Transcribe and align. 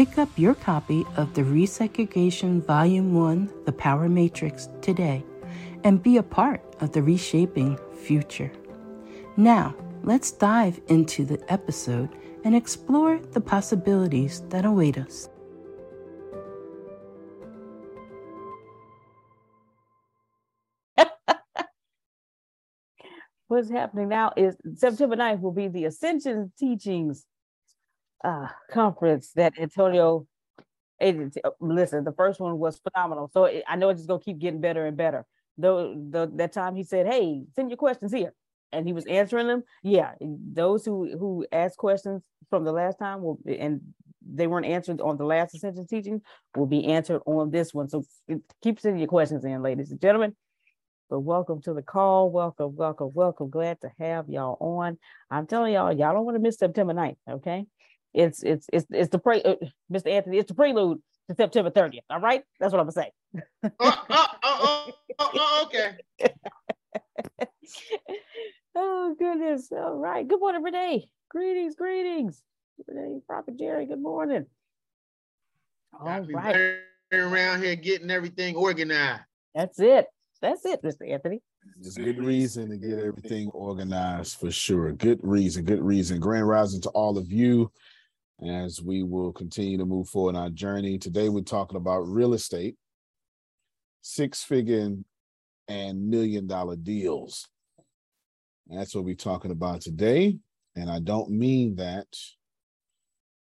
Pick 0.00 0.16
up 0.16 0.30
your 0.38 0.54
copy 0.54 1.04
of 1.18 1.34
the 1.34 1.42
Resegregation 1.42 2.64
Volume 2.64 3.12
1 3.12 3.52
The 3.66 3.72
Power 3.72 4.08
Matrix 4.08 4.70
today 4.80 5.22
and 5.84 6.02
be 6.02 6.16
a 6.16 6.22
part 6.22 6.62
of 6.80 6.92
the 6.92 7.02
reshaping 7.02 7.78
future. 8.02 8.50
Now, 9.36 9.74
let's 10.02 10.30
dive 10.32 10.80
into 10.88 11.26
the 11.26 11.38
episode 11.52 12.08
and 12.44 12.56
explore 12.56 13.18
the 13.32 13.42
possibilities 13.42 14.40
that 14.48 14.64
await 14.64 14.96
us. 14.96 15.28
What's 23.48 23.68
happening 23.70 24.08
now 24.08 24.32
is 24.34 24.56
September 24.76 25.16
9th 25.16 25.42
will 25.42 25.52
be 25.52 25.68
the 25.68 25.84
Ascension 25.84 26.52
Teachings 26.58 27.26
uh, 28.24 28.48
conference 28.70 29.32
that 29.36 29.58
Antonio. 29.58 30.26
It, 30.98 31.38
listen, 31.60 32.04
the 32.04 32.12
first 32.12 32.40
one 32.40 32.58
was 32.58 32.78
phenomenal. 32.78 33.30
So 33.32 33.44
it, 33.44 33.64
I 33.66 33.76
know 33.76 33.88
it's 33.88 34.00
just 34.00 34.08
gonna 34.08 34.20
keep 34.20 34.38
getting 34.38 34.60
better 34.60 34.84
and 34.84 34.96
better. 34.96 35.24
Though 35.56 35.94
the 35.94 36.30
that 36.36 36.52
time 36.52 36.76
he 36.76 36.84
said, 36.84 37.06
"Hey, 37.06 37.44
send 37.54 37.70
your 37.70 37.78
questions 37.78 38.12
here," 38.12 38.34
and 38.72 38.86
he 38.86 38.92
was 38.92 39.06
answering 39.06 39.46
them. 39.46 39.62
Yeah, 39.82 40.12
those 40.20 40.84
who 40.84 41.16
who 41.18 41.46
asked 41.52 41.78
questions 41.78 42.22
from 42.50 42.64
the 42.64 42.72
last 42.72 42.98
time 42.98 43.22
will 43.22 43.38
and 43.46 43.80
they 44.22 44.46
weren't 44.46 44.66
answered 44.66 45.00
on 45.00 45.16
the 45.16 45.24
last 45.24 45.54
ascension 45.54 45.86
teaching 45.86 46.20
will 46.54 46.66
be 46.66 46.86
answered 46.86 47.22
on 47.26 47.50
this 47.50 47.72
one. 47.72 47.88
So 47.88 48.04
keep 48.62 48.78
sending 48.78 49.00
your 49.00 49.08
questions 49.08 49.44
in, 49.44 49.62
ladies 49.62 49.90
and 49.90 50.00
gentlemen. 50.00 50.36
But 51.08 51.20
welcome 51.20 51.60
to 51.62 51.74
the 51.74 51.82
call. 51.82 52.30
Welcome, 52.30 52.76
welcome, 52.76 53.10
welcome. 53.14 53.50
Glad 53.50 53.80
to 53.80 53.90
have 53.98 54.28
y'all 54.28 54.56
on. 54.60 54.96
I'm 55.30 55.46
telling 55.46 55.72
y'all, 55.72 55.92
y'all 55.92 56.14
don't 56.14 56.24
want 56.24 56.36
to 56.36 56.40
miss 56.40 56.58
September 56.58 56.92
9th, 56.94 57.16
okay? 57.28 57.66
It's 58.12 58.42
it's 58.42 58.66
it's 58.72 58.86
it's 58.90 59.10
the 59.10 59.18
pre 59.18 59.42
uh, 59.42 59.54
Mr. 59.92 60.10
Anthony. 60.10 60.38
It's 60.38 60.48
the 60.48 60.54
prelude 60.54 60.98
to 61.28 61.34
September 61.36 61.70
30th. 61.70 62.00
All 62.10 62.20
right, 62.20 62.42
that's 62.58 62.72
what 62.72 62.80
I'm 62.80 62.86
gonna 62.86 62.92
say. 62.92 63.12
oh, 63.80 64.04
oh, 64.10 64.26
oh, 64.42 64.92
oh, 65.18 65.66
okay. 65.66 65.96
oh 68.74 69.14
goodness. 69.18 69.70
All 69.72 69.96
right. 69.96 70.26
Good 70.26 70.40
morning, 70.40 70.62
Renee. 70.62 71.08
Greetings, 71.28 71.76
greetings. 71.76 72.42
Renee, 72.88 73.20
Prophet 73.26 73.58
Jerry. 73.58 73.86
Good 73.86 74.02
morning. 74.02 74.46
All 75.98 76.20
right. 76.20 76.78
Around 77.12 77.62
here 77.62 77.74
getting 77.76 78.10
everything 78.10 78.54
organized. 78.54 79.22
That's 79.54 79.80
it. 79.80 80.06
That's 80.40 80.64
it, 80.64 80.82
Mr. 80.82 81.10
Anthony. 81.10 81.42
There's 81.76 81.96
a 81.96 82.02
good 82.02 82.24
reason 82.24 82.70
to 82.70 82.76
get 82.76 82.98
everything 82.98 83.48
organized 83.50 84.36
for 84.36 84.50
sure. 84.50 84.92
Good 84.92 85.20
reason, 85.22 85.64
good 85.64 85.82
reason. 85.82 86.20
Grand 86.20 86.48
rising 86.48 86.80
to 86.82 86.88
all 86.90 87.18
of 87.18 87.30
you 87.30 87.70
as 88.46 88.80
we 88.80 89.02
will 89.02 89.32
continue 89.32 89.76
to 89.78 89.84
move 89.84 90.08
forward 90.08 90.36
on 90.36 90.42
our 90.42 90.50
journey. 90.50 90.98
Today, 90.98 91.28
we're 91.28 91.42
talking 91.42 91.76
about 91.76 92.08
real 92.08 92.34
estate, 92.34 92.76
six 94.00 94.42
figure 94.42 94.96
and 95.68 96.08
million 96.08 96.46
dollar 96.46 96.76
deals. 96.76 97.48
that's 98.68 98.94
what 98.94 99.04
we're 99.04 99.14
talking 99.14 99.50
about 99.50 99.80
today. 99.80 100.38
And 100.76 100.90
I 100.90 101.00
don't 101.00 101.30
mean 101.30 101.76
that 101.76 102.06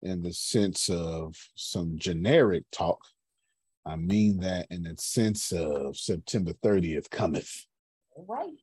in 0.02 0.22
the 0.22 0.34
sense 0.34 0.90
of 0.90 1.36
some 1.56 1.98
generic 1.98 2.64
talk. 2.72 3.00
I 3.86 3.96
mean 3.96 4.40
that 4.40 4.68
in 4.70 4.84
the 4.84 4.96
sense 4.98 5.52
of 5.52 5.98
September 5.98 6.54
30th 6.64 7.10
cometh. 7.10 7.66
Right. 8.18 8.60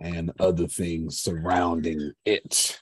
And 0.00 0.32
other 0.40 0.66
things 0.66 1.20
surrounding 1.20 2.12
it. 2.24 2.80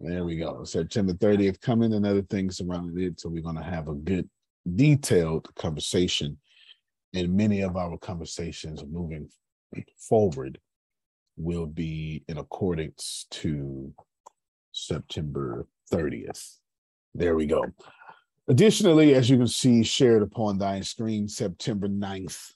There 0.00 0.24
we 0.24 0.36
go. 0.36 0.62
September 0.62 1.12
30th 1.12 1.60
coming 1.60 1.92
and 1.92 2.06
other 2.06 2.22
things 2.22 2.60
around 2.60 2.96
it. 2.98 3.18
So 3.20 3.28
we're 3.28 3.42
going 3.42 3.56
to 3.56 3.62
have 3.62 3.88
a 3.88 3.94
good 3.94 4.28
detailed 4.76 5.52
conversation. 5.56 6.38
And 7.14 7.36
many 7.36 7.62
of 7.62 7.76
our 7.76 7.98
conversations 7.98 8.84
moving 8.88 9.28
forward 9.96 10.60
will 11.36 11.66
be 11.66 12.22
in 12.28 12.38
accordance 12.38 13.26
to 13.30 13.92
September 14.70 15.66
30th. 15.92 16.58
There 17.14 17.34
we 17.34 17.46
go. 17.46 17.64
Additionally, 18.46 19.14
as 19.14 19.28
you 19.28 19.36
can 19.36 19.48
see, 19.48 19.82
shared 19.82 20.22
upon 20.22 20.58
thy 20.58 20.80
screen, 20.80 21.26
September 21.26 21.88
9th, 21.88 22.52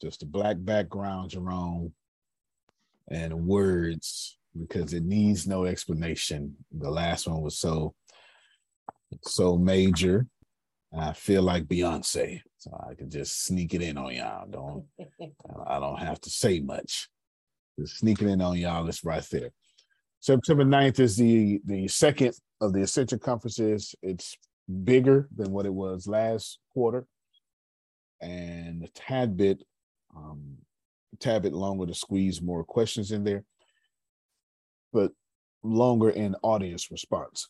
just 0.00 0.22
a 0.22 0.26
black 0.26 0.56
background, 0.58 1.30
Jerome, 1.30 1.92
and 3.10 3.46
words 3.46 4.37
because 4.58 4.92
it 4.92 5.04
needs 5.04 5.46
no 5.46 5.64
explanation. 5.64 6.56
The 6.72 6.90
last 6.90 7.26
one 7.28 7.42
was 7.42 7.58
so 7.58 7.94
so 9.22 9.56
major. 9.56 10.26
I 10.96 11.12
feel 11.12 11.42
like 11.42 11.64
Beyonce, 11.64 12.40
so 12.56 12.70
I 12.88 12.94
can 12.94 13.10
just 13.10 13.44
sneak 13.44 13.74
it 13.74 13.82
in 13.82 13.98
on 13.98 14.14
y'all. 14.14 14.48
Don't 14.48 14.86
I 15.66 15.78
don't 15.78 15.98
have 15.98 16.20
to 16.22 16.30
say 16.30 16.60
much. 16.60 17.08
Just 17.78 17.98
sneak 17.98 18.22
it 18.22 18.28
in 18.28 18.40
on 18.40 18.56
y'all. 18.56 18.88
It's 18.88 19.04
right 19.04 19.26
there. 19.30 19.50
September 20.20 20.64
9th 20.64 21.00
is 21.00 21.16
the 21.16 21.60
the 21.64 21.88
second 21.88 22.34
of 22.60 22.72
the 22.72 22.82
Ascension 22.82 23.18
conferences. 23.18 23.94
It's 24.02 24.36
bigger 24.84 25.28
than 25.34 25.52
what 25.52 25.66
it 25.66 25.72
was 25.72 26.06
last 26.06 26.58
quarter, 26.72 27.06
and 28.20 28.82
a 28.82 28.88
tad 28.88 29.36
bit, 29.36 29.62
um, 30.16 30.56
tad 31.20 31.42
bit 31.42 31.52
longer 31.52 31.86
to 31.86 31.94
squeeze 31.94 32.42
more 32.42 32.64
questions 32.64 33.12
in 33.12 33.24
there, 33.24 33.44
but 34.92 35.12
longer 35.62 36.10
in 36.10 36.34
audience 36.42 36.90
response, 36.90 37.48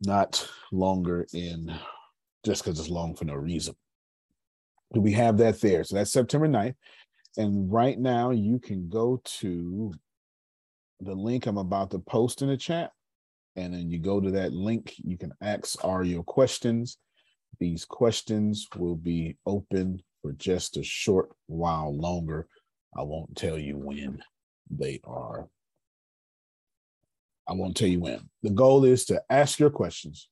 not 0.00 0.48
longer 0.72 1.26
in 1.32 1.74
just 2.44 2.64
because 2.64 2.78
it's 2.78 2.88
long 2.88 3.14
for 3.14 3.24
no 3.24 3.34
reason. 3.34 3.74
Do 4.92 5.00
we 5.00 5.12
have 5.12 5.38
that 5.38 5.60
there? 5.60 5.84
So 5.84 5.96
that's 5.96 6.12
September 6.12 6.48
9th. 6.48 6.74
And 7.36 7.70
right 7.70 7.98
now 7.98 8.30
you 8.30 8.58
can 8.58 8.88
go 8.88 9.20
to 9.40 9.92
the 11.00 11.14
link 11.14 11.46
I'm 11.46 11.58
about 11.58 11.90
to 11.90 11.98
post 11.98 12.42
in 12.42 12.48
the 12.48 12.56
chat. 12.56 12.92
And 13.56 13.74
then 13.74 13.90
you 13.90 13.98
go 13.98 14.20
to 14.20 14.30
that 14.32 14.52
link, 14.52 14.94
you 14.98 15.16
can 15.16 15.32
ask 15.40 15.82
are 15.84 16.04
your 16.04 16.22
questions. 16.22 16.98
These 17.58 17.84
questions 17.84 18.66
will 18.76 18.96
be 18.96 19.36
open 19.46 20.02
for 20.22 20.32
just 20.32 20.76
a 20.76 20.82
short 20.82 21.30
while 21.46 21.96
longer. 21.96 22.46
I 22.96 23.02
won't 23.02 23.36
tell 23.36 23.58
you 23.58 23.76
when 23.76 24.22
they 24.70 25.00
are. 25.04 25.48
I 27.48 27.54
won't 27.54 27.76
tell 27.76 27.88
you 27.88 28.00
when. 28.00 28.28
The 28.42 28.50
goal 28.50 28.84
is 28.84 29.04
to 29.06 29.22
ask 29.30 29.58
your 29.58 29.70
questions. 29.70 30.28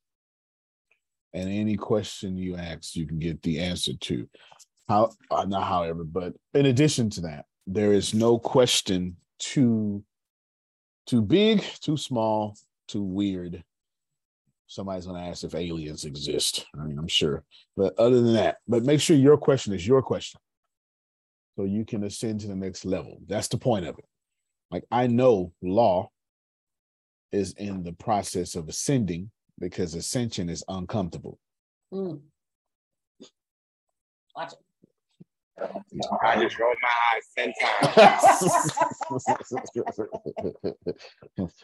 And 1.33 1.49
any 1.49 1.77
question 1.77 2.37
you 2.37 2.57
ask, 2.57 2.95
you 2.95 3.07
can 3.07 3.19
get 3.19 3.43
the 3.43 3.61
answer 3.61 3.93
to. 3.93 4.29
How 4.89 5.11
uh, 5.31 5.45
not 5.45 5.65
however, 5.65 6.05
but 6.05 6.35
in 6.53 6.67
addition 6.67 7.11
to 7.11 7.23
that, 7.23 7.47
there 7.67 7.93
is 7.93 8.15
no 8.15 8.39
question 8.39 9.17
too 9.39 10.05
too 11.07 11.23
big, 11.23 11.63
too 11.81 11.97
small, 11.97 12.57
too 12.87 13.03
weird. 13.03 13.65
Somebody's 14.67 15.07
gonna 15.07 15.27
ask 15.27 15.43
if 15.45 15.55
aliens 15.55 16.05
exist. 16.05 16.67
I 16.75 16.85
mean, 16.85 16.99
I'm 16.99 17.09
sure. 17.09 17.45
But 17.77 17.99
other 17.99 18.21
than 18.21 18.35
that, 18.35 18.59
but 18.69 18.85
make 18.85 19.01
sure 19.01 19.17
your 19.17 19.39
question 19.39 19.73
is 19.73 19.87
your 19.87 20.03
question. 20.03 20.41
So 21.57 21.65
you 21.65 21.85
can 21.85 22.05
ascend 22.05 22.41
to 22.41 22.49
the 22.49 22.57
next 22.57 22.85
level. 22.85 23.19
That's 23.27 23.49
the 23.49 23.59
point 23.59 23.87
of 23.87 23.99
it. 23.99 24.05
Like 24.71 24.85
I 24.91 25.07
know 25.07 25.53
law 25.63 26.11
is 27.35 27.53
in 27.55 27.83
the 27.83 27.93
process 27.93 28.55
of 28.55 28.69
ascending 28.69 29.31
because 29.59 29.95
ascension 29.95 30.49
is 30.49 30.65
uncomfortable. 30.69 31.39
Mm. 31.93 32.21
Watch 34.37 34.53
it. 34.53 34.59
I 36.23 36.43
just 36.43 36.59
rolled 36.59 36.77
my 36.83 36.89
eyes 37.15 37.31
10 37.37 37.53
times. 39.13 39.41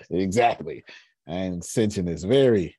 exactly. 0.11 0.84
And 1.26 1.62
ascension 1.62 2.06
is 2.06 2.23
very 2.23 2.76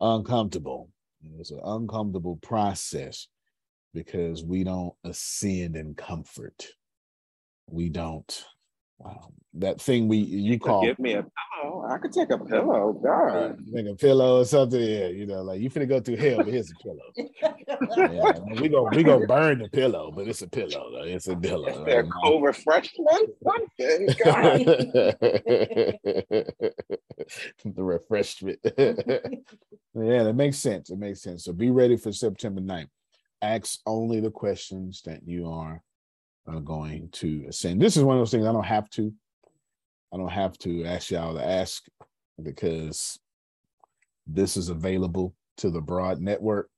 uncomfortable. 0.00 0.90
It's 1.38 1.50
an 1.50 1.60
uncomfortable 1.64 2.36
process 2.36 3.26
because 3.94 4.44
we 4.44 4.62
don't 4.62 4.94
ascend 5.04 5.76
in 5.76 5.94
comfort. 5.94 6.66
We 7.68 7.88
don't 7.88 8.44
Wow. 8.98 9.30
That 9.56 9.80
thing 9.80 10.08
we 10.08 10.16
you 10.16 10.58
call 10.58 10.84
give 10.84 10.98
me 10.98 11.12
a 11.12 11.22
pillow. 11.22 11.86
I 11.88 11.98
could 11.98 12.12
take 12.12 12.30
a 12.30 12.38
pillow. 12.38 12.88
Oh, 12.88 12.92
God. 12.92 13.58
Take 13.72 13.86
a 13.86 13.94
pillow 13.94 14.40
or 14.40 14.44
something. 14.44 14.80
Yeah, 14.80 15.06
you 15.06 15.26
know, 15.26 15.42
like 15.42 15.60
you 15.60 15.70
finna 15.70 15.88
go 15.88 16.00
through 16.00 16.16
hell, 16.16 16.38
but 16.38 16.48
here's 16.48 16.72
a 16.72 16.74
pillow. 16.82 17.12
yeah, 17.16 18.60
we 18.60 18.68
gonna 18.68 18.96
we 18.96 19.04
gonna 19.04 19.26
burn 19.26 19.60
the 19.60 19.68
pillow, 19.68 20.10
but 20.10 20.26
it's 20.26 20.42
a 20.42 20.48
pillow. 20.48 20.90
Though. 20.90 21.04
It's 21.04 21.28
a 21.28 21.36
pillow. 21.36 21.84
Right? 21.84 22.04
cold 22.24 22.42
refreshment. 22.42 23.30
the 27.64 27.82
refreshment. 27.82 28.58
yeah, 28.76 30.22
that 30.24 30.34
makes 30.34 30.58
sense. 30.58 30.90
It 30.90 30.98
makes 30.98 31.22
sense. 31.22 31.44
So 31.44 31.52
be 31.52 31.70
ready 31.70 31.96
for 31.96 32.10
September 32.10 32.60
9th. 32.60 32.88
Ask 33.40 33.78
only 33.86 34.20
the 34.20 34.30
questions 34.30 35.02
that 35.04 35.20
you 35.26 35.48
are 35.48 35.80
are 36.46 36.60
going 36.60 37.08
to 37.12 37.44
ascend. 37.48 37.80
This 37.80 37.96
is 37.96 38.04
one 38.04 38.16
of 38.16 38.20
those 38.20 38.30
things 38.30 38.46
I 38.46 38.52
don't 38.52 38.64
have 38.64 38.90
to. 38.90 39.12
I 40.12 40.16
don't 40.16 40.28
have 40.28 40.56
to 40.58 40.84
ask 40.84 41.10
y'all 41.10 41.34
to 41.34 41.44
ask 41.44 41.84
because 42.42 43.18
this 44.26 44.56
is 44.56 44.68
available 44.68 45.34
to 45.58 45.70
the 45.70 45.80
broad 45.80 46.20
network. 46.20 46.70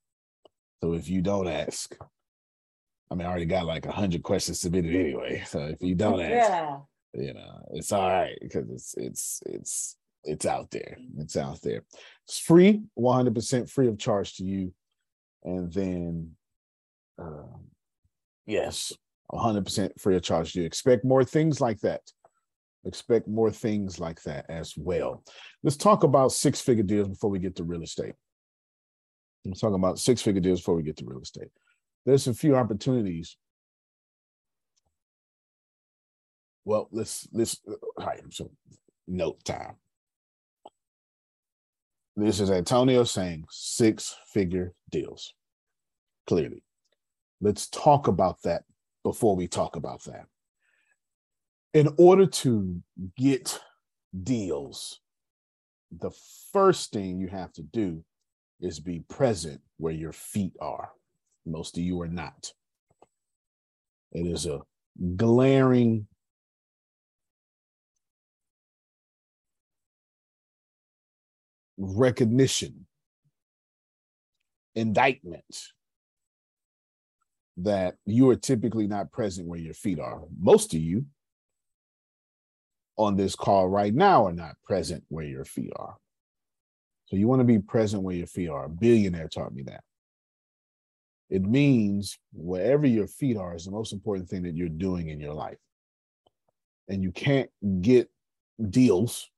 So 0.81 0.93
if 0.93 1.09
you 1.09 1.21
don't 1.21 1.47
ask, 1.47 1.95
I 3.09 3.15
mean, 3.15 3.25
I 3.25 3.29
already 3.29 3.45
got 3.45 3.65
like 3.65 3.85
a 3.85 3.91
hundred 3.91 4.23
questions 4.23 4.59
submitted 4.59 4.95
anyway. 4.95 5.43
So 5.45 5.59
if 5.59 5.81
you 5.81 5.95
don't 5.95 6.21
ask, 6.21 6.49
yeah. 6.49 6.77
you 7.13 7.33
know, 7.33 7.63
it's 7.71 7.91
all 7.91 8.07
right 8.07 8.37
because 8.41 8.69
it's 8.69 8.95
it's 8.97 9.41
it's 9.45 9.97
it's 10.23 10.45
out 10.45 10.71
there. 10.71 10.97
It's 11.19 11.37
out 11.37 11.61
there. 11.61 11.83
It's 12.25 12.37
free, 12.37 12.81
100% 12.99 13.69
free 13.69 13.87
of 13.87 13.97
charge 13.97 14.35
to 14.35 14.43
you. 14.43 14.73
And 15.43 15.71
then, 15.71 16.31
uh, 17.17 17.47
yes, 18.45 18.91
100% 19.31 19.99
free 19.99 20.15
of 20.15 20.21
charge. 20.21 20.55
You 20.55 20.63
expect 20.63 21.03
more 21.03 21.23
things 21.23 21.59
like 21.59 21.79
that? 21.81 22.01
Expect 22.85 23.27
more 23.27 23.51
things 23.51 23.99
like 23.99 24.21
that 24.23 24.45
as 24.49 24.73
well. 24.77 25.23
Let's 25.63 25.77
talk 25.77 26.03
about 26.03 26.31
six 26.31 26.61
figure 26.61 26.83
deals 26.83 27.09
before 27.09 27.29
we 27.29 27.39
get 27.39 27.55
to 27.57 27.63
real 27.63 27.83
estate. 27.83 28.13
I'm 29.45 29.53
talking 29.53 29.75
about 29.75 29.99
six 29.99 30.21
figure 30.21 30.41
deals 30.41 30.61
before 30.61 30.75
we 30.75 30.83
get 30.83 30.97
to 30.97 31.05
real 31.05 31.21
estate. 31.21 31.49
There's 32.05 32.27
a 32.27 32.33
few 32.33 32.55
opportunities. 32.55 33.37
Well, 36.63 36.87
let's 36.91 37.27
let's 37.31 37.59
uh, 37.67 37.73
all 37.97 38.05
right. 38.05 38.21
So 38.29 38.51
note 39.07 39.43
time. 39.43 39.75
This 42.15 42.39
is 42.39 42.49
Antonio 42.49 43.03
saying 43.03 43.45
six 43.49 44.15
figure 44.33 44.73
deals. 44.89 45.33
Clearly. 46.25 46.63
Let's 47.39 47.67
talk 47.67 48.07
about 48.07 48.41
that 48.43 48.63
before 49.03 49.35
we 49.35 49.47
talk 49.47 49.75
about 49.75 50.03
that. 50.05 50.25
In 51.73 51.89
order 51.97 52.25
to 52.25 52.81
get 53.17 53.59
deals, 54.23 54.99
the 55.91 56.11
first 56.51 56.91
thing 56.91 57.19
you 57.19 57.27
have 57.27 57.53
to 57.53 57.61
do 57.61 58.03
is 58.59 58.79
be 58.79 58.99
present 59.07 59.61
where 59.77 59.93
your 59.93 60.11
feet 60.11 60.53
are. 60.59 60.89
Most 61.45 61.77
of 61.77 61.83
you 61.83 62.01
are 62.01 62.07
not. 62.07 62.51
It 64.11 64.25
is 64.25 64.45
a 64.45 64.61
glaring 65.15 66.07
recognition, 71.77 72.87
indictment 74.75 75.45
that 77.57 77.95
you 78.05 78.29
are 78.29 78.35
typically 78.35 78.87
not 78.87 79.11
present 79.11 79.47
where 79.47 79.59
your 79.59 79.73
feet 79.73 79.99
are. 79.99 80.21
Most 80.39 80.73
of 80.73 80.79
you 80.79 81.05
on 82.97 83.15
this 83.15 83.35
call 83.35 83.67
right 83.67 83.93
now 83.93 84.25
are 84.25 84.33
not 84.33 84.55
present 84.63 85.03
where 85.09 85.25
your 85.25 85.45
feet 85.45 85.71
are. 85.75 85.97
So 87.07 87.15
you 87.15 87.27
want 87.27 87.39
to 87.39 87.45
be 87.45 87.59
present 87.59 88.03
where 88.03 88.15
your 88.15 88.27
feet 88.27 88.49
are. 88.49 88.65
A 88.65 88.69
billionaire 88.69 89.27
taught 89.27 89.53
me 89.53 89.63
that. 89.63 89.83
It 91.29 91.41
means 91.41 92.17
wherever 92.33 92.85
your 92.85 93.07
feet 93.07 93.37
are 93.37 93.55
is 93.55 93.65
the 93.65 93.71
most 93.71 93.91
important 93.91 94.29
thing 94.29 94.43
that 94.43 94.55
you're 94.55 94.69
doing 94.69 95.09
in 95.09 95.19
your 95.19 95.33
life. 95.33 95.57
And 96.87 97.03
you 97.03 97.11
can't 97.11 97.49
get 97.81 98.09
deals 98.69 99.29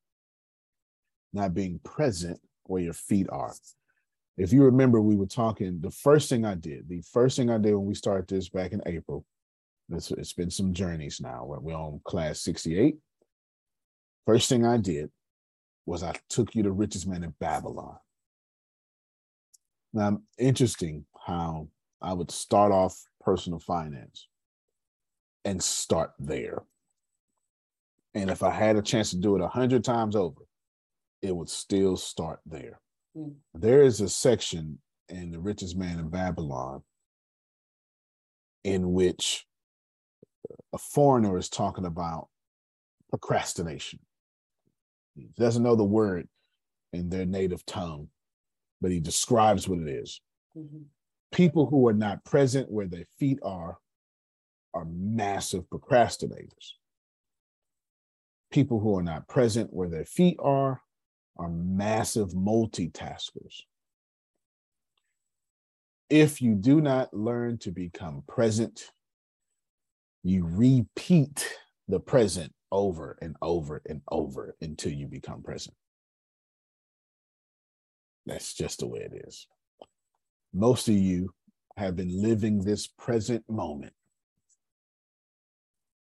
not 1.34 1.54
being 1.54 1.80
present 1.84 2.40
where 2.64 2.82
your 2.82 2.94
feet 2.94 3.28
are 3.30 3.54
if 4.39 4.53
you 4.53 4.63
remember, 4.63 5.01
we 5.01 5.17
were 5.17 5.25
talking. 5.25 5.81
The 5.81 5.91
first 5.91 6.29
thing 6.29 6.46
I 6.46 6.55
did, 6.55 6.88
the 6.88 7.01
first 7.01 7.36
thing 7.36 7.50
I 7.50 7.58
did 7.58 7.75
when 7.75 7.86
we 7.86 7.93
started 7.93 8.25
this 8.27 8.48
back 8.48 8.72
in 8.72 8.81
April, 8.86 9.25
it's, 9.89 10.12
it's 10.12 10.31
been 10.31 10.50
some 10.50 10.74
journeys 10.74 11.19
now. 11.19 11.43
We're 11.46 11.75
on 11.75 12.00
class 12.05 12.39
68. 12.41 12.96
First 14.25 14.48
thing 14.48 14.65
I 14.65 14.77
did 14.77 15.12
was 15.86 16.03
I 16.03 16.15
took 16.29 16.55
you 16.55 16.63
to 16.63 16.72
richest 16.72 17.05
man 17.05 17.25
in 17.25 17.34
Babylon. 17.41 17.98
Now, 19.91 20.22
interesting 20.38 21.05
how 21.25 21.67
I 22.01 22.13
would 22.13 22.31
start 22.31 22.72
off 22.72 22.98
personal 23.19 23.60
finance 23.60 24.29
and 25.43 25.62
start 25.62 26.12
there. 26.17 26.63
And 28.13 28.29
if 28.29 28.41
I 28.41 28.51
had 28.51 28.77
a 28.77 28.81
chance 28.81 29.10
to 29.10 29.17
do 29.17 29.36
it 29.36 29.41
a 29.41 29.50
hundred 29.50 29.84
times 29.84 30.15
over, 30.15 30.43
it 31.22 31.36
would 31.36 31.50
still 31.50 31.98
start 31.98 32.39
there. 32.46 32.79
Mm. 33.18 33.36
There 33.54 33.82
is 33.82 34.01
a 34.01 34.10
section 34.10 34.80
in 35.10 35.32
The 35.32 35.39
Richest 35.39 35.75
Man 35.75 36.00
in 36.00 36.10
Babylon 36.10 36.84
in 38.63 38.94
which 38.94 39.46
a 40.74 40.78
foreigner 40.78 41.38
is 41.38 41.50
talking 41.50 41.86
about 41.86 42.28
procrastination. 43.10 44.00
He 45.16 45.30
doesn't 45.38 45.63
know 45.63 45.75
the 45.75 45.84
word 45.84 46.28
in 46.94 47.10
their 47.10 47.25
native 47.25 47.66
tongue, 47.66 48.10
but 48.82 48.92
he 48.92 49.00
describes 49.00 49.68
what 49.68 49.80
it 49.80 49.88
is. 49.88 50.22
Mm-hmm. 50.58 50.84
People 51.32 51.68
who 51.68 51.88
are 51.88 51.94
not 51.94 52.24
present 52.24 52.72
where 52.72 52.88
their 52.88 53.06
feet 53.18 53.39
are 53.44 53.78
are 54.74 54.86
massive 54.86 55.63
procrastinators. 55.70 56.74
People 58.51 58.80
who 58.80 58.98
are 58.98 59.04
not 59.04 59.28
present 59.28 59.74
where 59.74 59.89
their 59.89 60.06
feet 60.06 60.38
are 60.39 60.82
are 61.39 61.50
massive 61.50 62.29
multitaskers. 62.31 63.62
If 66.10 66.41
you 66.41 66.53
do 66.53 66.81
not 66.81 67.13
learn 67.13 67.58
to 67.60 67.72
become 67.72 68.24
present, 68.27 68.91
you 70.22 70.46
repeat 70.46 71.48
the 71.88 72.00
present 72.00 72.53
over 72.72 73.17
and 73.22 73.36
over 73.41 73.81
and 73.88 74.01
over 74.12 74.55
until 74.62 74.91
you 74.91 75.08
become 75.08 75.41
present. 75.41 75.75
That's 78.25 78.53
just 78.53 78.79
the 78.79 78.88
way 78.88 79.00
it 79.00 79.24
is. 79.27 79.48
Most 80.53 80.89
of 80.89 80.96
you 80.96 81.34
have 81.77 81.96
been 81.96 82.22
living 82.22 82.60
this 82.60 82.86
present 82.86 83.50
moment 83.50 83.93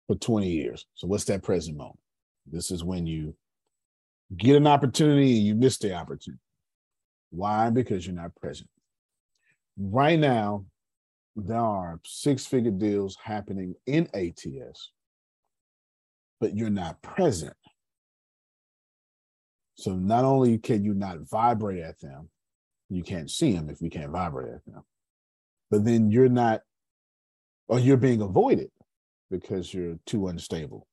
for 0.06 0.16
20 0.16 0.48
years. 0.48 0.84
So, 0.94 1.06
what's 1.06 1.24
that 1.24 1.42
present 1.42 1.76
moment? 1.76 2.00
This 2.46 2.70
is 2.70 2.84
when 2.84 3.06
you 3.06 3.34
get 4.36 4.56
an 4.56 4.66
opportunity 4.66 5.38
and 5.38 5.46
you 5.46 5.54
miss 5.54 5.78
the 5.78 5.94
opportunity. 5.94 6.40
Why? 7.30 7.70
Because 7.70 8.06
you're 8.06 8.14
not 8.14 8.34
present. 8.36 8.68
Right 9.78 10.18
now, 10.18 10.66
there 11.34 11.56
are 11.56 11.98
six 12.04 12.46
figure 12.46 12.70
deals 12.70 13.16
happening 13.22 13.74
in 13.86 14.08
ATS, 14.14 14.90
but 16.40 16.54
you're 16.54 16.70
not 16.70 17.00
present. 17.02 17.54
So 19.74 19.96
not 19.96 20.24
only 20.24 20.58
can 20.58 20.84
you 20.84 20.94
not 20.94 21.20
vibrate 21.30 21.82
at 21.82 21.98
them, 22.00 22.28
you 22.90 23.02
can't 23.02 23.30
see 23.30 23.52
them 23.52 23.70
if 23.70 23.80
you 23.80 23.88
can't 23.88 24.12
vibrate 24.12 24.54
at 24.54 24.64
them, 24.66 24.82
but 25.70 25.84
then 25.84 26.10
you're 26.10 26.28
not, 26.28 26.60
or 27.68 27.78
you're 27.78 27.96
being 27.96 28.20
avoided 28.20 28.70
because 29.30 29.72
you're 29.72 29.98
too 30.04 30.28
unstable. 30.28 30.86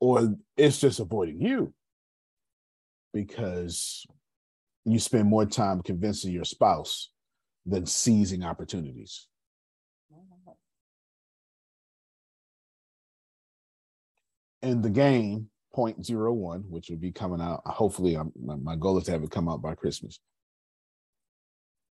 Or 0.00 0.36
it's 0.56 0.80
just 0.80 1.00
avoiding 1.00 1.40
you 1.40 1.72
because 3.12 4.06
you 4.84 4.98
spend 4.98 5.28
more 5.28 5.46
time 5.46 5.82
convincing 5.82 6.32
your 6.32 6.44
spouse 6.44 7.10
than 7.66 7.86
seizing 7.86 8.44
opportunities. 8.44 9.26
In 14.62 14.82
the 14.82 14.90
game, 14.90 15.50
0.01, 15.76 16.64
which 16.68 16.90
will 16.90 16.96
be 16.96 17.12
coming 17.12 17.40
out, 17.40 17.62
hopefully, 17.66 18.16
I'm, 18.16 18.32
my 18.36 18.74
goal 18.74 18.98
is 18.98 19.04
to 19.04 19.12
have 19.12 19.22
it 19.22 19.30
come 19.30 19.48
out 19.48 19.62
by 19.62 19.74
Christmas. 19.74 20.18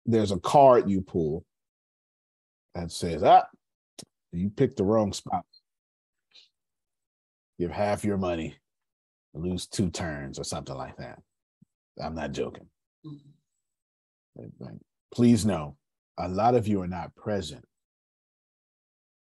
There's 0.07 0.31
a 0.31 0.39
card 0.39 0.89
you 0.89 1.01
pull 1.01 1.45
that 2.75 2.91
says, 2.91 3.23
ah, 3.23 3.45
you 4.33 4.51
picked 4.51 4.77
the 4.77 4.85
wrong 4.85 5.13
spot. 5.13 5.45
Give 7.63 7.71
half 7.71 8.05
your 8.05 8.17
money, 8.17 8.57
lose 9.35 9.69
two 9.69 9.89
turns 9.89 10.37
or 10.37 10.43
something 10.43 10.75
like 10.75 10.97
that. 10.97 11.21
I'm 12.03 12.17
not 12.17 12.33
joking. 12.33 12.67
Mm-hmm. 13.07 14.67
Please 15.15 15.47
know, 15.47 15.77
a 16.19 16.29
lot 16.29 16.57
of 16.57 16.67
you 16.67 16.83
are 16.83 16.89
not 16.89 17.15
present 17.15 17.65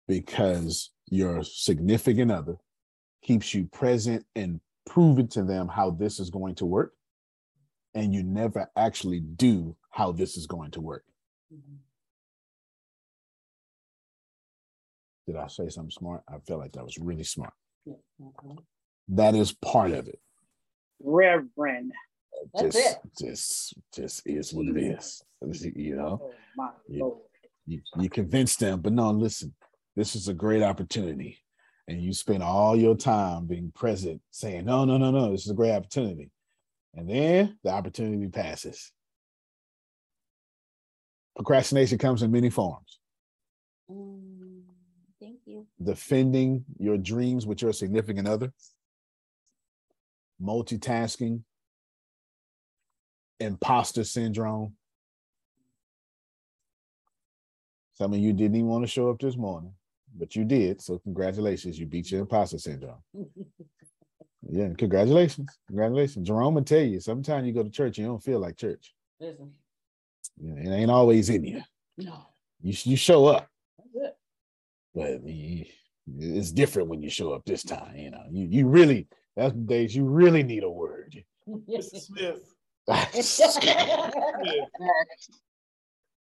because 0.08 0.90
your 1.10 1.44
significant 1.44 2.32
other 2.32 2.56
keeps 3.22 3.52
you 3.52 3.66
present 3.66 4.24
and 4.34 4.58
proving 4.86 5.28
to 5.28 5.42
them 5.44 5.68
how 5.68 5.90
this 5.90 6.18
is 6.18 6.30
going 6.30 6.54
to 6.54 6.64
work. 6.64 6.94
And 7.92 8.14
you 8.14 8.22
never 8.22 8.70
actually 8.74 9.20
do 9.20 9.76
how 9.90 10.12
this 10.12 10.38
is 10.38 10.46
going 10.46 10.70
to 10.70 10.80
work. 10.80 11.04
Mm-hmm. 11.52 11.74
Did 15.26 15.36
I 15.36 15.46
say 15.48 15.68
something 15.68 15.90
smart? 15.90 16.22
I 16.26 16.38
felt 16.38 16.60
like 16.60 16.72
that 16.72 16.84
was 16.86 16.96
really 16.96 17.24
smart. 17.24 17.52
Mm-hmm. 18.20 18.58
That 19.08 19.34
is 19.34 19.52
part 19.52 19.92
of 19.92 20.08
it. 20.08 20.20
Reverend. 21.02 21.92
That's 22.54 22.74
just, 22.74 22.78
it. 22.78 22.98
just, 23.18 23.74
just 23.94 24.22
is 24.26 24.52
what 24.52 24.66
it 24.66 24.76
is. 24.76 25.22
You 25.74 25.96
know, 25.96 26.30
oh, 26.60 26.72
you, 26.86 27.16
you, 27.66 27.80
you 27.98 28.10
convince 28.10 28.56
them, 28.56 28.82
but 28.82 28.92
no, 28.92 29.10
listen, 29.10 29.54
this 29.96 30.14
is 30.14 30.28
a 30.28 30.34
great 30.34 30.62
opportunity. 30.62 31.38
And 31.88 32.02
you 32.02 32.12
spend 32.12 32.42
all 32.42 32.76
your 32.76 32.94
time 32.94 33.46
being 33.46 33.72
present, 33.74 34.20
saying, 34.30 34.66
no, 34.66 34.84
no, 34.84 34.98
no, 34.98 35.10
no, 35.10 35.30
this 35.30 35.46
is 35.46 35.50
a 35.50 35.54
great 35.54 35.72
opportunity. 35.72 36.30
And 36.94 37.08
then 37.08 37.58
the 37.64 37.70
opportunity 37.70 38.28
passes. 38.28 38.92
Procrastination 41.36 41.96
comes 41.98 42.22
in 42.22 42.30
many 42.30 42.50
forms. 42.50 42.98
Mm, 43.90 44.20
thank 44.20 44.39
you. 44.39 44.39
Defending 45.82 46.64
your 46.78 46.98
dreams 46.98 47.46
with 47.46 47.62
your 47.62 47.72
significant 47.72 48.28
other, 48.28 48.52
multitasking, 50.42 51.42
imposter 53.38 54.04
syndrome. 54.04 54.74
Some 57.94 58.12
of 58.12 58.20
you 58.20 58.32
didn't 58.32 58.56
even 58.56 58.68
want 58.68 58.84
to 58.84 58.88
show 58.90 59.10
up 59.10 59.20
this 59.20 59.36
morning, 59.36 59.72
but 60.18 60.36
you 60.36 60.44
did. 60.44 60.80
So 60.80 60.98
congratulations, 60.98 61.78
you 61.78 61.86
beat 61.86 62.10
your 62.10 62.20
imposter 62.20 62.58
syndrome. 62.58 63.02
yeah, 64.50 64.68
congratulations, 64.76 65.58
congratulations. 65.66 66.26
Jerome 66.26 66.54
will 66.54 66.64
tell 66.64 66.82
you. 66.82 67.00
Sometimes 67.00 67.46
you 67.46 67.52
go 67.52 67.62
to 67.62 67.70
church, 67.70 67.98
you 67.98 68.06
don't 68.06 68.22
feel 68.22 68.38
like 68.38 68.56
church. 68.56 68.94
Listen. 69.18 69.52
It 70.42 70.68
ain't 70.70 70.90
always 70.90 71.28
in 71.28 71.44
you. 71.44 71.62
No. 71.98 72.26
You 72.62 72.74
you 72.84 72.96
show 72.96 73.26
up. 73.26 73.49
But 74.94 75.20
it's 75.24 76.50
different 76.52 76.88
when 76.88 77.02
you 77.02 77.10
show 77.10 77.32
up 77.32 77.44
this 77.44 77.62
time. 77.62 77.96
You 77.96 78.10
know, 78.10 78.24
you 78.30 78.46
you 78.50 78.66
really 78.66 79.06
that's 79.36 79.54
the 79.54 79.60
days 79.60 79.94
you 79.94 80.04
really 80.04 80.42
need 80.42 80.64
a 80.64 80.70
word. 80.70 81.22
Mr. 81.48 82.00
Smith, 82.00 82.54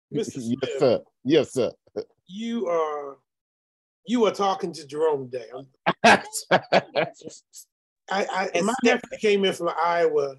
yes, 0.10 0.80
sir. 0.80 1.02
Yes, 1.24 1.54
sir. 1.54 1.72
You 2.28 2.68
are 2.68 3.18
you 4.08 4.26
are 4.26 4.32
talking 4.32 4.72
to 4.74 4.88
Jerome 4.88 5.30
today. 5.30 5.50
I, 6.04 6.24
I 8.10 8.52
my 8.62 8.74
nephew 8.84 9.18
came 9.20 9.46
in 9.46 9.54
from 9.54 9.72
Iowa 9.84 10.36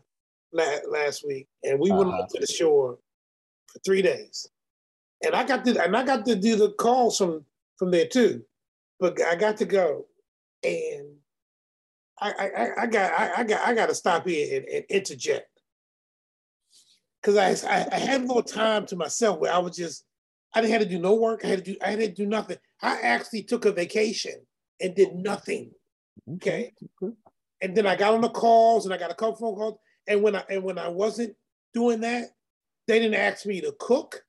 last, 0.52 0.82
last 0.88 1.26
week, 1.26 1.48
and 1.64 1.78
we 1.78 1.90
went 1.90 2.08
uh-huh. 2.08 2.26
to 2.32 2.40
the 2.40 2.46
shore 2.46 2.98
for 3.66 3.78
three 3.84 4.02
days. 4.02 4.48
And 5.24 5.34
I 5.34 5.44
got 5.44 5.64
to 5.64 5.82
and 5.82 5.96
I 5.96 6.04
got 6.04 6.24
to 6.26 6.36
do 6.36 6.56
the 6.56 6.70
calls 6.72 7.18
from 7.18 7.44
from 7.78 7.90
there 7.90 8.06
too, 8.06 8.42
but 9.00 9.20
I 9.22 9.36
got 9.36 9.58
to 9.58 9.64
go, 9.64 10.06
and 10.62 11.16
I 12.20 12.30
I, 12.30 12.82
I 12.82 12.86
got 12.86 13.12
I, 13.12 13.32
I 13.38 13.44
got 13.44 13.68
I 13.68 13.74
got 13.74 13.88
to 13.88 13.94
stop 13.94 14.26
here 14.26 14.58
and, 14.58 14.68
and 14.68 14.84
interject 14.88 15.48
because 17.26 17.64
I, 17.64 17.86
I, 17.92 17.98
had 17.98 18.20
a 18.20 18.24
little 18.24 18.42
time 18.42 18.86
to 18.86 18.96
myself 18.96 19.40
where 19.40 19.52
I 19.52 19.58
was 19.58 19.76
just 19.76 20.04
I 20.54 20.60
didn't 20.60 20.74
have 20.74 20.82
to 20.82 20.88
do 20.88 21.00
no 21.00 21.14
work. 21.14 21.40
I 21.44 21.48
had 21.48 21.64
to 21.64 21.72
do 21.72 21.78
I 21.84 21.96
didn't 21.96 22.16
do 22.16 22.26
nothing. 22.26 22.58
I 22.80 23.00
actually 23.00 23.42
took 23.42 23.64
a 23.64 23.72
vacation 23.72 24.34
and 24.80 24.94
did 24.94 25.14
nothing. 25.14 25.72
Okay. 26.34 26.72
And 27.60 27.76
then 27.76 27.86
I 27.86 27.96
got 27.96 28.14
on 28.14 28.20
the 28.20 28.28
calls 28.28 28.84
and 28.84 28.94
I 28.94 28.98
got 28.98 29.10
a 29.10 29.14
couple 29.14 29.36
phone 29.36 29.56
calls. 29.56 29.78
And 30.06 30.22
when 30.22 30.36
I 30.36 30.44
and 30.48 30.62
when 30.62 30.78
I 30.78 30.88
wasn't 30.88 31.34
doing 31.74 32.00
that, 32.02 32.26
they 32.86 33.00
didn't 33.00 33.20
ask 33.20 33.44
me 33.44 33.60
to 33.60 33.74
cook. 33.78 34.22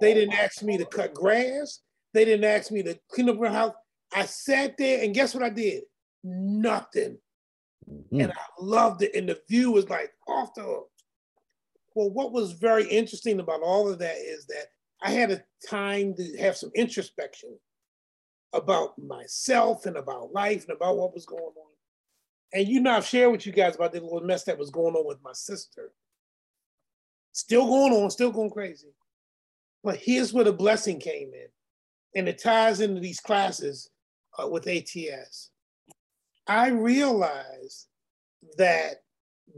They 0.00 0.12
didn't 0.12 0.34
ask 0.34 0.62
me 0.62 0.76
to 0.78 0.84
cut 0.84 1.14
grass. 1.14 1.80
They 2.14 2.24
didn't 2.24 2.44
ask 2.44 2.70
me 2.70 2.82
to 2.84 2.98
clean 3.10 3.28
up 3.28 3.38
the 3.38 3.50
house. 3.50 3.74
I 4.14 4.24
sat 4.24 4.78
there 4.78 5.04
and 5.04 5.14
guess 5.14 5.34
what 5.34 5.42
I 5.42 5.50
did? 5.50 5.82
Nothing. 6.22 7.18
Mm-hmm. 7.90 8.20
And 8.20 8.32
I 8.32 8.44
loved 8.60 9.02
it. 9.02 9.14
And 9.14 9.28
the 9.28 9.38
view 9.50 9.72
was 9.72 9.90
like 9.90 10.12
off 10.26 10.54
the 10.54 10.62
hook. 10.62 10.88
Well, 11.94 12.10
what 12.10 12.32
was 12.32 12.52
very 12.52 12.88
interesting 12.88 13.40
about 13.40 13.60
all 13.62 13.88
of 13.88 13.98
that 13.98 14.16
is 14.16 14.46
that 14.46 14.66
I 15.02 15.10
had 15.10 15.30
a 15.32 15.44
time 15.68 16.14
to 16.14 16.36
have 16.38 16.56
some 16.56 16.70
introspection 16.74 17.58
about 18.52 18.96
myself 18.98 19.86
and 19.86 19.96
about 19.96 20.32
life 20.32 20.64
and 20.68 20.76
about 20.76 20.96
what 20.96 21.12
was 21.12 21.26
going 21.26 21.42
on. 21.42 21.72
And 22.52 22.68
you 22.68 22.80
know, 22.80 22.92
I've 22.92 23.04
shared 23.04 23.32
with 23.32 23.44
you 23.44 23.52
guys 23.52 23.74
about 23.74 23.92
the 23.92 24.00
little 24.00 24.20
mess 24.20 24.44
that 24.44 24.58
was 24.58 24.70
going 24.70 24.94
on 24.94 25.06
with 25.06 25.18
my 25.22 25.32
sister. 25.32 25.92
Still 27.32 27.66
going 27.66 27.92
on, 27.92 28.10
still 28.10 28.30
going 28.30 28.50
crazy. 28.50 28.94
But 29.82 29.96
here's 29.96 30.32
where 30.32 30.44
the 30.44 30.52
blessing 30.52 31.00
came 31.00 31.32
in. 31.34 31.48
And 32.14 32.28
it 32.28 32.38
ties 32.38 32.80
into 32.80 33.00
these 33.00 33.20
classes 33.20 33.90
uh, 34.38 34.48
with 34.48 34.68
ATS. 34.68 35.50
I 36.46 36.68
realized 36.68 37.86
that 38.58 39.02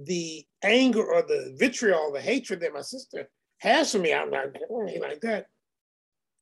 the 0.05 0.45
anger 0.63 1.05
or 1.05 1.23
the 1.23 1.55
vitriol, 1.59 2.13
the 2.13 2.21
hatred 2.21 2.61
that 2.61 2.75
my 2.75 2.83
sister 2.83 3.29
has 3.59 3.93
for 3.93 3.99
me, 3.99 4.13
I'm 4.13 4.31
not 4.31 4.49
like 5.01 5.21
that, 5.23 5.47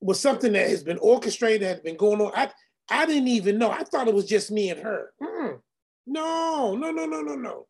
was 0.00 0.20
something 0.20 0.52
that 0.52 0.68
has 0.68 0.82
been 0.82 0.98
orchestrated, 0.98 1.66
had 1.66 1.82
been 1.82 1.96
going 1.96 2.20
on. 2.20 2.32
I, 2.34 2.50
I 2.90 3.06
didn't 3.06 3.28
even 3.28 3.58
know. 3.58 3.70
I 3.70 3.84
thought 3.84 4.08
it 4.08 4.14
was 4.14 4.26
just 4.26 4.50
me 4.50 4.70
and 4.70 4.80
her. 4.80 5.12
Mm. 5.22 5.60
No, 6.06 6.76
no, 6.76 6.90
no, 6.90 7.06
no, 7.06 7.22
no, 7.22 7.34
no. 7.34 7.66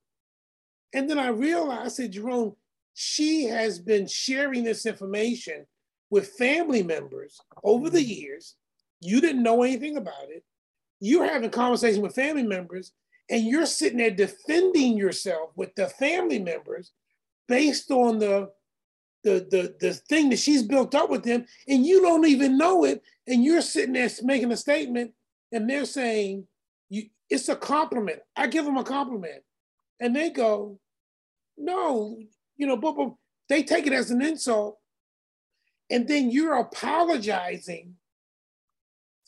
And 0.93 1.09
then 1.09 1.19
I 1.19 1.29
realized, 1.29 1.83
I 1.83 1.89
said, 1.89 2.13
Jerome, 2.13 2.55
she 2.95 3.45
has 3.45 3.79
been 3.79 4.07
sharing 4.07 4.65
this 4.65 4.87
information 4.87 5.67
with 6.15 6.29
family 6.29 6.85
members 6.85 7.41
over 7.65 7.91
the 7.91 7.99
mm-hmm. 7.99 8.23
years. 8.23 8.55
You 9.01 9.21
didn't 9.21 9.43
know 9.43 9.65
anything 9.65 9.97
about 9.97 10.31
it. 10.31 10.45
You're 11.01 11.27
having 11.27 11.51
conversation 11.51 12.03
with 12.03 12.15
family 12.15 12.45
members, 12.45 12.93
and 13.29 13.45
you're 13.45 13.67
sitting 13.67 13.99
there 13.99 14.13
defending 14.13 14.97
yourself 14.97 15.51
with 15.57 15.75
the 15.75 15.89
family 15.89 16.39
members 16.39 16.93
based 17.49 17.91
on 17.91 18.21
the 18.21 18.49
the 19.25 19.47
the 19.51 19.75
the 19.81 19.95
thing 20.09 20.31
that 20.31 20.39
she's 20.39 20.63
built 20.63 20.95
up 20.95 21.11
with 21.11 21.25
them, 21.25 21.47
and 21.67 21.85
you 21.85 22.01
don't 22.01 22.27
even 22.27 22.57
know 22.57 22.85
it, 22.85 23.03
and 23.27 23.43
you're 23.43 23.61
sitting 23.61 23.95
there 23.95 24.09
making 24.23 24.53
a 24.53 24.57
statement, 24.57 25.11
and 25.51 25.69
they're 25.69 25.85
saying 25.85 26.47
you 26.91 27.09
it's 27.29 27.49
a 27.49 27.57
compliment. 27.57 28.21
I 28.37 28.47
give 28.47 28.65
them 28.65 28.77
a 28.77 28.85
compliment, 28.85 29.43
and 29.99 30.15
they 30.15 30.31
go, 30.31 30.79
no, 31.59 32.17
you 32.57 32.69
know, 32.69 32.77
but, 32.77 32.93
but 32.93 33.15
they 33.49 33.65
take 33.65 33.89
it 33.89 33.93
as 33.93 34.13
an 34.13 34.23
insult, 34.23 34.79
and 35.91 36.09
then 36.09 36.31
you're 36.31 36.59
apologizing 36.59 37.95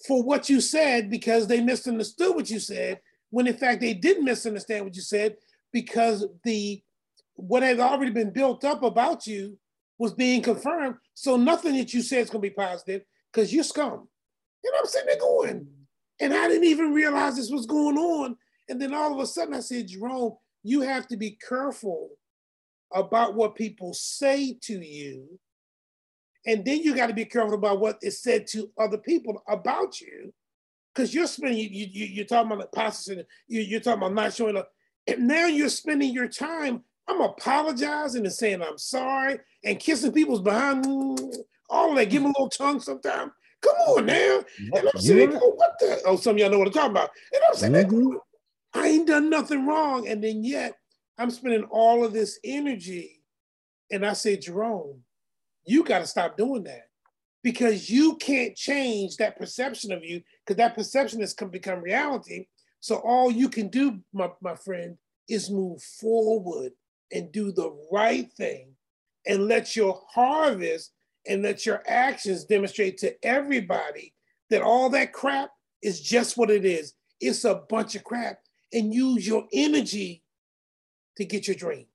for 0.07 0.23
what 0.23 0.49
you 0.49 0.61
said 0.61 1.11
because 1.11 1.47
they 1.47 1.61
misunderstood 1.61 2.35
what 2.35 2.51
you 2.51 2.59
said, 2.59 3.01
when 3.31 3.47
in 3.47 3.57
fact 3.57 3.81
they 3.81 3.95
didn't 3.95 4.25
misunderstand 4.25 4.85
what 4.85 4.97
you 4.97 5.03
said 5.03 5.37
because 5.73 6.27
the 6.45 6.83
what 7.35 7.63
had 7.63 7.81
already 7.81 8.11
been 8.11 8.31
built 8.31 8.65
up 8.65 8.83
about 8.83 9.27
you 9.27 9.59
was 9.99 10.15
being 10.15 10.43
confirmed. 10.43 10.97
So 11.15 11.37
nothing 11.37 11.77
that 11.77 11.93
you 11.93 12.03
said 12.03 12.21
is 12.21 12.31
gonna 12.31 12.41
be 12.41 12.51
positive 12.51 13.03
because 13.33 13.53
you're 13.53 13.65
scum. 13.65 14.09
You 14.65 14.73
know 14.73 14.79
I'm 14.81 14.87
sitting 14.87 15.09
there 15.09 15.19
going, 15.19 15.67
and 16.21 16.35
I 16.35 16.49
didn't 16.49 16.65
even 16.65 16.93
realize 16.93 17.37
this 17.37 17.51
was 17.51 17.67
going 17.67 17.99
on. 17.99 18.37
And 18.69 18.81
then 18.81 18.95
all 18.95 19.13
of 19.13 19.21
a 19.21 19.27
sudden 19.27 19.55
I 19.55 19.61
said, 19.61 19.89
Jerome, 19.89 20.37
you 20.63 20.81
have 20.81 21.07
to 21.09 21.17
be 21.17 21.39
careful 21.49 22.11
about 22.93 23.35
what 23.35 23.55
people 23.55 23.93
say 23.95 24.59
to 24.63 24.85
you. 24.85 25.39
And 26.47 26.65
then 26.65 26.83
you 26.83 26.95
got 26.95 27.09
to 27.09 27.15
be 27.15 27.25
careful 27.25 27.55
about 27.55 27.81
what 27.81 27.99
is 28.03 28.23
said 28.23 28.47
to 28.49 28.71
other 28.79 28.99
people 28.99 29.43
about 29.49 30.01
you. 30.01 30.33
Because 30.95 31.13
you're 31.13 31.27
spending, 31.27 31.59
you, 31.59 31.69
you, 31.71 32.07
you're 32.07 32.25
talking 32.25 32.53
about 32.53 32.71
the 32.71 32.77
pastor, 32.77 33.25
you, 33.49 33.61
you're 33.61 33.81
talking 33.81 33.99
about 33.99 34.15
not 34.15 34.33
showing 34.33 34.57
up. 34.57 34.71
And 35.07 35.27
now 35.29 35.47
you're 35.47 35.69
spending 35.69 36.13
your 36.13 36.29
time 36.29 36.83
I'm 37.09 37.21
apologizing 37.21 38.25
and 38.25 38.33
saying 38.33 38.63
I'm 38.63 38.79
sorry 38.79 39.39
and 39.65 39.79
kissing 39.79 40.13
people's 40.13 40.41
behind, 40.41 40.87
all 41.69 41.95
that, 41.95 42.11
give 42.11 42.23
them 42.23 42.33
a 42.33 42.39
little 42.39 42.49
tongue 42.49 42.81
sometimes. 42.81 43.33
Come 43.63 43.77
on 43.89 44.07
now. 44.07 44.43
And 44.75 44.89
I'm 44.93 45.01
saying, 45.01 45.33
oh, 45.35 45.53
what 45.55 45.79
the? 45.79 46.01
Oh, 46.05 46.17
some 46.17 46.37
of 46.37 46.39
y'all 46.39 46.51
know 46.51 46.59
what 46.59 46.69
I'm 46.69 46.73
talking 46.73 46.91
about. 46.91 47.11
And 47.33 47.43
I'm 47.49 47.55
saying, 47.55 47.73
mm-hmm. 47.73 48.17
I 48.75 48.89
ain't 48.89 49.09
done 49.09 49.31
nothing 49.31 49.67
wrong. 49.67 50.09
And 50.09 50.23
then 50.23 50.45
yet 50.45 50.75
I'm 51.19 51.31
spending 51.31 51.65
all 51.65 52.05
of 52.05 52.13
this 52.13 52.39
energy. 52.45 53.23
And 53.91 54.05
I 54.05 54.13
say, 54.13 54.37
Jerome, 54.37 55.03
you 55.67 55.85
got 55.85 56.01
to 56.01 56.07
stop 56.07 56.37
doing 56.37 56.65
that 56.65 56.89
because 57.43 57.91
you 57.91 58.17
can't 58.17 58.57
change 58.57 59.17
that 59.17 59.39
perception 59.39 59.93
of 59.93 60.05
you 60.05 60.23
because 60.45 60.57
that 60.57 60.75
perception 60.75 61.21
has 61.21 61.35
come 61.35 61.51
become 61.51 61.81
reality. 61.81 62.47
So 62.81 62.97
all 62.97 63.31
you 63.31 63.49
can 63.49 63.69
do, 63.69 64.01
my, 64.13 64.31
my 64.41 64.55
friend, 64.55 64.97
is 65.29 65.51
move 65.51 65.83
forward 65.83 66.73
and 67.13 67.33
do 67.33 67.53
the 67.53 67.77
right 67.93 68.31
thing 68.33 68.73
and 69.27 69.49
let 69.49 69.77
your 69.77 70.03
harvest 70.13 70.93
and 71.29 71.43
let 71.43 71.67
your 71.67 71.83
actions 71.87 72.45
demonstrate 72.45 72.99
to 72.99 73.15
everybody 73.25 74.15
that 74.51 74.63
all 74.63 74.89
that 74.91 75.13
crap 75.13 75.51
is 75.83 76.01
just 76.01 76.37
what 76.37 76.51
it 76.51 76.65
is. 76.65 76.95
It's 77.21 77.45
a 77.45 77.63
bunch 77.69 77.95
of 77.97 78.05
crap. 78.05 78.39
And 78.73 78.93
use 78.93 79.27
your 79.27 79.47
energy 79.53 80.23
to 81.17 81.25
get 81.25 81.47
your 81.47 81.57
dream 81.57 81.87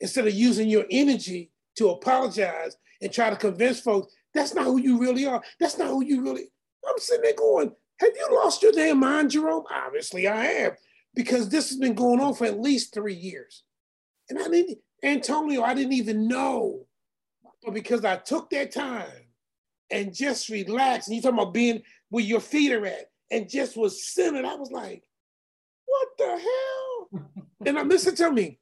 instead 0.00 0.26
of 0.26 0.34
using 0.34 0.68
your 0.68 0.84
energy 0.90 1.50
to 1.76 1.90
apologize 1.90 2.76
and 3.00 3.12
try 3.12 3.30
to 3.30 3.36
convince 3.36 3.80
folks 3.80 4.12
that's 4.32 4.54
not 4.54 4.64
who 4.64 4.78
you 4.78 4.98
really 4.98 5.26
are. 5.26 5.42
That's 5.58 5.78
not 5.78 5.88
who 5.88 6.04
you 6.04 6.22
really. 6.22 6.44
I'm 6.86 6.98
sitting 6.98 7.22
there 7.22 7.34
going, 7.34 7.72
have 7.98 8.10
you 8.14 8.28
lost 8.32 8.62
your 8.62 8.72
damn 8.72 9.00
mind, 9.00 9.30
Jerome? 9.30 9.64
Obviously, 9.70 10.28
I 10.28 10.44
have, 10.44 10.76
because 11.14 11.48
this 11.48 11.68
has 11.68 11.78
been 11.78 11.94
going 11.94 12.20
on 12.20 12.34
for 12.34 12.46
at 12.46 12.60
least 12.60 12.94
three 12.94 13.14
years. 13.14 13.64
And 14.28 14.38
I 14.38 14.48
didn't, 14.48 14.78
Antonio, 15.02 15.62
I 15.62 15.74
didn't 15.74 15.92
even 15.92 16.28
know. 16.28 16.86
But 17.62 17.74
because 17.74 18.04
I 18.04 18.16
took 18.16 18.50
that 18.50 18.72
time 18.72 19.06
and 19.90 20.14
just 20.14 20.48
relaxed, 20.48 21.08
and 21.08 21.16
you 21.16 21.22
talking 21.22 21.38
about 21.38 21.52
being 21.52 21.82
where 22.08 22.24
your 22.24 22.40
feet 22.40 22.72
are 22.72 22.86
at, 22.86 23.10
and 23.30 23.48
just 23.48 23.76
was 23.76 24.04
sitting, 24.04 24.44
I 24.44 24.54
was 24.54 24.70
like, 24.70 25.02
what 25.86 26.08
the 26.18 26.40
hell? 27.10 27.30
and 27.66 27.78
I 27.78 27.82
listen 27.82 28.14
to 28.16 28.30
me. 28.30 28.58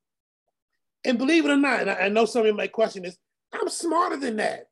And 1.05 1.17
believe 1.17 1.45
it 1.45 1.51
or 1.51 1.57
not, 1.57 1.81
and 1.83 1.91
I, 1.91 1.95
I 1.95 2.09
know 2.09 2.25
some 2.25 2.41
of 2.41 2.47
you 2.47 2.55
might 2.55 2.73
question 2.73 3.05
this, 3.05 3.17
I'm 3.53 3.69
smarter 3.69 4.17
than 4.17 4.37
that. 4.37 4.67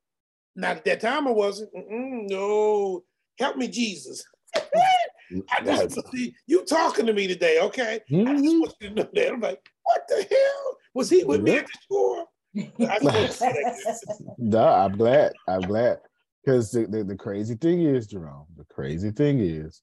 Not 0.55 0.79
at 0.79 0.85
that 0.85 1.01
time 1.01 1.29
I 1.29 1.33
wasn't. 1.33 1.75
Mm-mm, 1.75 2.29
no, 2.29 3.05
help 3.39 3.57
me, 3.57 3.69
Jesus. 3.69 4.25
I 4.55 5.63
just 5.65 6.11
see 6.13 6.35
you 6.47 6.65
talking 6.65 7.07
to 7.07 7.13
me 7.13 7.27
today, 7.27 7.61
okay? 7.61 8.01
Mm-hmm. 8.11 8.29
I 8.29 8.33
just 8.33 8.45
mm-hmm. 8.45 8.61
want 8.61 8.75
you 8.81 8.89
to 8.89 8.95
know 8.95 9.09
that. 9.13 9.33
I'm 9.33 9.41
like, 9.41 9.71
what 9.83 10.03
the 10.09 10.27
hell? 10.31 10.77
Was 10.95 11.11
he 11.11 11.25
with 11.25 11.43
me 11.43 11.59
at 11.59 11.67
the 11.67 11.79
store? 11.83 12.27
no, 14.39 14.67
I'm 14.67 14.97
glad. 14.97 15.33
I'm 15.47 15.61
glad. 15.61 15.99
Because 16.43 16.71
the, 16.71 16.87
the, 16.87 17.05
the, 17.05 17.17
crazy 17.17 17.55
thing 17.57 17.83
is, 17.83 18.07
Jerome, 18.07 18.47
the 18.57 18.65
crazy 18.73 19.11
thing 19.11 19.41
is, 19.41 19.83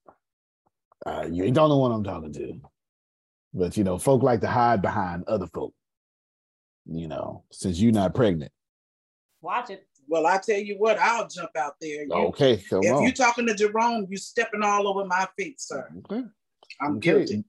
uh, 1.05 1.27
you 1.29 1.51
don't 1.51 1.69
know 1.69 1.77
what 1.77 1.91
I'm 1.91 2.03
talking 2.03 2.33
to. 2.33 2.59
But 3.53 3.77
you 3.77 3.83
know, 3.83 3.99
folk 3.99 4.23
like 4.23 4.41
to 4.41 4.47
hide 4.47 4.81
behind 4.81 5.25
other 5.27 5.47
folk. 5.47 5.73
You 6.85 7.07
know, 7.07 7.43
since 7.51 7.79
you're 7.79 7.91
not 7.91 8.15
pregnant. 8.15 8.51
Watch 9.43 9.71
it. 9.71 9.85
Well, 10.07 10.25
I 10.25 10.37
tell 10.37 10.57
you 10.57 10.75
what, 10.77 10.97
I'll 10.97 11.27
jump 11.27 11.51
out 11.57 11.75
there. 11.81 12.03
You, 12.05 12.13
okay, 12.13 12.53
if 12.53 12.71
you're 12.71 13.11
talking 13.11 13.45
to 13.47 13.53
Jerome, 13.53 14.07
you're 14.09 14.17
stepping 14.17 14.63
all 14.63 14.87
over 14.87 15.05
my 15.05 15.27
feet, 15.37 15.59
sir. 15.59 15.87
Okay. 15.99 16.23
I'm 16.81 16.97
okay. 16.97 16.99
guilty. 16.99 17.43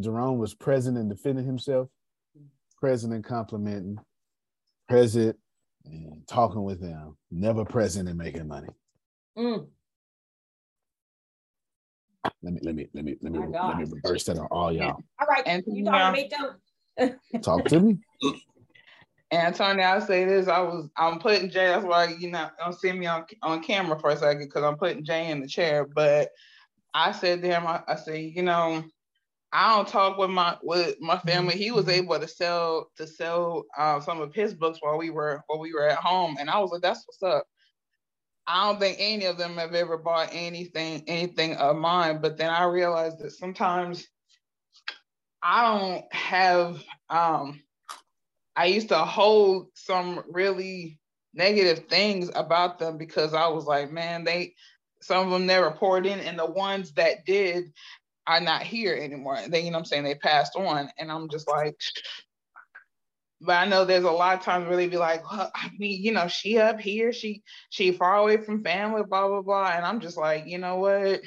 Jerome 0.00 0.38
was 0.38 0.54
present 0.54 0.96
and 0.96 1.08
defending 1.08 1.44
himself 1.44 1.88
president 2.80 3.24
complimenting, 3.24 3.98
president 4.88 5.36
and 5.84 6.26
talking 6.26 6.62
with 6.62 6.80
them, 6.80 7.16
never 7.30 7.64
present 7.64 8.08
and 8.08 8.18
making 8.18 8.48
money. 8.48 8.68
Mm. 9.36 9.66
Let 12.42 12.54
me 12.54 12.60
let 12.62 12.74
me 12.74 12.88
let 12.94 13.04
me 13.04 13.16
let 13.20 13.32
me 13.32 13.38
let 13.38 13.78
me 13.78 13.84
reverse 13.84 14.24
that 14.24 14.38
on 14.38 14.46
all 14.50 14.72
y'all. 14.72 15.02
All 15.20 15.26
right, 15.28 15.42
and 15.46 15.62
you 15.66 15.84
talking 15.84 16.30
to 16.30 16.48
me 17.00 17.14
Talk 17.42 17.66
to 17.66 17.80
me. 17.80 17.98
Antonio, 19.32 19.84
I'll 19.84 20.00
say 20.00 20.24
this. 20.24 20.48
I 20.48 20.60
was 20.60 20.88
I'm 20.96 21.18
putting 21.18 21.50
Jay, 21.50 21.66
that's 21.66 21.84
why 21.84 22.14
you 22.18 22.30
know 22.30 22.48
don't 22.58 22.78
see 22.78 22.92
me 22.92 23.06
on 23.06 23.24
on 23.42 23.62
camera 23.62 23.98
for 23.98 24.10
a 24.10 24.16
second 24.16 24.46
because 24.46 24.62
I'm 24.62 24.76
putting 24.76 25.04
Jay 25.04 25.30
in 25.30 25.40
the 25.40 25.48
chair. 25.48 25.86
But 25.86 26.30
I 26.92 27.12
said 27.12 27.42
to 27.42 27.48
him, 27.48 27.66
I, 27.66 27.82
I 27.88 27.96
said, 27.96 28.20
you 28.20 28.42
know, 28.42 28.84
I 29.52 29.76
don't 29.76 29.88
talk 29.88 30.18
with 30.18 30.30
my 30.30 30.56
with 30.62 31.00
my 31.00 31.18
family. 31.18 31.56
He 31.56 31.70
was 31.70 31.84
mm-hmm. 31.84 32.04
able 32.04 32.18
to 32.18 32.28
sell 32.28 32.90
to 32.96 33.06
sell 33.06 33.64
uh, 33.78 34.00
some 34.00 34.20
of 34.20 34.34
his 34.34 34.52
books 34.52 34.78
while 34.80 34.98
we 34.98 35.10
were 35.10 35.42
while 35.46 35.60
we 35.60 35.72
were 35.72 35.88
at 35.88 35.98
home, 35.98 36.36
and 36.38 36.50
I 36.50 36.58
was 36.58 36.70
like, 36.70 36.82
"That's 36.82 37.04
what's 37.06 37.22
up." 37.22 37.46
I 38.46 38.66
don't 38.66 38.78
think 38.78 38.98
any 39.00 39.24
of 39.24 39.38
them 39.38 39.56
have 39.56 39.74
ever 39.74 39.96
bought 39.96 40.30
anything 40.32 41.04
anything 41.06 41.54
of 41.54 41.76
mine. 41.76 42.20
But 42.20 42.36
then 42.36 42.50
I 42.50 42.64
realized 42.64 43.20
that 43.20 43.32
sometimes 43.32 44.06
I 45.42 45.62
don't 45.62 46.12
have. 46.12 46.82
Um, 47.08 47.60
I 48.56 48.66
used 48.66 48.88
to 48.88 48.98
hold 48.98 49.68
some 49.74 50.22
really 50.30 50.98
negative 51.34 51.86
things 51.88 52.30
about 52.34 52.78
them 52.78 52.98
because 52.98 53.34
I 53.34 53.48
was 53.48 53.64
like, 53.64 53.90
man, 53.90 54.24
they 54.24 54.54
some 55.02 55.26
of 55.26 55.32
them 55.32 55.46
never 55.46 55.70
poured 55.70 56.06
in, 56.06 56.18
and 56.20 56.38
the 56.38 56.46
ones 56.46 56.92
that 56.92 57.26
did, 57.26 57.72
are 58.26 58.40
not 58.40 58.62
here 58.62 58.94
anymore. 58.94 59.38
They, 59.48 59.60
you 59.60 59.70
know 59.70 59.78
I'm 59.78 59.84
saying, 59.84 60.04
they 60.04 60.14
passed 60.14 60.56
on. 60.56 60.88
And 60.98 61.12
I'm 61.12 61.28
just 61.28 61.46
like, 61.48 61.76
but 63.40 63.56
I 63.56 63.66
know 63.66 63.84
there's 63.84 64.04
a 64.04 64.10
lot 64.10 64.38
of 64.38 64.42
times 64.44 64.66
they 64.74 64.88
be 64.88 64.96
like, 64.96 65.30
well, 65.30 65.50
I 65.54 65.70
mean, 65.78 66.02
you 66.02 66.12
know, 66.12 66.28
she 66.28 66.58
up 66.58 66.80
here, 66.80 67.12
she 67.12 67.42
she 67.68 67.92
far 67.92 68.16
away 68.16 68.38
from 68.38 68.64
family, 68.64 69.02
blah, 69.02 69.28
blah, 69.28 69.42
blah. 69.42 69.72
And 69.74 69.84
I'm 69.84 70.00
just 70.00 70.16
like, 70.16 70.46
you 70.46 70.58
know 70.58 70.76
what? 70.76 71.20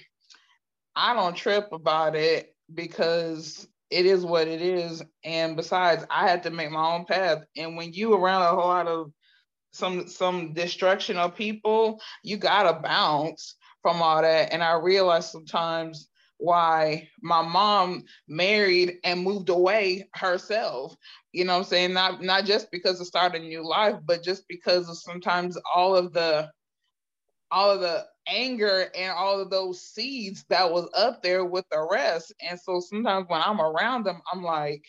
I 0.96 1.14
don't 1.14 1.36
trip 1.36 1.72
about 1.72 2.16
it 2.16 2.56
because 2.74 3.68
it 3.90 4.06
is 4.06 4.26
what 4.26 4.48
it 4.48 4.62
is. 4.62 5.04
And 5.24 5.56
besides, 5.56 6.06
I 6.10 6.28
had 6.28 6.44
to 6.44 6.52
make 6.52 6.72
my 6.72 6.96
own 6.96 7.06
path. 7.06 7.44
And 7.56 7.78
when 7.78 7.94
you 7.94 8.14
around 8.14 8.44
a 8.44 8.50
whole 8.50 8.68
lot 8.68 8.88
of 8.88 9.12
some 9.72 10.08
some 10.08 10.54
destruction 10.54 11.18
of 11.18 11.36
people, 11.36 12.02
you 12.24 12.38
gotta 12.38 12.80
bounce 12.80 13.56
from 13.82 14.02
all 14.02 14.22
that. 14.22 14.52
And 14.52 14.64
I 14.64 14.74
realize 14.74 15.32
sometimes 15.32 16.10
why 16.38 17.10
my 17.22 17.42
mom 17.42 18.04
married 18.28 18.98
and 19.04 19.24
moved 19.24 19.50
away 19.50 20.08
herself 20.14 20.96
you 21.32 21.44
know 21.44 21.58
i'm 21.58 21.64
saying 21.64 21.94
not 21.94 22.22
not 22.22 22.46
just 22.46 22.70
because 22.72 23.02
of 23.02 23.08
starting 23.08 23.44
a 23.44 23.48
new 23.48 23.68
life 23.68 23.96
but 24.06 24.24
just 24.24 24.48
because 24.48 24.88
of 24.88 24.98
sometimes 24.98 25.58
all 25.76 25.96
of 25.96 26.14
the 26.14 26.48
all 27.52 27.72
of 27.72 27.82
the 27.82 28.06
anger 28.28 28.88
and 28.98 29.12
all 29.12 29.40
of 29.40 29.50
those 29.50 29.82
seeds 29.82 30.46
that 30.50 30.70
was 30.72 30.90
up 30.96 31.22
there 31.24 31.46
with 31.46 31.66
the 31.72 31.88
rest 31.92 32.34
and 32.48 32.60
so 32.60 32.80
sometimes 32.80 33.26
when 33.30 33.42
i'm 33.42 33.62
around 33.62 34.04
them 34.04 34.22
i'm 34.34 34.44
like 34.44 34.84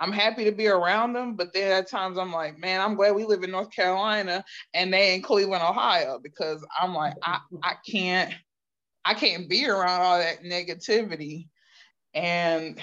i'm 0.00 0.12
happy 0.12 0.44
to 0.44 0.52
be 0.52 0.66
around 0.66 1.12
them 1.12 1.36
but 1.36 1.52
then 1.52 1.70
at 1.72 1.88
times 1.88 2.18
i'm 2.18 2.32
like 2.32 2.58
man 2.58 2.80
i'm 2.80 2.96
glad 2.96 3.14
we 3.14 3.24
live 3.24 3.44
in 3.44 3.50
north 3.50 3.70
carolina 3.70 4.44
and 4.74 4.92
they 4.92 5.14
in 5.14 5.22
cleveland 5.22 5.62
ohio 5.62 6.18
because 6.22 6.64
i'm 6.80 6.94
like 6.94 7.14
i, 7.22 7.38
I 7.62 7.74
can't 7.88 8.34
I 9.04 9.14
can't 9.14 9.48
be 9.48 9.66
around 9.66 10.02
all 10.02 10.18
that 10.18 10.42
negativity. 10.42 11.48
And 12.14 12.78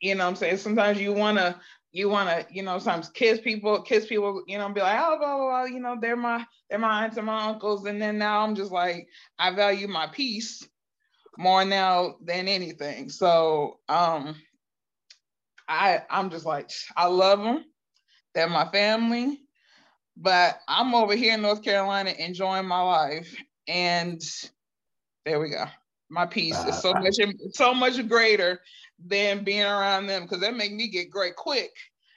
You 0.00 0.14
know 0.14 0.26
I'm 0.28 0.36
saying? 0.36 0.58
Sometimes 0.58 1.00
you 1.00 1.12
wanna 1.12 1.60
you 1.92 2.08
wanna, 2.08 2.46
you 2.50 2.62
know, 2.62 2.78
sometimes 2.78 3.10
kiss 3.10 3.40
people, 3.40 3.82
kiss 3.82 4.06
people, 4.06 4.42
you 4.46 4.56
know, 4.58 4.68
be 4.70 4.80
like, 4.80 4.98
oh, 4.98 5.18
blah, 5.18 5.36
blah, 5.36 5.46
blah, 5.46 5.64
you 5.64 5.78
know, 5.78 5.96
they're 6.00 6.16
my 6.16 6.44
they're 6.68 6.78
my 6.78 7.04
aunts 7.04 7.18
and 7.18 7.26
my 7.26 7.48
uncles. 7.48 7.84
And 7.84 8.00
then 8.00 8.18
now 8.18 8.40
I'm 8.40 8.54
just 8.54 8.72
like, 8.72 9.06
I 9.38 9.54
value 9.54 9.88
my 9.88 10.06
peace 10.06 10.66
more 11.36 11.64
now 11.64 12.16
than 12.24 12.48
anything. 12.48 13.10
So 13.10 13.78
um 13.90 14.34
I 15.68 16.02
I'm 16.10 16.30
just 16.30 16.46
like, 16.46 16.70
I 16.96 17.06
love 17.06 17.40
them. 17.40 17.64
They're 18.34 18.48
my 18.48 18.68
family. 18.70 19.40
But 20.16 20.60
I'm 20.68 20.94
over 20.94 21.14
here 21.14 21.34
in 21.34 21.42
North 21.42 21.62
Carolina 21.62 22.14
enjoying 22.18 22.66
my 22.66 22.80
life. 22.80 23.34
And 23.68 24.20
there 25.24 25.40
we 25.40 25.50
go. 25.50 25.64
My 26.10 26.26
peace 26.26 26.58
is 26.58 26.76
so 26.80 26.92
much 26.94 27.16
so 27.52 27.74
much 27.74 28.06
greater 28.08 28.60
than 29.06 29.44
being 29.44 29.64
around 29.64 30.06
them 30.06 30.22
because 30.22 30.40
they 30.40 30.50
make 30.50 30.72
me 30.72 30.88
get 30.88 31.10
great 31.10 31.36
quick. 31.36 31.70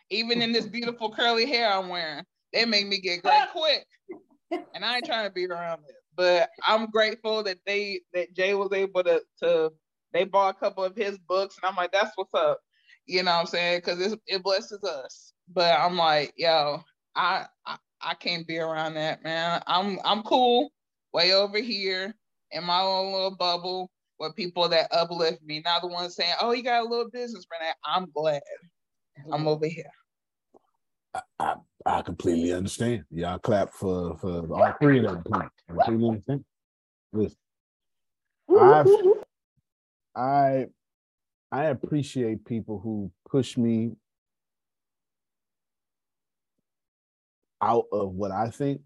Even 0.10 0.42
in 0.42 0.52
this 0.52 0.68
beautiful 0.68 1.12
curly 1.12 1.46
hair 1.46 1.72
I'm 1.72 1.90
wearing, 1.90 2.24
they 2.54 2.66
make 2.66 2.88
me 2.88 3.00
get 3.00 3.24
great 3.24 3.50
quick. 3.52 3.86
And 4.74 4.86
I 4.86 4.98
ain't 4.98 5.06
trying 5.06 5.28
to 5.28 5.34
be 5.34 5.48
around 5.48 5.80
it. 5.88 5.96
But 6.16 6.50
I'm 6.66 6.90
grateful 6.92 7.44
that 7.44 7.58
they 7.66 8.02
that 8.14 8.34
Jay 8.34 8.54
was 8.54 8.72
able 8.72 9.04
to 9.04 9.22
to 9.42 9.72
they 10.14 10.24
bought 10.24 10.56
a 10.56 10.60
couple 10.60 10.84
of 10.84 10.96
his 10.96 11.18
books 11.18 11.58
and 11.62 11.70
I'm 11.70 11.76
like, 11.76 11.92
that's 11.92 12.12
what's 12.16 12.34
up. 12.34 12.60
You 13.06 13.24
know 13.24 13.34
what 13.34 13.42
I'm 13.42 13.46
saying? 13.48 13.80
Because 13.80 14.18
it 14.28 14.44
blesses 14.44 14.84
us. 14.84 15.34
But 15.54 15.78
I'm 15.80 15.98
like, 15.98 16.34
yo, 16.38 16.82
I, 17.16 17.46
I 17.66 17.78
I 18.02 18.14
can't 18.14 18.48
be 18.48 18.60
around 18.60 18.94
that, 18.96 19.24
man. 19.24 19.62
I'm 19.68 20.00
I'm 20.06 20.24
cool 20.24 20.72
way 21.14 21.34
over 21.34 21.60
here 21.60 22.16
in 22.52 22.64
my 22.64 22.80
own 22.80 23.12
little 23.12 23.36
bubble 23.36 23.90
with 24.20 24.36
people 24.36 24.70
that 24.70 24.88
uplift 24.92 25.44
me, 25.44 25.62
not 25.64 25.82
the 25.82 25.88
ones 25.88 26.16
saying, 26.16 26.34
"Oh, 26.42 26.52
you 26.52 26.64
got 26.64 26.86
a 26.86 26.88
little 26.88 27.10
business, 27.10 27.46
Renee." 27.52 27.74
I'm 27.86 28.10
glad 28.12 28.42
I'm 29.32 29.40
mm-hmm. 29.40 29.48
over 29.48 29.66
here. 29.68 29.92
I, 31.14 31.22
I, 31.40 31.56
I 31.86 32.02
completely 32.02 32.54
understand. 32.54 33.04
Y'all 33.12 33.40
clap 33.40 33.74
for 33.74 34.18
for 34.18 34.54
all 34.54 34.74
three 34.82 35.06
of 35.06 35.24
them. 35.24 35.24
I 35.34 35.48
completely 35.86 36.08
understand. 36.08 36.46
Listen, 37.14 37.38
I've, 38.60 38.88
I 40.16 40.66
I 41.52 41.66
appreciate 41.66 42.46
people 42.46 42.80
who 42.80 43.12
push 43.30 43.58
me 43.58 43.92
out 47.62 47.86
of 47.92 48.12
what 48.14 48.32
I 48.32 48.50
think, 48.50 48.82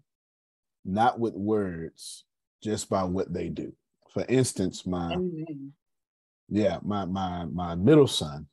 not 0.84 1.18
with 1.18 1.34
words, 1.34 2.24
just 2.62 2.88
by 2.88 3.04
what 3.04 3.32
they 3.32 3.48
do. 3.48 3.72
For 4.12 4.24
instance, 4.28 4.86
my 4.86 5.12
Amen. 5.12 5.72
yeah, 6.48 6.78
my 6.82 7.04
my 7.04 7.44
my 7.46 7.74
middle 7.74 8.08
son 8.08 8.46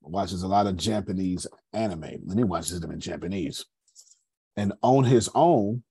watches 0.00 0.42
a 0.42 0.48
lot 0.48 0.66
of 0.66 0.76
Japanese 0.76 1.46
anime, 1.72 2.04
and 2.04 2.38
he 2.38 2.44
watches 2.44 2.80
them 2.80 2.92
in 2.92 3.00
Japanese. 3.00 3.64
And 4.56 4.72
on 4.82 5.04
his 5.04 5.28
own, 5.34 5.82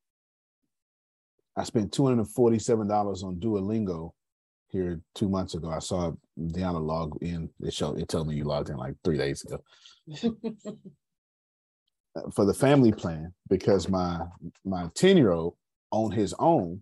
I 1.56 1.64
spent 1.64 1.92
two 1.92 2.06
hundred 2.06 2.20
and 2.20 2.32
forty-seven 2.32 2.88
dollars 2.88 3.24
on 3.24 3.36
Duolingo 3.36 4.12
here 4.70 5.02
two 5.16 5.30
months 5.30 5.54
ago. 5.54 5.70
I 5.70 5.80
saw 5.80 6.12
Deanna 6.40 6.84
log 6.84 7.18
in. 7.22 7.50
It 7.62 7.74
showed 7.74 8.00
it 8.00 8.08
told 8.08 8.28
me 8.28 8.36
you 8.36 8.46
logged 8.46 8.70
in 8.70 8.78
like 8.78 8.96
three 9.04 9.18
days 9.18 9.44
ago. 9.44 9.62
Uh, 12.18 12.30
for 12.32 12.46
the 12.46 12.54
family 12.54 12.92
plan, 12.92 13.34
because 13.50 13.90
my 13.90 14.20
my 14.66 14.86
10-year-old 14.96 15.56
on 15.92 16.12
his 16.12 16.34
own 16.40 16.82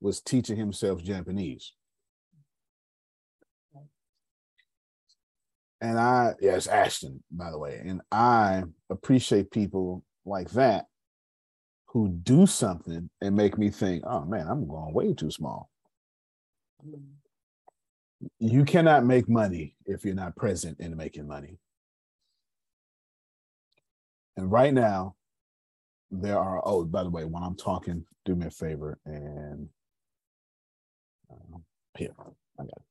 was 0.00 0.20
teaching 0.20 0.56
himself 0.56 1.02
Japanese. 1.02 1.72
And 5.80 5.98
I, 5.98 6.34
yes, 6.40 6.66
Ashton, 6.66 7.22
by 7.30 7.50
the 7.50 7.58
way, 7.58 7.80
and 7.84 8.00
I 8.10 8.64
appreciate 8.90 9.50
people 9.52 10.04
like 10.24 10.50
that 10.50 10.86
who 11.86 12.08
do 12.08 12.46
something 12.46 13.08
and 13.20 13.36
make 13.36 13.56
me 13.56 13.70
think, 13.70 14.02
oh 14.06 14.24
man, 14.24 14.46
I'm 14.48 14.66
going 14.66 14.92
way 14.92 15.14
too 15.14 15.30
small. 15.30 15.70
You 18.40 18.64
cannot 18.64 19.06
make 19.06 19.28
money 19.28 19.76
if 19.86 20.04
you're 20.04 20.14
not 20.14 20.36
present 20.36 20.80
in 20.80 20.96
making 20.96 21.28
money. 21.28 21.58
And 24.36 24.50
right 24.50 24.74
now, 24.74 25.14
there 26.10 26.38
are, 26.38 26.60
oh, 26.64 26.84
by 26.84 27.04
the 27.04 27.10
way, 27.10 27.24
when 27.24 27.42
I'm 27.42 27.56
talking, 27.56 28.04
do 28.24 28.34
me 28.34 28.46
a 28.46 28.50
favor 28.50 28.98
and 29.04 29.68
uh, 31.30 31.58
here, 31.96 32.14
I 32.58 32.62
got 32.62 32.68
it. 32.68 32.82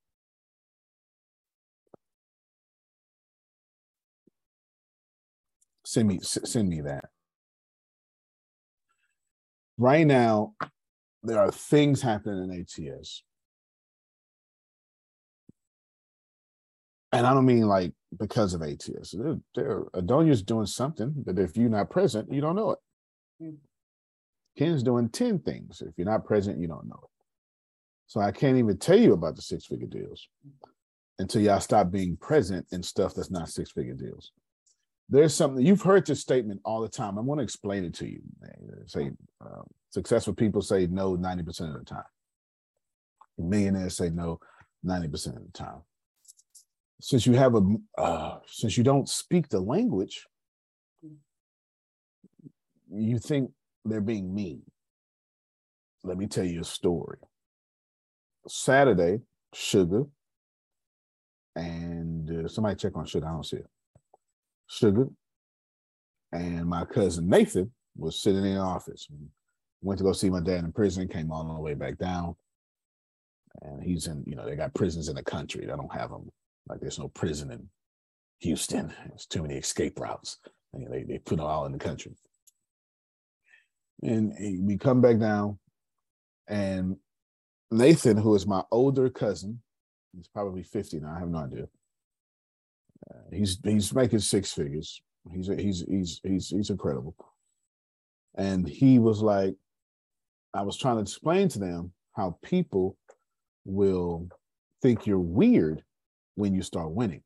Send 5.86 6.08
me, 6.10 6.20
send 6.22 6.70
me 6.70 6.82
that. 6.82 7.06
Right 9.78 10.06
now, 10.06 10.54
there 11.24 11.40
are 11.40 11.52
things 11.52 12.02
happening 12.02 12.52
in 12.52 12.62
ATS. 12.62 13.24
And 17.14 17.26
I 17.26 17.34
don't 17.34 17.46
mean 17.46 17.68
like 17.68 17.94
because 18.20 18.54
of 18.54 18.62
ATS. 18.62 19.12
They're, 19.12 19.38
they're 19.56 19.84
Adonia's 19.94 20.42
doing 20.42 20.66
something 20.66 21.24
that 21.26 21.40
if 21.40 21.56
you're 21.56 21.70
not 21.70 21.90
present, 21.90 22.32
you 22.32 22.42
don't 22.42 22.56
know 22.56 22.72
it. 22.72 23.54
Ken's 24.58 24.84
doing 24.84 25.10
10 25.10 25.40
things. 25.40 25.82
If 25.82 25.94
you're 25.98 26.10
not 26.10 26.26
present, 26.26 26.60
you 26.60 26.68
don't 26.68 26.88
know 26.88 27.00
it. 27.04 27.17
So 28.08 28.22
I 28.22 28.32
can't 28.32 28.58
even 28.58 28.78
tell 28.78 28.98
you 28.98 29.14
about 29.14 29.36
the 29.36 29.42
six 29.42 29.66
figure 29.66 29.88
deals 29.88 30.28
until 31.20 31.42
y'all 31.42 31.60
stop 31.60 31.92
being 31.92 32.16
present 32.18 32.66
in 32.72 32.82
stuff 32.82 33.14
that's 33.14 33.32
not 33.32 33.50
six 33.50 33.72
figure 33.72 33.94
deals. 33.94 34.32
There's 35.10 35.34
something 35.34 35.66
you've 35.66 35.82
heard 35.82 36.06
this 36.06 36.22
statement 36.22 36.62
all 36.66 36.82
the 36.82 36.90
time. 36.90 37.18
I 37.18 37.22
want 37.22 37.40
to 37.40 37.44
explain 37.44 37.84
it 37.86 37.94
to 37.96 38.10
you. 38.10 38.22
Say 38.88 39.12
um, 39.42 39.64
successful 39.90 40.34
people 40.34 40.62
say 40.62 40.88
no 40.88 41.16
90% 41.16 41.74
of 41.74 41.80
the 41.80 41.86
time. 41.86 42.04
Millionaires 43.38 43.98
say 43.98 44.10
no 44.10 44.40
90% 44.86 45.38
of 45.38 45.46
the 45.46 45.52
time. 45.54 45.82
Since 47.00 47.26
you 47.26 47.34
have 47.34 47.56
a, 47.56 47.62
uh, 47.98 48.40
since 48.48 48.78
you 48.78 48.84
don't 48.84 49.08
speak 49.08 49.50
the 49.50 49.60
language, 49.60 50.26
you 52.92 53.20
think 53.20 53.52
they're 53.86 54.02
being 54.02 54.34
mean. 54.34 54.64
Let 56.04 56.18
me 56.18 56.28
tell 56.28 56.46
you 56.46 56.62
a 56.62 56.66
story. 56.66 57.20
Saturday, 58.48 59.20
Sugar, 59.54 60.04
and 61.56 62.46
uh, 62.46 62.48
somebody 62.48 62.76
check 62.76 62.96
on 62.96 63.06
Sugar. 63.06 63.28
I 63.28 63.32
don't 63.32 63.46
see 63.46 63.58
it. 63.58 63.68
Sugar 64.68 65.08
and 66.32 66.66
my 66.66 66.86
cousin 66.86 67.28
Nathan 67.30 67.72
was 67.96 68.22
sitting 68.22 68.46
in 68.46 68.56
the 68.56 68.60
office. 68.60 69.08
Went 69.82 69.98
to 70.00 70.04
go 70.04 70.14
see 70.14 70.30
my 70.30 70.42
dad 70.42 70.64
in 70.64 70.72
prison, 70.72 71.08
came 71.08 71.32
all 71.32 71.54
the 71.54 71.60
way 71.60 71.74
back 71.74 71.98
down. 71.98 72.36
And 73.62 73.82
he's 73.82 74.08
in, 74.08 74.24
you 74.28 74.36
know, 74.36 74.46
they 74.46 74.56
got 74.56 74.74
prisons 74.74 75.10
in 75.10 75.16
the 75.16 75.24
country. 75.24 75.62
They 75.62 75.68
don't 75.68 75.92
have 75.94 76.10
them. 76.10 76.30
Like 76.68 76.80
there's 76.80 77.00
no 77.00 77.08
prison 77.08 77.52
in 77.52 77.68
Houston. 78.40 78.94
There's 79.08 79.26
too 79.26 79.42
many 79.42 79.56
escape 79.56 80.00
routes. 80.00 80.38
And 80.74 80.92
they, 80.92 81.04
they 81.04 81.18
put 81.18 81.38
them 81.38 81.46
all 81.46 81.66
in 81.66 81.72
the 81.72 81.80
country. 81.80 82.14
And 84.04 84.34
we 84.62 84.78
come 84.78 85.02
back 85.02 85.18
down, 85.18 85.58
and 86.48 86.98
Nathan, 87.72 88.18
who 88.18 88.36
is 88.36 88.48
my 88.48 88.64
older 88.72 89.10
cousin, 89.10 89.62
he's 90.16 90.28
probably 90.28 90.64
50 90.64 91.00
now, 91.00 91.14
I 91.16 91.20
have 91.20 91.30
no 91.30 91.40
idea. 91.40 91.68
Uh, 93.10 93.20
he's 93.32 93.60
he's 93.64 93.94
making 93.94 94.20
six 94.20 94.52
figures. 94.52 95.02
He's 95.32 95.48
he's 95.48 95.86
he's 95.88 96.22
he's 96.24 96.50
he's 96.50 96.70
incredible. 96.70 97.16
And 98.36 98.68
he 98.68 99.00
was 99.00 99.22
like, 99.22 99.56
I 100.54 100.64
was 100.64 100.78
trying 100.78 100.96
to 100.96 101.02
explain 101.02 101.48
to 101.50 101.60
them 101.60 101.94
how 102.14 102.38
people 102.44 102.98
will 103.66 104.28
think 104.82 105.06
you're 105.06 105.20
weird 105.20 105.84
when 106.36 106.54
you 106.54 106.62
start 106.62 106.92
winning, 106.92 107.24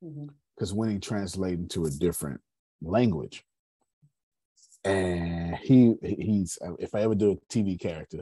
because 0.00 0.70
mm-hmm. 0.70 0.78
winning 0.78 1.00
translates 1.00 1.60
into 1.60 1.86
a 1.86 1.90
different 1.90 2.40
language 2.82 3.44
and 4.84 5.56
he 5.56 5.94
he's 6.02 6.58
if 6.78 6.94
I 6.94 7.02
ever 7.02 7.14
do 7.14 7.32
a 7.32 7.36
TV 7.52 7.78
character, 7.78 8.20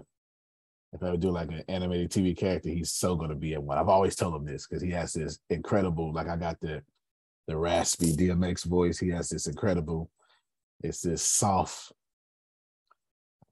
if 0.93 1.03
I 1.03 1.09
ever 1.09 1.17
do 1.17 1.31
like 1.31 1.51
an 1.51 1.65
animated 1.69 2.11
TV 2.11 2.37
character, 2.37 2.71
he's 2.71 2.93
so 2.93 3.17
gonna 3.17 3.35
be 3.35 3.53
in 3.53 3.65
one. 3.65 3.79
I've 3.79 3.89
always 3.89 4.17
told 4.17 4.35
him 4.35 4.45
this 4.45 4.67
because 4.67 4.83
he 4.83 4.91
has 4.91 5.13
this 5.13 5.39
incredible, 5.51 6.13
like 6.13 6.29
I 6.29 6.37
got 6.37 6.61
the 6.61 6.83
the 7.47 7.57
raspy 7.57 8.15
DMX 8.15 8.65
voice. 8.65 8.99
He 8.99 9.09
has 9.09 9.29
this 9.31 9.47
incredible, 9.47 10.11
it's 10.83 11.01
this 11.01 11.23
soft 11.23 11.93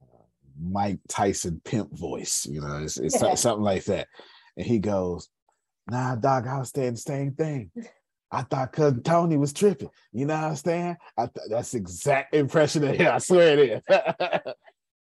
uh, 0.01 0.23
Mike 0.61 0.99
Tyson 1.07 1.61
pimp 1.65 1.97
voice, 1.97 2.45
you 2.45 2.61
know, 2.61 2.83
it's, 2.83 2.97
it's 2.97 3.19
something 3.19 3.63
like 3.63 3.85
that. 3.85 4.07
And 4.55 4.65
he 4.65 4.79
goes, 4.79 5.29
Nah, 5.89 6.15
dog, 6.15 6.47
I 6.47 6.59
was 6.59 6.69
saying 6.69 6.93
the 6.93 6.99
same 6.99 7.31
thing. 7.33 7.71
I 8.29 8.41
thought 8.41 8.73
cousin 8.73 9.03
Tony 9.03 9.37
was 9.37 9.53
tripping. 9.53 9.89
You 10.11 10.25
know 10.25 10.35
what 10.35 10.43
I'm 10.43 10.55
saying? 10.55 10.97
I 11.17 11.27
th- 11.27 11.47
that's 11.49 11.73
exact 11.73 12.35
impression 12.35 12.83
of 12.83 12.95
him. 12.95 13.13
I 13.13 13.19
swear 13.19 13.57
it 13.57 13.83
is. 13.89 14.53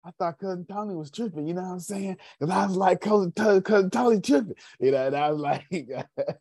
I 0.06 0.12
thought 0.20 0.38
cousin 0.38 0.66
Tony 0.70 0.94
was 0.94 1.10
tripping, 1.10 1.48
you 1.48 1.56
know 1.56 1.64
what 1.64 1.72
I'm 1.72 1.80
saying? 1.80 2.18
Because 2.40 2.54
I 2.54 2.66
was 2.68 2.78
like, 2.78 3.02
cousin, 3.02 3.32
Tony, 3.32 3.62
cousin 3.62 3.90
Tony 3.90 4.22
tripping, 4.22 4.54
you 4.80 4.92
know, 4.92 5.08
and 5.08 5.16
I 5.16 5.32
was 5.32 5.42
like, 5.42 5.66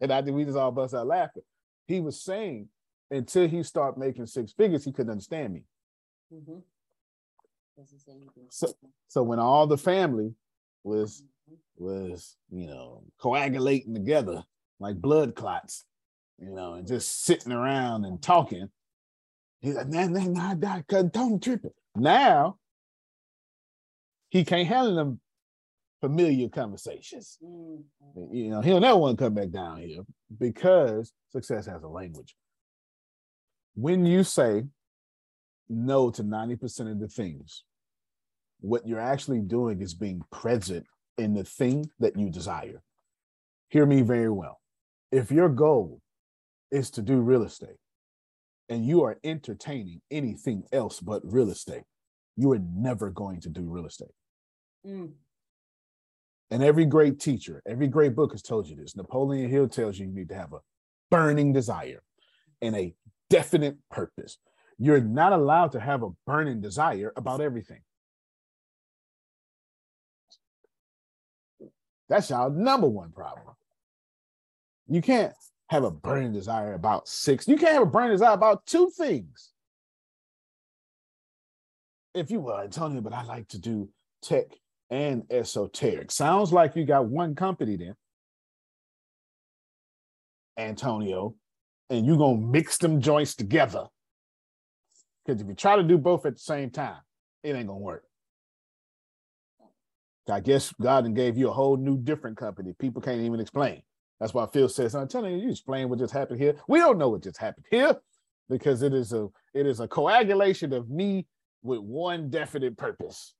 and 0.00 0.12
I 0.12 0.20
we 0.20 0.44
just 0.44 0.59
all 0.59 0.70
bust 0.70 0.94
out 0.94 1.07
laughing. 1.07 1.42
He 1.88 2.00
was 2.00 2.20
saying 2.20 2.68
until 3.11 3.48
he 3.48 3.62
started 3.62 3.98
making 3.98 4.27
six 4.27 4.53
figures, 4.53 4.85
he 4.85 4.92
couldn't 4.92 5.12
understand 5.12 5.55
me. 5.55 5.62
Mhm. 6.33 6.62
So, 8.50 8.72
so 9.09 9.22
when 9.22 9.38
all 9.38 9.66
the 9.66 9.79
family 9.79 10.35
was 10.85 11.24
was 11.77 12.37
you 12.50 12.66
know 12.66 13.03
coagulating 13.18 13.94
together 13.94 14.44
like 14.79 14.96
blood 14.96 15.35
clots, 15.35 15.85
you 16.38 16.50
know, 16.50 16.74
and 16.74 16.87
just 16.87 17.24
sitting 17.24 17.50
around 17.53 18.05
and 18.05 18.22
talking, 18.22 18.68
he's 19.61 19.74
like, 19.74 19.88
"Man, 19.88 20.12
man, 20.12 20.38
I 20.38 20.55
died 20.55 20.87
cousin 20.87 21.11
Tony 21.11 21.38
tripping." 21.38 21.72
Now 21.96 22.59
he 24.34 24.44
can't 24.44 24.66
handle 24.66 24.96
them 24.96 25.20
familiar 26.00 26.48
conversations. 26.48 27.38
Mm-hmm. 27.42 28.34
You 28.34 28.50
know, 28.50 28.60
he'll 28.60 28.80
never 28.80 28.98
want 28.98 29.16
to 29.16 29.24
come 29.24 29.34
back 29.34 29.50
down 29.50 29.78
here 29.78 30.02
because 30.36 31.12
success 31.30 31.66
has 31.66 31.84
a 31.84 31.88
language. 31.88 32.34
When 33.76 34.04
you 34.04 34.24
say 34.24 34.64
no 35.68 36.10
to 36.10 36.24
90% 36.24 36.90
of 36.90 36.98
the 36.98 37.06
things, 37.06 37.62
what 38.60 38.88
you're 38.88 38.98
actually 38.98 39.40
doing 39.40 39.80
is 39.80 39.94
being 39.94 40.22
present 40.32 40.84
in 41.16 41.34
the 41.34 41.44
thing 41.44 41.88
that 42.00 42.18
you 42.18 42.28
desire. 42.28 42.82
Hear 43.68 43.86
me 43.86 44.02
very 44.02 44.30
well. 44.30 44.60
If 45.12 45.30
your 45.30 45.48
goal 45.48 46.00
is 46.72 46.90
to 46.92 47.02
do 47.02 47.20
real 47.20 47.44
estate 47.44 47.78
and 48.68 48.84
you 48.84 49.04
are 49.04 49.16
entertaining 49.22 50.00
anything 50.10 50.64
else 50.72 50.98
but 50.98 51.22
real 51.24 51.50
estate, 51.50 51.84
you 52.36 52.52
are 52.52 52.60
never 52.74 53.10
going 53.10 53.40
to 53.40 53.48
do 53.48 53.62
real 53.62 53.86
estate. 53.86 54.14
Mm. 54.86 55.12
And 56.50 56.62
every 56.62 56.84
great 56.84 57.20
teacher, 57.20 57.62
every 57.66 57.88
great 57.88 58.14
book 58.14 58.32
has 58.32 58.42
told 58.42 58.68
you 58.68 58.76
this. 58.76 58.96
Napoleon 58.96 59.48
Hill 59.50 59.68
tells 59.68 59.98
you 59.98 60.06
you 60.06 60.12
need 60.12 60.28
to 60.28 60.34
have 60.34 60.52
a 60.52 60.60
burning 61.10 61.52
desire 61.52 62.02
and 62.60 62.76
a 62.76 62.94
definite 63.30 63.76
purpose. 63.90 64.38
You're 64.78 65.00
not 65.00 65.32
allowed 65.32 65.72
to 65.72 65.80
have 65.80 66.02
a 66.02 66.10
burning 66.26 66.60
desire 66.60 67.12
about 67.16 67.40
everything. 67.40 67.80
That's 72.08 72.30
our 72.30 72.50
number 72.50 72.88
one 72.88 73.12
problem. 73.12 73.54
You 74.86 75.00
can't 75.00 75.32
have 75.70 75.84
a 75.84 75.90
burning 75.90 76.32
desire 76.32 76.74
about 76.74 77.08
six. 77.08 77.48
You 77.48 77.56
can't 77.56 77.72
have 77.72 77.82
a 77.84 77.86
burning 77.86 78.12
desire 78.12 78.34
about 78.34 78.66
two 78.66 78.90
things. 78.90 79.53
If 82.14 82.31
you 82.31 82.40
were 82.40 82.62
Antonio, 82.62 83.00
but 83.00 83.12
I 83.12 83.24
like 83.24 83.48
to 83.48 83.59
do 83.59 83.88
tech 84.22 84.46
and 84.90 85.24
esoteric. 85.31 86.12
Sounds 86.12 86.53
like 86.53 86.77
you 86.77 86.85
got 86.85 87.07
one 87.07 87.35
company 87.35 87.77
then, 87.77 87.94
Antonio, 90.57 91.35
and 91.90 92.07
you're 92.07 92.16
gonna 92.16 92.38
mix 92.38 92.79
them 92.79 93.00
joints 93.00 93.35
together. 93.35 93.87
Because 95.24 95.40
if 95.40 95.48
you 95.48 95.55
try 95.55 95.77
to 95.77 95.83
do 95.83 95.98
both 95.98 96.27
at 96.27 96.35
the 96.35 96.40
same 96.40 96.70
time, 96.70 97.00
it 97.42 97.57
ain't 97.57 97.66
gonna 97.66 97.81
work. 97.81 98.05
I 100.31 100.40
guess 100.40 100.72
God 100.81 101.05
and 101.05 101.16
gave 101.16 101.37
you 101.37 101.48
a 101.48 101.53
whole 101.53 101.77
new 101.77 101.98
different 101.98 102.37
company. 102.37 102.74
People 102.79 103.03
can't 103.03 103.20
even 103.20 103.40
explain. 103.40 103.83
That's 104.20 104.33
why 104.33 104.46
Phil 104.46 104.68
says, 104.68 104.94
I'm 104.94 105.09
telling 105.09 105.35
you, 105.35 105.44
you 105.44 105.50
explain 105.50 105.88
what 105.88 105.98
just 105.98 106.14
happened 106.14 106.40
here. 106.40 106.57
We 106.68 106.79
don't 106.79 106.98
know 106.98 107.11
what 107.11 107.22
just 107.22 107.37
happened 107.38 107.66
here 107.70 107.96
because 108.48 108.83
it 108.83 108.94
is 108.94 109.12
a 109.12 109.29
it 109.53 109.66
is 109.66 109.81
a 109.81 109.88
coagulation 109.88 110.72
of 110.72 110.88
me 110.88 111.27
with 111.64 111.81
one 111.81 112.31
definite 112.31 112.77
purpose. 112.77 113.35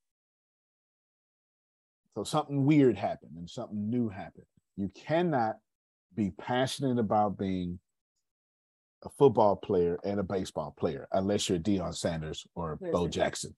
So 2.17 2.25
something 2.25 2.65
weird 2.65 2.97
happened 2.97 3.33
and 3.37 3.49
something 3.49 3.91
new 3.91 4.09
happened. 4.09 4.47
You 4.77 4.91
cannot 4.95 5.57
be 6.17 6.31
passionate 6.31 6.99
about 6.99 7.39
being 7.39 7.79
a 9.05 9.11
football 9.11 9.57
player 9.57 9.99
and 10.05 10.19
a 10.19 10.23
baseball 10.23 10.75
player 10.77 11.07
unless 11.13 11.49
you're 11.49 11.59
Deion 11.59 11.95
Sanders 11.95 12.47
or 12.55 12.77
Bo. 12.77 13.07
Jackson. 13.07 13.55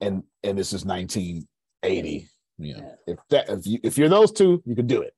And 0.00 0.24
and 0.42 0.58
this 0.58 0.72
is 0.72 0.84
1980. 0.84 2.28
You 2.58 2.74
know, 2.74 2.94
if 3.06 3.18
that 3.30 3.48
if 3.48 3.66
you 3.66 3.78
if 3.82 3.96
you're 3.96 4.08
those 4.08 4.30
two, 4.30 4.62
you 4.66 4.76
can 4.76 4.86
do 4.86 5.00
it. 5.00 5.14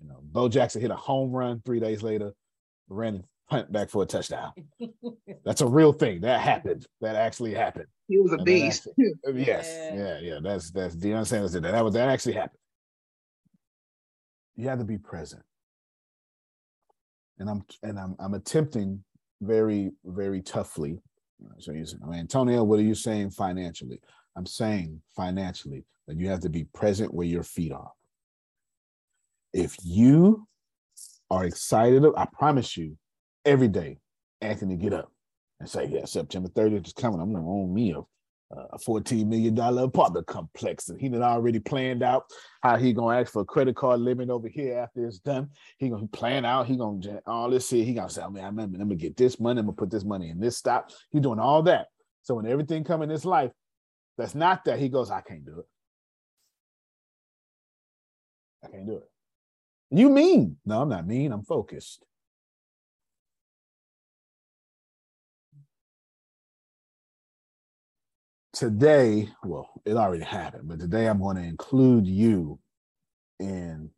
You 0.00 0.08
know, 0.08 0.18
Bo 0.22 0.48
Jackson 0.48 0.82
hit 0.82 0.90
a 0.90 0.96
home 0.96 1.30
run 1.30 1.62
three 1.64 1.80
days 1.80 2.02
later, 2.02 2.34
ran 2.88 3.24
punt 3.48 3.70
back 3.72 3.90
for 3.90 4.02
a 4.02 4.06
touchdown. 4.06 4.52
That's 5.44 5.60
a 5.60 5.66
real 5.66 5.92
thing. 5.92 6.20
That 6.22 6.40
happened. 6.40 6.86
That 7.00 7.16
actually 7.16 7.54
happened. 7.54 7.86
He 8.08 8.18
was 8.18 8.32
a 8.32 8.36
And 8.36 8.44
beast. 8.44 8.88
actually- 8.88 9.44
yes, 9.44 9.68
yeah, 9.94 10.18
yeah. 10.20 10.38
That's 10.42 10.70
that's 10.70 10.96
Deion 10.96 11.26
Sanders 11.26 11.52
did 11.52 11.64
that. 11.64 11.72
That 11.72 11.84
was 11.84 11.94
that 11.94 12.08
actually 12.08 12.34
happened. 12.34 12.60
You 14.56 14.68
have 14.68 14.78
to 14.78 14.84
be 14.84 14.98
present. 14.98 15.42
And 17.38 17.50
I'm 17.50 17.64
and 17.82 17.98
I'm 17.98 18.16
I'm 18.18 18.34
attempting 18.34 19.04
very, 19.42 19.90
very 20.04 20.40
toughly. 20.42 20.98
So 21.58 21.72
you 21.72 21.84
say, 21.84 21.98
I 22.02 22.06
mean, 22.08 22.20
Antonio, 22.20 22.64
what 22.64 22.78
are 22.78 22.82
you 22.84 22.94
saying 22.94 23.30
financially? 23.30 24.00
I'm 24.36 24.46
saying 24.46 25.02
financially 25.14 25.84
that 26.08 26.18
you 26.18 26.28
have 26.28 26.40
to 26.40 26.48
be 26.48 26.64
present 26.64 27.12
where 27.12 27.26
your 27.26 27.42
feet 27.42 27.72
are. 27.72 27.90
If 29.52 29.76
you 29.84 30.46
are 31.30 31.44
excited, 31.44 32.04
I 32.16 32.26
promise 32.32 32.76
you, 32.76 32.96
every 33.46 33.68
day, 33.68 33.98
Anthony, 34.42 34.76
get 34.76 34.92
up 34.92 35.10
and 35.60 35.68
say, 35.68 35.86
Yeah, 35.86 36.04
September 36.04 36.48
30th 36.50 36.88
is 36.88 36.92
coming. 36.92 37.20
I'm 37.20 37.32
gonna 37.32 37.48
own 37.48 37.72
me 37.72 37.92
a, 37.92 38.00
a 38.56 38.78
$14 38.78 39.26
million 39.26 39.58
apartment 39.58 40.26
complex. 40.26 40.88
And 40.88 41.00
he 41.00 41.08
had 41.08 41.22
already 41.22 41.58
planned 41.58 42.02
out 42.02 42.24
how 42.62 42.76
he 42.76 42.92
gonna 42.92 43.18
ask 43.18 43.32
for 43.32 43.42
a 43.42 43.46
credit 43.46 43.76
card 43.76 44.00
limit 44.00 44.28
over 44.28 44.48
here 44.48 44.78
after 44.78 45.06
it's 45.06 45.20
done. 45.20 45.50
He 45.78 45.88
gonna 45.88 46.08
plan 46.08 46.44
out, 46.44 46.66
he 46.66 46.76
gonna 46.76 47.00
gen- 47.00 47.20
all 47.26 47.48
this 47.48 47.70
here. 47.70 47.84
He 47.84 47.94
gonna 47.94 48.10
say, 48.10 48.22
oh, 48.22 48.26
I 48.26 48.30
mean, 48.30 48.44
I'm, 48.44 48.58
I'm 48.58 48.72
gonna 48.72 48.96
get 48.96 49.16
this 49.16 49.40
money, 49.40 49.60
I'm 49.60 49.66
gonna 49.66 49.76
put 49.76 49.90
this 49.90 50.04
money 50.04 50.28
in 50.28 50.40
this 50.40 50.58
stop. 50.58 50.90
He 51.10 51.20
doing 51.20 51.38
all 51.38 51.62
that. 51.62 51.86
So 52.22 52.34
when 52.34 52.46
everything 52.46 52.84
come 52.84 53.02
in 53.02 53.08
this 53.08 53.24
life, 53.24 53.52
that's 54.18 54.34
not 54.34 54.64
that, 54.64 54.78
he 54.78 54.88
goes, 54.88 55.10
I 55.10 55.20
can't 55.20 55.44
do 55.44 55.60
it. 55.60 55.66
I 58.64 58.68
can't 58.68 58.86
do 58.86 58.96
it. 58.96 59.08
You 59.90 60.10
mean? 60.10 60.56
No, 60.66 60.82
I'm 60.82 60.88
not 60.88 61.06
mean. 61.06 61.32
I'm 61.32 61.44
focused. 61.44 62.04
Today, 68.56 69.28
well, 69.44 69.68
it 69.84 69.98
already 69.98 70.24
happened, 70.24 70.66
but 70.66 70.80
today 70.80 71.08
I'm 71.08 71.20
going 71.20 71.36
to 71.36 71.42
include 71.42 72.06
you 72.06 72.58
in 73.38 73.90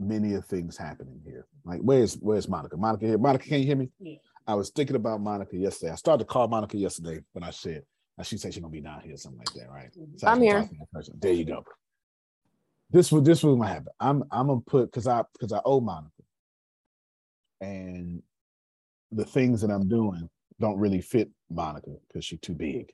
many 0.00 0.34
of 0.34 0.44
things 0.46 0.76
happening 0.76 1.20
here. 1.24 1.46
Like, 1.64 1.78
where's 1.80 2.14
where's 2.14 2.48
Monica? 2.48 2.76
Monica 2.76 3.06
here. 3.06 3.16
Monica, 3.16 3.46
can 3.46 3.60
you 3.60 3.66
hear 3.66 3.76
me? 3.76 3.90
Yeah. 4.00 4.16
I 4.48 4.56
was 4.56 4.70
thinking 4.70 4.96
about 4.96 5.20
Monica 5.20 5.56
yesterday. 5.56 5.92
I 5.92 5.94
started 5.94 6.24
to 6.24 6.28
call 6.28 6.48
Monica 6.48 6.76
yesterday 6.76 7.20
when 7.32 7.44
I 7.44 7.50
said, 7.50 7.84
she 8.24 8.38
said 8.38 8.52
she's 8.52 8.60
gonna 8.60 8.72
be 8.72 8.80
down 8.80 9.02
here, 9.02 9.16
something 9.16 9.38
like 9.38 9.54
that, 9.54 9.70
right? 9.70 9.92
Mm-hmm. 9.96 10.16
So 10.16 10.26
I 10.26 10.32
I'm 10.32 10.42
here. 10.42 10.58
talk 10.58 10.70
to 10.70 10.76
that 10.76 10.90
person. 10.90 11.14
There 11.20 11.32
you 11.32 11.44
go. 11.44 11.62
This 12.90 13.12
was 13.12 13.22
this 13.22 13.44
was 13.44 13.56
what 13.56 13.68
happen. 13.68 13.92
I'm 14.00 14.24
I'm 14.32 14.48
gonna 14.48 14.62
put 14.62 14.90
because 14.90 15.06
I 15.06 15.22
because 15.32 15.52
I 15.52 15.60
owe 15.64 15.80
Monica, 15.80 16.10
and 17.60 18.20
the 19.12 19.24
things 19.24 19.60
that 19.60 19.70
I'm 19.70 19.86
doing 19.88 20.28
don't 20.58 20.78
really 20.78 21.02
fit 21.02 21.30
Monica 21.48 21.92
because 22.08 22.24
she's 22.24 22.40
too 22.40 22.54
big. 22.54 22.92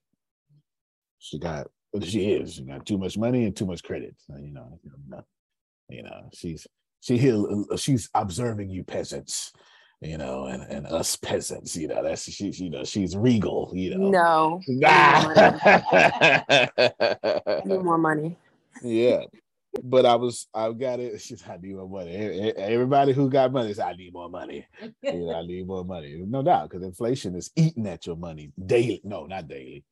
She 1.25 1.39
got 1.39 1.69
she 2.03 2.33
is 2.33 2.55
she 2.55 2.65
got 2.65 2.85
too 2.85 2.99
much 2.99 3.17
money 3.17 3.45
and 3.47 3.57
too 3.57 3.65
much 3.65 3.83
credit. 3.83 4.15
So, 4.27 4.37
you 4.37 4.53
know, 4.53 4.79
you 4.85 4.91
know, 5.09 5.25
you 5.89 6.03
know, 6.03 6.29
she's 6.35 6.67
she 7.01 7.17
here 7.17 7.43
she's 7.77 8.11
observing 8.15 8.69
you 8.69 8.85
peasants, 8.85 9.51
you 10.03 10.19
know, 10.19 10.45
and, 10.45 10.63
and 10.65 10.87
us 10.87 11.17
peasants, 11.17 11.77
you 11.77 11.89
know, 11.89 12.03
that's 12.03 12.31
she, 12.31 12.51
you 12.51 12.69
know, 12.69 12.85
she's 12.85 13.17
regal, 13.17 13.73
you 13.75 13.97
know. 13.97 14.11
No. 14.11 14.61
Ah. 14.85 15.33
I 16.77 17.63
need 17.65 17.83
more 17.83 17.97
money. 17.97 18.37
yeah. 18.83 19.23
But 19.83 20.05
I 20.05 20.17
was, 20.17 20.47
I 20.55 20.71
got 20.73 21.01
it. 21.01 21.21
She's, 21.23 21.43
I 21.49 21.57
need 21.57 21.75
more 21.75 21.89
money. 21.89 22.53
Everybody 22.57 23.13
who 23.15 23.31
got 23.31 23.51
money 23.51 23.69
says, 23.71 23.81
I 23.81 23.95
need 23.95 24.13
more 24.13 24.29
money. 24.29 24.67
You 25.03 25.27
know, 25.27 25.35
I 25.35 25.47
need 25.47 25.67
more 25.67 25.85
money. 25.85 26.23
No 26.27 26.43
doubt, 26.43 26.69
because 26.69 26.85
inflation 26.85 27.35
is 27.35 27.51
eating 27.57 27.87
at 27.87 28.07
your 28.07 28.17
money 28.17 28.53
daily. 28.67 29.01
No, 29.05 29.25
not 29.27 29.49
daily, 29.49 29.85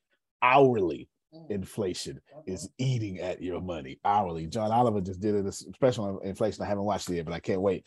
hourly. 0.42 1.08
Mm. 1.34 1.50
Inflation 1.50 2.20
mm-hmm. 2.34 2.52
is 2.52 2.68
eating 2.78 3.20
at 3.20 3.42
your 3.42 3.60
money 3.60 3.98
hourly. 4.04 4.46
John 4.46 4.70
Oliver 4.70 5.00
just 5.00 5.20
did 5.20 5.34
a 5.46 5.52
special 5.52 6.04
on 6.04 6.18
inflation. 6.24 6.62
I 6.62 6.68
haven't 6.68 6.84
watched 6.84 7.08
it 7.10 7.16
yet, 7.16 7.24
but 7.24 7.34
I 7.34 7.40
can't 7.40 7.62
wait. 7.62 7.86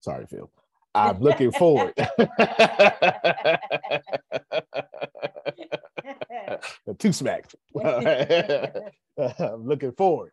Sorry, 0.00 0.26
Phil. 0.26 0.50
I'm 0.94 1.20
looking 1.20 1.52
forward. 1.52 1.94
Two 6.98 7.12
smacks. 7.12 7.54
I'm 7.84 9.66
looking 9.66 9.92
forward 9.92 10.32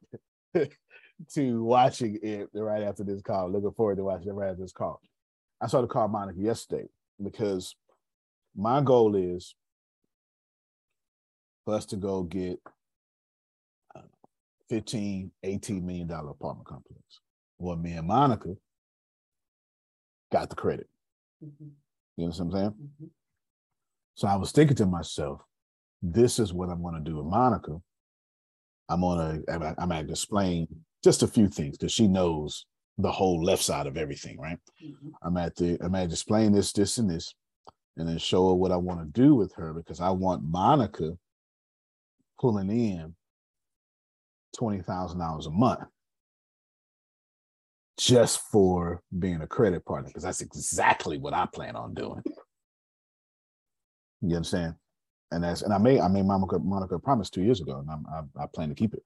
to 1.34 1.64
watching 1.64 2.20
it 2.22 2.50
right 2.54 2.84
after 2.84 3.04
this 3.04 3.22
call. 3.22 3.52
Looking 3.52 3.72
forward 3.72 3.98
to 3.98 4.04
watching 4.04 4.30
it 4.30 4.34
right 4.34 4.50
after 4.50 4.62
this 4.62 4.72
call. 4.72 5.02
I 5.62 5.68
saw 5.68 5.82
the 5.82 5.88
call 5.88 6.08
Monica 6.08 6.40
yesterday 6.40 6.88
because 7.22 7.76
my 8.56 8.82
goal 8.82 9.16
is 9.16 9.56
for 11.70 11.76
us 11.76 11.86
to 11.86 11.98
go 11.98 12.24
get 12.24 12.60
uh, 13.96 14.02
15, 14.70 15.32
18 15.44 15.86
million 15.86 16.08
dollar 16.08 16.32
apartment 16.32 16.68
complex. 16.68 17.02
Well, 17.60 17.76
me 17.76 17.92
and 17.92 18.08
Monica 18.08 18.56
got 20.32 20.50
the 20.50 20.56
credit. 20.56 20.90
Mhm. 21.44 21.72
You 22.18 22.26
know 22.26 22.30
what 22.30 22.40
I'm 22.40 22.52
saying? 22.52 22.72
Mhm. 23.02 23.10
So 24.16 24.28
I 24.28 24.36
was 24.36 24.52
thinking 24.52 24.78
to 24.78 24.86
myself, 24.88 25.42
this 26.02 26.40
is 26.40 26.54
what 26.54 26.70
I'm 26.70 26.82
going 26.82 26.96
to 26.96 27.10
do 27.10 27.18
with 27.18 27.26
Monica. 27.28 27.80
I'm 28.90 29.02
gonna 29.02 29.40
I'm, 29.48 29.62
I'm 29.62 29.90
gonna 29.90 30.10
explain 30.10 30.68
just 31.04 31.22
a 31.22 31.28
few 31.28 31.48
things 31.48 31.78
because 31.78 31.92
she 31.92 32.08
knows 32.08 32.66
the 32.98 33.12
whole 33.12 33.44
left 33.44 33.62
side 33.64 33.86
of 33.86 33.96
everything, 33.96 34.40
right? 34.40 34.58
Mhm. 34.84 35.12
I'm 35.22 35.38
at 35.38 35.56
the 35.56 35.78
I'm 35.82 35.94
at 35.94 36.12
explain 36.12 36.52
this, 36.52 36.74
this, 36.74 36.98
and 36.98 37.10
this, 37.10 37.36
and 37.98 38.08
then 38.10 38.18
show 38.18 38.50
her 38.50 38.56
what 38.56 38.72
I 38.72 38.78
want 38.78 39.02
to 39.02 39.22
do 39.22 39.36
with 39.36 39.54
her 39.54 39.72
because 39.74 40.00
I 40.02 40.10
want 40.10 40.42
Monica 40.44 41.16
pulling 42.40 42.70
in 42.70 43.16
twenty 44.58 44.82
thousand 44.82 45.20
dollars 45.20 45.46
a 45.46 45.52
month 45.52 45.82
just 47.98 48.42
for 48.50 49.02
being 49.18 49.42
a 49.42 49.48
credit 49.48 49.86
partner 49.86 50.08
because 50.08 50.24
that's 50.24 50.42
exactly 50.42 51.18
what 51.18 51.34
I 51.34 51.46
plan 51.54 51.76
on 51.76 51.94
doing. 51.94 52.24
You 54.22 54.36
understand? 54.38 54.76
And 55.32 55.44
that's 55.44 55.62
and 55.62 55.74
I 55.74 55.78
made 55.78 56.00
I 56.00 56.08
made 56.08 56.26
Monica 56.26 56.60
Monica 56.60 56.96
a 56.96 57.00
promise 57.00 57.30
two 57.30 57.44
years 57.44 57.62
ago, 57.62 57.80
and 57.80 57.90
I'm, 57.90 58.06
I 58.08 58.44
I 58.44 58.46
plan 58.54 58.70
to 58.70 58.76
keep 58.76 58.94
it. 58.94 59.04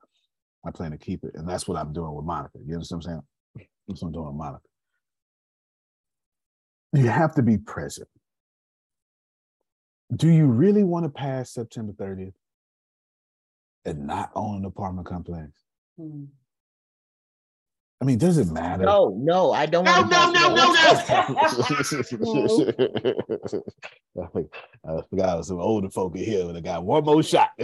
I 0.66 0.72
plan 0.72 0.92
to 0.92 0.98
keep 0.98 1.24
it, 1.26 1.32
and 1.34 1.48
that's 1.48 1.68
what 1.68 1.78
I'm 1.78 1.92
doing 1.92 2.14
with 2.14 2.24
Monica. 2.24 2.58
You 2.66 2.76
understand 2.76 3.04
what 3.04 3.12
I'm 3.12 3.22
saying? 3.58 3.68
That's 3.88 4.02
what 4.02 4.08
I'm 4.08 4.14
doing 4.14 4.28
with 4.28 4.36
Monica. 4.36 4.64
You 6.94 7.10
have 7.10 7.36
to 7.36 7.42
be 7.42 7.58
present. 7.58 8.08
Do 10.16 10.30
you 10.30 10.46
really 10.46 10.84
want 10.84 11.06
to 11.06 11.10
pass 11.10 11.52
September 11.52 11.92
30th 11.94 12.34
and 13.86 14.08
not 14.08 14.32
own 14.36 14.58
an 14.58 14.66
apartment 14.66 15.08
complex? 15.08 15.52
Mhm. 16.00 16.28
I 18.02 18.06
mean, 18.06 18.18
does 18.18 18.38
it 18.38 18.50
matter? 18.52 18.84
No, 18.84 19.16
no, 19.18 19.54
I 19.54 19.66
don't 19.66 19.86
No, 19.86 19.92
want 20.02 20.12
no, 20.12 20.30
no, 20.32 20.54
no, 20.56 20.74
I 20.76 20.94
think- 20.96 21.40
I 24.86 25.02
forgot 25.10 25.46
some 25.46 25.60
older 25.60 25.90
folk 25.90 26.16
in 26.18 26.24
here, 26.26 26.46
but 26.46 26.56
I 26.58 26.60
got 26.60 26.84
one 26.84 27.04
more 27.06 27.24
shot. 27.24 27.52
I 27.60 27.64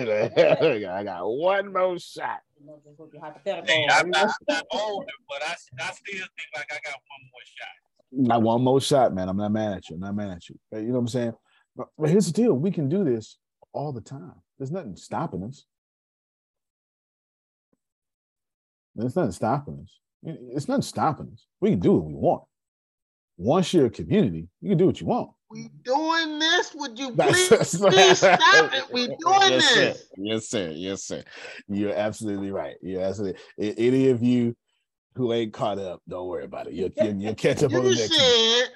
got 1.04 1.28
one 1.28 1.74
more 1.74 2.00
shot. 2.00 2.40
You 2.60 2.66
know, 2.68 2.80
just 2.86 2.98
with 3.00 3.12
your 3.14 3.22
hypothetical. 3.22 3.68
Hey, 3.68 3.86
I'm 3.92 4.10
not, 4.10 4.30
I'm 4.30 4.34
not 4.48 4.66
older, 4.72 5.06
but 5.28 5.44
I, 5.44 5.52
I 5.52 5.56
still 5.56 5.76
think 6.14 6.30
like 6.56 6.72
I 6.72 6.76
got 6.86 6.96
one 7.10 7.22
more 7.32 7.44
shot. 7.44 7.68
Not 8.12 8.42
one 8.42 8.64
more 8.64 8.82
shot, 8.82 9.14
man. 9.14 9.30
I'm 9.30 9.38
not 9.38 9.52
mad 9.52 9.74
at 9.74 9.88
you. 9.90 9.96
I'm 9.96 10.02
not 10.02 10.16
mad 10.16 10.32
at 10.38 10.50
you. 10.50 10.58
You 10.72 10.82
know 10.84 10.94
what 10.94 11.00
I'm 11.00 11.08
saying? 11.10 11.34
But, 11.76 11.88
but 11.98 12.10
here's 12.10 12.26
the 12.28 12.34
deal: 12.34 12.54
we 12.54 12.72
can 12.72 12.88
do 12.90 13.04
this 13.04 13.38
all 13.74 13.92
the 13.92 14.02
time. 14.02 14.34
There's 14.58 14.72
nothing 14.72 14.96
stopping 14.96 15.44
us. 15.44 15.66
There's 18.96 19.16
nothing 19.16 19.32
stopping 19.32 19.80
us. 19.84 20.00
It's 20.24 20.68
nothing 20.68 20.82
stopping 20.82 21.32
us. 21.34 21.46
We 21.62 21.72
can 21.72 21.80
do 21.80 21.94
what 21.94 22.06
we 22.06 22.14
want. 22.14 22.44
Once 23.38 23.74
you're 23.74 23.86
a 23.86 23.90
community, 23.90 24.50
you 24.62 24.70
can 24.70 24.78
do 24.78 24.88
what 24.88 25.00
you 25.00 25.08
want. 25.08 25.32
We 25.50 25.70
doing 25.84 26.38
this? 26.38 26.76
Would 26.76 27.00
you 27.00 27.12
please, 27.16 27.48
please 27.48 28.18
stop 28.18 28.74
it? 28.74 28.84
We 28.94 29.08
doing 29.08 29.18
yes, 29.24 29.74
this. 29.74 29.98
Sir. 29.98 30.06
Yes, 30.18 30.50
sir. 30.50 30.72
Yes, 30.76 31.04
sir. 31.04 31.24
You're 31.68 31.96
absolutely 31.96 32.52
right. 32.52 32.76
You're 32.82 33.02
absolutely. 33.02 33.42
Any 33.58 34.10
of 34.10 34.22
you 34.22 34.56
who 35.16 35.34
ain't 35.34 35.54
caught 35.54 35.80
up, 35.80 36.02
don't 36.08 36.28
worry 36.28 36.44
about 36.44 36.68
it. 36.68 36.74
You'll, 36.74 36.92
you'll, 36.98 37.16
you'll 37.16 37.36
catch 37.36 37.64
up 37.64 37.74
on 37.74 37.84
the 37.84 37.90
You 37.90 37.96
next. 37.96 38.16
said, 38.16 38.70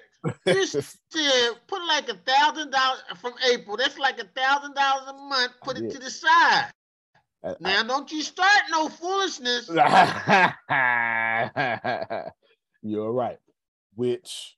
you 0.47 0.65
said, 0.65 1.51
put 1.67 1.85
like 1.87 2.09
a 2.09 2.15
thousand 2.25 2.71
dollars 2.71 3.01
from 3.21 3.33
April. 3.51 3.77
That's 3.77 3.99
like 3.99 4.19
a 4.19 4.25
thousand 4.35 4.73
dollars 4.73 5.09
a 5.09 5.13
month. 5.13 5.51
Put 5.63 5.77
it 5.77 5.91
to 5.91 5.99
the 5.99 6.09
side. 6.09 6.71
I- 7.43 7.55
Now, 7.59 7.83
don't 7.83 8.11
you 8.11 8.21
start 8.21 8.63
no 8.71 8.87
foolishness. 8.89 9.67
You're 12.81 13.11
right. 13.11 13.37
Which 13.95 14.55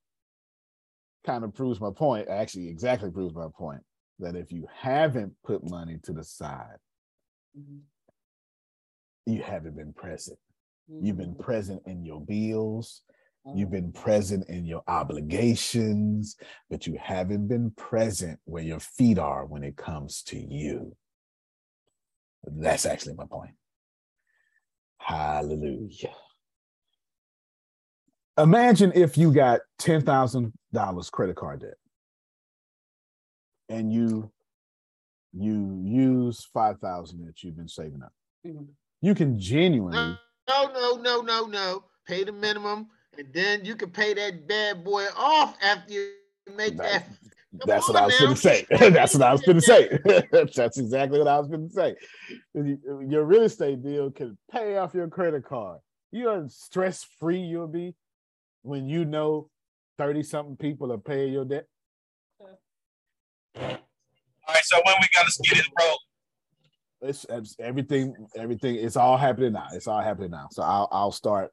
kind 1.26 1.44
of 1.44 1.54
proves 1.54 1.80
my 1.82 1.92
point. 1.92 2.28
Actually, 2.28 2.70
exactly 2.70 3.10
proves 3.12 3.34
my 3.36 3.48
point 3.58 3.82
that 4.20 4.36
if 4.36 4.52
you 4.52 4.68
haven't 4.74 5.34
put 5.44 5.68
money 5.70 5.98
to 6.04 6.14
the 6.14 6.24
side, 6.24 6.78
Mhm. 7.58 7.82
you 9.26 9.42
haven't 9.42 9.76
been 9.76 9.94
present. 9.94 10.40
You've 10.88 11.18
been 11.18 11.36
Mhm. 11.36 11.40
present 11.40 11.82
in 11.88 12.06
your 12.06 12.22
bills. 12.22 13.02
You've 13.54 13.70
Mhm. 13.70 13.72
been 13.72 13.92
present 13.92 14.48
in 14.50 14.66
your 14.66 14.84
obligations, 14.88 16.36
but 16.70 16.88
you 16.88 16.98
haven't 17.00 17.48
been 17.48 17.72
present 17.72 18.40
where 18.46 18.64
your 18.64 18.80
feet 18.80 19.18
are 19.20 19.46
when 19.46 19.64
it 19.64 19.76
comes 19.78 20.22
to 20.24 20.38
you. 20.40 20.96
That's 22.48 22.86
actually 22.86 23.16
my 23.16 23.26
point. 23.26 23.52
Hallelujah. 25.00 26.14
Imagine 28.38 28.92
if 28.96 29.18
you 29.18 29.32
got 29.34 29.62
$10,000 29.80 31.12
credit 31.12 31.36
card 31.36 31.62
debt 31.62 31.78
and 33.70 33.92
you 33.92 34.32
you 35.38 35.82
use 35.84 36.48
5,000 36.54 37.26
that 37.26 37.44
you've 37.44 37.58
been 37.58 37.68
saving 37.68 38.02
up. 38.02 38.14
Mhm. 38.46 38.68
You 39.02 39.14
can 39.14 39.38
genuinely 39.38 40.18
No, 40.48 40.72
no, 40.72 40.96
no, 40.96 41.22
no, 41.22 41.46
no. 41.46 41.84
Pay 42.08 42.24
the 42.24 42.32
minimum, 42.32 42.88
and 43.18 43.34
then 43.34 43.66
you 43.66 43.76
can 43.76 43.90
pay 43.90 44.14
that 44.14 44.48
bad 44.48 44.84
boy 44.84 45.06
off 45.18 45.58
after 45.62 45.92
you 45.92 46.14
make 46.56 46.78
that. 46.78 47.08
Come 47.60 47.68
That's 47.68 47.88
what 47.88 47.98
I 47.98 48.06
was 48.06 48.20
going 48.20 48.36
to 48.36 48.40
say. 48.40 48.66
That's 48.70 49.14
what 49.14 49.24
I 49.24 49.32
was 49.32 49.42
going 49.42 49.56
to 49.56 49.62
say. 49.62 50.00
That's 50.32 50.78
exactly 50.78 51.20
what 51.20 51.28
I 51.28 51.40
was 51.40 51.48
going 51.48 51.70
to 51.70 51.74
say. 51.74 51.96
Uh, 52.58 53.00
your 53.00 53.24
real 53.24 53.44
estate 53.44 53.84
deal 53.84 54.12
can 54.12 54.38
pay 54.52 54.78
off 54.78 54.94
your 54.94 55.08
credit 55.08 55.46
card. 55.46 55.80
You 56.12 56.30
are 56.30 56.46
stress 56.48 57.06
free 57.20 57.40
you'll 57.40 57.68
be 57.68 57.96
when 58.64 58.88
you 58.88 59.06
know 59.06 59.50
30 59.98 60.24
something 60.24 60.58
people 60.58 60.92
are 60.92 60.98
paying 60.98 61.34
your 61.34 61.46
debt. 61.46 61.66
All 63.58 64.54
right, 64.54 64.64
so 64.64 64.78
when 64.86 64.96
we 65.02 65.08
got 65.14 65.28
to 65.28 65.44
get 65.44 65.60
it 65.60 65.72
rolling. 65.80 65.98
It's, 67.02 67.26
it's 67.30 67.56
everything, 67.60 68.16
everything, 68.36 68.76
it's 68.76 68.96
all 68.96 69.18
happening 69.18 69.54
now. 69.54 69.68
It's 69.74 69.88
all 69.88 70.02
happening 70.02 70.32
now. 70.32 70.48
So 70.52 70.64
I'll, 70.64 70.88
I'll 70.92 71.12
start, 71.12 71.52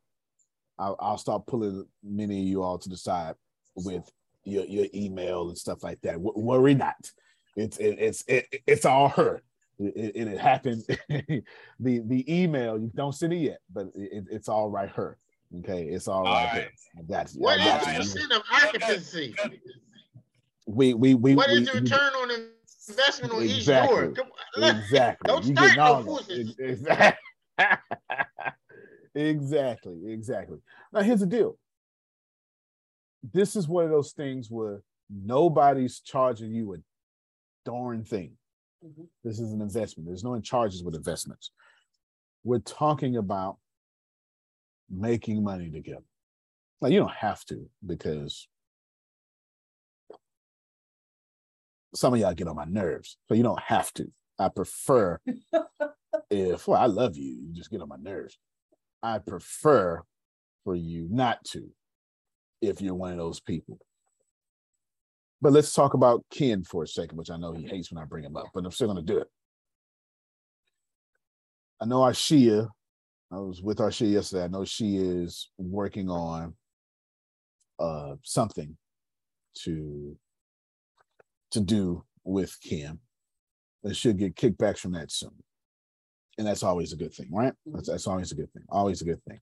I'll, 0.78 0.96
I'll 0.98 1.18
start 1.18 1.46
pulling 1.46 1.86
many 2.02 2.40
of 2.40 2.46
you 2.46 2.62
all 2.62 2.78
to 2.78 2.88
the 2.88 2.96
side 2.96 3.34
with 3.76 4.10
your, 4.44 4.64
your 4.64 4.86
email 4.94 5.48
and 5.48 5.58
stuff 5.58 5.82
like 5.82 6.00
that. 6.02 6.14
W- 6.14 6.32
worry 6.36 6.74
not. 6.74 7.10
It's, 7.56 7.76
it, 7.78 7.96
it's, 7.98 8.24
it, 8.28 8.46
it's 8.66 8.84
all 8.84 9.08
her. 9.10 9.42
It, 9.78 10.12
it, 10.14 10.28
it 10.28 10.38
happened. 10.38 10.82
the, 11.08 11.42
the 11.80 12.24
email, 12.28 12.78
you 12.78 12.90
don't 12.94 13.14
send 13.14 13.32
it 13.32 13.38
yet, 13.38 13.58
but 13.72 13.86
it, 13.94 14.24
it's 14.30 14.48
all 14.48 14.70
right 14.70 14.90
her. 14.90 15.18
Okay. 15.60 15.84
It's 15.84 16.08
all 16.08 16.24
right 16.24 16.48
here. 16.54 16.70
I 16.98 17.02
got 17.02 17.34
you. 17.34 17.40
What 17.40 17.58
is 17.58 17.66
got 17.66 17.84
the 17.84 18.20
you. 18.30 18.36
of 18.36 18.42
occupancy? 18.52 19.34
We, 20.66 20.94
we, 20.94 21.14
we, 21.14 21.34
What 21.34 21.48
we, 21.48 21.54
is 21.56 21.66
the 21.66 21.74
we- 21.74 21.80
return 21.80 22.12
on 22.14 22.30
investment 22.88 23.32
on 23.34 23.42
each 23.42 23.58
Exactly. 23.58 23.96
door? 23.96 24.12
Come 24.12 24.28
Exactly. 24.56 25.28
Don't 25.28 25.44
You 25.44 25.54
start 25.54 25.76
no 25.76 25.82
all 25.82 26.02
foolishness. 26.04 26.54
Exactly. 26.58 27.18
exactly. 29.14 30.12
Exactly. 30.12 30.58
Now 30.92 31.02
here's 31.02 31.20
the 31.20 31.26
deal. 31.26 31.58
This 33.22 33.56
is 33.56 33.68
one 33.68 33.84
of 33.84 33.90
those 33.90 34.12
things 34.12 34.50
where 34.50 34.82
nobody's 35.08 36.00
charging 36.00 36.52
you 36.52 36.74
a 36.74 36.78
darn 37.64 38.04
thing. 38.04 38.36
Mhm. 38.84 39.08
This 39.22 39.38
is 39.38 39.52
an 39.52 39.60
investment. 39.60 40.06
There's 40.06 40.24
no 40.24 40.30
one 40.30 40.42
charges 40.42 40.82
with 40.82 40.94
investments. 40.94 41.52
We're 42.44 42.58
talking 42.58 43.16
about 43.16 43.58
making 44.90 45.42
money 45.42 45.70
together. 45.70 46.04
Now 46.80 46.88
you 46.88 46.98
don't 46.98 47.12
have 47.12 47.44
to 47.46 47.70
because 47.86 48.48
some 51.94 52.14
of 52.14 52.20
y'all 52.20 52.34
get 52.34 52.48
on 52.48 52.56
my 52.56 52.64
nerves, 52.64 53.18
so 53.28 53.34
you 53.34 53.42
don't 53.42 53.60
have 53.60 53.92
to. 53.94 54.10
I 54.38 54.48
prefer 54.48 55.20
if 56.30 56.66
well, 56.66 56.80
I 56.80 56.86
love 56.86 57.16
you, 57.16 57.34
you 57.34 57.52
just 57.52 57.70
get 57.70 57.80
on 57.82 57.88
my 57.88 57.96
nerves. 57.96 58.38
I 59.02 59.18
prefer 59.18 60.02
for 60.64 60.74
you 60.74 61.06
not 61.10 61.44
to 61.46 61.70
if 62.62 62.80
you're 62.80 62.94
one 62.94 63.12
of 63.12 63.18
those 63.18 63.40
people. 63.40 63.78
But 65.42 65.52
let's 65.52 65.74
talk 65.74 65.94
about 65.94 66.24
Ken 66.30 66.62
for 66.62 66.84
a 66.84 66.88
second, 66.88 67.18
which 67.18 67.30
I 67.30 67.36
know 67.36 67.52
he 67.52 67.66
hates 67.66 67.90
when 67.90 68.00
I 68.00 68.06
bring 68.06 68.24
him 68.24 68.36
up, 68.36 68.46
but 68.54 68.64
I'm 68.64 68.70
still 68.70 68.86
gonna 68.86 69.02
do 69.02 69.18
it. 69.18 69.28
I 71.80 71.84
know 71.84 71.98
Arshia, 71.98 72.68
I 73.32 73.36
was 73.36 73.60
with 73.60 73.78
Arshia 73.78 74.12
yesterday. 74.12 74.44
I 74.44 74.48
know 74.48 74.64
she 74.64 74.96
is 74.96 75.50
working 75.58 76.08
on 76.08 76.54
uh 77.80 78.14
something 78.22 78.76
to 79.64 80.16
to 81.50 81.60
do 81.60 82.04
with 82.24 82.56
Kim. 82.62 83.00
They 83.82 83.94
should 83.94 84.18
get 84.18 84.36
kickbacks 84.36 84.78
from 84.78 84.92
that 84.92 85.10
soon. 85.10 85.42
And 86.38 86.46
that's 86.46 86.62
always 86.62 86.92
a 86.92 86.96
good 86.96 87.12
thing, 87.12 87.28
right? 87.30 87.52
That's, 87.66 87.88
that's 87.88 88.06
always 88.06 88.32
a 88.32 88.36
good 88.36 88.52
thing. 88.52 88.62
Always 88.68 89.02
a 89.02 89.04
good 89.04 89.20
thing. 89.24 89.40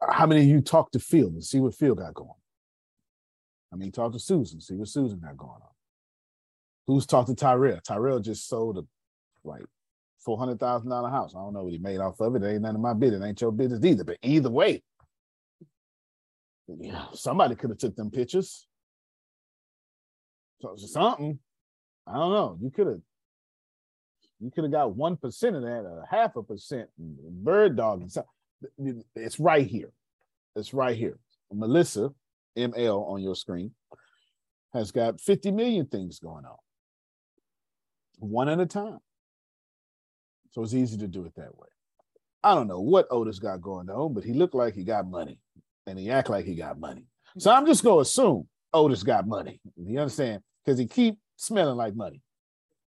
How 0.00 0.26
many 0.26 0.42
of 0.42 0.46
you 0.46 0.60
talk 0.60 0.90
to 0.92 0.98
Phil 0.98 1.28
and 1.28 1.44
see 1.44 1.60
what 1.60 1.74
Phil 1.74 1.94
got 1.94 2.14
going? 2.14 2.30
I 3.72 3.76
mean, 3.76 3.92
talk 3.92 4.12
to 4.12 4.18
Susan, 4.18 4.60
see 4.60 4.74
what 4.74 4.88
Susan 4.88 5.18
got 5.18 5.36
going 5.36 5.50
on. 5.50 5.74
Who's 6.86 7.06
talked 7.06 7.28
to 7.28 7.34
Tyrell? 7.34 7.80
Tyrell 7.86 8.20
just 8.20 8.48
sold 8.48 8.78
a 8.78 8.82
like 9.44 9.62
four 10.24 10.38
hundred 10.38 10.58
thousand 10.58 10.88
dollar 10.90 11.10
house. 11.10 11.34
I 11.34 11.38
don't 11.38 11.52
know 11.52 11.64
what 11.64 11.72
he 11.72 11.78
made 11.78 11.98
off 11.98 12.20
of 12.20 12.34
it. 12.36 12.42
It 12.42 12.52
ain't 12.54 12.62
none 12.62 12.74
of 12.74 12.80
my 12.80 12.94
business. 12.94 13.22
It 13.22 13.26
ain't 13.26 13.40
your 13.40 13.52
business 13.52 13.84
either. 13.84 14.04
But 14.04 14.18
either 14.22 14.50
way, 14.50 14.82
yeah, 16.66 17.06
somebody 17.12 17.56
could 17.56 17.70
have 17.70 17.78
took 17.78 17.94
them 17.94 18.10
pictures. 18.10 18.66
So 20.60 20.76
something. 20.76 21.38
I 22.06 22.14
don't 22.14 22.32
know. 22.32 22.58
You 22.62 22.70
could 22.70 22.86
have. 22.86 23.00
You 24.40 24.50
could 24.50 24.64
have 24.64 24.72
got 24.72 24.94
one 24.94 25.16
percent 25.16 25.56
of 25.56 25.62
that, 25.62 25.84
a 25.84 26.04
half 26.08 26.36
a 26.36 26.42
percent, 26.42 26.88
bird 26.98 27.76
dog. 27.76 28.00
and 28.00 28.10
something. 28.10 28.30
It's 29.14 29.38
right 29.38 29.66
here. 29.66 29.92
It's 30.56 30.74
right 30.74 30.96
here. 30.96 31.18
Melissa 31.52 32.10
ML 32.56 33.08
on 33.08 33.22
your 33.22 33.34
screen 33.34 33.72
has 34.74 34.92
got 34.92 35.20
50 35.20 35.50
million 35.52 35.86
things 35.86 36.18
going 36.18 36.44
on, 36.44 36.56
one 38.18 38.48
at 38.48 38.60
a 38.60 38.66
time. 38.66 38.98
So 40.50 40.62
it's 40.62 40.74
easy 40.74 40.96
to 40.98 41.08
do 41.08 41.24
it 41.24 41.34
that 41.36 41.56
way. 41.56 41.68
I 42.42 42.54
don't 42.54 42.68
know 42.68 42.80
what 42.80 43.06
Otis 43.10 43.38
got 43.38 43.60
going 43.60 43.90
on, 43.90 44.14
but 44.14 44.24
he 44.24 44.32
looked 44.32 44.54
like 44.54 44.74
he 44.74 44.84
got 44.84 45.08
money 45.08 45.38
and 45.86 45.98
he 45.98 46.10
act 46.10 46.30
like 46.30 46.44
he 46.44 46.54
got 46.54 46.78
money. 46.78 47.04
So 47.38 47.50
I'm 47.50 47.66
just 47.66 47.84
gonna 47.84 48.00
assume 48.00 48.48
Otis 48.72 49.02
got 49.02 49.26
money. 49.26 49.60
You 49.76 49.98
understand? 50.00 50.42
Because 50.64 50.78
he 50.78 50.86
keep 50.86 51.18
smelling 51.36 51.76
like 51.76 51.94
money. 51.94 52.22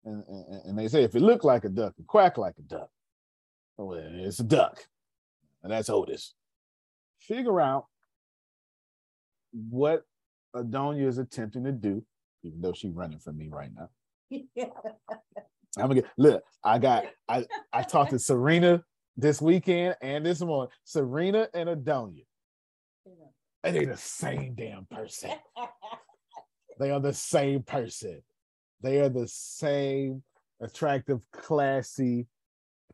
And, 0.05 0.24
and, 0.28 0.61
and 0.66 0.80
they 0.80 0.88
say 0.88 1.03
if 1.03 1.16
it 1.16 1.22
look 1.22 1.43
like 1.43 1.64
a 1.66 1.70
duck, 1.70 1.93
and 1.97 2.07
quack 2.07 2.38
like 2.38 2.55
a 2.57 2.61
duck. 2.61 2.89
Well, 3.78 3.97
it's 3.97 4.39
a 4.39 4.43
duck. 4.43 4.86
And 5.64 5.72
that's 5.72 5.89
Otis. 5.89 6.34
Figure 7.20 7.61
out 7.61 7.86
what 9.51 10.03
Adonia 10.55 11.07
is 11.07 11.18
attempting 11.18 11.64
to 11.64 11.72
do, 11.72 12.03
even 12.43 12.61
though 12.61 12.74
she's 12.74 12.91
running 12.91 13.20
from 13.20 13.38
me 13.38 13.49
right 13.49 13.72
now. 13.74 13.89
I'm 15.78 15.88
gonna 15.88 15.95
get 15.95 16.05
look. 16.18 16.43
I 16.64 16.78
got 16.78 17.05
I 17.28 17.45
I 17.72 17.82
talked 17.84 18.11
to 18.11 18.20
Serena 18.20 18.84
this 19.18 19.41
weekend 19.41 19.95
and 20.01 20.26
this 20.26 20.41
morning. 20.41 20.72
Serena 20.84 21.47
and 21.53 21.70
Adonia. 21.70 22.26
And 23.64 23.76
they're 23.76 23.86
the 23.86 23.97
same 23.97 24.55
damn 24.55 24.86
person. 24.86 25.32
They 26.80 26.91
are 26.91 26.99
the 26.99 27.14
same 27.14 27.64
person. 27.64 28.22
They 28.82 28.99
are 28.99 29.09
the 29.09 29.28
same 29.28 30.24
attractive, 30.61 31.22
classy 31.32 32.28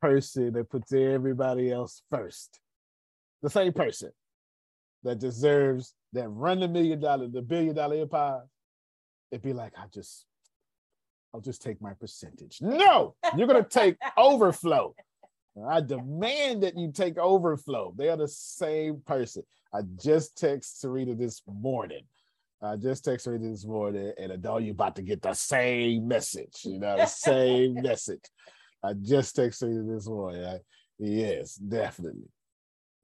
person 0.01 0.53
that 0.53 0.69
puts 0.69 0.93
everybody 0.93 1.71
else 1.71 2.01
first. 2.09 2.59
The 3.41 3.49
same 3.49 3.73
person 3.73 4.11
that 5.03 5.19
deserves 5.19 5.93
that 6.13 6.27
run 6.29 6.59
the 6.59 6.67
million 6.67 6.99
dollar, 6.99 7.27
the 7.27 7.41
billion 7.41 7.75
dollar 7.75 7.95
empire. 7.95 8.41
It'd 9.31 9.43
be 9.43 9.53
like, 9.53 9.73
I 9.77 9.85
just, 9.93 10.25
I'll 11.33 11.41
just 11.41 11.61
take 11.61 11.81
my 11.81 11.93
percentage. 11.93 12.59
No, 12.61 13.15
you're 13.37 13.47
gonna 13.47 13.63
take 13.63 13.97
overflow. 14.17 14.95
I 15.67 15.81
demand 15.81 16.63
that 16.63 16.77
you 16.77 16.91
take 16.91 17.17
overflow. 17.17 17.93
They 17.97 18.09
are 18.09 18.17
the 18.17 18.27
same 18.27 19.01
person. 19.05 19.43
I 19.73 19.81
just 20.01 20.37
text 20.37 20.79
Serena 20.79 21.15
this 21.15 21.41
morning. 21.47 22.03
I 22.61 22.75
just 22.75 23.05
texted 23.05 23.21
Serena 23.21 23.49
this 23.49 23.65
morning, 23.65 24.11
and 24.17 24.33
I 24.33 24.35
know 24.35 24.57
you're 24.57 24.73
about 24.73 24.95
to 24.97 25.01
get 25.01 25.21
the 25.21 25.33
same 25.33 26.07
message. 26.07 26.61
You 26.63 26.79
know, 26.79 26.97
the 26.97 27.05
same 27.05 27.73
message. 27.81 28.23
I 28.83 28.93
just 28.93 29.35
texted 29.35 29.55
Serena 29.55 29.93
this 29.93 30.07
morning. 30.07 30.45
I, 30.45 30.59
yes, 30.97 31.55
definitely. 31.55 32.29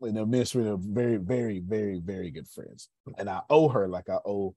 You 0.01 0.25
me 0.25 0.39
and 0.39 0.47
Serena 0.47 0.75
are 0.75 0.79
very, 0.79 1.17
very, 1.17 1.59
very, 1.59 1.99
very 2.03 2.29
good 2.29 2.47
friends, 2.47 2.89
and 3.17 3.29
I 3.29 3.41
owe 3.49 3.69
her 3.69 3.87
like 3.87 4.09
I 4.09 4.17
owe 4.25 4.53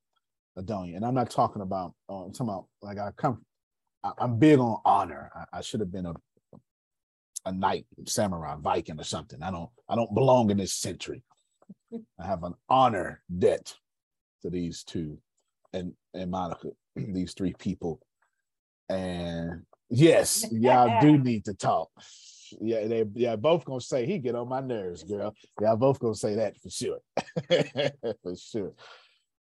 Adonia. 0.59 0.97
And 0.97 1.05
I'm 1.05 1.15
not 1.15 1.31
talking 1.31 1.63
about. 1.63 1.95
Uh, 2.09 2.25
I'm 2.25 2.33
talking 2.33 2.49
about 2.49 2.67
like 2.83 2.99
I 2.99 3.13
come. 3.17 3.45
I, 4.05 4.13
I'm 4.19 4.39
big 4.39 4.59
on 4.59 4.81
honor. 4.85 5.31
I, 5.35 5.59
I 5.59 5.61
should 5.63 5.81
have 5.81 5.93
been 5.93 6.07
a 6.07 6.15
a 7.47 7.53
knight, 7.53 7.87
samurai, 8.07 8.57
Viking, 8.61 9.01
or 9.01 9.05
something. 9.05 9.43
I 9.43 9.51
don't. 9.51 9.71
I 9.89 9.95
don't 9.95 10.15
belong 10.15 10.51
in 10.51 10.59
this 10.59 10.75
century. 10.75 11.23
I 11.93 12.27
have 12.27 12.43
an 12.43 12.55
honor 12.69 13.23
debt 13.39 13.75
to 14.43 14.51
these 14.51 14.85
two 14.85 15.19
and 15.73 15.93
and 16.15 16.31
Monica, 16.31 16.69
these 16.97 17.35
three 17.35 17.55
people. 17.59 18.01
And 18.89 19.63
yes, 19.91 20.47
y'all 20.53 21.01
do 21.01 21.19
need 21.19 21.45
to 21.47 21.55
talk. 21.55 21.91
Yeah, 22.61 22.87
they 22.87 23.05
yeah, 23.15 23.37
both 23.37 23.65
gonna 23.65 23.81
say 23.81 24.07
he 24.07 24.19
get 24.19 24.35
on 24.35 24.49
my 24.49 24.61
nerves, 24.61 25.03
girl. 25.03 25.35
Y'all 25.61 25.77
both 25.77 25.99
gonna 25.99 26.15
say 26.15 26.37
that 26.37 26.59
for 26.61 26.71
sure. 26.71 26.99
for 28.23 28.37
sure. 28.37 28.73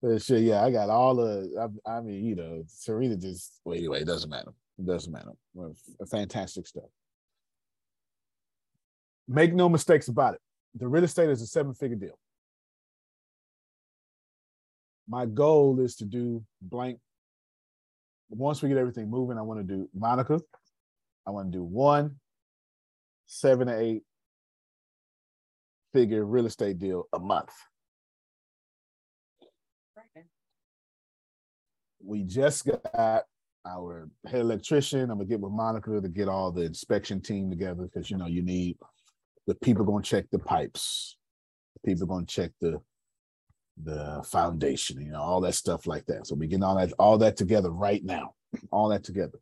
For 0.02 0.20
sure. 0.20 0.38
Yeah, 0.38 0.64
I 0.64 0.72
got 0.72 0.90
all 0.90 1.16
the 1.16 1.70
I, 1.86 1.98
I 1.98 2.02
mean, 2.02 2.26
you 2.26 2.36
know, 2.36 2.64
Serena 2.68 3.16
just 3.16 3.60
well, 3.64 3.78
anyway, 3.78 4.02
it 4.02 4.08
doesn't 4.08 4.30
matter. 4.30 4.54
It 4.80 4.86
doesn't 4.86 5.12
matter. 5.12 5.32
Fantastic 6.10 6.66
stuff. 6.68 6.90
Make 9.28 9.54
no 9.54 9.70
mistakes 9.70 10.08
about 10.08 10.34
it. 10.34 10.42
The 10.76 10.88
real 10.88 11.04
estate 11.04 11.30
is 11.30 11.42
a 11.42 11.48
seven-figure 11.48 11.96
deal 11.96 12.18
my 15.08 15.26
goal 15.26 15.80
is 15.80 15.96
to 15.98 16.06
do 16.06 16.44
blank. 16.62 17.00
Once 18.30 18.62
we 18.62 18.70
get 18.70 18.78
everything 18.78 19.10
moving, 19.10 19.38
I 19.38 19.42
want 19.42 19.60
to 19.60 19.64
do 19.64 19.90
Monica. 19.94 20.40
I 21.28 21.32
want 21.32 21.52
to 21.52 21.58
do 21.58 21.64
one 21.64 22.16
seven 23.28 23.68
to 23.68 23.80
eight 23.80 24.04
figure 25.94 26.26
real 26.26 26.46
estate 26.46 26.78
deal 26.80 27.08
a 27.14 27.20
month. 27.20 27.52
We 32.04 32.24
just 32.24 32.66
got 32.66 33.26
our 33.66 34.10
head 34.28 34.42
electrician. 34.42 35.10
I'm 35.10 35.18
gonna 35.18 35.26
get 35.26 35.40
with 35.40 35.52
Monica 35.52 36.00
to 36.00 36.10
get 36.10 36.28
all 36.28 36.52
the 36.52 36.62
inspection 36.62 37.22
team 37.22 37.50
together 37.50 37.84
because 37.84 38.12
you 38.12 38.18
know 38.18 38.28
you 38.28 38.44
need 38.44 38.78
the 39.48 39.56
people 39.56 39.86
gonna 39.86 40.04
check 40.04 40.26
the 40.32 40.40
pipes, 40.40 41.18
people 41.84 42.06
gonna 42.06 42.26
check 42.26 42.52
the 42.62 42.80
the 43.84 44.24
foundation, 44.26 45.02
you 45.02 45.12
know, 45.12 45.22
all 45.22 45.42
that 45.42 45.54
stuff 45.54 45.86
like 45.86 46.06
that. 46.06 46.28
So 46.28 46.36
we 46.36 46.48
get 46.48 46.64
all 46.64 46.78
that 46.78 46.94
all 46.98 47.18
that 47.20 47.36
together 47.36 47.72
right 47.72 48.04
now, 48.04 48.34
all 48.72 48.90
that 48.90 49.04
together. 49.04 49.40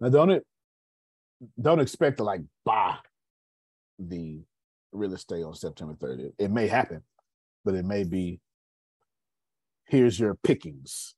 Now 0.00 0.08
don't 0.08 0.30
it 0.30 0.46
don't 1.60 1.80
expect 1.80 2.18
to 2.18 2.24
like 2.24 2.42
buy 2.64 2.96
the 3.98 4.40
real 4.92 5.14
estate 5.14 5.42
on 5.42 5.54
September 5.54 5.94
30th. 5.94 6.32
It 6.38 6.50
may 6.50 6.68
happen, 6.68 7.02
but 7.64 7.74
it 7.74 7.84
may 7.84 8.04
be 8.04 8.40
here's 9.86 10.18
your 10.18 10.36
pickings. 10.42 11.14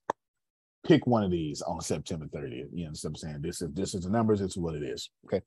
Pick 0.87 1.07
one 1.07 1.23
of 1.23 1.31
these 1.31 1.63
on 1.63 1.81
September 1.81 2.27
30th. 2.27 2.69
You 2.73 2.85
know 2.85 2.91
what 2.91 3.05
I'm 3.05 3.17
saying? 3.17 3.41
This 3.41 3.63
is 3.63 3.71
this 3.73 3.95
is 3.95 4.05
the 4.05 4.11
numbers, 4.11 4.41
it's 4.41 4.57
what 4.57 4.75
it 4.75 4.83
is. 4.83 5.11
Okay. 5.27 5.43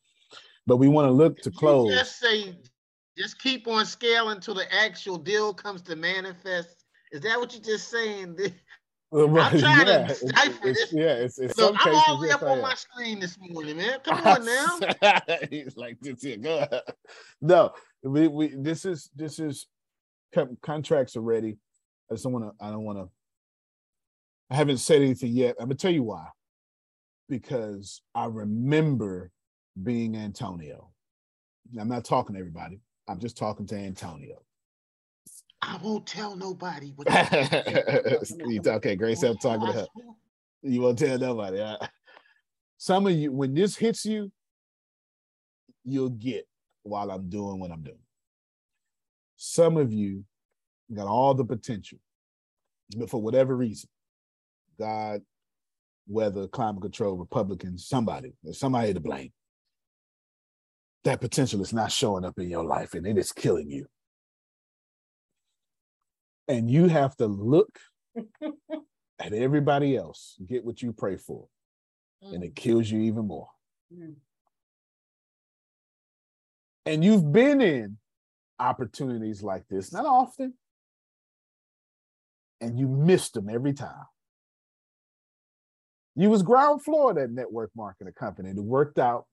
But 0.67 0.77
we 0.77 0.87
want 0.87 1.07
to 1.07 1.11
look 1.11 1.37
to 1.39 1.51
close. 1.51 1.93
Just 1.93 2.19
say 2.19 2.55
just 3.17 3.39
keep 3.39 3.67
on 3.67 3.85
scaling 3.85 4.35
until 4.35 4.53
the 4.53 4.71
actual 4.73 5.17
deal 5.17 5.53
comes 5.53 5.81
to 5.83 5.95
manifest. 5.95 6.76
Is 7.11 7.21
that 7.21 7.39
what 7.39 7.53
you're 7.53 7.63
just 7.63 7.89
saying? 7.89 8.37
I'm 9.13 9.33
trying 9.33 9.61
yeah, 9.61 9.83
to 9.83 10.03
it's- 10.03 10.19
decipher 10.21 10.67
it's- 10.67 10.91
this. 10.91 10.93
yeah, 10.93 11.13
it's, 11.13 11.39
it's 11.39 11.57
Look, 11.57 11.75
I'm 11.79 11.95
all 11.95 12.17
the 12.17 12.23
way 12.27 12.31
up 12.31 12.43
on 12.43 12.61
my 12.61 12.73
screen 12.73 13.19
this 13.19 13.37
morning, 13.39 13.77
man. 13.77 13.99
Come 14.03 14.25
on 14.27 14.45
now. 14.45 14.79
He's 15.49 15.77
like 15.77 15.97
this 16.01 16.21
here. 16.21 16.35
Go 16.37 16.57
ahead. 16.57 16.81
No, 17.41 17.71
we, 18.03 18.27
we 18.27 18.47
this 18.57 18.83
is 18.83 19.09
this 19.15 19.39
is 19.39 19.67
contracts 20.61 21.15
are 21.15 21.21
ready. 21.21 21.57
I 22.11 22.15
just 22.15 22.25
don't 22.25 22.33
want 22.33 22.45
to. 22.45 22.65
I 22.65 22.69
don't 22.69 22.83
want 22.83 22.97
to. 22.99 23.09
I 24.49 24.55
haven't 24.55 24.77
said 24.79 25.01
anything 25.01 25.31
yet. 25.31 25.55
I'm 25.59 25.67
gonna 25.67 25.75
tell 25.75 25.91
you 25.91 26.03
why. 26.03 26.25
Because 27.29 28.01
I 28.13 28.25
remember 28.25 29.31
being 29.81 30.17
Antonio. 30.17 30.89
I'm 31.79 31.89
not 31.89 32.03
talking 32.05 32.33
to 32.35 32.39
everybody. 32.39 32.79
I'm 33.07 33.19
just 33.19 33.37
talking 33.37 33.65
to 33.67 33.75
Antonio. 33.77 34.41
I 35.61 35.77
won't 35.81 36.05
tell 36.05 36.35
nobody. 36.35 36.93
What 36.95 37.07
okay, 38.67 38.95
Grace, 38.95 39.23
I'm 39.23 39.37
talking 39.37 39.67
to 39.67 39.73
her. 39.73 39.87
You 40.61 40.81
won't 40.81 40.99
tell 40.99 41.17
nobody. 41.17 41.63
Some 42.77 43.07
of 43.07 43.13
you, 43.13 43.31
when 43.31 43.53
this 43.53 43.75
hits 43.75 44.05
you, 44.05 44.31
you'll 45.83 46.09
get 46.09 46.47
while 46.83 47.09
I'm 47.09 47.29
doing 47.29 47.59
what 47.59 47.71
I'm 47.71 47.81
doing. 47.81 47.97
Some 49.35 49.77
of 49.77 49.91
you 49.91 50.25
got 50.93 51.07
all 51.07 51.33
the 51.33 51.45
potential, 51.45 51.99
but 52.95 53.09
for 53.09 53.21
whatever 53.21 53.55
reason, 53.55 53.89
God, 54.79 55.21
whether 56.07 56.47
climate 56.47 56.81
control, 56.81 57.17
Republicans, 57.17 57.87
somebody, 57.87 58.33
there's 58.43 58.59
somebody 58.59 58.93
to 58.93 58.99
blame. 58.99 59.31
That 61.03 61.21
potential 61.21 61.61
is 61.61 61.73
not 61.73 61.91
showing 61.91 62.25
up 62.25 62.37
in 62.37 62.49
your 62.49 62.63
life 62.63 62.93
and 62.93 63.05
it 63.05 63.17
is 63.17 63.31
killing 63.31 63.69
you. 63.69 63.87
And 66.47 66.69
you 66.69 66.87
have 66.87 67.15
to 67.17 67.27
look 67.27 67.79
at 69.19 69.33
everybody 69.33 69.97
else, 69.97 70.37
get 70.45 70.63
what 70.63 70.81
you 70.81 70.93
pray 70.93 71.17
for, 71.17 71.47
and 72.21 72.43
it 72.43 72.55
kills 72.55 72.89
you 72.89 72.99
even 73.01 73.27
more. 73.27 73.49
Mm. 73.93 74.15
And 76.85 77.03
you've 77.03 77.31
been 77.33 77.59
in 77.59 77.97
opportunities 78.59 79.43
like 79.43 79.67
this, 79.69 79.91
not 79.91 80.05
often, 80.05 80.53
and 82.61 82.79
you 82.79 82.87
missed 82.87 83.33
them 83.33 83.49
every 83.49 83.73
time. 83.73 84.05
You 86.15 86.29
was 86.29 86.41
ground 86.41 86.81
floor 86.81 87.11
of 87.11 87.17
that 87.17 87.31
network 87.31 87.71
marketing 87.75 88.13
company 88.17 88.49
It 88.49 88.55
worked 88.55 88.97
out 88.97 89.25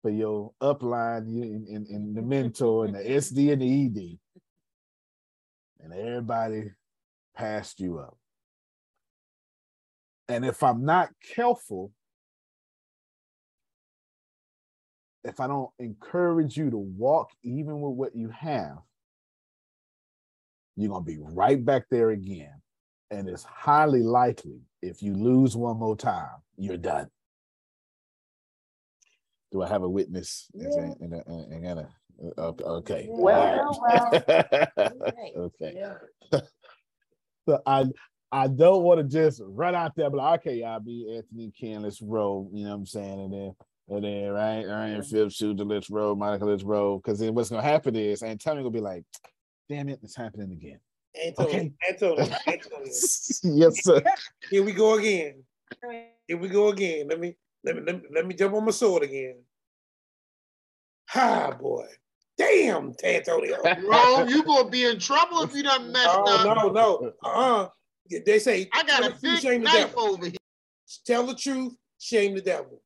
for 0.00 0.10
your 0.10 0.52
upline 0.62 1.30
you- 1.30 1.42
in, 1.42 1.66
in, 1.68 1.86
in 1.90 2.14
the 2.14 2.22
mentor 2.22 2.86
and 2.86 2.94
the 2.94 3.00
SD 3.00 3.52
and 3.52 3.60
the 3.60 3.86
ED. 3.86 4.18
And 5.84 5.92
everybody 5.92 6.70
passed 7.36 7.78
you 7.78 7.98
up. 7.98 8.16
And 10.28 10.44
if 10.46 10.62
I'm 10.62 10.86
not 10.86 11.10
careful, 11.34 11.92
if 15.24 15.40
I 15.40 15.46
don't 15.46 15.70
encourage 15.78 16.56
you 16.56 16.70
to 16.70 16.78
walk 16.78 17.30
even 17.42 17.80
with 17.82 17.92
what 17.92 18.16
you 18.16 18.30
have, 18.30 18.78
you're 20.76 20.88
going 20.88 21.04
to 21.04 21.10
be 21.10 21.18
right 21.20 21.62
back 21.62 21.84
there 21.90 22.10
again. 22.10 22.54
And 23.10 23.28
it's 23.28 23.44
highly 23.44 24.02
likely 24.02 24.60
if 24.80 25.02
you 25.02 25.12
lose 25.14 25.54
one 25.54 25.78
more 25.78 25.96
time, 25.96 26.30
you're 26.56 26.78
done. 26.78 27.08
Do 29.52 29.62
I 29.62 29.68
have 29.68 29.82
a 29.82 29.88
witness? 29.88 30.48
Is 30.54 30.74
there- 30.74 30.96
and, 31.00 31.14
uh, 31.14 31.22
and, 31.26 31.66
and, 31.66 31.78
uh, 31.80 31.84
Uh, 32.22 32.42
okay, 32.42 32.64
okay. 32.64 33.06
Well, 33.10 33.78
all 33.82 33.86
right. 33.88 35.32
okay. 35.36 35.92
So 37.46 37.60
I 37.66 37.84
I 38.32 38.48
don't 38.48 38.84
want 38.84 39.00
to 39.00 39.04
just 39.04 39.42
run 39.44 39.74
out 39.74 39.94
there, 39.96 40.08
but 40.08 40.16
like, 40.16 40.40
okay, 40.40 40.60
y'all 40.60 40.80
be 40.80 41.14
Anthony 41.14 41.52
Ken, 41.60 41.82
let's 41.82 42.00
roll. 42.00 42.50
You 42.54 42.64
know 42.64 42.70
what 42.70 42.76
I'm 42.76 42.86
saying? 42.86 43.20
And 43.20 43.32
then 43.32 43.54
and 43.88 44.02
then 44.02 44.30
right, 44.30 44.64
Ryan 44.66 45.00
mm-hmm. 45.00 45.10
Phillips 45.10 45.34
shooter, 45.34 45.62
let's 45.62 45.90
roll, 45.90 46.16
Monica, 46.16 46.46
let's 46.46 46.62
roll. 46.62 46.96
Because 46.96 47.18
then 47.18 47.34
what's 47.34 47.50
gonna 47.50 47.62
happen 47.62 47.94
is 47.96 48.22
Antonio 48.22 48.62
gonna 48.62 48.72
be 48.72 48.80
like, 48.80 49.04
damn 49.68 49.90
it, 49.90 50.00
it's 50.02 50.16
happening 50.16 50.52
again. 50.52 50.80
Antonio, 51.22 51.50
Okay. 51.50 51.72
Antonio, 51.88 52.34
Antonio. 52.46 52.86
yes, 52.86 53.84
sir. 53.84 54.02
Here 54.50 54.62
we 54.62 54.72
go 54.72 54.94
again. 54.94 55.44
Here 56.26 56.38
we 56.38 56.48
go 56.48 56.68
again. 56.68 57.08
Let 57.08 57.20
me 57.20 57.36
let 57.62 57.76
me 57.76 57.82
let 57.82 57.96
me, 57.96 58.08
let 58.10 58.26
me 58.26 58.34
jump 58.34 58.54
on 58.54 58.64
my 58.64 58.70
sword 58.70 59.02
again. 59.02 59.36
Ha 61.10 61.52
boy. 61.52 61.86
Damn, 62.36 62.94
Antonio. 63.04 63.56
Bro, 63.62 64.24
you 64.28 64.42
gonna 64.42 64.68
be 64.68 64.84
in 64.84 64.98
trouble 64.98 65.42
if 65.42 65.54
you 65.54 65.62
done 65.62 65.92
messed 65.92 66.06
No, 66.06 66.24
up. 66.24 66.56
no, 66.56 66.68
no. 66.70 67.12
Uh-uh. 67.22 67.68
They 68.26 68.38
say 68.38 68.68
I 68.72 68.82
got 68.84 69.06
a 69.06 69.14
big 69.20 69.38
shame 69.40 69.60
the 69.62 69.66
knife 69.70 69.88
devil. 69.94 70.02
over 70.14 70.26
here. 70.26 70.34
Tell 71.06 71.26
the 71.26 71.34
truth, 71.34 71.74
shame 71.98 72.34
the 72.34 72.42
devil. 72.42 72.82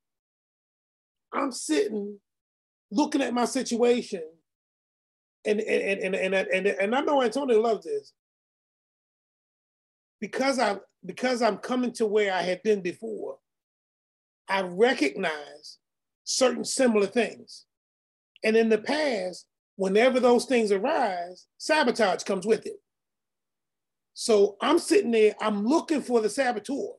I'm 1.32 1.50
sitting 1.52 2.18
looking 2.90 3.20
at 3.22 3.34
my 3.34 3.44
situation, 3.46 4.22
and 5.44 5.60
and 5.60 6.00
and 6.02 6.14
and 6.14 6.34
and, 6.34 6.48
and, 6.52 6.66
and 6.66 6.94
I 6.94 7.00
know 7.00 7.22
Antonio 7.22 7.60
loves 7.60 7.84
this 7.84 8.12
because 10.20 10.58
I'm 10.58 10.80
because 11.04 11.42
I'm 11.42 11.58
coming 11.58 11.92
to 11.94 12.06
where 12.06 12.32
I 12.32 12.42
had 12.42 12.62
been 12.62 12.80
before. 12.80 13.38
I 14.48 14.62
recognize 14.62 15.78
certain 16.24 16.64
similar 16.64 17.06
things, 17.06 17.66
and 18.44 18.56
in 18.56 18.68
the 18.68 18.78
past, 18.78 19.46
whenever 19.76 20.20
those 20.20 20.44
things 20.44 20.72
arise, 20.72 21.46
sabotage 21.58 22.24
comes 22.24 22.46
with 22.46 22.66
it. 22.66 22.76
So 24.14 24.56
I'm 24.60 24.78
sitting 24.78 25.12
there, 25.12 25.34
I'm 25.40 25.64
looking 25.64 26.02
for 26.02 26.20
the 26.20 26.28
saboteur. 26.28 26.94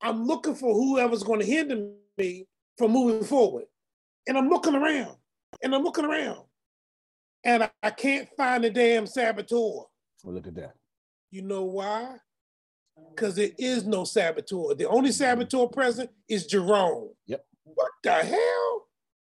I'm 0.00 0.24
looking 0.26 0.54
for 0.54 0.74
whoever's 0.74 1.22
going 1.22 1.40
to 1.40 1.46
hinder 1.46 1.90
me 2.16 2.46
from 2.78 2.92
moving 2.92 3.24
forward. 3.24 3.64
And 4.26 4.36
I'm 4.36 4.48
looking 4.48 4.74
around 4.74 5.16
and 5.62 5.74
I'm 5.74 5.82
looking 5.82 6.04
around 6.04 6.40
and 7.44 7.62
I, 7.62 7.70
I 7.82 7.90
can't 7.90 8.28
find 8.36 8.64
the 8.64 8.70
damn 8.70 9.06
saboteur. 9.06 9.84
Well, 10.24 10.34
look 10.34 10.46
at 10.46 10.54
that. 10.56 10.74
You 11.30 11.42
know 11.42 11.64
why? 11.64 12.16
Because 13.14 13.36
there 13.36 13.50
is 13.58 13.84
no 13.84 14.04
saboteur. 14.04 14.74
The 14.74 14.88
only 14.88 15.12
saboteur 15.12 15.66
present 15.68 16.10
is 16.28 16.46
Jerome. 16.46 17.10
Yep. 17.26 17.44
What 17.64 17.90
the 18.02 18.12
hell? 18.12 18.65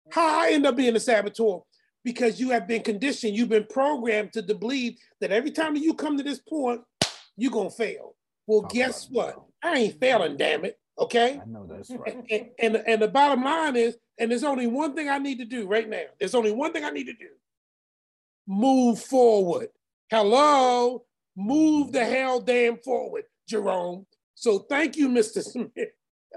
How 0.09 0.41
I 0.41 0.51
end 0.51 0.65
up 0.65 0.75
being 0.75 0.95
a 0.95 0.99
saboteur? 0.99 1.59
Because 2.03 2.39
you 2.39 2.51
have 2.51 2.67
been 2.67 2.83
conditioned, 2.83 3.35
you've 3.35 3.49
been 3.49 3.67
programmed 3.69 4.33
to 4.33 4.41
believe 4.41 4.97
that 5.19 5.31
every 5.31 5.51
time 5.51 5.75
you 5.75 5.93
come 5.93 6.17
to 6.17 6.23
this 6.23 6.39
point, 6.39 6.81
you're 7.35 7.51
gonna 7.51 7.69
fail. 7.69 8.15
Well, 8.45 8.61
oh, 8.63 8.67
guess 8.69 9.07
what? 9.09 9.35
I 9.61 9.75
ain't 9.75 9.99
failing, 9.99 10.37
damn 10.37 10.63
it. 10.63 10.79
Okay. 10.97 11.39
I 11.41 11.45
know 11.45 11.67
that's 11.67 11.91
right. 11.91 12.23
And, 12.29 12.49
and, 12.59 12.83
and 12.87 13.01
the 13.01 13.07
bottom 13.07 13.43
line 13.43 13.75
is, 13.75 13.97
and 14.17 14.31
there's 14.31 14.43
only 14.43 14.67
one 14.67 14.95
thing 14.95 15.09
I 15.09 15.17
need 15.17 15.37
to 15.39 15.45
do 15.45 15.67
right 15.67 15.87
now. 15.87 16.03
There's 16.19 16.33
only 16.33 16.51
one 16.51 16.73
thing 16.73 16.83
I 16.83 16.89
need 16.89 17.05
to 17.05 17.13
do. 17.13 17.29
Move 18.47 18.99
forward. 18.99 19.67
Hello. 20.09 21.03
Move 21.35 21.91
the 21.91 22.03
hell 22.03 22.39
damn 22.39 22.77
forward, 22.77 23.25
Jerome. 23.47 24.07
So 24.33 24.59
thank 24.59 24.95
you, 24.95 25.09
Mr. 25.09 25.43
Smith. 25.43 25.69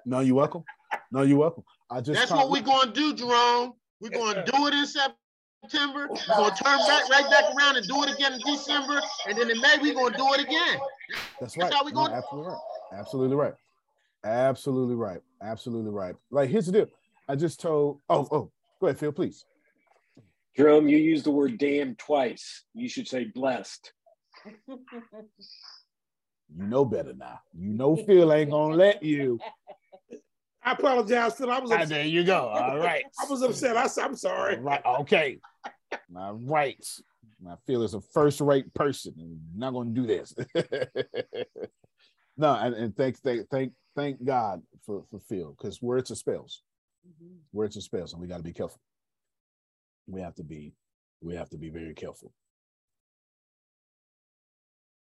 No, 0.05 0.21
you're 0.21 0.35
welcome. 0.35 0.65
No, 1.11 1.23
you're 1.23 1.39
welcome. 1.39 1.65
I 1.91 2.01
just 2.01 2.19
That's 2.19 2.31
what 2.31 2.51
we're 2.51 2.63
gonna 2.63 2.93
do, 2.93 3.15
Jerome. 3.15 3.75
We're 4.01 4.11
gonna 4.11 4.45
do 4.45 4.67
it 4.69 4.75
in 4.75 4.87
September. 4.87 6.09
We're 6.09 6.37
gonna 6.37 6.55
turn 6.65 6.79
back 6.87 7.09
right 7.11 7.29
back 7.31 7.45
around 7.55 7.77
and 7.77 7.87
do 7.87 8.03
it 8.05 8.15
again 8.15 8.33
in 8.35 8.41
December, 8.47 9.01
and 9.29 9.37
then 9.37 9.51
in 9.51 9.61
May 9.61 9.77
we're 9.83 9.95
gonna 9.95 10.17
do 10.17 10.33
it 10.35 10.41
again. 10.41 10.79
That's 11.41 11.57
right. 11.57 11.73
how 11.73 11.85
we 11.85 11.91
No, 11.91 12.07
gonna- 12.07 12.15
absolutely 12.17 12.53
right. 12.53 12.61
Absolutely 12.93 13.37
right. 13.37 13.55
Absolutely 14.25 14.95
right. 14.95 15.21
Absolutely 15.43 15.91
right. 15.91 16.15
Like 16.31 16.49
here's 16.51 16.67
the 16.67 16.73
deal. 16.73 16.87
I 17.29 17.37
just 17.37 17.61
told. 17.61 18.01
Oh, 18.09 18.27
oh, 18.31 18.51
go 18.81 18.87
ahead, 18.87 18.99
Phil, 18.99 19.13
please. 19.13 19.45
Jerome, 20.57 20.89
you 20.89 20.97
used 20.99 21.25
the 21.25 21.31
word 21.31 21.59
damn 21.59 21.95
twice. 21.97 22.65
You 22.75 22.89
should 22.89 23.09
say 23.09 23.25
blessed. 23.25 23.93
You 26.57 26.65
know 26.67 26.85
better 26.85 27.13
now. 27.15 27.41
You 27.57 27.73
know 27.73 27.97
Phil 27.97 28.33
ain't 28.33 28.51
gonna 28.51 28.75
let 28.75 29.03
you. 29.03 29.39
I 30.63 30.73
apologize, 30.73 31.35
Phil. 31.35 31.51
I 31.51 31.59
was 31.59 31.71
Ah, 31.71 31.75
upset. 31.77 31.89
there 31.89 32.05
you 32.07 32.23
go. 32.25 32.49
All 32.49 32.79
right. 32.89 33.05
I 33.21 33.25
was 33.31 33.43
upset. 33.43 33.77
I, 33.77 33.89
I'm 34.05 34.15
sorry. 34.15 34.59
Right. 34.59 34.83
Okay. 34.85 35.39
All 36.15 36.35
right. 36.35 36.85
I 37.49 37.55
feel 37.67 37.83
as 37.83 37.95
a 37.95 38.01
first-rate 38.01 38.73
person. 38.75 39.15
and 39.19 39.41
not 39.57 39.73
gonna 39.73 39.91
do 39.91 40.07
this. 40.07 40.35
no, 42.37 42.55
and, 42.55 42.75
and 42.75 42.97
thank 42.97 43.19
thank 43.21 43.49
thank 43.49 43.73
thank 43.97 44.23
God 44.25 44.61
for 44.85 45.05
for 45.11 45.19
Phil 45.21 45.55
because 45.57 45.81
words 45.81 46.11
are 46.11 46.15
spells. 46.17 46.63
Words 47.53 47.79
are 47.79 47.81
spells, 47.81 48.13
and 48.13 48.21
we 48.21 48.29
got 48.29 48.37
to 48.37 48.43
be 48.43 48.53
careful. 48.53 48.79
We 50.07 50.21
have 50.21 50.35
to 50.35 50.45
be 50.45 50.75
we 51.23 51.35
have 51.37 51.49
to 51.51 51.57
be 51.57 51.71
very 51.71 51.95
careful. 51.95 52.31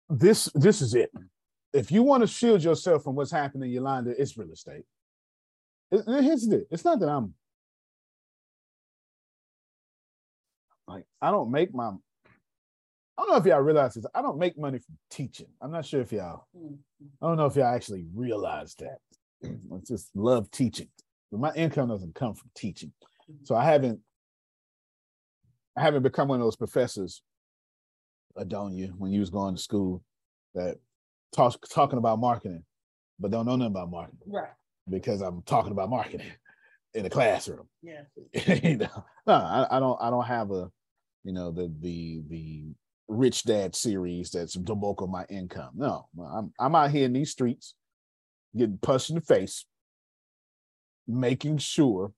This 0.09 0.44
this 0.55 0.80
is 0.80 0.94
it. 0.94 1.11
If 1.72 1.90
you 1.90 2.05
want 2.05 2.22
to 2.22 2.26
shield 2.28 2.62
yourself 2.62 3.03
from 3.03 3.16
what's 3.16 3.32
happening 3.32 3.70
in 3.70 3.74
Yolanda, 3.74 4.11
it's 4.20 4.36
real 4.38 4.51
estate. 4.53 4.84
It- 5.91 6.05
It's 6.70 6.84
not 6.84 7.01
that 7.01 7.09
I'm 7.09 7.34
like 10.88 11.05
I 11.20 11.30
don't 11.30 11.51
make 11.51 11.74
my 11.74 11.88
I 13.18 13.22
don't 13.22 13.30
know 13.32 13.36
if 13.36 13.45
y'all 13.47 13.61
realize 13.61 13.95
this. 13.95 14.07
I 14.14 14.22
don't 14.22 14.38
make 14.38 14.57
money 14.59 14.78
from 14.78 14.97
teaching. 15.11 15.49
I'm 15.61 15.70
not 15.70 15.84
sure 15.84 16.01
if 16.01 16.12
y'all 16.12 16.47
I 17.22 17.26
don't 17.26 17.36
know 17.36 17.47
if 17.47 17.57
y'all 17.57 17.74
actually 17.74 18.07
realize 18.14 18.74
that. 18.76 18.99
I 19.45 19.78
just 19.86 20.11
love 20.16 20.51
teaching. 20.51 20.88
But 21.30 21.41
my 21.41 21.53
income 21.55 21.88
doesn't 21.88 22.14
come 22.14 22.34
from 22.34 22.51
teaching. 22.57 22.93
So 23.45 23.55
I 23.55 23.64
haven't 23.64 24.01
I 25.76 25.82
haven't 25.82 26.03
become 26.03 26.28
one 26.28 26.41
of 26.41 26.45
those 26.47 26.57
professors, 26.57 27.22
Adonia, 28.36 28.91
when 28.97 29.12
you 29.12 29.20
was 29.20 29.30
going 29.30 29.55
to 29.55 29.61
school 29.62 30.03
that 30.55 30.78
talk, 31.34 31.57
talking 31.72 31.99
about 31.99 32.18
marketing, 32.18 32.64
but 33.18 33.30
don't 33.30 33.47
know 33.47 33.57
nothing 33.57 33.72
about 33.72 33.91
marketing 33.91 34.18
Right. 34.26 34.51
Because 34.88 35.20
I'm 35.20 35.42
talking 35.42 35.72
about 35.72 35.90
marketing 35.90 36.32
in 36.94 37.04
the 37.04 37.10
classroom. 37.10 37.68
Yeah. 37.82 38.02
you 38.62 38.78
know, 38.78 39.04
no, 39.26 39.34
I, 39.34 39.66
I 39.70 39.80
don't. 39.80 40.00
I 40.00 40.10
don't 40.10 40.26
have 40.26 40.50
a, 40.50 40.70
you 41.24 41.32
know, 41.32 41.50
the 41.50 41.72
the 41.80 42.22
the 42.28 42.64
rich 43.08 43.42
dad 43.42 43.74
series 43.74 44.30
that's 44.30 44.54
the 44.54 44.74
bulk 44.74 45.02
of 45.02 45.10
my 45.10 45.24
income. 45.28 45.70
No, 45.74 46.08
I'm 46.32 46.52
I'm 46.58 46.74
out 46.74 46.90
here 46.90 47.04
in 47.04 47.12
these 47.12 47.30
streets, 47.30 47.74
getting 48.56 48.78
punched 48.78 49.10
in 49.10 49.16
the 49.16 49.22
face, 49.22 49.64
making 51.06 51.58
sure 51.58 52.12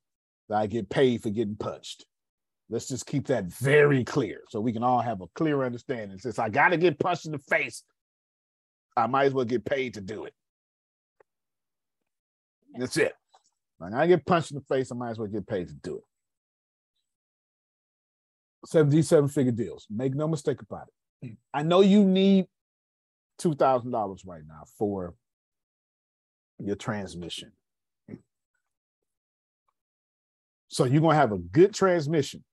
that 0.48 0.56
I 0.56 0.66
get 0.66 0.90
paid 0.90 1.22
for 1.22 1.30
getting 1.30 1.56
punched. 1.56 2.04
Let's 2.70 2.88
just 2.88 3.06
keep 3.06 3.26
that 3.26 3.46
very 3.46 4.04
clear 4.04 4.42
so 4.48 4.60
we 4.60 4.72
can 4.72 4.82
all 4.82 5.00
have 5.00 5.20
a 5.20 5.26
clear 5.34 5.62
understanding. 5.62 6.18
Since 6.18 6.38
I 6.38 6.48
got 6.48 6.68
to 6.68 6.76
get 6.78 6.98
punched 6.98 7.26
in 7.26 7.32
the 7.32 7.38
face, 7.38 7.82
I 8.96 9.06
might 9.06 9.26
as 9.26 9.34
well 9.34 9.44
get 9.44 9.64
paid 9.64 9.94
to 9.94 10.00
do 10.00 10.24
it. 10.24 10.34
That's 12.78 12.96
it. 12.96 13.12
Like 13.80 13.94
I 13.94 14.06
get 14.06 14.24
punched 14.24 14.50
in 14.52 14.56
the 14.56 14.74
face, 14.74 14.92
I 14.92 14.94
might 14.94 15.10
as 15.10 15.18
well 15.18 15.28
get 15.28 15.46
paid 15.46 15.68
to 15.68 15.74
do 15.74 15.96
it. 15.96 16.04
77 18.66 19.28
figure 19.28 19.52
deals. 19.52 19.86
Make 19.90 20.14
no 20.14 20.28
mistake 20.28 20.62
about 20.62 20.88
it. 21.22 21.36
I 21.52 21.62
know 21.62 21.80
you 21.80 22.04
need 22.04 22.46
$2,000 23.40 24.26
right 24.26 24.42
now 24.46 24.62
for 24.78 25.14
your 26.58 26.76
transmission. 26.76 27.52
So 30.68 30.84
you're 30.84 31.00
going 31.00 31.14
to 31.14 31.20
have 31.20 31.32
a 31.32 31.38
good 31.38 31.74
transmission 31.74 32.44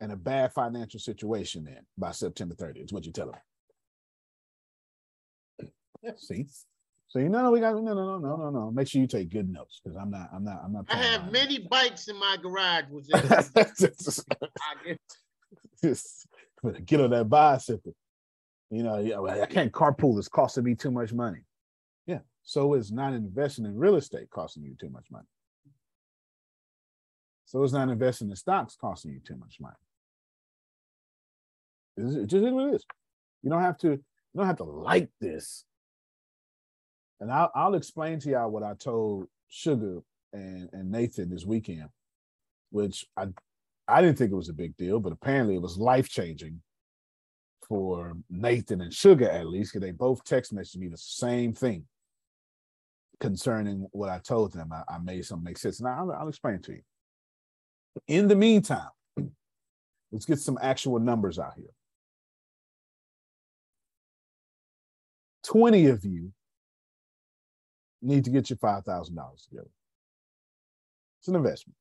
and 0.00 0.12
a 0.12 0.16
bad 0.16 0.52
financial 0.52 1.00
situation 1.00 1.64
then 1.64 1.84
by 1.98 2.12
September 2.12 2.54
30th, 2.54 2.84
is 2.84 2.92
what 2.92 3.04
you 3.04 3.12
tell 3.12 3.32
them. 6.02 6.14
See? 6.16 6.46
So 7.10 7.18
you 7.18 7.28
know, 7.28 7.50
we 7.50 7.58
got 7.58 7.74
no, 7.74 7.80
no, 7.80 7.94
no, 7.94 8.18
no, 8.18 8.36
no, 8.36 8.50
no. 8.50 8.70
Make 8.70 8.86
sure 8.86 9.00
you 9.00 9.08
take 9.08 9.30
good 9.30 9.50
notes 9.52 9.80
because 9.82 9.96
I'm 10.00 10.12
not, 10.12 10.30
I'm 10.32 10.44
not, 10.44 10.60
I'm 10.64 10.72
not. 10.72 10.84
I 10.90 10.96
have 10.96 11.32
many 11.32 11.58
bikes 11.58 12.06
in 12.06 12.16
my 12.16 12.36
garage. 12.40 12.84
Which 12.88 13.06
is, 13.12 13.52
I 13.56 14.84
get- 14.86 15.00
Just 15.82 16.28
get 16.84 17.00
on 17.00 17.10
that 17.10 17.28
bicycle. 17.28 17.96
You 18.70 18.84
know, 18.84 19.26
I 19.28 19.46
can't 19.46 19.72
carpool. 19.72 20.18
It's 20.20 20.28
costing 20.28 20.62
me 20.62 20.76
too 20.76 20.92
much 20.92 21.12
money. 21.12 21.40
Yeah. 22.06 22.20
So 22.44 22.74
is 22.74 22.92
not 22.92 23.12
investing 23.12 23.64
in 23.64 23.76
real 23.76 23.96
estate 23.96 24.30
costing 24.30 24.62
you 24.62 24.76
too 24.80 24.90
much 24.90 25.06
money. 25.10 25.26
So 27.46 27.60
is 27.64 27.72
not 27.72 27.88
investing 27.88 28.30
in 28.30 28.36
stocks 28.36 28.76
costing 28.80 29.10
you 29.10 29.18
too 29.26 29.36
much 29.36 29.56
money. 29.60 29.74
It's 31.96 32.14
it 32.14 32.26
just 32.28 32.44
is 32.46 32.52
what 32.52 32.68
it 32.68 32.74
is. 32.76 32.84
You 33.42 33.50
don't 33.50 33.62
have 33.62 33.78
to. 33.78 33.88
You 33.88 34.36
don't 34.36 34.46
have 34.46 34.58
to 34.58 34.64
like 34.64 35.10
this. 35.20 35.64
And 37.20 37.30
I'll, 37.30 37.50
I'll 37.54 37.74
explain 37.74 38.18
to 38.20 38.30
y'all 38.30 38.50
what 38.50 38.62
I 38.62 38.74
told 38.74 39.26
Sugar 39.48 40.00
and, 40.32 40.68
and 40.72 40.90
Nathan 40.90 41.30
this 41.30 41.44
weekend, 41.44 41.88
which 42.70 43.06
I 43.16 43.26
I 43.86 44.00
didn't 44.00 44.18
think 44.18 44.30
it 44.30 44.36
was 44.36 44.48
a 44.48 44.54
big 44.54 44.76
deal, 44.76 45.00
but 45.00 45.12
apparently 45.12 45.56
it 45.56 45.62
was 45.62 45.76
life 45.76 46.08
changing 46.08 46.62
for 47.66 48.16
Nathan 48.30 48.80
and 48.82 48.94
Sugar 48.94 49.28
at 49.28 49.48
least, 49.48 49.72
because 49.72 49.84
they 49.84 49.90
both 49.90 50.24
text 50.24 50.54
messaged 50.54 50.76
me 50.76 50.88
the 50.88 50.96
same 50.96 51.52
thing 51.52 51.84
concerning 53.18 53.88
what 53.90 54.08
I 54.08 54.18
told 54.18 54.52
them. 54.52 54.72
I, 54.72 54.82
I 54.88 54.98
made 54.98 55.24
something 55.24 55.44
make 55.44 55.58
sense. 55.58 55.80
Now 55.80 55.98
I'll, 55.98 56.12
I'll 56.12 56.28
explain 56.28 56.60
to 56.62 56.72
you. 56.72 56.82
In 58.06 58.28
the 58.28 58.36
meantime, 58.36 58.88
let's 60.12 60.24
get 60.24 60.38
some 60.38 60.58
actual 60.62 61.00
numbers 61.00 61.38
out 61.38 61.54
here. 61.56 61.66
20 65.44 65.86
of 65.86 66.04
you 66.04 66.32
need 68.02 68.24
to 68.24 68.30
get 68.30 68.50
your 68.50 68.56
$5,000 68.56 68.84
together. 69.48 69.68
It's 71.20 71.28
an 71.28 71.36
investment. 71.36 71.76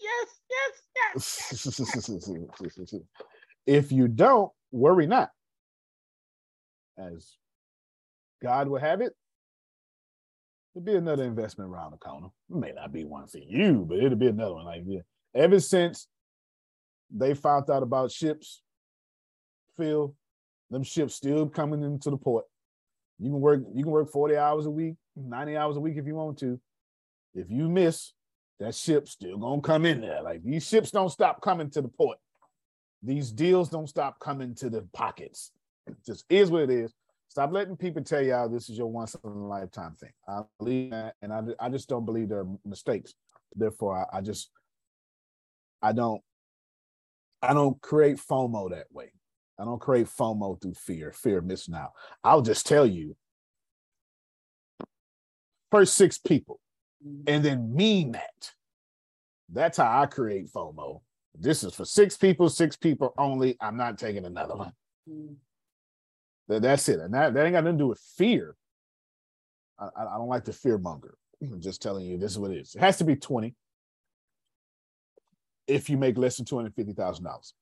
yes, 0.00 0.28
yes, 0.50 1.70
yes. 2.72 2.94
if 3.66 3.92
you 3.92 4.08
don't, 4.08 4.52
worry 4.70 5.06
not. 5.06 5.30
As 6.96 7.36
God 8.42 8.68
will 8.68 8.78
have 8.80 9.00
it, 9.00 9.14
there'll 10.74 10.84
be 10.84 10.94
another 10.94 11.24
investment 11.24 11.70
around 11.70 11.92
the 11.92 11.96
corner. 11.98 12.28
It 12.50 12.56
may 12.56 12.72
not 12.72 12.92
be 12.92 13.04
one 13.04 13.26
for 13.26 13.38
you, 13.38 13.84
but 13.88 13.98
it'll 13.98 14.18
be 14.18 14.28
another 14.28 14.54
one. 14.54 14.64
Like 14.64 14.82
yeah. 14.86 15.00
ever 15.34 15.60
since 15.60 16.06
they 17.10 17.34
found 17.34 17.70
out 17.70 17.82
about 17.82 18.10
ships, 18.12 18.62
Phil, 19.76 20.14
them 20.70 20.82
ships 20.82 21.14
still 21.14 21.48
coming 21.48 21.82
into 21.82 22.10
the 22.10 22.16
port. 22.16 22.44
You 23.18 23.30
can 23.30 23.40
work, 23.40 23.62
you 23.74 23.82
can 23.82 23.92
work 23.92 24.10
40 24.10 24.36
hours 24.36 24.66
a 24.66 24.70
week, 24.70 24.94
90 25.16 25.56
hours 25.56 25.76
a 25.76 25.80
week 25.80 25.96
if 25.96 26.06
you 26.06 26.14
want 26.14 26.38
to. 26.38 26.60
If 27.34 27.50
you 27.50 27.68
miss, 27.68 28.12
that 28.60 28.74
ship's 28.74 29.12
still 29.12 29.38
gonna 29.38 29.60
come 29.60 29.86
in 29.86 30.00
there. 30.00 30.22
Like 30.22 30.42
these 30.42 30.66
ships 30.66 30.90
don't 30.90 31.10
stop 31.10 31.40
coming 31.40 31.70
to 31.70 31.82
the 31.82 31.88
port. 31.88 32.18
These 33.02 33.30
deals 33.30 33.68
don't 33.68 33.88
stop 33.88 34.18
coming 34.18 34.54
to 34.56 34.70
the 34.70 34.82
pockets. 34.92 35.52
It 35.86 35.96
just 36.04 36.24
is 36.28 36.50
what 36.50 36.62
it 36.62 36.70
is. 36.70 36.92
Stop 37.28 37.52
letting 37.52 37.76
people 37.76 38.02
tell 38.02 38.22
y'all 38.22 38.48
this 38.48 38.68
is 38.68 38.78
your 38.78 38.88
once 38.88 39.14
in 39.14 39.30
a 39.30 39.46
lifetime 39.46 39.94
thing. 39.94 40.12
I 40.26 40.40
believe 40.58 40.90
that, 40.90 41.14
and 41.22 41.32
I, 41.32 41.42
I 41.60 41.68
just 41.68 41.88
don't 41.88 42.04
believe 42.04 42.28
there 42.28 42.40
are 42.40 42.48
mistakes. 42.64 43.14
Therefore, 43.54 44.08
I, 44.12 44.18
I 44.18 44.20
just 44.20 44.50
I 45.82 45.92
don't 45.92 46.22
I 47.42 47.54
don't 47.54 47.80
create 47.80 48.16
FOMO 48.16 48.70
that 48.70 48.86
way. 48.90 49.12
I 49.58 49.64
don't 49.64 49.80
create 49.80 50.06
FOMO 50.06 50.60
through 50.60 50.74
fear, 50.74 51.12
fear 51.12 51.38
of 51.38 51.44
missing 51.44 51.74
out. 51.74 51.92
I'll 52.22 52.42
just 52.42 52.66
tell 52.66 52.86
you 52.86 53.16
first 55.70 55.94
six 55.94 56.16
people 56.16 56.60
mm-hmm. 57.06 57.22
and 57.26 57.44
then 57.44 57.74
mean 57.74 58.12
that. 58.12 58.52
That's 59.50 59.78
how 59.78 60.02
I 60.02 60.06
create 60.06 60.52
FOMO. 60.52 61.00
This 61.34 61.64
is 61.64 61.74
for 61.74 61.84
six 61.84 62.16
people, 62.16 62.48
six 62.48 62.76
people 62.76 63.14
only. 63.18 63.56
I'm 63.60 63.76
not 63.76 63.98
taking 63.98 64.24
another 64.24 64.54
one. 64.54 64.72
Mm-hmm. 65.08 65.34
That- 66.48 66.62
That's 66.62 66.88
it. 66.88 67.00
And 67.00 67.12
that, 67.14 67.34
that 67.34 67.44
ain't 67.44 67.54
got 67.54 67.64
nothing 67.64 67.78
to 67.78 67.84
do 67.84 67.88
with 67.88 68.00
fear. 68.16 68.54
I, 69.78 69.86
I 69.96 70.02
I 70.14 70.18
don't 70.18 70.28
like 70.28 70.44
the 70.44 70.52
fear 70.52 70.78
monger. 70.78 71.14
I'm 71.42 71.60
just 71.60 71.82
telling 71.82 72.06
you, 72.06 72.18
this 72.18 72.32
is 72.32 72.38
what 72.38 72.50
it 72.50 72.58
is. 72.58 72.74
It 72.74 72.80
has 72.80 72.98
to 72.98 73.04
be 73.04 73.16
20 73.16 73.54
if 75.66 75.90
you 75.90 75.96
make 75.96 76.16
less 76.16 76.36
than 76.36 76.46
$250,000 76.46 77.52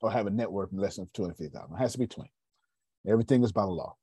or 0.00 0.10
have 0.10 0.26
a 0.26 0.30
net 0.30 0.50
worth 0.50 0.70
less 0.72 0.96
than 0.96 1.08
250000 1.14 1.74
It 1.74 1.78
has 1.78 1.92
to 1.92 1.98
be 1.98 2.06
20. 2.06 2.30
Everything 3.06 3.42
is 3.44 3.52
by 3.52 3.62
the 3.62 3.70
law. 3.70 3.96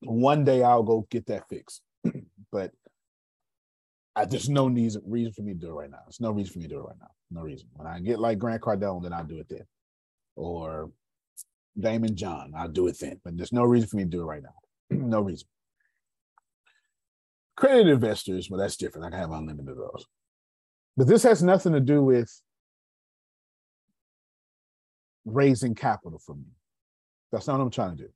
One 0.00 0.44
day 0.44 0.62
I'll 0.62 0.82
go 0.82 1.06
get 1.10 1.26
that 1.26 1.48
fixed. 1.48 1.82
but 2.52 2.72
I, 4.14 4.24
there's 4.24 4.48
no 4.48 4.66
reason, 4.66 5.02
reason 5.06 5.32
for 5.32 5.42
me 5.42 5.52
to 5.52 5.58
do 5.58 5.68
it 5.68 5.74
right 5.74 5.90
now. 5.90 5.98
There's 6.06 6.20
no 6.20 6.30
reason 6.30 6.52
for 6.52 6.58
me 6.58 6.64
to 6.64 6.74
do 6.74 6.80
it 6.80 6.84
right 6.84 6.96
now. 7.00 7.10
No 7.30 7.42
reason. 7.42 7.68
When 7.74 7.86
I 7.86 8.00
get 8.00 8.18
like 8.18 8.38
Grant 8.38 8.62
Cardone, 8.62 9.02
then 9.02 9.12
I'll 9.12 9.24
do 9.24 9.38
it 9.38 9.48
then. 9.48 9.66
Or 10.36 10.90
Daymond 11.78 12.14
John, 12.14 12.52
I'll 12.56 12.68
do 12.68 12.86
it 12.86 12.98
then. 12.98 13.20
But 13.24 13.36
there's 13.36 13.52
no 13.52 13.64
reason 13.64 13.88
for 13.88 13.96
me 13.96 14.04
to 14.04 14.08
do 14.08 14.22
it 14.22 14.26
right 14.26 14.42
now. 14.42 14.96
no 14.96 15.20
reason. 15.20 15.48
Credit 17.56 17.88
investors, 17.88 18.50
well, 18.50 18.60
that's 18.60 18.76
different. 18.76 19.06
I 19.06 19.10
can 19.10 19.18
have 19.18 19.30
unlimited 19.30 19.70
of 19.70 19.76
those. 19.76 20.06
But 20.96 21.06
this 21.06 21.22
has 21.22 21.42
nothing 21.42 21.72
to 21.72 21.80
do 21.80 22.02
with 22.02 22.30
raising 25.26 25.74
capital 25.74 26.18
for 26.18 26.34
me. 26.34 26.46
That's 27.30 27.46
not 27.46 27.58
what 27.58 27.64
I'm 27.64 27.70
trying 27.70 27.96
to 27.96 28.04
do. 28.04 28.08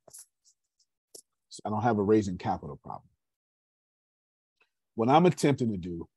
I 1.65 1.69
don't 1.69 1.83
have 1.83 1.99
a 1.99 2.03
raising 2.03 2.39
capital 2.39 2.77
problem. 2.83 3.09
What 4.95 5.09
I'm 5.09 5.27
attempting 5.27 5.73
to 5.73 5.77
do 5.77 6.09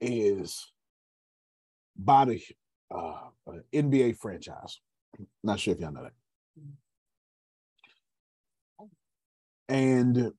is 0.00 0.70
buy 1.96 2.26
the 2.26 2.42
uh, 2.94 3.18
NBA 3.74 4.18
franchise. 4.18 4.80
Not 5.42 5.58
sure 5.58 5.74
if 5.74 5.80
y'all 5.80 5.92
know 5.92 6.04
that. 6.04 6.12
And 9.68 10.32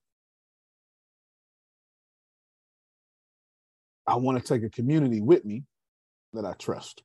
I 4.07 4.15
want 4.15 4.37
to 4.37 4.43
take 4.43 4.63
a 4.63 4.69
community 4.69 5.19
with 5.19 5.43
me 5.43 5.63
that 6.33 6.45
I 6.45 6.53
trust. 6.53 7.03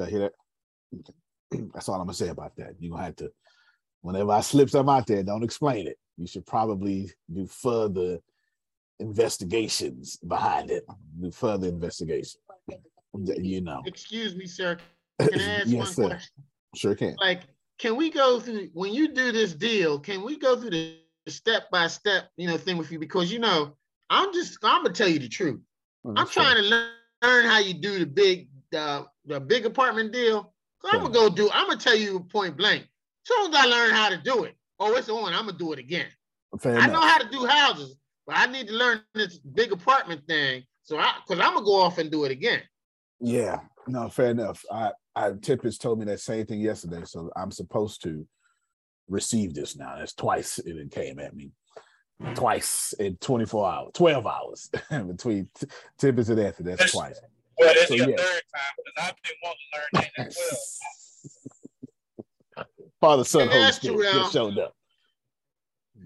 Y'all 0.00 0.08
hear 0.08 0.20
that? 0.20 0.32
Okay. 0.98 1.62
That's 1.74 1.88
all 1.90 1.96
I'm 1.96 2.06
gonna 2.06 2.14
say 2.14 2.28
about 2.28 2.56
that. 2.56 2.74
You're 2.78 2.92
gonna 2.92 3.04
have 3.04 3.16
to, 3.16 3.30
whenever 4.00 4.32
I 4.32 4.40
slip 4.40 4.70
something 4.70 4.94
out 4.94 5.06
there, 5.06 5.22
don't 5.22 5.44
explain 5.44 5.86
it. 5.86 5.98
You 6.16 6.26
should 6.26 6.46
probably 6.46 7.12
do 7.30 7.46
further 7.46 8.18
investigations 8.98 10.16
behind 10.16 10.70
it. 10.70 10.86
Do 11.20 11.30
further 11.30 11.68
investigation. 11.68 12.40
You 13.12 13.60
know. 13.60 13.82
Excuse 13.84 14.34
me, 14.34 14.46
sir. 14.46 14.78
Can 15.20 15.38
I 15.38 15.60
ask 15.60 15.66
yes, 15.66 15.76
one 15.76 15.86
sir. 15.86 16.08
question? 16.08 16.44
Sure 16.76 16.94
can. 16.94 17.16
Like, 17.20 17.42
can 17.78 17.96
we 17.96 18.10
go 18.10 18.40
through 18.40 18.70
when 18.72 18.94
you 18.94 19.08
do 19.08 19.32
this 19.32 19.52
deal? 19.52 19.98
Can 19.98 20.22
we 20.22 20.38
go 20.38 20.56
through 20.56 20.70
the 20.70 20.96
step 21.28 21.68
by 21.70 21.88
step, 21.88 22.30
you 22.36 22.46
know, 22.46 22.56
thing 22.56 22.78
with 22.78 22.90
you? 22.90 22.98
Because 22.98 23.30
you 23.30 23.38
know, 23.38 23.76
I'm 24.08 24.32
just 24.32 24.56
I'm 24.62 24.82
gonna 24.82 24.94
tell 24.94 25.08
you 25.08 25.18
the 25.18 25.28
truth. 25.28 25.60
Oh, 26.06 26.14
I'm 26.16 26.28
trying 26.28 26.56
to 26.56 26.62
learn, 26.62 26.90
learn 27.22 27.44
how 27.44 27.58
you 27.58 27.74
do 27.74 27.98
the 27.98 28.06
big 28.06 28.48
the 28.70 29.06
the 29.26 29.40
big 29.40 29.66
apartment 29.66 30.12
deal. 30.12 30.52
So 30.82 30.88
I'm 30.92 31.02
gonna 31.02 31.12
go 31.12 31.28
do. 31.28 31.50
I'm 31.52 31.68
gonna 31.68 31.78
tell 31.78 31.96
you 31.96 32.20
point 32.20 32.56
blank. 32.56 32.82
As 32.82 32.88
soon 33.24 33.54
as 33.54 33.60
I 33.60 33.66
learn 33.66 33.90
how 33.90 34.08
to 34.08 34.16
do 34.16 34.44
it, 34.44 34.56
oh, 34.78 34.94
it's 34.94 35.08
on. 35.08 35.32
I'm 35.32 35.46
gonna 35.46 35.58
do 35.58 35.72
it 35.72 35.78
again. 35.78 36.06
Fair 36.58 36.76
I 36.76 36.84
enough. 36.84 36.92
know 36.92 37.06
how 37.06 37.18
to 37.18 37.28
do 37.28 37.46
houses, 37.46 37.96
but 38.26 38.36
I 38.36 38.46
need 38.46 38.68
to 38.68 38.74
learn 38.74 39.02
this 39.14 39.38
big 39.38 39.72
apartment 39.72 40.22
thing. 40.26 40.64
So 40.82 40.98
I, 40.98 41.14
because 41.26 41.44
I'm 41.44 41.54
gonna 41.54 41.64
go 41.64 41.80
off 41.80 41.98
and 41.98 42.10
do 42.10 42.24
it 42.24 42.32
again. 42.32 42.62
Yeah, 43.20 43.60
no, 43.86 44.08
fair 44.08 44.30
enough. 44.30 44.64
I, 44.72 44.92
I 45.14 45.30
Tippett 45.32 45.78
told 45.78 45.98
me 45.98 46.06
that 46.06 46.20
same 46.20 46.46
thing 46.46 46.60
yesterday, 46.60 47.02
so 47.04 47.30
I'm 47.36 47.50
supposed 47.50 48.02
to 48.04 48.26
receive 49.08 49.54
this 49.54 49.76
now. 49.76 49.96
That's 49.98 50.14
twice 50.14 50.58
it 50.58 50.76
it 50.76 50.90
came 50.90 51.18
at 51.18 51.36
me, 51.36 51.52
twice 52.34 52.94
in 52.98 53.16
24 53.16 53.70
hours, 53.70 53.90
12 53.94 54.26
hours 54.26 54.70
between 55.06 55.48
T- 55.54 55.66
Tippett 56.00 56.30
and 56.30 56.40
Anthony. 56.40 56.70
That's 56.70 56.92
twice. 56.92 57.20
Well, 57.60 57.74
it's 57.76 57.88
So, 57.88 57.94
your 57.94 58.10
yeah. 58.10 58.16
third 58.16 58.42
time 58.54 58.74
because 58.76 58.94
I've 58.98 59.14
been 59.22 59.36
wanting 59.42 59.58
to 59.72 59.78
learn 59.78 60.08
that 60.16 60.26
as 60.26 60.38
well. 62.56 62.66
Father, 63.00 63.24
Son, 63.24 63.48
Holy 63.48 63.60
Yes, 63.60 63.76
Spirit 63.76 64.12
just 64.12 64.32
showed 64.32 64.58
up. 64.58 64.74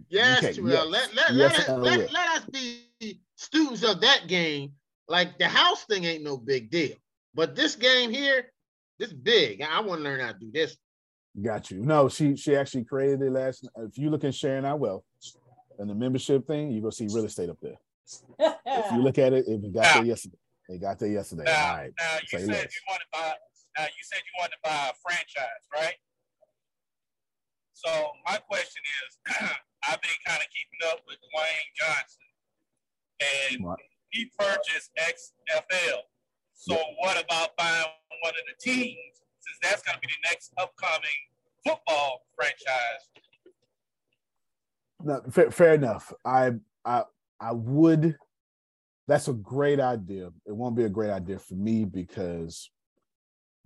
Yes, 0.09 0.39
Okay, 0.39 0.61
yes. 0.63 0.87
Let, 0.87 1.15
let, 1.15 1.33
Yes, 1.33 1.69
let, 1.69 1.69
us, 1.69 1.69
let, 1.69 2.13
let 2.13 2.29
us 2.39 2.45
be 2.47 3.21
students 3.37 3.85
of 3.85 4.01
that 4.01 4.27
game. 4.27 4.73
Like 5.09 5.39
the 5.39 5.47
house 5.47 5.85
thing 5.85 6.05
ain't 6.05 6.25
no 6.25 6.37
big 6.37 6.71
deal. 6.71 6.97
But 7.35 7.55
this 7.55 7.77
game 7.77 8.11
here, 8.11 8.47
this 8.99 9.13
big. 9.13 9.63
I 9.63 9.81
want 9.81 10.01
to 10.01 10.05
learn 10.05 10.21
how 10.21 10.33
to 10.33 10.39
do 10.39 10.51
this. 10.53 10.77
Got 11.41 11.71
you. 11.71 11.81
No, 11.81 12.09
she 12.09 12.37
she 12.37 12.57
actually 12.57 12.85
created 12.85 13.23
it 13.23 13.31
last. 13.33 13.69
If 13.77 13.99
you 13.99 14.11
look 14.11 14.25
at 14.25 14.35
sharing 14.35 14.65
our 14.65 14.77
wealth 14.77 15.05
and 15.79 15.91
the 15.91 15.95
membership 15.95 16.47
thing, 16.47 16.71
you're 16.71 16.83
gonna 16.83 16.93
see 16.93 17.09
real 17.11 17.25
estate 17.25 17.51
up 17.51 17.59
there. 17.61 17.77
If 18.67 18.93
you 18.93 19.03
look 19.03 19.19
at 19.19 19.33
it, 19.33 19.47
it 19.49 19.73
got 19.73 19.95
there 19.95 20.05
yesterday. 20.05 20.39
It 20.69 20.81
got 20.81 20.99
there 20.99 21.09
yesterday. 21.11 21.45
All 21.53 21.77
right. 21.77 21.93
Now 21.99 22.17
you 22.23 22.39
Say 22.39 22.45
said 22.47 22.49
less. 22.49 22.75
you 22.75 22.83
want 22.89 23.01
to 23.01 23.09
buy. 23.13 23.33
Now 23.77 23.85
you 23.85 24.03
said 24.03 24.19
you 24.25 24.35
want 24.41 24.53
to 24.53 24.59
buy 24.65 24.91
a 24.91 24.95
franchise, 25.05 25.65
right? 25.75 25.95
So 27.75 27.91
my 28.25 28.39
question 28.39 28.83
is, 29.05 29.19
I've 29.89 30.01
been 30.01 30.21
kind 30.27 30.41
of 30.41 30.49
keeping 30.49 30.81
up 30.91 31.01
with 31.07 31.19
Dwayne 31.21 31.69
Johnson, 31.77 32.29
and 33.21 33.67
Right. 33.67 33.79
he 34.11 34.31
purchased 34.39 34.91
XFL. 34.97 35.99
So 36.55 36.75
what 36.99 37.23
about 37.23 37.51
buying 37.59 37.85
one 38.23 38.33
of 38.33 38.45
the 38.49 38.57
teams, 38.63 39.21
since 39.41 39.59
that's 39.63 39.83
going 39.83 39.97
to 39.97 40.01
be 40.01 40.07
the 40.07 40.29
next 40.31 40.53
upcoming 40.57 41.21
football 41.67 42.23
franchise? 42.37 43.11
No, 45.03 45.21
fair, 45.31 45.51
fair 45.51 45.75
enough. 45.75 46.11
I 46.25 46.53
I 46.87 47.03
I 47.41 47.53
would. 47.53 48.17
That's 49.07 49.29
a 49.29 49.35
great 49.35 49.81
idea. 49.81 50.31
It 50.47 50.53
won't 50.57 50.77
be 50.77 50.85
a 50.85 50.89
great 50.89 51.11
idea 51.11 51.39
for 51.39 51.55
me 51.55 51.85
because 51.85 52.71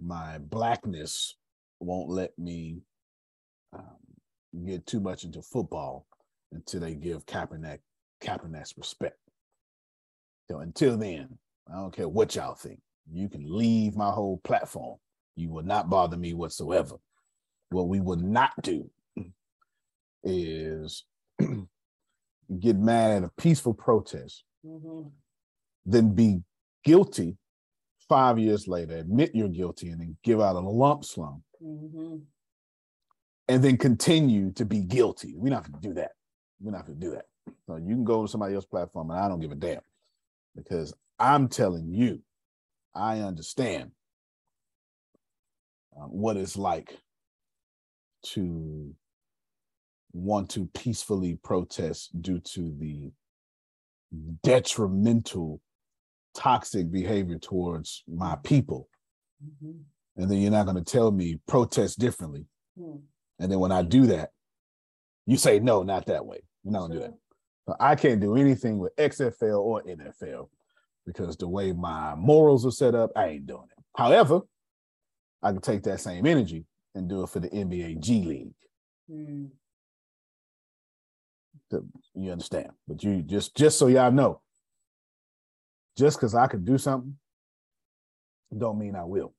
my 0.00 0.38
blackness 0.38 1.36
won't 1.80 2.08
let 2.08 2.36
me 2.38 2.80
um, 3.72 3.84
get 4.66 4.86
too 4.86 5.00
much 5.00 5.24
into 5.24 5.42
football 5.42 6.06
until 6.52 6.80
they 6.80 6.94
give 6.94 7.26
Kaepernick 7.26 7.78
Kaepernick's 8.20 8.74
respect. 8.76 9.16
So 10.50 10.58
until 10.58 10.96
then, 10.96 11.38
I 11.70 11.76
don't 11.76 11.94
care 11.94 12.08
what 12.08 12.34
y'all 12.34 12.54
think. 12.54 12.80
You 13.12 13.28
can 13.28 13.44
leave 13.46 13.96
my 13.96 14.10
whole 14.10 14.40
platform. 14.44 14.98
You 15.36 15.50
will 15.50 15.62
not 15.62 15.88
bother 15.88 16.16
me 16.16 16.34
whatsoever. 16.34 16.96
What 17.70 17.88
we 17.88 18.00
will 18.00 18.16
not 18.16 18.52
do 18.62 18.90
is 20.24 21.04
get 22.60 22.76
mad 22.76 23.18
at 23.18 23.24
a 23.24 23.30
peaceful 23.36 23.74
protest, 23.74 24.44
Mhm. 24.66 25.10
Then 25.88 26.14
be 26.14 26.42
guilty 26.84 27.36
five 28.08 28.38
years 28.38 28.68
later, 28.68 28.96
admit 28.96 29.34
you're 29.34 29.48
guilty, 29.48 29.88
and 29.90 30.00
then 30.00 30.16
give 30.22 30.40
out 30.40 30.56
a 30.56 30.60
lump 30.60 31.04
sum, 31.04 31.42
Mhm. 31.62 32.26
and 33.48 33.64
then 33.64 33.76
continue 33.76 34.50
to 34.52 34.64
be 34.64 34.82
guilty. 34.82 35.34
We're 35.36 35.50
not 35.50 35.64
going 35.70 35.80
to 35.80 35.88
do 35.88 35.94
that. 35.94 36.12
We're 36.60 36.72
not 36.72 36.86
going 36.86 36.98
to 37.00 37.06
do 37.06 37.12
that. 37.12 37.26
So 37.66 37.76
you 37.76 37.94
can 37.94 38.04
go 38.04 38.22
to 38.22 38.28
somebody 38.28 38.54
else's 38.54 38.68
platform, 38.68 39.10
and 39.10 39.18
I 39.18 39.28
don't 39.28 39.40
give 39.40 39.52
a 39.52 39.56
damn 39.56 39.82
because 40.54 40.94
I'm 41.18 41.48
telling 41.48 41.92
you, 41.92 42.22
I 42.94 43.20
understand 43.20 43.92
uh, 45.96 46.06
what 46.06 46.36
it's 46.36 46.56
like 46.56 46.98
to 48.22 48.94
want 50.12 50.50
to 50.50 50.66
peacefully 50.68 51.36
protest 51.36 52.20
due 52.22 52.40
to 52.40 52.74
the 52.78 53.12
detrimental 54.42 55.60
toxic 56.38 56.90
behavior 56.92 57.36
towards 57.38 58.04
my 58.06 58.36
people. 58.44 58.88
Mhm. 59.44 59.82
and 60.16 60.28
then 60.30 60.38
you're 60.40 60.50
not 60.50 60.66
going 60.66 60.82
to 60.82 60.92
tell 60.92 61.10
me 61.12 61.38
protest 61.46 61.98
differently. 61.98 62.44
Hmm. 62.76 62.96
and 63.40 63.50
then 63.52 63.60
when 63.60 63.70
i 63.72 63.82
do 63.82 64.06
that 64.06 64.30
you 65.26 65.36
say 65.36 65.58
no 65.60 65.82
not 65.82 66.06
that 66.06 66.24
way. 66.26 66.40
You're 66.62 66.72
not 66.72 66.80
going 66.80 66.92
to 66.92 66.96
do 66.98 67.02
that. 67.04 67.14
So 67.66 67.76
i 67.80 67.94
can't 67.94 68.20
do 68.20 68.34
anything 68.36 68.78
with 68.78 68.94
xfl 68.96 69.60
or 69.60 69.82
nfl 69.82 70.48
because 71.06 71.36
the 71.36 71.48
way 71.48 71.72
my 71.72 72.14
morals 72.14 72.64
are 72.66 72.70
set 72.82 72.94
up 72.94 73.10
i 73.16 73.26
ain't 73.28 73.46
doing 73.46 73.68
it. 73.76 73.84
However 73.96 74.40
i 75.42 75.52
can 75.52 75.60
take 75.60 75.82
that 75.84 76.00
same 76.00 76.24
energy 76.26 76.64
and 76.94 77.08
do 77.08 77.22
it 77.22 77.28
for 77.28 77.40
the 77.40 77.50
nba 77.50 77.98
g 78.00 78.22
league. 78.22 78.54
To- 81.70 81.86
you 82.14 82.32
understand. 82.32 82.70
But 82.86 83.02
you 83.04 83.22
just 83.22 83.54
just 83.56 83.78
so 83.78 83.86
y'all 83.88 84.10
know 84.10 84.40
just 85.98 86.16
because 86.16 86.34
i 86.34 86.46
could 86.46 86.64
do 86.64 86.78
something 86.78 87.16
don't 88.56 88.78
mean 88.78 88.96
i 88.96 89.04
will. 89.04 89.34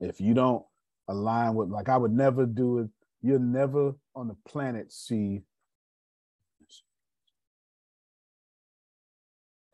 If 0.00 0.20
you 0.20 0.34
don't 0.34 0.62
align 1.08 1.54
with 1.54 1.70
like 1.70 1.88
i 1.88 1.96
would 1.96 2.12
never 2.12 2.44
do 2.44 2.80
it. 2.80 2.90
You'll 3.22 3.38
never 3.38 3.94
on 4.14 4.28
the 4.28 4.36
planet 4.46 4.92
see 4.92 5.42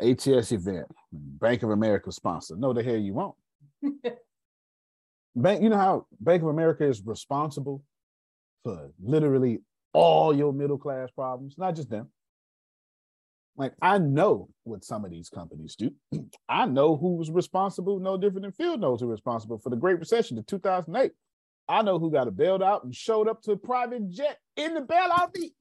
ats 0.01 0.53
event. 0.53 0.87
Bank 1.11 1.63
of 1.63 1.71
america 1.71 2.13
sponsor. 2.13 2.55
No 2.57 2.73
the 2.73 2.83
hell 2.83 2.97
you 2.97 3.15
won't. 3.15 3.35
Bank 5.35 5.63
you 5.63 5.69
know 5.69 5.77
how 5.77 6.07
bank 6.21 6.43
of 6.43 6.49
america 6.49 6.85
is 6.85 7.03
responsible 7.05 7.83
for 8.65 8.91
literally 9.03 9.61
all 9.93 10.35
your 10.35 10.53
middle 10.53 10.79
class 10.79 11.11
problems? 11.11 11.57
Not 11.59 11.75
just 11.75 11.91
them 11.91 12.09
like 13.59 13.75
I 13.83 13.99
know 13.99 14.49
what 14.63 14.85
some 14.85 15.05
of 15.05 15.11
these 15.11 15.29
companies 15.29 15.77
do. 15.77 15.91
I 16.49 16.65
know 16.65 16.97
who 16.97 17.17
was 17.17 17.31
responsible, 17.31 17.99
no 17.99 18.17
different 18.17 18.43
than 18.43 18.53
Phil 18.53 18.79
knows 18.79 19.01
who 19.01 19.09
was 19.09 19.19
responsible 19.19 19.59
for 19.59 19.69
the 19.69 19.77
Great 19.77 19.99
Recession 19.99 20.39
of 20.39 20.47
2008. 20.47 21.11
I 21.69 21.83
know 21.83 21.99
who 21.99 22.11
got 22.11 22.29
a 22.29 22.31
bailed 22.31 22.63
out 22.63 22.85
and 22.85 22.95
showed 22.95 23.29
up 23.29 23.43
to 23.43 23.53
a 23.53 23.57
private 23.57 24.09
jet 24.09 24.39
in 24.57 24.75
the 24.75 24.81
bailout 24.81 25.37
meet. 25.37 25.53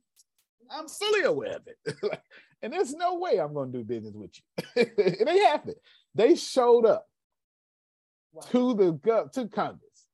I'm 0.72 0.88
fully 0.88 1.24
aware 1.24 1.58
of 1.58 1.68
it. 1.68 2.22
and 2.62 2.72
there's 2.72 2.93
no 2.93 3.16
way 3.16 3.39
I'm 3.39 3.54
going 3.54 3.72
to 3.72 3.80
do 3.80 3.84
business 3.84 4.14
with 4.16 4.32
you. 4.36 4.64
it 4.98 5.28
ain't 5.28 5.45
happening. 5.45 5.76
They 6.16 6.36
showed 6.36 6.86
up 6.86 7.08
to 8.52 8.76
the 8.76 8.93
gov- 8.93 9.32
to 9.34 9.48
Congress 9.48 10.06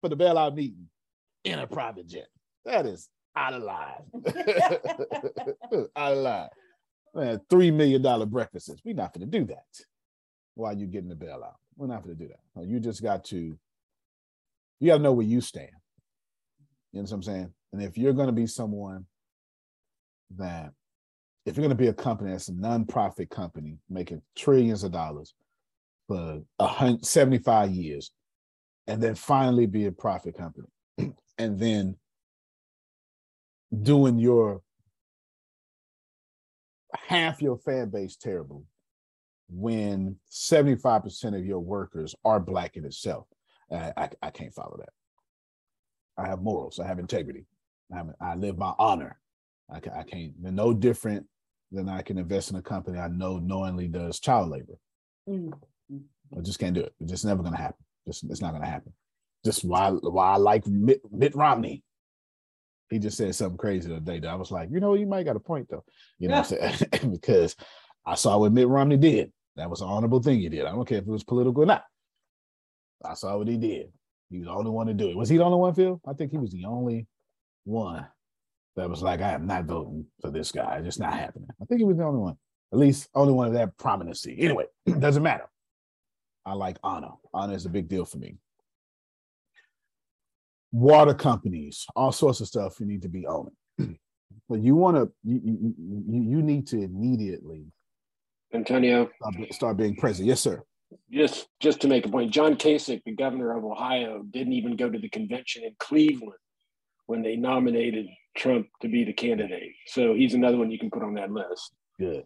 for 0.00 0.08
the 0.08 0.16
bailout 0.16 0.54
meeting 0.56 0.88
in 1.44 1.58
a 1.58 1.66
private 1.66 2.08
jet. 2.08 2.28
That 2.64 2.86
is 2.86 3.08
out 3.36 3.54
of 3.54 3.62
line. 3.62 4.02
out 5.96 6.12
of 6.12 6.18
line. 6.18 6.48
Man, 7.14 7.40
three 7.50 7.70
million 7.70 8.02
dollar 8.02 8.26
breakfasts. 8.26 8.70
We're 8.84 8.94
not 8.94 9.12
going 9.12 9.28
to 9.28 9.38
do 9.38 9.44
that 9.46 9.64
while 10.54 10.76
you're 10.76 10.88
getting 10.88 11.08
the 11.08 11.16
bailout. 11.16 11.54
We're 11.76 11.88
not 11.88 12.02
going 12.02 12.16
to 12.16 12.24
do 12.24 12.30
that. 12.30 12.66
You 12.66 12.78
just 12.78 13.02
got 13.02 13.24
to, 13.26 13.58
you 14.80 14.86
got 14.86 14.98
to 14.98 15.02
know 15.02 15.12
where 15.12 15.26
you 15.26 15.40
stand. 15.40 15.70
You 16.92 16.98
know 16.98 17.02
what 17.02 17.12
I'm 17.12 17.22
saying? 17.22 17.52
And 17.72 17.82
if 17.82 17.96
you're 17.96 18.12
going 18.12 18.26
to 18.26 18.32
be 18.32 18.46
someone 18.46 19.06
that, 20.36 20.72
if 21.46 21.56
you're 21.56 21.62
going 21.62 21.76
to 21.76 21.82
be 21.82 21.88
a 21.88 21.94
company 21.94 22.30
that's 22.30 22.48
a 22.48 22.52
nonprofit 22.52 23.30
company 23.30 23.78
making 23.88 24.22
trillions 24.36 24.84
of 24.84 24.92
dollars 24.92 25.34
for 26.06 26.42
a 26.58 26.66
hundred, 26.66 27.06
75 27.06 27.70
years, 27.70 28.10
and 28.86 29.02
then 29.02 29.14
finally 29.14 29.66
be 29.66 29.86
a 29.86 29.92
profit 29.92 30.36
company, 30.36 30.66
and 31.38 31.58
then 31.58 31.96
doing 33.82 34.18
your 34.18 34.60
half 36.94 37.42
your 37.42 37.58
fan 37.58 37.90
base 37.90 38.16
terrible 38.16 38.64
when 39.48 40.16
75% 40.30 41.36
of 41.36 41.44
your 41.44 41.60
workers 41.60 42.14
are 42.24 42.40
black 42.40 42.76
in 42.76 42.84
itself. 42.84 43.26
I, 43.70 43.92
I, 43.96 44.10
I 44.22 44.30
can't 44.30 44.54
follow 44.54 44.76
that. 44.78 44.90
I 46.22 46.28
have 46.28 46.42
morals. 46.42 46.78
I 46.78 46.86
have 46.86 46.98
integrity. 46.98 47.46
I, 47.94 48.02
I 48.20 48.34
live 48.34 48.58
by 48.58 48.72
honor. 48.78 49.18
I, 49.72 49.76
I 49.76 50.02
can't, 50.02 50.32
they're 50.40 50.52
no 50.52 50.72
different 50.72 51.26
than 51.72 51.88
I 51.88 52.02
can 52.02 52.18
invest 52.18 52.50
in 52.50 52.56
a 52.56 52.62
company 52.62 52.98
I 52.98 53.08
know 53.08 53.38
knowingly 53.38 53.88
does 53.88 54.20
child 54.20 54.50
labor. 54.50 54.78
Mm. 55.28 55.52
I 56.36 56.40
just 56.42 56.58
can't 56.58 56.74
do 56.74 56.82
it. 56.82 56.94
It's 57.00 57.10
just 57.10 57.24
never 57.24 57.42
going 57.42 57.54
to 57.54 57.60
happen. 57.60 57.84
Just, 58.06 58.24
it's 58.24 58.40
not 58.40 58.50
going 58.50 58.62
to 58.62 58.68
happen. 58.68 58.92
Just 59.44 59.64
why, 59.64 59.90
why 59.90 60.32
I 60.32 60.36
like 60.36 60.66
Mitt, 60.66 61.00
Mitt 61.10 61.34
Romney. 61.34 61.82
He 62.90 62.98
just 62.98 63.16
said 63.16 63.34
something 63.34 63.56
crazy 63.56 63.88
the 63.88 63.96
other 63.96 64.04
day 64.04 64.18
that 64.18 64.28
I 64.28 64.34
was 64.34 64.50
like, 64.50 64.68
you 64.70 64.80
know, 64.80 64.94
you 64.94 65.06
might 65.06 65.24
got 65.24 65.36
a 65.36 65.40
point 65.40 65.68
though. 65.70 65.84
You 66.18 66.28
know 66.28 66.42
saying? 66.42 66.74
because 67.10 67.54
I 68.04 68.16
saw 68.16 68.38
what 68.38 68.52
Mitt 68.52 68.68
Romney 68.68 68.96
did. 68.96 69.32
That 69.56 69.70
was 69.70 69.80
an 69.80 69.88
honorable 69.88 70.22
thing 70.22 70.40
he 70.40 70.48
did. 70.48 70.66
I 70.66 70.72
don't 70.72 70.86
care 70.86 70.98
if 70.98 71.04
it 71.04 71.10
was 71.10 71.24
political 71.24 71.62
or 71.62 71.66
not. 71.66 71.84
I 73.04 73.14
saw 73.14 73.38
what 73.38 73.48
he 73.48 73.56
did. 73.56 73.92
He 74.30 74.38
was 74.38 74.46
the 74.46 74.52
only 74.52 74.70
one 74.70 74.86
to 74.86 74.94
do 74.94 75.08
it. 75.08 75.16
Was 75.16 75.28
he 75.28 75.36
the 75.36 75.44
only 75.44 75.58
one, 75.58 75.74
Phil? 75.74 76.00
I 76.06 76.12
think 76.12 76.30
he 76.30 76.38
was 76.38 76.52
the 76.52 76.64
only 76.64 77.06
one 77.64 78.06
that 78.76 78.88
was 78.88 79.02
like, 79.02 79.20
I 79.20 79.32
am 79.32 79.46
not 79.46 79.64
voting 79.64 80.06
for 80.20 80.30
this 80.30 80.52
guy. 80.52 80.76
It's 80.76 80.86
just 80.86 81.00
not 81.00 81.12
happening. 81.12 81.48
I 81.60 81.64
think 81.64 81.80
he 81.80 81.84
was 81.84 81.96
the 81.96 82.04
only 82.04 82.20
one. 82.20 82.36
At 82.72 82.78
least 82.78 83.08
only 83.14 83.32
one 83.32 83.48
of 83.48 83.54
that 83.54 83.76
prominency. 83.76 84.36
Anyway, 84.38 84.66
doesn't 84.98 85.22
matter. 85.22 85.48
I 86.46 86.54
like 86.54 86.78
honor. 86.82 87.10
Honor 87.34 87.54
is 87.54 87.66
a 87.66 87.70
big 87.70 87.88
deal 87.88 88.04
for 88.04 88.18
me. 88.18 88.36
Water 90.72 91.14
companies, 91.14 91.86
all 91.96 92.12
sorts 92.12 92.40
of 92.40 92.46
stuff 92.46 92.78
you 92.78 92.86
need 92.86 93.02
to 93.02 93.08
be 93.08 93.26
owning. 93.26 93.56
but 94.48 94.60
you 94.60 94.76
want 94.76 94.96
to, 94.96 95.10
you, 95.24 95.40
you, 95.44 95.74
you, 96.22 96.42
need 96.42 96.66
to 96.68 96.80
immediately 96.80 97.66
Antonio, 98.54 99.10
start, 99.16 99.52
start 99.54 99.76
being 99.76 99.96
present. 99.96 100.28
Yes, 100.28 100.40
sir. 100.40 100.62
just 101.10 101.48
just 101.60 101.80
to 101.80 101.88
make 101.88 102.06
a 102.06 102.08
point, 102.08 102.30
John 102.32 102.54
Kasich, 102.56 103.02
the 103.04 103.14
governor 103.14 103.56
of 103.56 103.64
Ohio, 103.64 104.22
didn't 104.30 104.52
even 104.52 104.76
go 104.76 104.88
to 104.88 104.98
the 104.98 105.08
convention 105.08 105.64
in 105.64 105.74
Cleveland 105.78 106.38
when 107.06 107.22
they 107.22 107.34
nominated 107.34 108.06
Trump 108.36 108.68
to 108.82 108.88
be 108.88 109.02
the 109.02 109.12
candidate. 109.12 109.72
So 109.86 110.14
he's 110.14 110.34
another 110.34 110.56
one 110.56 110.70
you 110.70 110.78
can 110.78 110.90
put 110.90 111.02
on 111.02 111.14
that 111.14 111.32
list. 111.32 111.72
Good, 111.98 112.24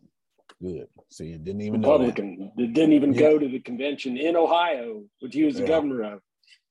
good. 0.61 0.86
See, 1.11 1.28
you 1.28 1.38
didn't 1.38 1.62
even 1.62 1.80
know 1.80 1.97
that. 1.99 2.05
Republican 2.05 2.53
that 2.57 2.72
didn't 2.74 2.92
even 2.92 3.14
Yeah. 3.14 3.20
go 3.20 3.38
to 3.38 3.49
the 3.49 3.61
convention 3.61 4.18
in 4.18 4.36
Ohio, 4.36 5.05
which 5.20 5.34
he 5.34 5.45
was 5.45 5.55
the 5.57 5.62
Yeah. 5.62 5.68
governor 5.68 6.03
of 6.14 6.20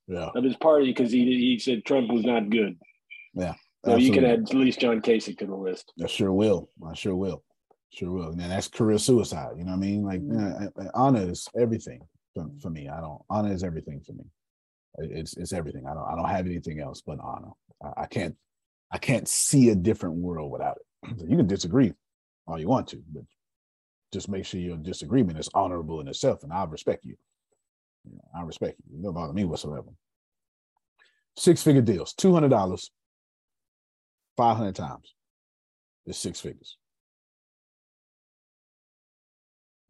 Yeah, 0.06 0.30
of 0.34 0.44
his 0.44 0.56
party 0.56 0.86
because 0.86 1.10
he 1.10 1.24
he 1.24 1.58
said 1.58 1.84
Trump 1.84 2.10
was 2.10 2.24
not 2.24 2.50
good. 2.50 2.78
yeah. 3.34 3.54
So 3.84 3.96
you 3.96 4.12
can 4.12 4.24
add 4.24 4.40
at 4.40 4.54
least 4.54 4.80
John 4.80 5.02
Kasich 5.02 5.38
to 5.38 5.46
the 5.46 5.54
list. 5.54 5.92
I 6.02 6.06
sure 6.06 6.32
will. 6.32 6.70
I 6.86 6.94
sure 6.94 7.14
will. 7.14 7.44
Sure 7.90 8.10
will. 8.10 8.30
And 8.30 8.40
that's 8.40 8.68
career 8.68 8.98
suicide. 8.98 9.52
You 9.58 9.64
know 9.64 9.72
what 9.72 9.76
I 9.76 9.80
mean? 9.80 10.02
Like 10.02 10.22
uh, 10.34 10.82
uh, 10.82 10.90
honor 10.94 11.30
is 11.30 11.46
everything 11.56 12.00
for, 12.34 12.46
for 12.60 12.70
me. 12.70 12.88
I 12.88 13.00
don't 13.00 13.20
honor 13.28 13.52
is 13.52 13.62
everything 13.62 14.00
for 14.00 14.12
me. 14.12 14.24
It's 14.98 15.36
it's 15.36 15.52
everything. 15.52 15.86
I 15.86 15.94
don't 15.94 16.06
I 16.06 16.16
don't 16.16 16.28
have 16.28 16.46
anything 16.46 16.80
else 16.80 17.02
but 17.02 17.18
honor. 17.20 17.50
I, 17.82 18.02
I 18.02 18.06
can't 18.06 18.34
I 18.90 18.98
can't 18.98 19.28
see 19.28 19.70
a 19.70 19.74
different 19.74 20.16
world 20.16 20.50
without 20.50 20.78
it. 20.78 21.18
So 21.18 21.26
you 21.28 21.36
can 21.36 21.46
disagree 21.46 21.92
all 22.46 22.58
you 22.58 22.68
want 22.68 22.88
to, 22.88 23.02
but 23.12 23.24
just 24.12 24.28
make 24.28 24.46
sure 24.46 24.60
your 24.60 24.76
disagreement 24.76 25.38
is 25.38 25.48
honorable 25.54 26.00
in 26.00 26.08
itself, 26.08 26.42
and 26.42 26.52
I'll 26.52 26.68
respect 26.68 27.04
you. 27.04 27.16
You 28.04 28.16
know, 28.16 28.24
I 28.38 28.42
respect 28.42 28.78
you. 28.86 28.98
You 28.98 29.02
don't 29.02 29.14
bother 29.14 29.32
me 29.32 29.44
whatsoever. 29.44 29.88
Six 31.36 31.62
figure 31.62 31.82
deals, 31.82 32.12
two 32.14 32.32
hundred 32.32 32.50
dollars, 32.50 32.90
five 34.36 34.56
hundred 34.56 34.76
times 34.76 35.14
is 36.06 36.16
six 36.16 36.40
figures. 36.40 36.76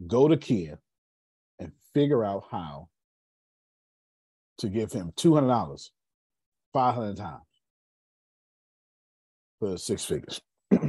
Go 0.06 0.28
to 0.28 0.36
Kia 0.36 0.78
and 1.58 1.72
figure 1.92 2.24
out 2.24 2.44
how 2.50 2.88
to 4.58 4.68
give 4.68 4.92
him 4.92 5.12
two 5.16 5.34
hundred 5.34 5.48
dollars, 5.48 5.90
five 6.72 6.94
hundred 6.94 7.16
times 7.16 7.42
for 9.58 9.76
six 9.76 10.04
figures. 10.04 10.40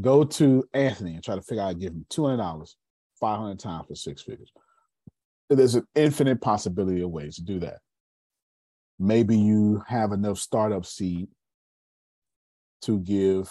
Go 0.00 0.24
to 0.24 0.64
Anthony 0.74 1.14
and 1.14 1.24
try 1.24 1.34
to 1.34 1.42
figure 1.42 1.62
out 1.62 1.78
give 1.78 1.92
him 1.92 2.06
two 2.08 2.24
hundred 2.24 2.38
dollars, 2.38 2.76
five 3.20 3.38
hundred 3.38 3.58
times 3.58 3.86
for 3.88 3.94
six 3.94 4.22
figures. 4.22 4.52
There's 5.50 5.74
an 5.74 5.86
infinite 5.94 6.40
possibility 6.40 7.00
of 7.00 7.10
ways 7.10 7.36
to 7.36 7.42
do 7.42 7.58
that. 7.60 7.78
Maybe 8.98 9.36
you 9.38 9.82
have 9.86 10.12
enough 10.12 10.38
startup 10.38 10.84
seed 10.84 11.28
to 12.82 12.98
give. 12.98 13.50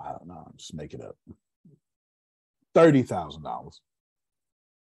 I 0.00 0.10
don't 0.10 0.26
know. 0.26 0.44
I'm 0.46 0.56
just 0.56 0.74
making 0.74 1.02
up 1.02 1.16
thirty 2.74 3.02
thousand 3.02 3.42
dollars, 3.42 3.80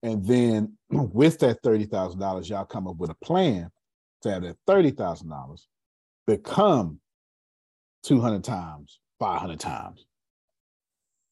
and 0.02 0.24
then 0.24 0.76
with 0.90 1.38
that 1.40 1.62
thirty 1.62 1.84
thousand 1.84 2.20
dollars, 2.20 2.48
y'all 2.48 2.64
come 2.64 2.88
up 2.88 2.96
with 2.96 3.10
a 3.10 3.16
plan 3.24 3.70
to 4.22 4.30
have 4.30 4.42
that 4.42 4.56
thirty 4.66 4.90
thousand 4.90 5.28
dollars 5.28 5.68
become 6.26 7.00
two 8.02 8.20
hundred 8.20 8.44
times, 8.44 9.00
five 9.18 9.40
hundred 9.40 9.60
times, 9.60 10.06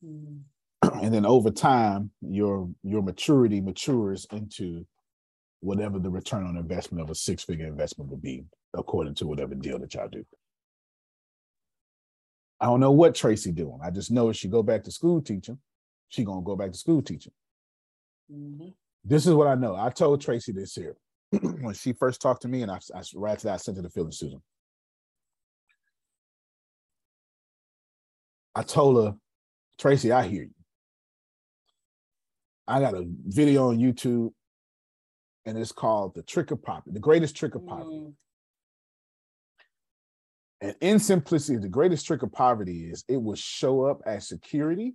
hmm. 0.05 0.39
And 0.95 1.12
then 1.12 1.26
over 1.26 1.51
time, 1.51 2.11
your 2.20 2.68
your 2.82 3.03
maturity 3.03 3.61
matures 3.61 4.26
into 4.32 4.86
whatever 5.61 5.99
the 5.99 6.11
return 6.11 6.47
on 6.47 6.57
investment 6.57 7.03
of 7.03 7.11
a 7.11 7.14
six 7.14 7.45
figure 7.45 7.66
investment 7.66 8.11
would 8.11 8.22
be, 8.22 8.45
according 8.74 9.14
to 9.16 9.26
whatever 9.26 9.55
deal 9.55 9.78
that 9.78 9.95
y'all 9.95 10.09
do. 10.09 10.24
I 12.61 12.66
don't 12.66 12.80
know 12.80 12.93
what 12.93 13.14
Tracy 13.14 13.53
doing. 13.53 13.78
I 13.82 13.91
just 13.91 14.11
know 14.11 14.28
if 14.28 14.36
she 14.36 14.49
go 14.49 14.62
back 14.62 14.84
to 14.84 14.91
school 14.91 15.22
teaching, 15.22 15.59
she 16.09 16.24
gonna 16.24 16.43
go 16.43 16.57
back 16.57 16.72
to 16.72 16.78
school 16.78 17.03
teaching. 17.03 17.32
Mm-hmm. 18.32 18.68
This 19.05 19.26
is 19.26 19.34
what 19.34 19.47
I 19.47 19.55
know. 19.55 19.76
I 19.76 19.91
told 19.91 20.20
Tracy 20.20 20.53
this 20.53 20.74
here 20.74 20.97
when 21.61 21.74
she 21.74 21.93
first 21.93 22.20
talked 22.20 22.43
to 22.43 22.49
me, 22.49 22.62
and 22.62 22.70
I, 22.70 22.78
I 22.95 23.03
right 23.14 23.38
to 23.38 23.47
that 23.47 23.55
I 23.55 23.57
sent 23.57 23.76
her 23.76 23.82
the 23.82 23.91
feeling 23.91 24.12
Susan. 24.12 24.43
I 28.55 28.62
told 28.62 29.05
her, 29.05 29.14
Tracy, 29.78 30.12
I 30.12 30.26
hear 30.26 30.43
you. 30.43 30.59
I 32.71 32.81
got 32.81 32.95
a 32.95 33.05
video 33.27 33.68
on 33.68 33.79
YouTube, 33.79 34.31
and 35.45 35.59
it's 35.59 35.73
called 35.73 36.14
"The 36.14 36.23
Trick 36.23 36.53
of 36.53 36.62
Poverty," 36.62 36.93
the 36.93 37.01
greatest 37.01 37.37
trick 37.37 37.55
of 37.57 37.66
poverty. 37.66 37.97
Mm. 37.97 38.12
And 40.62 40.77
in 40.81 40.99
simplicity, 40.99 41.59
the 41.59 41.68
greatest 41.68 42.07
trick 42.07 42.23
of 42.23 42.33
poverty 42.33 42.91
is 42.91 43.05
it 43.09 43.16
will 43.16 43.35
show 43.35 43.85
up 43.85 44.03
as 44.07 44.29
security 44.29 44.95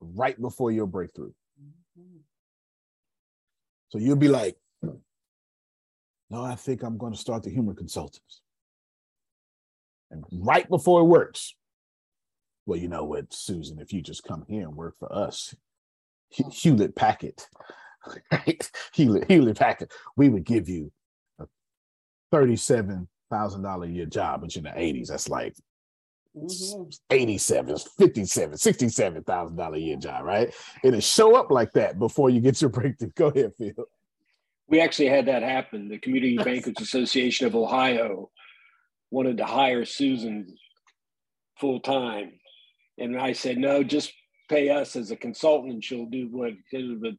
right 0.00 0.40
before 0.40 0.70
your 0.70 0.86
breakthrough. 0.86 1.32
Mm-hmm. 1.60 2.18
So 3.88 3.98
you'll 3.98 4.16
be 4.16 4.28
like, 4.28 4.56
no, 4.82 6.44
I 6.44 6.54
think 6.54 6.82
I'm 6.82 6.98
going 6.98 7.14
to 7.14 7.18
start 7.18 7.44
the 7.44 7.50
humor 7.50 7.74
consultants. 7.74 8.42
And 10.10 10.22
right 10.30 10.68
before 10.68 11.00
it 11.00 11.04
works, 11.04 11.54
well, 12.66 12.78
you 12.78 12.88
know 12.88 13.04
what, 13.04 13.32
Susan, 13.32 13.78
if 13.78 13.92
you 13.92 14.02
just 14.02 14.22
come 14.22 14.44
here 14.46 14.62
and 14.62 14.76
work 14.76 14.96
for 14.98 15.10
us, 15.10 15.54
Hewlett 16.30 16.96
Packard, 16.96 17.40
right? 18.32 18.70
Hewlett, 18.94 19.30
Hewlett 19.30 19.58
Packard, 19.58 19.90
we 20.16 20.28
would 20.28 20.44
give 20.44 20.68
you 20.68 20.90
a 21.38 21.46
$37,000 22.32 23.84
a 23.84 23.88
year 23.88 24.06
job, 24.06 24.40
but 24.42 24.56
in 24.56 24.64
the 24.64 24.70
80s, 24.70 25.08
that's 25.08 25.28
like 25.28 25.54
mm-hmm. 26.36 26.88
87, 27.10 27.76
57, 27.98 28.56
67,000 28.56 29.56
dollar 29.56 29.76
a 29.76 29.78
year 29.78 29.96
job, 29.96 30.24
right? 30.24 30.54
It'll 30.82 31.00
show 31.00 31.36
up 31.36 31.50
like 31.50 31.72
that 31.72 31.98
before 31.98 32.30
you 32.30 32.40
get 32.40 32.60
your 32.60 32.70
breakthrough. 32.70 33.10
Go 33.14 33.28
ahead, 33.28 33.52
Phil. 33.56 33.86
We 34.66 34.80
actually 34.80 35.08
had 35.08 35.26
that 35.26 35.42
happen. 35.42 35.88
The 35.88 35.98
Community 35.98 36.38
Bankers 36.44 36.74
Association 36.80 37.46
of 37.46 37.54
Ohio 37.54 38.30
wanted 39.10 39.36
to 39.36 39.44
hire 39.44 39.84
Susan 39.84 40.56
full 41.58 41.80
time. 41.80 42.32
And 42.98 43.18
I 43.18 43.32
said, 43.32 43.58
no, 43.58 43.82
just 43.82 44.12
pay 44.48 44.68
us 44.70 44.96
as 44.96 45.10
a 45.10 45.16
consultant 45.16 45.72
and 45.72 45.84
she'll 45.84 46.06
do 46.06 46.28
what 46.30 46.52
but 46.72 47.14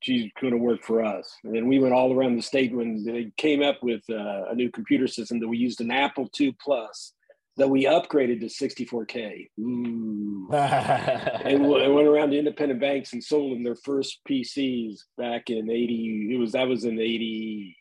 she's 0.00 0.30
going 0.40 0.52
to 0.52 0.58
work 0.58 0.82
for 0.82 1.04
us. 1.04 1.36
And 1.44 1.54
then 1.54 1.68
we 1.68 1.78
went 1.78 1.94
all 1.94 2.12
around 2.12 2.36
the 2.36 2.42
state 2.42 2.74
when 2.74 3.04
they 3.04 3.30
came 3.36 3.62
up 3.62 3.82
with 3.82 4.02
uh, 4.10 4.44
a 4.50 4.54
new 4.54 4.70
computer 4.70 5.06
system 5.06 5.40
that 5.40 5.48
we 5.48 5.58
used 5.58 5.80
an 5.80 5.90
Apple 5.90 6.28
II 6.38 6.56
Plus 6.62 7.12
that 7.56 7.68
we 7.68 7.84
upgraded 7.84 8.40
to 8.40 8.46
64K. 8.46 9.48
Ooh. 9.60 10.48
and 10.52 11.62
we 11.62 11.68
went 11.68 12.08
around 12.08 12.30
to 12.30 12.38
independent 12.38 12.80
banks 12.80 13.12
and 13.12 13.22
sold 13.22 13.52
them 13.52 13.62
their 13.62 13.76
first 13.76 14.20
PCs 14.28 15.00
back 15.18 15.50
in 15.50 15.70
80. 15.70 16.30
It 16.32 16.38
was 16.38 16.52
that 16.52 16.68
was 16.68 16.84
in 16.84 16.98
80. 16.98 17.76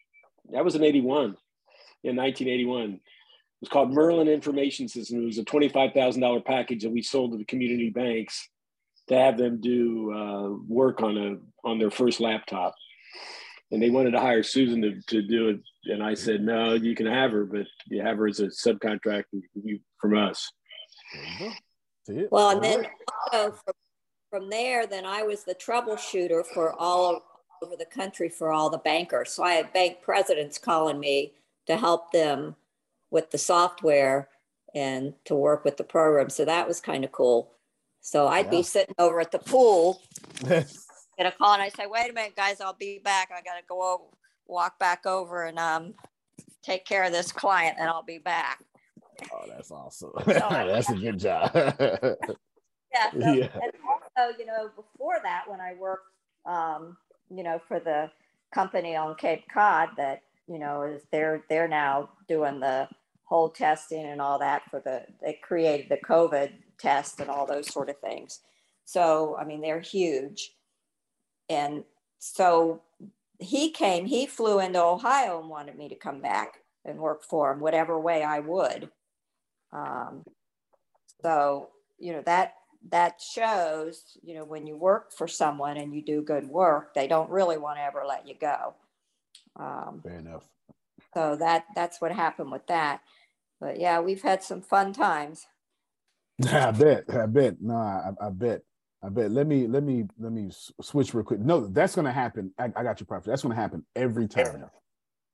That 0.52 0.66
was 0.66 0.76
in 0.76 0.84
81. 0.84 1.38
In 2.04 2.16
1981. 2.16 2.94
It 2.94 3.00
was 3.62 3.70
called 3.70 3.94
Merlin 3.94 4.28
Information 4.28 4.88
System. 4.88 5.22
It 5.22 5.26
was 5.26 5.38
a 5.38 5.44
$25,000 5.44 6.46
package 6.46 6.84
that 6.84 6.92
we 6.92 7.02
sold 7.02 7.32
to 7.32 7.38
the 7.38 7.46
community 7.46 7.90
banks 7.90 8.50
to 9.10 9.16
have 9.16 9.38
them 9.38 9.60
do 9.60 10.14
uh, 10.14 10.50
work 10.68 11.02
on 11.02 11.18
a 11.18 11.68
on 11.68 11.78
their 11.78 11.92
first 11.92 12.20
laptop. 12.20 12.74
And 13.72 13.82
they 13.82 13.90
wanted 13.92 14.12
to 14.12 14.20
hire 14.20 14.42
Susan 14.42 14.82
to, 14.82 15.02
to 15.10 15.22
do 15.22 15.50
it. 15.50 15.60
And 15.86 16.02
I 16.02 16.16
said, 16.16 16.42
no, 16.42 16.74
you 16.74 16.96
can 16.96 17.06
have 17.06 17.32
her, 17.32 17.46
but 17.46 17.68
you 17.88 18.02
have 18.02 18.18
her 18.18 18.28
as 18.28 18.40
a 18.40 18.48
subcontract 18.48 19.26
from 20.00 20.18
us. 20.18 20.52
Well, 22.32 22.50
and 22.50 22.64
then 22.64 22.88
also 23.32 23.52
from, 23.64 23.74
from 24.32 24.50
there, 24.50 24.88
then 24.88 25.06
I 25.06 25.22
was 25.22 25.44
the 25.44 25.54
troubleshooter 25.54 26.46
for 26.48 26.74
all 26.80 27.22
over 27.62 27.76
the 27.76 27.86
country 27.86 28.30
for 28.30 28.52
all 28.52 28.72
the 28.72 28.80
bankers. 28.80 29.32
So 29.32 29.44
I 29.44 29.54
had 29.54 29.74
bank 29.74 30.02
presidents 30.02 30.58
calling 30.58 31.00
me 31.00 31.34
to 31.68 31.78
help 31.78 32.12
them 32.12 32.56
with 33.12 33.30
the 33.30 33.38
software 33.38 34.30
and 34.74 35.14
to 35.26 35.36
work 35.36 35.64
with 35.64 35.78
the 35.78 35.84
program. 35.84 36.30
So 36.30 36.46
that 36.46 36.68
was 36.68 36.80
kind 36.80 37.04
of 37.04 37.12
cool. 37.12 37.52
So 38.02 38.28
I'd 38.28 38.46
Yeah. 38.46 38.52
be 38.52 38.64
sitting 38.64 38.96
over 38.98 39.20
at 39.20 39.32
the 39.32 39.40
pool, 39.40 40.02
get 40.48 40.66
a 41.20 41.32
call, 41.32 41.54
and 41.54 41.62
I 41.62 41.70
say, 41.70 41.86
"Wait 41.86 42.10
a 42.10 42.14
minute, 42.14 42.36
guys, 42.36 42.62
I'll 42.62 42.74
be 42.74 43.00
back. 43.00 43.30
I 43.32 43.42
got 43.42 43.58
to 43.58 43.64
go 43.68 43.82
over, 43.94 44.04
walk 44.48 44.80
back 44.80 45.06
over 45.06 45.44
and 45.46 45.60
um, 45.60 45.94
take 46.64 46.86
care 46.86 47.04
of 47.04 47.12
this 47.12 47.32
client, 47.32 47.78
and 47.80 47.90
I'll 47.90 48.04
be 48.04 48.18
back." 48.18 48.64
Oh, 49.32 49.46
that's 49.48 49.72
awesome. 49.72 50.12
that's 50.26 50.90
a 50.90 50.96
good 50.96 51.20
job. 51.20 51.52
Yeah. 52.92 53.12
So, 53.12 53.34
Yeah. 53.34 53.50
And 53.62 53.72
also, 53.88 54.38
you 54.40 54.46
know, 54.48 54.72
before 54.76 55.18
that, 55.22 55.44
when 55.48 55.62
I 55.62 55.76
worked, 55.76 56.08
um, 56.46 56.98
you 57.30 57.44
know, 57.44 57.62
for 57.68 57.80
the 57.80 58.10
company 58.52 58.96
on 58.96 59.16
Cape 59.16 59.44
Cod, 59.54 59.90
that 59.98 60.24
you 60.48 60.58
know 60.58 60.82
is 60.84 61.04
they're 61.12 61.44
they're 61.50 61.68
now 61.68 62.10
doing 62.28 62.60
the 62.60 62.88
whole 63.26 63.50
testing 63.50 64.06
and 64.06 64.20
all 64.20 64.40
that 64.40 64.64
for 64.72 64.80
the 64.80 65.06
they 65.22 65.34
created 65.44 65.88
the 65.90 65.98
COVID 65.98 66.52
test 66.80 67.20
and 67.20 67.30
all 67.30 67.46
those 67.46 67.72
sort 67.72 67.90
of 67.90 68.00
things. 68.00 68.40
So 68.86 69.38
I 69.38 69.46
mean, 69.46 69.62
they're 69.62 69.82
huge, 69.82 70.52
and 71.50 71.84
so 72.20 72.82
he 73.40 73.72
came. 73.72 74.06
He 74.06 74.26
flew 74.26 74.60
into 74.60 74.82
Ohio 74.84 75.40
and 75.40 75.50
wanted 75.50 75.78
me 75.78 75.90
to 75.90 75.96
come 75.96 76.22
back 76.22 76.60
and 76.86 77.00
work 77.00 77.24
for 77.24 77.52
him, 77.52 77.60
whatever 77.60 78.00
way 78.00 78.24
I 78.24 78.40
would. 78.40 78.90
Um, 79.72 80.24
so 81.22 81.70
you 82.00 82.14
know 82.14 82.22
that 82.26 82.54
that 82.92 83.22
shows 83.22 84.18
you 84.24 84.34
know 84.36 84.46
when 84.46 84.66
you 84.66 84.78
work 84.78 85.12
for 85.12 85.28
someone 85.28 85.78
and 85.78 85.94
you 85.94 86.02
do 86.02 86.22
good 86.22 86.48
work 86.48 86.94
they 86.94 87.08
don't 87.08 87.30
really 87.30 87.58
want 87.58 87.78
to 87.78 87.84
ever 87.84 88.04
let 88.08 88.28
you 88.28 88.36
go 88.40 88.74
um, 89.58 90.02
Fair 90.04 90.20
enough. 90.20 90.46
so 91.14 91.36
that 91.36 91.66
that's 91.76 92.00
what 92.00 92.12
happened 92.12 92.52
with 92.52 92.66
that 92.68 93.02
but 93.60 93.80
yeah 93.80 94.00
we've 94.00 94.22
had 94.22 94.42
some 94.42 94.62
fun 94.62 94.94
times 94.94 95.46
I 96.52 96.72
bet. 96.72 97.06
I 97.10 97.26
bet. 97.28 97.58
No, 97.62 97.76
I, 97.76 98.12
I 98.22 98.30
bet. 98.30 98.62
I 99.04 99.10
bet. 99.10 99.32
Let 99.32 99.48
me 99.48 99.68
let 99.68 99.84
me 99.84 100.06
let 100.20 100.32
me 100.34 100.50
switch 100.82 101.14
real 101.14 101.24
quick. 101.26 101.40
No, 101.42 101.68
that's 101.68 101.96
gonna 101.96 102.14
happen. 102.14 102.54
I, 102.60 102.66
I 102.76 102.84
got 102.84 103.00
you, 103.00 103.06
prophet. 103.06 103.30
That's 103.30 103.44
gonna 103.44 103.56
happen 103.56 103.86
every 103.96 104.28
time. 104.28 104.66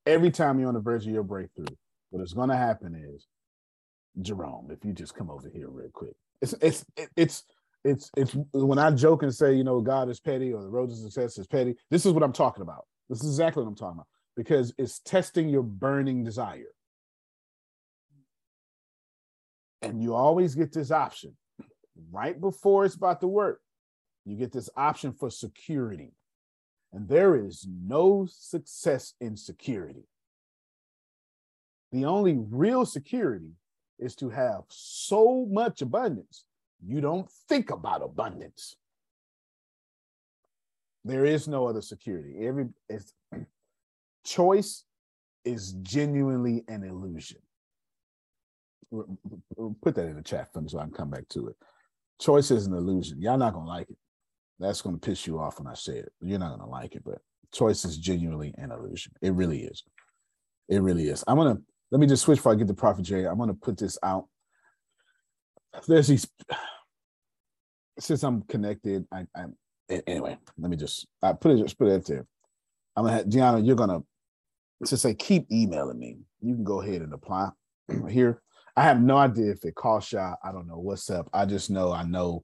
Every 0.05 0.31
time 0.31 0.59
you're 0.59 0.67
on 0.69 0.75
the 0.75 0.81
verge 0.81 1.07
of 1.07 1.13
your 1.13 1.23
breakthrough, 1.23 1.65
what 2.11 2.23
is 2.23 2.33
gonna 2.33 2.57
happen 2.57 2.95
is, 2.95 3.27
Jerome, 4.21 4.69
if 4.71 4.85
you 4.85 4.93
just 4.93 5.15
come 5.15 5.31
over 5.31 5.49
here 5.53 5.69
real 5.69 5.89
quick. 5.93 6.13
It's 6.41 6.55
it's 6.61 6.85
it's 7.17 7.43
it's 7.85 8.11
it's 8.17 8.35
when 8.53 8.79
I 8.79 8.91
joke 8.91 9.23
and 9.23 9.33
say, 9.33 9.53
you 9.55 9.63
know, 9.65 9.81
God 9.81 10.09
is 10.09 10.19
petty 10.19 10.53
or 10.53 10.61
the 10.63 10.69
road 10.69 10.89
to 10.91 10.97
success 10.97 11.37
is 11.39 11.47
petty. 11.47 11.75
This 11.91 12.05
is 12.05 12.13
what 12.13 12.23
I'm 12.23 12.33
talking 12.33 12.63
about. 12.63 12.85
This 13.09 13.21
is 13.23 13.29
exactly 13.31 13.63
what 13.63 13.69
I'm 13.69 13.75
talking 13.75 13.97
about 13.99 14.07
because 14.37 14.73
it's 14.77 14.99
testing 15.01 15.49
your 15.49 15.63
burning 15.63 16.23
desire. 16.23 16.74
And 19.81 20.01
you 20.01 20.13
always 20.13 20.55
get 20.55 20.71
this 20.73 20.91
option 20.91 21.35
right 22.11 22.39
before 22.39 22.85
it's 22.85 22.95
about 22.95 23.21
to 23.21 23.27
work. 23.27 23.61
You 24.25 24.35
get 24.35 24.51
this 24.51 24.69
option 24.75 25.13
for 25.13 25.29
security. 25.29 26.13
And 26.91 27.07
there 27.07 27.35
is 27.35 27.67
no 27.69 28.27
success 28.29 29.13
in 29.19 29.35
security. 29.35 30.05
The 31.91 32.05
only 32.05 32.37
real 32.37 32.85
security 32.85 33.51
is 33.99 34.15
to 34.15 34.29
have 34.29 34.63
so 34.67 35.45
much 35.49 35.81
abundance, 35.81 36.45
you 36.85 37.01
don't 37.01 37.29
think 37.47 37.69
about 37.69 38.03
abundance. 38.03 38.75
There 41.03 41.25
is 41.25 41.47
no 41.47 41.67
other 41.67 41.81
security. 41.81 42.47
Every 42.47 42.67
choice 44.25 44.83
is 45.43 45.73
genuinely 45.83 46.63
an 46.67 46.83
illusion. 46.83 47.37
Put 48.91 49.95
that 49.95 50.07
in 50.07 50.15
the 50.15 50.23
chat 50.23 50.51
for 50.53 50.61
me 50.61 50.69
so 50.69 50.79
I 50.79 50.83
can 50.83 50.91
come 50.91 51.09
back 51.09 51.27
to 51.29 51.47
it. 51.47 51.55
Choice 52.19 52.51
is 52.51 52.67
an 52.67 52.73
illusion. 52.73 53.21
Y'all 53.21 53.37
not 53.37 53.53
gonna 53.53 53.67
like 53.67 53.89
it. 53.89 53.97
That's 54.59 54.81
gonna 54.81 54.97
piss 54.97 55.27
you 55.27 55.39
off 55.39 55.59
when 55.59 55.67
I 55.67 55.73
say 55.73 55.97
it. 55.97 56.11
You're 56.21 56.39
not 56.39 56.57
gonna 56.57 56.69
like 56.69 56.95
it, 56.95 57.03
but 57.03 57.19
choice 57.53 57.83
is 57.85 57.97
genuinely 57.97 58.53
an 58.57 58.71
illusion. 58.71 59.13
It 59.21 59.33
really 59.33 59.63
is. 59.63 59.83
It 60.69 60.81
really 60.81 61.07
is. 61.09 61.23
I'm 61.27 61.37
gonna 61.37 61.57
let 61.91 61.99
me 61.99 62.07
just 62.07 62.23
switch 62.23 62.39
before 62.39 62.53
I 62.53 62.55
get 62.55 62.67
to 62.67 62.73
Prophet 62.73 63.03
Jay. 63.03 63.25
I'm 63.25 63.37
gonna 63.37 63.53
put 63.53 63.77
this 63.77 63.97
out. 64.03 64.27
There's 65.87 66.07
these 66.07 66.27
since 67.99 68.23
I'm 68.23 68.41
connected, 68.43 69.05
I, 69.11 69.25
I 69.35 69.45
anyway, 70.07 70.37
let 70.57 70.69
me 70.69 70.77
just 70.77 71.07
I 71.21 71.33
put 71.33 71.51
it 71.51 71.61
just 71.61 71.77
put 71.77 71.87
it 71.87 72.05
there. 72.05 72.25
I'm 72.95 73.05
gonna 73.05 73.17
have 73.17 73.29
Gianna, 73.29 73.59
you're 73.59 73.75
gonna 73.75 74.01
to 74.85 74.97
say 74.97 75.13
keep 75.13 75.51
emailing 75.51 75.99
me. 75.99 76.17
You 76.41 76.55
can 76.55 76.63
go 76.63 76.81
ahead 76.81 77.01
and 77.01 77.13
apply 77.13 77.49
here. 78.09 78.41
I 78.75 78.83
have 78.83 79.01
no 79.01 79.17
idea 79.17 79.51
if 79.51 79.63
it 79.63 79.75
costs 79.75 80.11
y'all. 80.11 80.37
I 80.43 80.51
don't 80.51 80.67
know 80.67 80.77
what's 80.77 81.09
up. 81.09 81.29
I 81.33 81.45
just 81.45 81.69
know 81.69 81.91
I 81.91 82.03
know. 82.03 82.43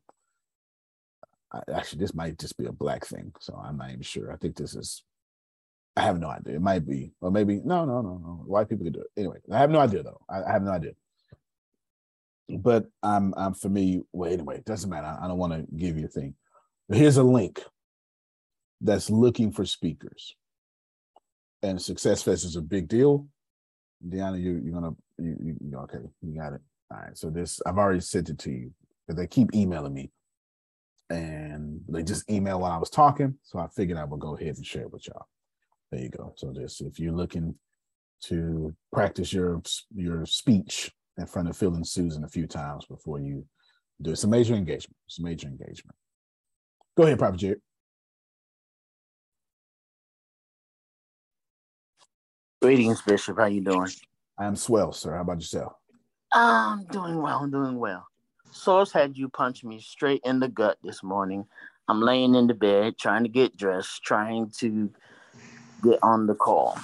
I, 1.52 1.62
actually, 1.74 2.00
this 2.00 2.14
might 2.14 2.40
just 2.40 2.58
be 2.58 2.66
a 2.66 2.72
black 2.72 3.06
thing, 3.06 3.34
so 3.40 3.54
I'm 3.56 3.78
not 3.78 3.90
even 3.90 4.02
sure. 4.02 4.32
I 4.32 4.38
think 4.38 4.56
this 4.56 4.76
is. 4.76 5.04
I 5.98 6.02
have 6.02 6.20
no 6.20 6.30
idea. 6.30 6.56
It 6.56 6.62
might 6.62 6.88
be, 6.88 7.12
or 7.20 7.32
maybe 7.32 7.62
no, 7.66 7.84
no, 7.84 8.02
no, 8.02 8.18
no. 8.18 8.44
White 8.46 8.70
people 8.70 8.86
can 8.86 8.94
do 8.94 9.02
it 9.02 9.20
anyway. 9.20 9.38
I 9.52 9.58
have 9.58 9.70
no 9.70 9.80
idea 9.80 10.04
though. 10.04 10.22
I, 10.30 10.44
I 10.44 10.52
have 10.52 10.64
no 10.64 10.72
idea. 10.72 10.94
But 12.48 12.86
I'm 13.04 13.34
I'm 13.36 13.54
familiar. 13.54 14.02
Well, 14.14 14.32
anyway, 14.32 14.58
it 14.58 14.66
doesn't 14.66 14.90
matter. 14.90 15.18
I 15.22 15.28
don't 15.28 15.38
want 15.38 15.54
to 15.54 15.76
give 15.76 15.98
you 15.98 16.06
a 16.06 16.10
thing. 16.10 16.36
But 16.88 16.98
here's 16.98 17.18
a 17.18 17.24
link 17.24 17.62
that's 18.80 19.10
looking 19.10 19.52
for 19.52 19.66
speakers 19.66 20.36
and 21.64 21.82
Success 21.82 22.24
Fest 22.24 22.46
is 22.46 22.56
a 22.56 22.62
big 22.62 22.88
deal. 22.88 23.28
Deanna, 24.08 24.42
you 24.42 24.60
you're 24.64 24.74
gonna 24.74 24.96
you, 25.22 25.58
you, 25.62 25.78
okay? 25.80 26.00
You 26.22 26.36
got 26.40 26.54
it. 26.54 26.62
All 26.92 27.00
right. 27.00 27.18
So 27.18 27.30
this 27.30 27.62
I've 27.66 27.78
already 27.78 28.02
sent 28.02 28.30
it 28.30 28.40
to 28.40 28.52
you, 28.52 28.72
but 29.08 29.18
they 29.18 29.28
keep 29.28 29.54
emailing 29.56 29.94
me, 29.94 30.12
and 31.10 31.82
they 31.90 32.04
just 32.04 32.30
email 32.30 32.60
while 32.60 32.72
I 32.72 32.78
was 32.78 32.90
talking. 32.90 33.36
So 33.44 33.60
I 33.60 33.68
figured 33.68 33.98
I 33.98 34.06
would 34.06 34.20
go 34.20 34.36
ahead 34.36 34.58
and 34.58 34.66
share 34.66 34.84
it 34.84 34.94
with 34.94 35.08
y'all. 35.08 35.28
There 35.92 36.02
you 36.02 36.10
go. 36.10 36.34
So 36.38 36.54
this, 36.54 36.82
if 36.82 37.00
you're 37.00 37.14
looking 37.14 37.56
to 38.26 38.76
practice 38.94 39.34
your 39.34 39.62
your 39.96 40.26
speech 40.26 40.92
in 41.18 41.26
front 41.26 41.50
of 41.50 41.58
Phil 41.58 41.76
and 41.76 41.88
Susan 41.88 42.24
a 42.24 42.30
few 42.30 42.48
times 42.48 42.86
before 42.86 43.20
you 43.20 43.46
do 44.02 44.12
it, 44.12 44.14
it's 44.14 44.24
a 44.24 44.28
major 44.28 44.56
engagement. 44.56 44.98
It's 45.08 45.20
a 45.20 45.24
major 45.24 45.48
engagement. 45.48 45.96
Go 46.98 47.04
ahead, 47.04 47.20
Prophet 47.20 47.38
Jared. 47.38 47.62
Greetings, 52.62 53.02
Bishop. 53.02 53.38
How 53.40 53.46
you 53.46 53.62
doing? 53.62 53.90
I 54.42 54.46
am 54.46 54.56
swell, 54.56 54.92
sir. 54.92 55.14
How 55.14 55.22
about 55.22 55.38
yourself? 55.38 55.74
I'm 56.34 56.86
doing 56.86 57.22
well. 57.22 57.38
I'm 57.44 57.52
doing 57.52 57.78
well. 57.78 58.08
Source 58.50 58.92
had 58.92 59.16
you 59.16 59.30
punch 59.30 59.64
me 59.64 59.80
straight 59.80 60.22
in 60.26 60.40
the 60.40 60.48
gut 60.48 60.80
this 60.84 61.04
morning. 61.04 61.46
I'm 61.88 62.02
laying 62.02 62.34
in 62.34 62.48
the 62.48 62.56
bed, 62.56 62.98
trying 62.98 63.22
to 63.22 63.30
get 63.30 63.56
dressed, 63.56 64.02
trying 64.02 64.50
to 64.58 64.90
get 65.84 66.00
on 66.02 66.26
the 66.26 66.34
call. 66.34 66.76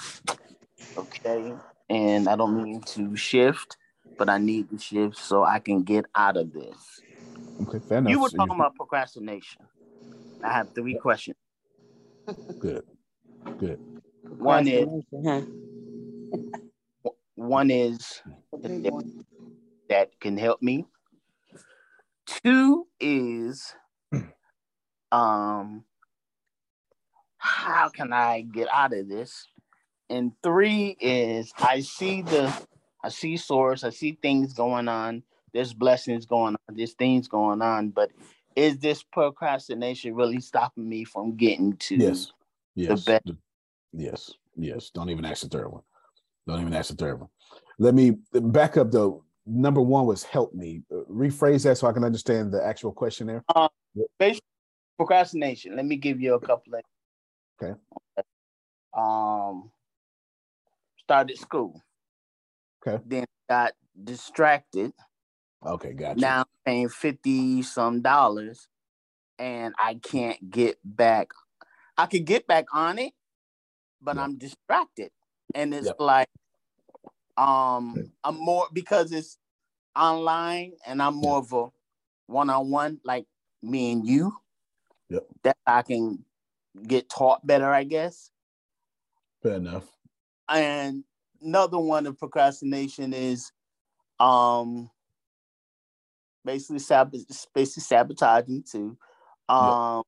Okay. 0.96 1.52
And 1.90 2.30
I 2.30 2.36
don't 2.36 2.62
mean 2.62 2.82
to 2.94 3.16
shift, 3.16 3.76
but 4.20 4.30
I 4.30 4.38
need 4.38 4.70
to 4.70 4.78
shift 4.78 5.18
so 5.18 5.44
I 5.44 5.58
can 5.58 5.82
get 5.82 6.06
out 6.14 6.38
of 6.38 6.54
this. 6.54 7.02
Okay, 7.64 7.80
fair 7.90 7.98
enough. 7.98 8.12
You 8.12 8.22
were 8.22 8.30
So 8.30 8.38
talking 8.38 8.54
about 8.54 8.76
procrastination. 8.76 9.64
I 10.44 10.52
have 10.52 10.68
three 10.76 10.94
questions. 10.94 11.38
Good. 12.60 12.84
Good. 13.58 13.80
One 14.38 14.68
is 14.68 14.88
one 17.38 17.70
is 17.70 18.22
that 19.90 20.10
can 20.20 20.38
help 20.38 20.62
me. 20.62 20.86
Two 22.26 22.88
is 23.00 23.74
um 25.12 25.84
how 27.38 27.90
can 27.90 28.12
I 28.12 28.42
get 28.42 28.68
out 28.74 28.94
of 28.94 29.08
this? 29.08 29.46
And 30.10 30.32
three 30.42 30.98
is 31.00 31.54
I 31.58 31.82
see 31.82 32.24
the 32.24 32.54
I 33.04 33.10
see 33.10 33.38
source, 33.38 33.84
I 33.84 33.92
see 33.92 34.18
things 34.20 34.54
going 34.54 34.88
on, 34.88 35.22
there's 35.54 35.74
blessings 35.74 36.26
going 36.26 36.56
on, 36.68 36.76
there's 36.76 36.94
things 36.94 37.28
going 37.28 37.62
on, 37.62 37.90
but 37.90 38.12
is 38.56 38.80
this 38.80 39.04
procrastination 39.04 40.16
really 40.16 40.40
stopping 40.40 40.90
me 40.90 41.04
from 41.04 41.38
getting 41.38 41.74
to 41.78 41.96
Yes. 41.96 42.32
Yes. 42.74 43.06
the 43.06 43.12
best? 43.12 43.38
Yes. 43.94 44.32
Yes. 44.56 44.90
Don't 44.90 45.12
even 45.12 45.26
ask 45.26 45.44
the 45.44 45.50
third 45.50 45.72
one. 45.72 45.84
Don't 46.48 46.62
even 46.62 46.74
ask 46.74 46.90
the 46.90 46.96
third 46.96 47.20
one. 47.20 47.30
Let 47.78 47.94
me 47.94 48.12
back 48.34 48.78
up 48.78 48.92
though. 48.92 49.26
Number 49.46 49.82
one 49.82 50.06
was 50.06 50.24
help 50.24 50.54
me. 50.54 50.82
Rephrase 50.92 51.64
that 51.64 51.78
so 51.78 51.88
I 51.88 51.94
can 51.94 52.04
understand 52.04 52.52
the 52.52 52.66
actual 52.66 52.92
question 52.92 53.28
there. 53.28 53.44
Uh, 53.54 53.68
procrastination. 54.98 55.76
Let 55.76 55.86
me 55.86 55.98
give 55.98 56.20
you 56.22 56.34
a 56.34 56.40
couple 56.40 56.74
of 56.76 56.82
Okay. 57.62 57.74
um 58.94 59.72
started 61.00 61.38
school. 61.38 61.82
Okay. 62.86 63.02
Then 63.06 63.26
got 63.50 63.74
distracted. 64.04 64.94
Okay, 65.66 65.94
gotcha. 65.94 66.20
Now 66.20 66.40
I'm 66.40 66.46
paying 66.66 66.90
50 66.90 67.62
some 67.64 68.02
dollars 68.02 68.68
and 69.40 69.74
I 69.80 69.96
can't 69.96 70.50
get 70.50 70.78
back. 70.84 71.30
I 71.98 72.06
could 72.06 72.26
get 72.26 72.48
back 72.48 72.66
on 72.74 73.00
it, 73.00 73.14
but 74.02 74.18
I'm 74.18 74.38
distracted. 74.38 75.10
And 75.56 75.74
it's 75.74 75.92
like 76.00 76.30
um 77.38 78.12
I'm 78.24 78.38
more 78.38 78.68
because 78.74 79.12
it's 79.12 79.38
online 79.96 80.74
and 80.86 81.02
I'm 81.02 81.16
more 81.16 81.38
of 81.38 81.54
a 81.54 81.68
one-on-one 82.28 83.00
like 83.04 83.26
me 83.62 83.92
and 83.92 84.06
you. 84.06 84.36
Yep. 85.10 85.26
That 85.44 85.58
I 85.66 85.82
can 85.82 86.26
get 86.86 87.10
taught 87.10 87.46
better, 87.46 87.72
I 87.72 87.84
guess. 87.84 88.32
Fair 89.42 89.54
enough. 89.54 89.86
And 90.50 91.04
another 91.42 91.80
one 91.80 92.06
of 92.06 92.18
procrastination 92.18 93.14
is 93.14 93.52
um 94.20 94.90
basically 96.44 96.80
sab- 96.80 97.12
basically 97.54 97.82
sabotaging 97.82 98.64
too. 98.70 98.98
Um 99.48 100.04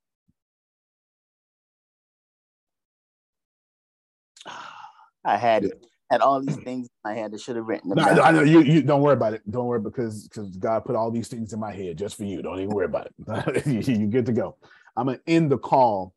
I 5.26 5.38
had 5.38 5.70
had 6.10 6.22
all 6.22 6.42
these 6.42 6.58
things 6.58 6.88
in 6.88 7.12
my 7.12 7.14
head. 7.14 7.32
I 7.34 7.38
should 7.38 7.56
have 7.56 7.66
written. 7.66 7.92
No, 7.96 8.04
I 8.04 8.14
know. 8.14 8.22
I 8.22 8.32
know 8.32 8.42
you, 8.42 8.62
you 8.62 8.82
don't 8.82 9.02
worry 9.02 9.14
about 9.14 9.34
it. 9.34 9.42
Don't 9.50 9.66
worry 9.66 9.80
because 9.80 10.28
because 10.28 10.58
God 10.58 10.86
put 10.86 10.96
all 10.96 11.12
these 11.12 11.28
things 11.28 11.54
in 11.54 11.60
my 11.60 11.72
head 11.72 11.98
just 11.98 12.16
for 12.16 12.24
you. 12.24 12.42
Don't 12.42 12.60
even 12.60 12.70
worry 12.70 12.86
about 12.86 13.08
it. 13.08 13.68
you, 13.68 13.80
you 13.80 14.08
good 14.08 14.26
to 14.26 14.34
go. 14.34 14.56
I'm 14.98 15.08
gonna 15.08 15.20
end 15.28 15.52
the 15.52 15.58
call 15.58 16.14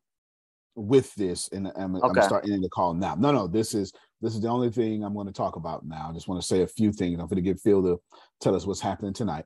with 0.75 1.13
this, 1.15 1.49
and 1.49 1.67
I'm, 1.75 1.95
I'm 1.95 2.01
gonna 2.01 2.23
start 2.23 2.45
ending 2.45 2.61
the 2.61 2.69
call 2.69 2.93
now. 2.93 3.15
No, 3.15 3.31
no, 3.31 3.47
this 3.47 3.73
is 3.73 3.93
this 4.21 4.33
is 4.33 4.41
the 4.41 4.47
only 4.47 4.71
thing 4.71 5.03
I'm 5.03 5.13
going 5.13 5.27
to 5.27 5.33
talk 5.33 5.57
about 5.57 5.85
now. 5.85 6.07
I 6.09 6.13
just 6.13 6.29
want 6.29 6.41
to 6.41 6.47
say 6.47 6.61
a 6.61 6.67
few 6.67 6.93
things. 6.93 7.19
I'm 7.19 7.27
going 7.27 7.35
to 7.35 7.41
get 7.41 7.59
Phil 7.59 7.83
to 7.83 8.01
tell 8.39 8.55
us 8.55 8.65
what's 8.65 8.79
happening 8.79 9.11
tonight, 9.11 9.43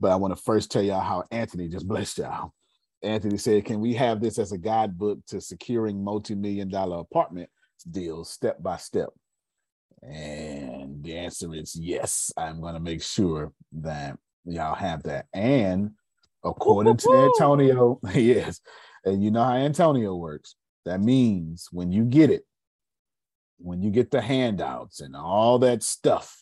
but 0.00 0.10
I 0.10 0.16
want 0.16 0.36
to 0.36 0.42
first 0.42 0.72
tell 0.72 0.82
y'all 0.82 1.00
how 1.00 1.22
Anthony 1.30 1.68
just 1.68 1.86
blessed 1.88 2.18
y'all. 2.18 2.52
Anthony 3.02 3.38
said, 3.38 3.64
"Can 3.64 3.80
we 3.80 3.94
have 3.94 4.20
this 4.20 4.38
as 4.38 4.52
a 4.52 4.58
guidebook 4.58 5.24
to 5.28 5.40
securing 5.40 6.04
multi-million 6.04 6.68
dollar 6.68 6.98
apartment 6.98 7.48
deals 7.82 8.30
step 8.30 8.62
by 8.62 8.76
step?" 8.76 9.10
And 10.02 11.02
the 11.04 11.16
answer 11.16 11.54
is 11.54 11.76
yes. 11.76 12.32
I'm 12.36 12.60
going 12.60 12.74
to 12.74 12.80
make 12.80 13.02
sure 13.02 13.52
that 13.72 14.18
y'all 14.44 14.74
have 14.74 15.04
that. 15.04 15.26
And 15.32 15.92
according 16.44 16.96
to 16.98 17.30
Antonio, 17.32 18.00
yes, 18.14 18.60
and 19.04 19.22
you 19.22 19.30
know 19.30 19.44
how 19.44 19.54
Antonio 19.54 20.14
works. 20.16 20.56
That 20.84 21.00
means 21.00 21.68
when 21.70 21.92
you 21.92 22.04
get 22.04 22.30
it, 22.30 22.44
when 23.58 23.80
you 23.82 23.90
get 23.90 24.10
the 24.10 24.20
handouts 24.20 25.00
and 25.00 25.14
all 25.14 25.60
that 25.60 25.84
stuff 25.84 26.36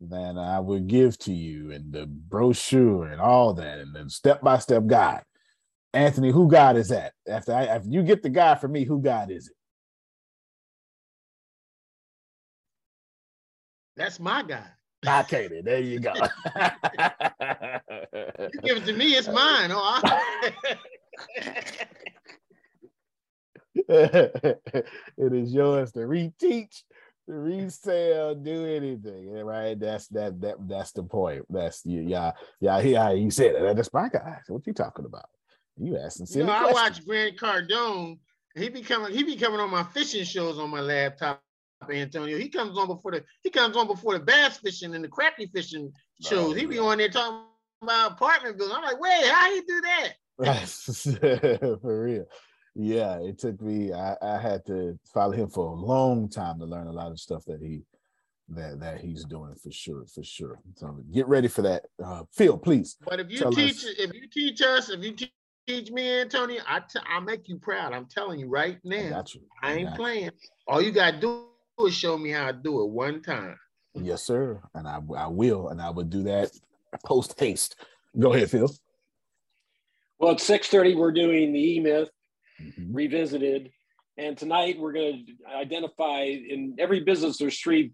that 0.00 0.36
I 0.36 0.60
will 0.60 0.80
give 0.80 1.18
to 1.18 1.32
you, 1.32 1.72
and 1.72 1.92
the 1.92 2.06
brochure 2.06 3.06
and 3.06 3.20
all 3.20 3.54
that, 3.54 3.78
and 3.78 3.94
the 3.94 4.08
step 4.10 4.42
by 4.42 4.58
step 4.58 4.86
guide. 4.86 5.22
Anthony, 5.94 6.30
who 6.30 6.48
God 6.48 6.76
is 6.76 6.88
that? 6.88 7.12
After 7.28 7.52
I, 7.52 7.66
after 7.66 7.88
you 7.88 8.02
get 8.02 8.22
the 8.22 8.30
guy 8.30 8.54
for 8.54 8.68
me, 8.68 8.84
who 8.84 9.00
God 9.00 9.30
is 9.30 9.48
it? 9.48 9.54
That's 13.96 14.18
my 14.20 14.42
guy. 14.42 14.66
I 15.06 15.22
can't. 15.24 15.64
There 15.64 15.80
you 15.80 16.00
go. 16.00 16.12
You 18.52 18.60
give 18.62 18.76
it 18.78 18.86
to 18.86 18.92
me, 18.92 19.14
it's 19.14 19.28
mine. 19.28 19.70
Oh, 19.72 20.00
I- 20.02 20.52
it 23.74 25.32
is 25.32 25.52
yours 25.52 25.92
to 25.92 26.00
reteach, 26.00 26.82
to 27.28 27.34
resell, 27.34 28.34
do 28.34 28.66
anything. 28.66 29.30
Right? 29.32 29.78
That's 29.78 30.08
that 30.08 30.40
that 30.40 30.56
that's 30.68 30.92
the 30.92 31.02
point. 31.02 31.44
That's 31.50 31.84
you, 31.84 32.00
yeah, 32.02 32.32
yeah. 32.60 32.80
Yeah, 32.80 33.12
you 33.12 33.30
said 33.30 33.54
it. 33.54 33.76
That's 33.76 33.92
my 33.92 34.08
guy. 34.08 34.38
What 34.48 34.66
you 34.66 34.72
talking 34.72 35.04
about? 35.06 35.26
You 35.76 35.98
asking 35.98 36.24
you 36.24 36.32
silly 36.32 36.46
know, 36.46 36.52
I 36.52 36.72
watch 36.72 37.04
Grant 37.04 37.36
Cardone. 37.38 38.18
He 38.54 38.68
be 38.68 38.82
coming. 38.82 39.12
He 39.12 39.22
be 39.22 39.36
coming 39.36 39.60
on 39.60 39.70
my 39.70 39.84
fishing 39.84 40.24
shows 40.24 40.58
on 40.58 40.70
my 40.70 40.80
laptop. 40.80 41.42
Antonio, 41.90 42.38
he 42.38 42.48
comes 42.48 42.76
on 42.78 42.86
before 42.86 43.12
the 43.12 43.24
he 43.42 43.50
comes 43.50 43.76
on 43.76 43.86
before 43.86 44.14
the 44.14 44.24
bass 44.24 44.58
fishing 44.58 44.94
and 44.94 45.02
the 45.04 45.08
crappie 45.08 45.50
fishing 45.52 45.92
shows. 46.22 46.56
he 46.56 46.66
be 46.66 46.78
on 46.78 46.98
there 46.98 47.08
talking 47.08 47.42
about 47.82 48.12
apartment 48.12 48.56
buildings. 48.56 48.76
I'm 48.76 48.84
like, 48.84 49.00
wait, 49.00 49.24
how 49.26 49.52
you 49.52 49.64
do 49.66 49.80
that? 49.80 50.12
for 51.82 52.02
real. 52.04 52.24
Yeah, 52.74 53.18
it 53.20 53.38
took 53.38 53.60
me. 53.60 53.92
I, 53.92 54.16
I 54.22 54.38
had 54.38 54.64
to 54.66 54.98
follow 55.12 55.32
him 55.32 55.48
for 55.48 55.66
a 55.66 55.74
long 55.74 56.28
time 56.28 56.58
to 56.60 56.64
learn 56.64 56.86
a 56.86 56.92
lot 56.92 57.10
of 57.12 57.20
stuff 57.20 57.44
that 57.46 57.60
he 57.60 57.82
that 58.48 58.80
that 58.80 59.00
he's 59.00 59.24
doing 59.24 59.54
for 59.62 59.70
sure, 59.70 60.04
for 60.06 60.24
sure. 60.24 60.58
So 60.76 60.98
get 61.12 61.26
ready 61.28 61.48
for 61.48 61.62
that. 61.62 61.84
Uh, 62.02 62.22
Phil, 62.32 62.56
please. 62.58 62.96
But 63.04 63.20
if 63.20 63.30
you 63.30 63.50
teach, 63.50 63.76
us- 63.84 63.94
if 63.98 64.12
you 64.14 64.26
teach 64.28 64.62
us, 64.62 64.88
if 64.88 65.02
you 65.04 65.12
te- 65.12 65.32
teach 65.66 65.90
me, 65.90 66.20
Antonio, 66.22 66.62
I 66.66 66.80
t- 66.80 66.98
I'll 67.06 67.20
make 67.20 67.48
you 67.48 67.58
proud. 67.58 67.92
I'm 67.92 68.06
telling 68.06 68.40
you 68.40 68.48
right 68.48 68.78
now. 68.84 69.10
got 69.10 69.34
you. 69.34 69.42
I 69.62 69.74
ain't 69.74 69.88
got 69.88 69.92
you. 69.92 69.96
playing. 69.96 70.30
All 70.66 70.80
you 70.80 70.92
gotta 70.92 71.20
do 71.20 71.44
is 71.80 71.94
show 71.94 72.16
me 72.16 72.30
how 72.30 72.46
to 72.46 72.52
do 72.52 72.82
it 72.82 72.90
one 72.90 73.22
time. 73.22 73.56
Yes, 73.94 74.22
sir. 74.22 74.60
And 74.74 74.86
I, 74.86 75.00
I 75.16 75.26
will, 75.26 75.68
and 75.68 75.80
I 75.80 75.90
will 75.90 76.04
do 76.04 76.22
that 76.24 76.50
post 77.04 77.38
haste. 77.38 77.76
Go 78.18 78.32
ahead, 78.32 78.50
Phil. 78.50 78.70
Well, 80.18 80.32
at 80.32 80.40
six 80.40 80.68
thirty, 80.68 80.94
we're 80.94 81.12
doing 81.12 81.52
the 81.52 81.74
E 81.74 81.80
Myth 81.80 82.10
revisited, 82.90 83.70
and 84.16 84.38
tonight 84.38 84.78
we're 84.78 84.92
going 84.92 85.26
to 85.26 85.56
identify 85.56 86.22
in 86.22 86.76
every 86.78 87.00
business. 87.00 87.38
There's 87.38 87.60
three 87.60 87.92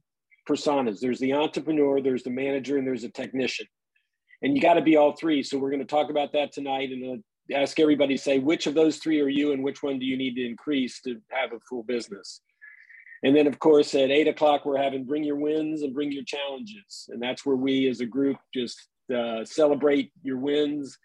personas. 0.48 1.00
There's 1.00 1.20
the 1.20 1.32
entrepreneur, 1.32 2.00
there's 2.00 2.22
the 2.22 2.30
manager, 2.30 2.76
and 2.76 2.86
there's 2.86 3.04
a 3.04 3.10
technician. 3.10 3.66
And 4.42 4.54
you 4.54 4.62
got 4.62 4.74
to 4.74 4.82
be 4.82 4.96
all 4.96 5.16
three. 5.16 5.42
So 5.42 5.58
we're 5.58 5.70
going 5.70 5.80
to 5.80 5.86
talk 5.86 6.10
about 6.10 6.32
that 6.32 6.52
tonight, 6.52 6.90
and 6.90 7.22
uh, 7.52 7.56
ask 7.56 7.80
everybody 7.80 8.16
say 8.16 8.38
which 8.38 8.66
of 8.66 8.74
those 8.74 8.98
three 8.98 9.20
are 9.20 9.28
you, 9.28 9.52
and 9.52 9.64
which 9.64 9.82
one 9.82 9.98
do 9.98 10.04
you 10.04 10.16
need 10.16 10.34
to 10.34 10.46
increase 10.46 11.00
to 11.02 11.16
have 11.30 11.52
a 11.52 11.60
full 11.68 11.82
business. 11.82 12.40
And 13.22 13.34
then, 13.34 13.46
of 13.46 13.58
course, 13.58 13.94
at 13.94 14.10
eight 14.10 14.28
o'clock, 14.28 14.64
we're 14.64 14.82
having 14.82 15.04
bring 15.04 15.24
your 15.24 15.36
wins 15.36 15.82
and 15.82 15.94
bring 15.94 16.12
your 16.12 16.24
challenges. 16.24 17.08
And 17.08 17.20
that's 17.20 17.44
where 17.44 17.56
we 17.56 17.88
as 17.88 18.00
a 18.00 18.06
group 18.06 18.36
just 18.54 18.88
uh, 19.14 19.44
celebrate 19.44 20.12
your 20.22 20.38
wins. 20.38 20.96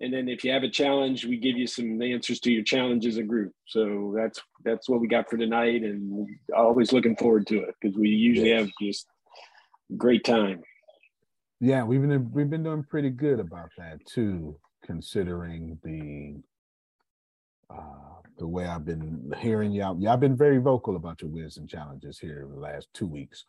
And 0.00 0.12
then 0.12 0.28
if 0.28 0.44
you 0.44 0.52
have 0.52 0.62
a 0.62 0.68
challenge, 0.68 1.24
we 1.24 1.38
give 1.38 1.56
you 1.56 1.66
some 1.66 2.00
answers 2.02 2.38
to 2.40 2.52
your 2.52 2.62
challenge 2.62 3.06
as 3.06 3.16
a 3.16 3.22
group. 3.22 3.52
So 3.66 4.14
that's 4.16 4.40
that's 4.64 4.88
what 4.88 5.00
we 5.00 5.08
got 5.08 5.28
for 5.30 5.38
tonight. 5.38 5.82
And 5.82 6.28
always 6.54 6.92
looking 6.92 7.16
forward 7.16 7.46
to 7.48 7.62
it 7.62 7.74
because 7.80 7.96
we 7.96 8.10
usually 8.10 8.50
have 8.50 8.68
just 8.80 9.06
great 9.96 10.24
time. 10.24 10.62
Yeah, 11.60 11.84
we've 11.84 12.02
been 12.02 12.30
we've 12.32 12.50
been 12.50 12.62
doing 12.62 12.84
pretty 12.84 13.10
good 13.10 13.40
about 13.40 13.70
that 13.78 14.04
too, 14.04 14.58
considering 14.84 15.78
the 15.82 16.36
uh 17.70 18.06
the 18.38 18.46
way 18.46 18.66
I've 18.66 18.84
been 18.84 19.32
hearing 19.38 19.72
y'all. 19.72 19.98
Y'all 19.98 20.16
been 20.18 20.36
very 20.36 20.58
vocal 20.58 20.96
about 20.96 21.22
your 21.22 21.30
wins 21.30 21.56
and 21.56 21.68
challenges 21.68 22.18
here 22.18 22.42
in 22.42 22.50
the 22.50 22.60
last 22.60 22.88
two 22.92 23.06
weeks. 23.06 23.44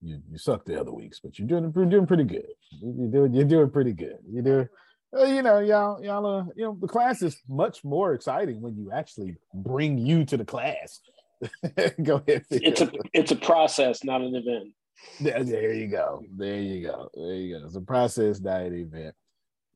You 0.00 0.20
you 0.30 0.38
sucked 0.38 0.66
the 0.66 0.80
other 0.80 0.92
weeks, 0.92 1.20
but 1.20 1.38
you're 1.38 1.48
doing 1.48 1.72
you're 1.74 1.86
doing 1.86 2.06
pretty 2.06 2.24
good. 2.24 2.46
You're 2.70 3.10
doing 3.10 3.34
you're 3.34 3.44
doing 3.44 3.70
pretty 3.70 3.92
good. 3.92 4.18
You're 4.28 4.42
doing 4.42 4.68
uh, 5.16 5.24
you 5.24 5.42
know, 5.42 5.58
y'all, 5.58 6.02
y'all, 6.04 6.26
uh, 6.26 6.44
you 6.54 6.64
know, 6.64 6.76
the 6.80 6.86
class 6.86 7.22
is 7.22 7.40
much 7.48 7.82
more 7.82 8.12
exciting 8.12 8.60
when 8.60 8.76
you 8.76 8.90
actually 8.92 9.36
bring 9.54 9.96
you 9.96 10.24
to 10.26 10.36
the 10.36 10.44
class. 10.44 11.00
Go 12.02 12.22
ahead. 12.26 12.44
It's 12.50 12.80
a 12.80 12.90
it's 13.14 13.30
a 13.30 13.36
process, 13.36 14.04
not 14.04 14.20
an 14.20 14.34
event. 14.34 14.74
There, 15.20 15.44
there 15.44 15.72
you 15.72 15.86
go. 15.86 16.22
There 16.36 16.60
you 16.60 16.86
go. 16.86 17.08
There 17.14 17.34
you 17.34 17.58
go. 17.58 17.66
It's 17.66 17.76
a 17.76 17.80
process 17.80 18.40
not 18.40 18.62
an 18.62 18.74
event. 18.74 19.14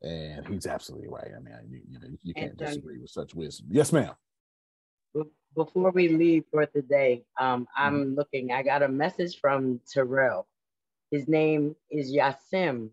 And 0.02 0.46
he's 0.48 0.66
absolutely 0.66 1.08
right. 1.08 1.30
I 1.36 1.40
mean, 1.40 1.54
you, 1.68 1.80
you 1.88 2.00
know, 2.00 2.08
you 2.22 2.34
can't 2.34 2.50
Antonio. 2.52 2.74
disagree 2.74 2.98
with 2.98 3.10
such 3.10 3.34
wisdom. 3.34 3.68
Yes, 3.70 3.92
ma'am. 3.92 4.14
Before 5.54 5.90
we 5.90 6.08
leave 6.08 6.44
for 6.50 6.66
today, 6.66 7.24
um, 7.38 7.68
I'm 7.76 8.14
looking. 8.14 8.52
I 8.52 8.62
got 8.62 8.82
a 8.82 8.88
message 8.88 9.38
from 9.38 9.80
Terrell. 9.86 10.46
His 11.10 11.28
name 11.28 11.76
is 11.90 12.10
Yasim 12.10 12.88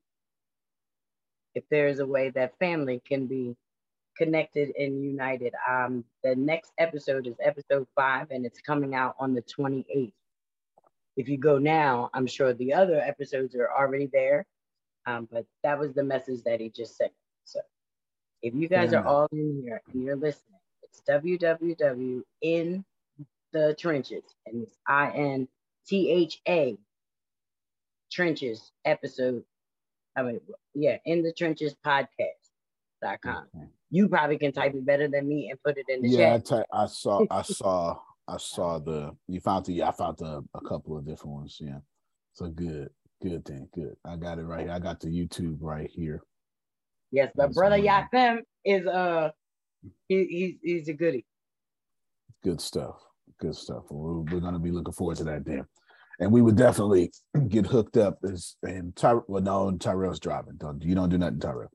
If 1.54 1.64
there 1.70 1.88
is 1.88 1.98
a 1.98 2.06
way 2.06 2.30
that 2.30 2.58
family 2.58 3.02
can 3.06 3.26
be 3.26 3.54
connected 4.20 4.70
and 4.78 5.02
united. 5.02 5.54
Um, 5.68 6.04
the 6.22 6.36
next 6.36 6.72
episode 6.76 7.26
is 7.26 7.36
episode 7.42 7.86
five, 7.96 8.26
and 8.30 8.44
it's 8.44 8.60
coming 8.60 8.94
out 8.94 9.14
on 9.18 9.34
the 9.34 9.42
28th. 9.42 10.12
If 11.16 11.28
you 11.28 11.38
go 11.38 11.56
now, 11.56 12.10
I'm 12.12 12.26
sure 12.26 12.52
the 12.52 12.74
other 12.74 13.00
episodes 13.00 13.54
are 13.54 13.70
already 13.70 14.10
there. 14.12 14.44
Um, 15.06 15.26
but 15.32 15.46
that 15.62 15.78
was 15.78 15.94
the 15.94 16.04
message 16.04 16.42
that 16.44 16.60
he 16.60 16.68
just 16.68 16.98
sent. 16.98 17.12
So 17.44 17.60
if 18.42 18.54
you 18.54 18.68
guys 18.68 18.90
Fair 18.90 19.00
are 19.00 19.06
all 19.06 19.28
in 19.32 19.62
here 19.62 19.80
and 19.92 20.02
you're 20.02 20.16
listening, 20.16 20.59
it's 20.92 21.02
www 21.08 22.22
in 22.42 22.84
the 23.52 23.76
trenches, 23.78 24.22
and 24.46 24.62
it's 24.62 24.76
I 24.86 25.10
N 25.10 25.48
T 25.86 26.10
H 26.10 26.40
A 26.48 26.76
trenches 28.12 28.72
episode. 28.84 29.44
I 30.16 30.22
mean, 30.22 30.40
yeah, 30.74 30.96
in 31.04 31.22
the 31.22 31.32
trenches 31.32 31.74
podcast.com. 31.84 33.46
You 33.92 34.08
probably 34.08 34.38
can 34.38 34.52
type 34.52 34.74
it 34.74 34.86
better 34.86 35.08
than 35.08 35.26
me 35.26 35.50
and 35.50 35.60
put 35.64 35.76
it 35.76 35.86
in 35.88 36.02
the 36.02 36.08
Yeah, 36.08 36.34
I, 36.34 36.38
chat. 36.38 36.46
ta- 36.46 36.64
I 36.72 36.86
saw, 36.86 37.24
I 37.30 37.42
saw, 37.42 37.98
I 38.28 38.36
saw 38.36 38.78
the. 38.78 39.16
You 39.26 39.40
found 39.40 39.66
the. 39.66 39.72
Yeah, 39.74 39.88
I 39.88 39.92
found 39.92 40.18
the, 40.18 40.44
a 40.54 40.60
couple 40.60 40.96
of 40.96 41.04
different 41.06 41.34
ones. 41.34 41.58
Yeah, 41.60 41.78
so 42.34 42.48
good, 42.48 42.90
good 43.22 43.44
thing, 43.44 43.68
good. 43.74 43.96
I 44.04 44.16
got 44.16 44.38
it 44.38 44.44
right. 44.44 44.62
here. 44.66 44.72
I 44.72 44.78
got 44.78 45.00
the 45.00 45.08
YouTube 45.08 45.58
right 45.60 45.90
here. 45.90 46.22
Yes, 47.10 47.32
but 47.34 47.46
That's 47.46 47.56
brother. 47.56 47.78
Yakim 47.78 48.42
is 48.64 48.86
uh 48.86 49.30
he, 50.08 50.24
he's 50.24 50.54
he's 50.62 50.88
a 50.88 50.92
goodie. 50.92 51.26
Good 52.42 52.60
stuff. 52.60 52.96
Good 53.38 53.54
stuff. 53.54 53.84
We're, 53.90 54.20
we're 54.20 54.40
going 54.40 54.54
to 54.54 54.58
be 54.58 54.70
looking 54.70 54.92
forward 54.92 55.16
to 55.18 55.24
that 55.24 55.44
then. 55.44 55.66
And 56.18 56.32
we 56.32 56.42
would 56.42 56.56
definitely 56.56 57.12
get 57.48 57.66
hooked 57.66 57.96
up 57.96 58.18
as 58.24 58.56
and 58.62 58.94
Ty, 58.94 59.14
well, 59.26 59.42
no, 59.42 59.70
Tyrell's 59.72 60.20
driving. 60.20 60.56
Don't 60.56 60.82
you 60.82 60.94
don't 60.94 61.08
do 61.08 61.18
nothing, 61.18 61.40
Tyrell. 61.40 61.70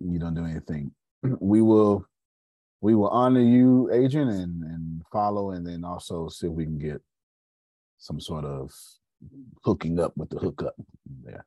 You 0.00 0.18
don't 0.18 0.34
do 0.34 0.44
anything. 0.44 0.92
We 1.40 1.60
will 1.62 2.06
we 2.80 2.94
will 2.94 3.08
honor 3.08 3.42
you, 3.42 3.90
Adrian, 3.92 4.28
and 4.28 4.62
and 4.64 5.02
follow, 5.12 5.50
and 5.50 5.66
then 5.66 5.84
also 5.84 6.28
see 6.28 6.46
if 6.46 6.52
we 6.52 6.64
can 6.64 6.78
get 6.78 7.02
some 7.98 8.20
sort 8.20 8.44
of 8.46 8.72
hooking 9.62 10.00
up 10.00 10.16
with 10.16 10.30
the 10.30 10.38
hookup 10.38 10.74
there 11.22 11.44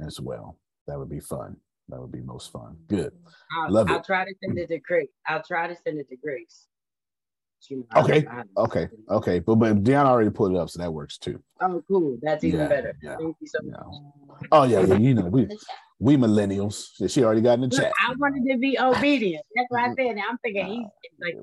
as 0.00 0.20
well. 0.20 0.58
That 0.86 0.98
would 0.98 1.10
be 1.10 1.20
fun. 1.20 1.56
That 1.88 2.00
would 2.00 2.10
be 2.12 2.20
most 2.20 2.50
fun. 2.52 2.76
Good. 2.88 3.12
I'll, 3.52 3.70
Love 3.72 3.88
I'll 3.90 3.98
it. 3.98 4.04
try 4.04 4.24
to 4.24 4.34
send 4.42 4.58
it 4.58 4.68
to 4.68 4.78
Grace. 4.80 5.08
I'll 5.26 5.42
try 5.42 5.68
to 5.68 5.76
send 5.76 6.00
it 6.00 6.08
to 6.08 6.16
Grace. 6.16 6.66
She 7.60 7.76
know, 7.76 7.84
Okay. 7.96 8.26
I- 8.28 8.42
Okay. 8.56 8.88
Okay. 9.08 9.38
But 9.38 9.54
but 9.56 9.82
Deanna 9.84 10.06
already 10.06 10.30
put 10.30 10.52
it 10.52 10.58
up, 10.58 10.68
so 10.70 10.80
that 10.80 10.92
works 10.92 11.16
too. 11.18 11.42
oh, 11.60 11.82
cool. 11.88 12.18
That's 12.22 12.42
even 12.44 12.60
Yeah, 12.60 12.68
better. 12.68 12.96
yeah, 13.02 13.16
Thank 13.18 13.36
you 13.40 13.46
so 13.46 13.58
much. 13.62 14.48
Oh 14.52 14.64
yeah, 14.64 14.80
yeah. 14.80 14.96
You 14.96 15.14
know, 15.14 15.26
we 15.26 15.48
we 15.98 16.16
millennials. 16.16 16.88
She 17.10 17.24
already 17.24 17.40
got 17.40 17.54
in 17.54 17.60
the 17.62 17.68
Look, 17.68 17.80
chat. 17.80 17.92
I 18.06 18.14
wanted 18.18 18.50
to 18.52 18.58
be 18.58 18.78
obedient. 18.78 19.44
That's 19.54 19.70
what 19.70 19.80
I 19.80 19.88
said 19.94 20.16
that. 20.16 20.24
I'm 20.28 20.38
thinking 20.38 20.66
he's 20.66 21.12
like 21.20 21.36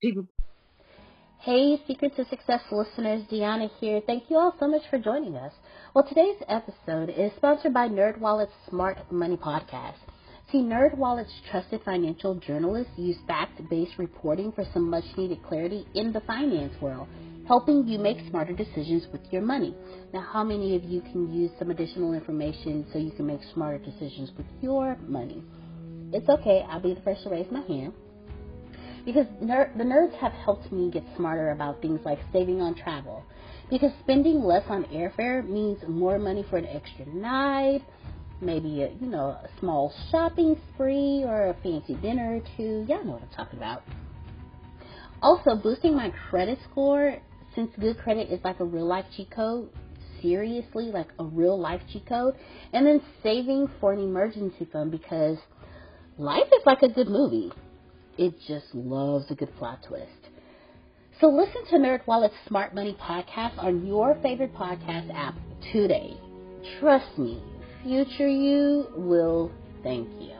people. 0.00 0.26
Hey, 1.38 1.82
Secrets 1.88 2.16
of 2.20 2.28
Success 2.28 2.60
listeners, 2.70 3.24
Deanna 3.24 3.68
here. 3.80 4.00
Thank 4.06 4.30
you 4.30 4.36
all 4.36 4.54
so 4.60 4.68
much 4.68 4.82
for 4.88 4.98
joining 4.98 5.34
us. 5.36 5.52
Well, 5.94 6.08
today's 6.08 6.42
episode 6.48 7.10
is 7.10 7.32
sponsored 7.36 7.74
by 7.74 7.86
NerdWallet's 7.86 8.54
Smart 8.70 9.12
Money 9.12 9.36
Podcast. 9.36 9.98
See, 10.50 10.62
NerdWallet's 10.62 11.34
trusted 11.50 11.82
financial 11.84 12.34
journalists 12.36 12.94
use 12.96 13.18
fact-based 13.26 13.98
reporting 13.98 14.52
for 14.52 14.64
some 14.72 14.88
much-needed 14.88 15.42
clarity 15.42 15.86
in 15.94 16.10
the 16.14 16.20
finance 16.20 16.72
world, 16.80 17.08
helping 17.46 17.86
you 17.86 17.98
make 17.98 18.16
smarter 18.30 18.54
decisions 18.54 19.06
with 19.12 19.20
your 19.30 19.42
money. 19.42 19.74
Now, 20.14 20.26
how 20.32 20.42
many 20.42 20.76
of 20.76 20.84
you 20.84 21.02
can 21.02 21.30
use 21.30 21.50
some 21.58 21.70
additional 21.70 22.14
information 22.14 22.86
so 22.90 22.98
you 22.98 23.10
can 23.10 23.26
make 23.26 23.40
smarter 23.52 23.84
decisions 23.84 24.30
with 24.34 24.46
your 24.62 24.96
money? 25.06 25.42
It's 26.10 26.30
okay. 26.30 26.64
I'll 26.70 26.80
be 26.80 26.94
the 26.94 27.02
first 27.02 27.24
to 27.24 27.28
raise 27.28 27.50
my 27.50 27.60
hand. 27.60 27.92
because 29.04 29.26
ner- 29.40 29.72
the 29.76 29.84
nerds 29.84 30.14
have 30.14 30.32
helped 30.32 30.70
me 30.72 30.90
get 30.90 31.02
smarter 31.16 31.50
about 31.50 31.82
things 31.82 32.00
like 32.04 32.18
saving 32.32 32.60
on 32.62 32.74
travel. 32.74 33.24
Because 33.72 33.90
spending 34.00 34.44
less 34.44 34.64
on 34.68 34.84
airfare 34.92 35.48
means 35.48 35.78
more 35.88 36.18
money 36.18 36.44
for 36.50 36.58
an 36.58 36.66
extra 36.66 37.06
night, 37.06 37.80
maybe 38.42 38.82
a 38.82 38.90
you 39.00 39.06
know 39.06 39.28
a 39.28 39.48
small 39.60 39.90
shopping 40.10 40.60
spree 40.74 41.24
or 41.24 41.48
a 41.48 41.54
fancy 41.62 41.94
dinner 41.94 42.36
or 42.36 42.40
two. 42.54 42.84
Y'all 42.86 43.02
know 43.02 43.12
what 43.12 43.22
I'm 43.22 43.30
talking 43.34 43.58
about. 43.58 43.82
Also, 45.22 45.56
boosting 45.56 45.96
my 45.96 46.12
credit 46.28 46.58
score 46.70 47.16
since 47.54 47.70
good 47.80 47.98
credit 47.98 48.30
is 48.30 48.40
like 48.44 48.60
a 48.60 48.64
real 48.64 48.86
life 48.86 49.06
cheat 49.16 49.30
code. 49.30 49.70
Seriously, 50.20 50.90
like 50.92 51.08
a 51.18 51.24
real 51.24 51.58
life 51.58 51.80
cheat 51.90 52.04
code, 52.06 52.34
and 52.74 52.86
then 52.86 53.00
saving 53.22 53.70
for 53.80 53.94
an 53.94 54.00
emergency 54.00 54.68
fund 54.70 54.90
because 54.90 55.38
life 56.18 56.46
is 56.48 56.60
like 56.66 56.82
a 56.82 56.90
good 56.90 57.08
movie. 57.08 57.50
It 58.18 58.34
just 58.46 58.66
loves 58.74 59.30
a 59.30 59.34
good 59.34 59.56
plot 59.56 59.78
twist. 59.88 60.21
So 61.22 61.28
listen 61.28 61.64
to 61.66 61.76
NerdWallet's 61.76 62.34
Smart 62.48 62.74
Money 62.74 62.96
podcast 63.00 63.56
on 63.62 63.86
your 63.86 64.16
favorite 64.22 64.52
podcast 64.56 65.14
app 65.14 65.36
today. 65.72 66.16
Trust 66.80 67.16
me, 67.16 67.40
future 67.84 68.26
you 68.26 68.88
will 68.96 69.52
thank 69.84 70.08
you. 70.20 70.34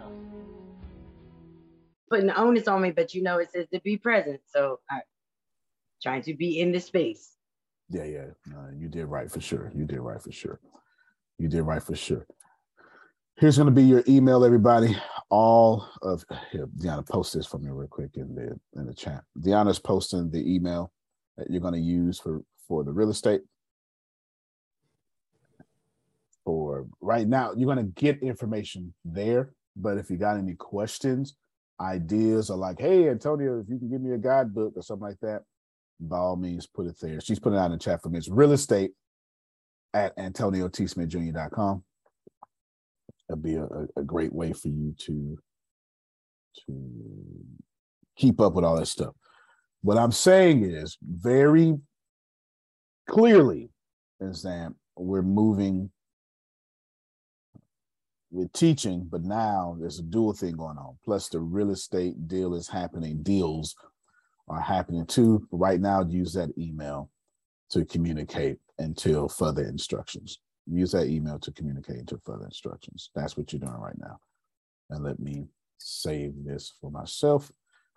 Putting 2.10 2.26
the 2.26 2.36
onus 2.36 2.66
on 2.66 2.82
me, 2.82 2.90
but 2.90 3.14
you 3.14 3.22
know 3.22 3.38
it 3.38 3.52
says 3.52 3.68
to 3.72 3.80
be 3.82 3.96
present. 3.96 4.40
So 4.48 4.80
I'm 4.90 5.02
trying 6.02 6.22
to 6.22 6.34
be 6.34 6.58
in 6.58 6.72
the 6.72 6.80
space. 6.80 7.36
Yeah, 7.88 8.02
yeah. 8.02 8.26
No, 8.46 8.68
you 8.76 8.88
did 8.88 9.06
right 9.06 9.30
for 9.30 9.40
sure. 9.40 9.70
You 9.76 9.84
did 9.84 10.00
right 10.00 10.20
for 10.20 10.32
sure. 10.32 10.58
You 11.38 11.46
did 11.46 11.62
right 11.62 11.80
for 11.80 11.94
sure. 11.94 12.26
Here's 13.36 13.56
going 13.56 13.66
to 13.66 13.72
be 13.72 13.84
your 13.84 14.02
email, 14.08 14.44
everybody. 14.44 14.96
All 15.32 15.88
of 16.02 16.26
here, 16.50 16.68
Deanna, 16.78 17.08
post 17.08 17.32
this 17.32 17.46
for 17.46 17.58
me 17.58 17.70
real 17.70 17.88
quick 17.88 18.10
in 18.16 18.34
the 18.34 18.60
in 18.78 18.86
the 18.86 18.92
chat. 18.92 19.22
Deanna's 19.40 19.78
posting 19.78 20.30
the 20.30 20.54
email 20.54 20.92
that 21.38 21.50
you're 21.50 21.62
going 21.62 21.72
to 21.72 21.80
use 21.80 22.20
for 22.20 22.42
for 22.68 22.84
the 22.84 22.92
real 22.92 23.08
estate. 23.08 23.40
For 26.44 26.86
right 27.00 27.26
now, 27.26 27.54
you're 27.56 27.72
going 27.72 27.78
to 27.78 27.92
get 27.94 28.22
information 28.22 28.92
there. 29.06 29.54
But 29.74 29.96
if 29.96 30.10
you 30.10 30.18
got 30.18 30.36
any 30.36 30.52
questions, 30.52 31.34
ideas, 31.80 32.50
or 32.50 32.58
like, 32.58 32.78
hey, 32.78 33.08
Antonio, 33.08 33.58
if 33.58 33.70
you 33.70 33.78
can 33.78 33.88
give 33.88 34.02
me 34.02 34.12
a 34.12 34.18
guidebook 34.18 34.74
or 34.76 34.82
something 34.82 35.08
like 35.08 35.20
that, 35.22 35.44
by 35.98 36.18
all 36.18 36.36
means, 36.36 36.66
put 36.66 36.88
it 36.88 37.00
there. 37.00 37.22
She's 37.22 37.38
putting 37.38 37.58
it 37.58 37.62
out 37.62 37.66
in 37.66 37.72
the 37.72 37.78
chat 37.78 38.02
for 38.02 38.10
me. 38.10 38.18
It's 38.18 38.28
real 38.28 38.52
estate 38.52 38.90
at 39.94 40.14
antoniotsmithjr.com. 40.18 41.84
Be 43.36 43.54
a, 43.54 43.66
a 43.96 44.02
great 44.02 44.32
way 44.32 44.52
for 44.52 44.68
you 44.68 44.94
to 44.98 45.38
to 46.66 46.92
keep 48.16 48.40
up 48.40 48.54
with 48.54 48.64
all 48.64 48.76
that 48.76 48.86
stuff. 48.86 49.14
What 49.82 49.98
I'm 49.98 50.12
saying 50.12 50.64
is 50.64 50.98
very 51.02 51.76
clearly 53.08 53.70
is 54.20 54.42
that 54.42 54.72
we're 54.96 55.22
moving 55.22 55.90
we're 58.32 58.48
teaching, 58.54 59.06
but 59.10 59.22
now 59.22 59.76
there's 59.78 59.98
a 59.98 60.02
dual 60.02 60.32
thing 60.32 60.56
going 60.56 60.78
on. 60.78 60.96
Plus, 61.04 61.28
the 61.28 61.38
real 61.38 61.70
estate 61.70 62.28
deal 62.28 62.54
is 62.54 62.66
happening. 62.66 63.22
Deals 63.22 63.76
are 64.48 64.60
happening 64.60 65.04
too. 65.04 65.46
Right 65.52 65.78
now, 65.78 66.02
use 66.02 66.32
that 66.32 66.48
email 66.56 67.10
to 67.70 67.84
communicate 67.84 68.56
until 68.78 69.28
further 69.28 69.64
instructions. 69.64 70.38
Use 70.66 70.92
that 70.92 71.08
email 71.08 71.38
to 71.40 71.52
communicate 71.52 71.96
until 71.96 72.20
further 72.24 72.44
instructions. 72.44 73.10
That's 73.14 73.36
what 73.36 73.52
you're 73.52 73.60
doing 73.60 73.72
right 73.72 73.98
now. 73.98 74.18
And 74.90 75.02
let 75.02 75.18
me 75.18 75.46
save 75.78 76.32
this 76.44 76.72
for 76.80 76.90
myself. 76.90 77.50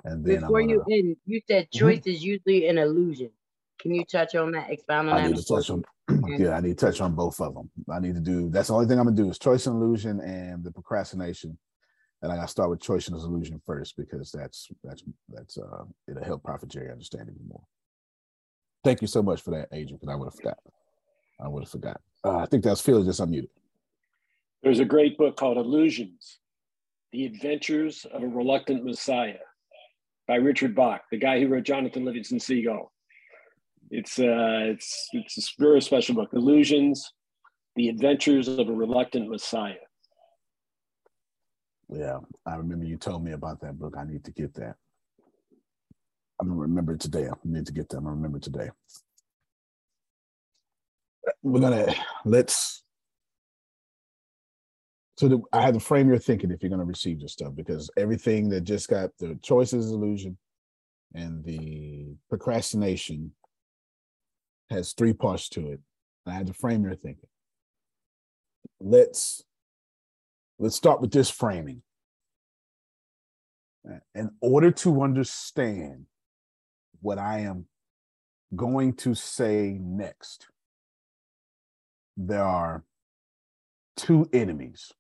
And 0.04 0.26
then 0.26 0.42
Before 0.42 0.62
I'm 0.62 0.70
you 0.70 0.84
end, 0.90 1.18
you 1.26 1.42
said 1.48 1.70
Mhm. 1.72 1.80
choice 1.80 2.08
is 2.08 2.24
usually 2.24 2.68
an 2.68 2.78
illusion. 2.78 3.32
Can 3.80 3.94
you 3.94 4.06
touch 4.06 4.36
on 4.36 4.52
that? 4.52 4.72
Expound 4.72 5.10
on 5.10 5.16
I 5.16 5.20
that? 5.20 5.30
need 5.30 5.38
to 5.38 5.46
touch 5.46 5.70
on 5.70 5.84
yeah, 6.40 6.52
I 6.52 6.62
need 6.62 6.78
to 6.78 6.86
touch 6.86 7.02
on 7.02 7.16
both 7.16 7.40
of 7.42 7.54
them. 7.54 7.70
I 7.90 8.00
need 8.00 8.16
to 8.16 8.22
do 8.22 8.50
that's 8.50 8.68
the 8.70 8.76
only 8.76 8.88
thing 8.88 9.00
I'm 9.00 9.06
gonna 9.06 9.16
do 9.16 9.30
is 9.30 9.40
choice 9.40 9.68
and 9.68 9.76
illusion 9.82 10.20
and 10.22 10.64
the 10.64 10.72
procrastination. 10.72 11.58
And 12.22 12.32
I 12.32 12.36
gotta 12.38 12.48
start 12.48 12.70
with 12.70 12.82
choice 12.82 13.08
and 13.08 13.16
illusion 13.16 13.62
first 13.66 13.96
because 13.98 14.32
that's 14.32 14.70
that's 14.84 15.04
that's 15.30 15.58
uh 15.58 15.84
it'll 16.08 16.24
help 16.24 16.44
Prophet 16.44 16.70
Jerry 16.70 16.92
understand 16.92 17.30
even 17.30 17.48
more. 17.48 17.64
Thank 18.84 19.02
you 19.02 19.08
so 19.08 19.22
much 19.24 19.42
for 19.42 19.52
that, 19.52 19.70
Adrian, 19.72 19.98
because 20.00 20.10
I 20.14 20.16
would 20.16 20.26
have 20.26 20.36
forgot. 20.36 20.58
I 21.40 21.48
would 21.48 21.64
have 21.64 21.72
forgot. 21.72 22.02
Uh, 22.26 22.38
I 22.40 22.46
think 22.48 22.64
that's 22.64 22.82
Phil 22.82 23.04
just 23.04 23.22
unmuted. 23.22 23.50
There's 24.64 24.80
a 24.80 24.86
great 24.86 25.16
book 25.16 25.38
called 25.38 25.58
Illusions 25.58 26.40
The 27.12 27.26
Adventures 27.26 28.06
of 28.12 28.24
a 28.24 28.28
Reluctant 28.28 28.84
Messiah 28.84 29.36
by 30.28 30.36
Richard 30.36 30.74
Bach, 30.74 31.02
the 31.12 31.20
guy 31.20 31.40
who 31.40 31.48
wrote 31.48 31.66
Jonathan 31.66 32.04
Livingston 32.04 32.40
Seagull. 32.40 32.92
It's, 33.92 34.18
uh, 34.18 34.72
it's, 34.72 35.08
it's 35.14 35.38
a 35.38 35.62
very 35.62 35.82
special 35.84 36.16
book. 36.16 36.30
Illusions 36.34 37.14
The 37.76 37.90
Adventures 37.90 38.48
of 38.48 38.68
a 38.68 38.74
Reluctant 38.74 39.30
Messiah. 39.30 39.76
Yeah, 41.90 42.18
I 42.48 42.56
remember 42.56 42.86
you 42.86 42.98
told 42.98 43.24
me 43.24 43.34
about 43.34 43.62
that 43.62 43.78
book. 43.78 43.94
I 43.96 44.04
need 44.04 44.24
to 44.24 44.32
get 44.32 44.56
that. 44.56 44.78
I'm 46.42 46.48
gonna 46.48 46.60
remember 46.60 46.94
it 46.94 47.00
today. 47.00 47.28
I 47.28 47.34
need 47.44 47.68
to 47.68 47.72
get 47.72 47.88
that. 47.90 47.98
I'm 47.98 48.04
gonna 48.06 48.16
remember 48.16 48.40
today. 48.40 48.72
We're 51.44 51.62
gonna 51.62 51.94
let's. 52.24 52.84
So 55.18 55.30
the, 55.30 55.40
I 55.54 55.62
have 55.62 55.74
to 55.76 55.80
frame 55.80 56.10
your 56.10 56.18
thinking 56.18 56.52
if 56.52 56.62
you're 56.62 56.70
gonna 56.70 56.84
receive 56.84 57.22
this 57.22 57.34
stuff 57.34 57.56
because 57.56 57.90
everything 57.98 58.50
that 58.50 58.62
just 58.62 58.90
got 58.90 59.12
the 59.20 59.40
choices 59.42 59.92
illusion 59.92 60.38
and 61.14 61.44
the 61.44 62.16
procrastination 62.30 63.32
has 64.70 64.94
three 64.94 65.14
parts 65.14 65.50
to 65.50 65.72
it. 65.72 65.80
I 66.26 66.34
had 66.34 66.48
to 66.48 66.54
frame 66.54 66.84
your 66.84 66.96
thinking. 66.96 67.30
Let's 68.80 69.44
let's 70.60 70.76
start 70.76 71.02
with 71.02 71.12
this 71.12 71.30
framing. 71.30 71.82
In 74.16 74.32
order 74.42 74.72
to 74.72 75.04
understand 75.04 76.08
what 77.02 77.20
I 77.20 77.42
am 77.42 77.68
going 78.56 78.94
to 78.94 79.14
say 79.14 79.78
next, 79.80 80.48
there 82.18 82.44
are 82.44 82.84
two 83.96 84.30
enemies. 84.34 84.92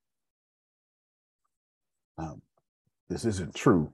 Um, 2.17 2.41
this 3.09 3.25
isn't 3.25 3.55
true. 3.55 3.93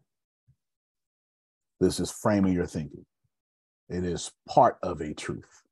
This 1.79 1.99
is 1.99 2.11
framing 2.11 2.53
your 2.53 2.67
thinking. 2.67 3.05
It 3.89 4.05
is 4.05 4.31
part 4.47 4.77
of 4.83 5.01
a 5.01 5.13
truth. 5.13 5.63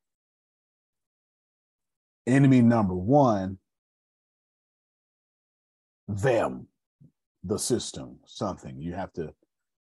Enemy 2.27 2.61
number 2.61 2.95
one 2.95 3.59
them, 6.09 6.67
the 7.43 7.57
system, 7.57 8.17
something. 8.25 8.81
You 8.81 8.93
have 8.93 9.13
to, 9.13 9.31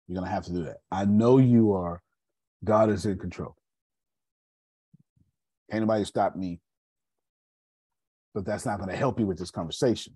you're 0.07 0.15
gonna 0.17 0.29
have 0.29 0.45
to 0.47 0.53
do 0.53 0.65
that. 0.65 0.79
I 0.91 1.05
know 1.05 1.39
you 1.39 1.73
are, 1.73 2.03
God 2.65 2.91
is 2.91 3.07
in 3.07 3.19
control. 3.19 3.55
Can't 5.71 5.83
nobody 5.83 6.05
stop 6.05 6.37
me, 6.37 6.61
but 8.37 8.45
that's 8.45 8.67
not 8.67 8.79
gonna 8.79 8.95
help 8.95 9.19
you 9.19 9.27
with 9.27 9.39
this 9.39 9.51
conversation. 9.51 10.13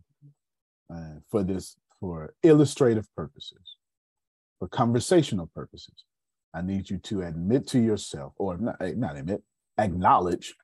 Uh, 0.95 1.15
for 1.31 1.43
this, 1.43 1.79
for 2.01 2.35
illustrative 2.43 3.09
purposes, 3.17 3.77
for 4.59 4.69
conversational 4.69 5.51
purposes, 5.55 6.05
I 6.53 6.61
need 6.61 6.91
you 6.91 6.99
to 6.99 7.23
admit 7.23 7.67
to 7.69 7.81
yourself, 7.81 8.35
or 8.37 8.59
not, 8.59 8.77
eh, 8.83 8.93
not 8.95 9.17
admit, 9.17 9.43
acknowledge 9.79 10.55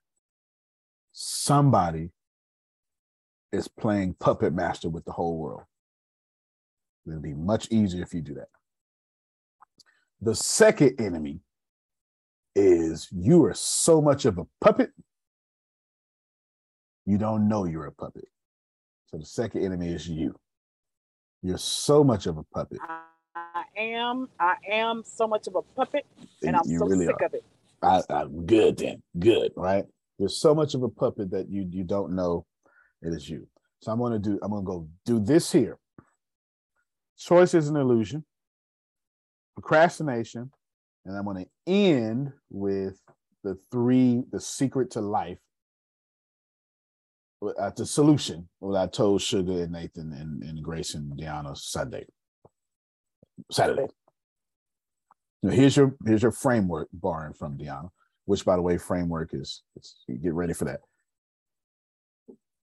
somebody 1.13 2.11
is 3.53 3.69
playing 3.69 4.17
puppet 4.21 4.53
master 4.53 4.91
with 4.91 5.07
the 5.07 5.13
whole 5.13 5.39
world. 5.39 5.63
It'll 7.07 7.21
be 7.21 7.33
much 7.33 7.69
easier 7.71 8.03
if 8.03 8.13
you 8.13 8.21
do 8.21 8.35
that. 8.35 8.49
The 10.21 10.35
second 10.35 11.01
enemy 11.01 11.41
is 12.55 13.09
you 13.13 13.43
are 13.47 13.55
so 13.55 14.03
much 14.03 14.27
of 14.27 14.37
a 14.37 14.47
puppet, 14.61 14.91
you 17.07 17.19
don't 17.19 17.49
know 17.49 17.65
you're 17.65 17.87
a 17.87 17.93
puppet. 17.93 18.27
So 19.07 19.19
the 19.19 19.25
second 19.25 19.65
enemy 19.65 19.89
is 19.89 20.09
you. 20.09 20.35
You're 21.43 21.59
so 21.59 22.03
much 22.03 22.27
of 22.27 22.39
a 22.39 22.43
puppet. 22.43 22.79
I 23.35 23.63
am. 23.77 24.29
I 24.41 24.55
am 24.71 25.03
so 25.05 25.27
much 25.29 25.47
of 25.47 25.55
a 25.55 25.63
puppet, 25.63 26.07
and 26.43 26.57
I'm 26.57 26.63
You 26.67 26.81
so 26.81 26.87
really 26.87 27.07
sick 27.07 27.17
are. 27.21 27.27
of 27.27 27.35
it. 27.35 27.45
I, 27.83 28.03
I 28.11 28.27
good 28.47 28.79
then, 28.79 29.03
good, 29.19 29.53
right? 29.57 29.85
You're 30.19 30.29
so 30.29 30.55
much 30.55 30.75
of 30.75 30.83
a 30.83 30.89
puppet 30.89 31.31
that 31.31 31.49
you 31.51 31.67
you 31.71 31.85
don't 31.85 32.15
know 32.17 32.47
it 33.03 33.13
is 33.13 33.29
you. 33.29 33.47
So 33.81 33.93
I'm 33.93 33.99
gonna 33.99 34.19
do. 34.19 34.39
I'm 34.43 34.51
gonna 34.51 34.65
go 34.65 34.89
do 35.05 35.21
this 35.21 35.53
here. 35.53 35.79
Choice 37.19 37.55
is 37.55 37.69
an 37.69 37.77
illusion. 37.77 38.25
Procrastination, 39.55 40.51
and 41.05 41.17
I'm 41.17 41.25
gonna 41.25 41.47
end 41.67 42.33
with 42.51 42.99
the 43.45 43.59
three, 43.71 44.25
the 44.33 44.41
secret 44.41 44.91
to 44.93 45.01
life. 45.01 45.39
Uh, 47.43 47.71
the 47.77 47.85
solution. 47.85 48.49
What 48.61 48.77
I 48.77 48.87
told 48.87 49.21
Sugar 49.21 49.63
and 49.63 49.73
Nathan 49.73 50.13
and, 50.13 50.43
and 50.43 50.63
Grace 50.63 50.95
and 50.95 51.13
Deanna 51.13 51.57
Sunday, 51.57 52.07
Saturday. 53.51 53.89
Now, 55.43 55.51
here's 55.51 55.77
your 55.77 55.95
here's 56.07 56.23
your 56.23 56.33
framework, 56.33 56.89
borrowing 56.95 57.35
from 57.35 57.59
Deanna, 57.59 57.91
which 58.25 58.45
by 58.45 58.57
the 58.57 58.63
way, 58.63 58.79
framework 58.79 59.35
is, 59.35 59.63
is 59.77 59.97
get 60.23 60.33
ready 60.33 60.55
for 60.55 60.65
that. 60.65 60.81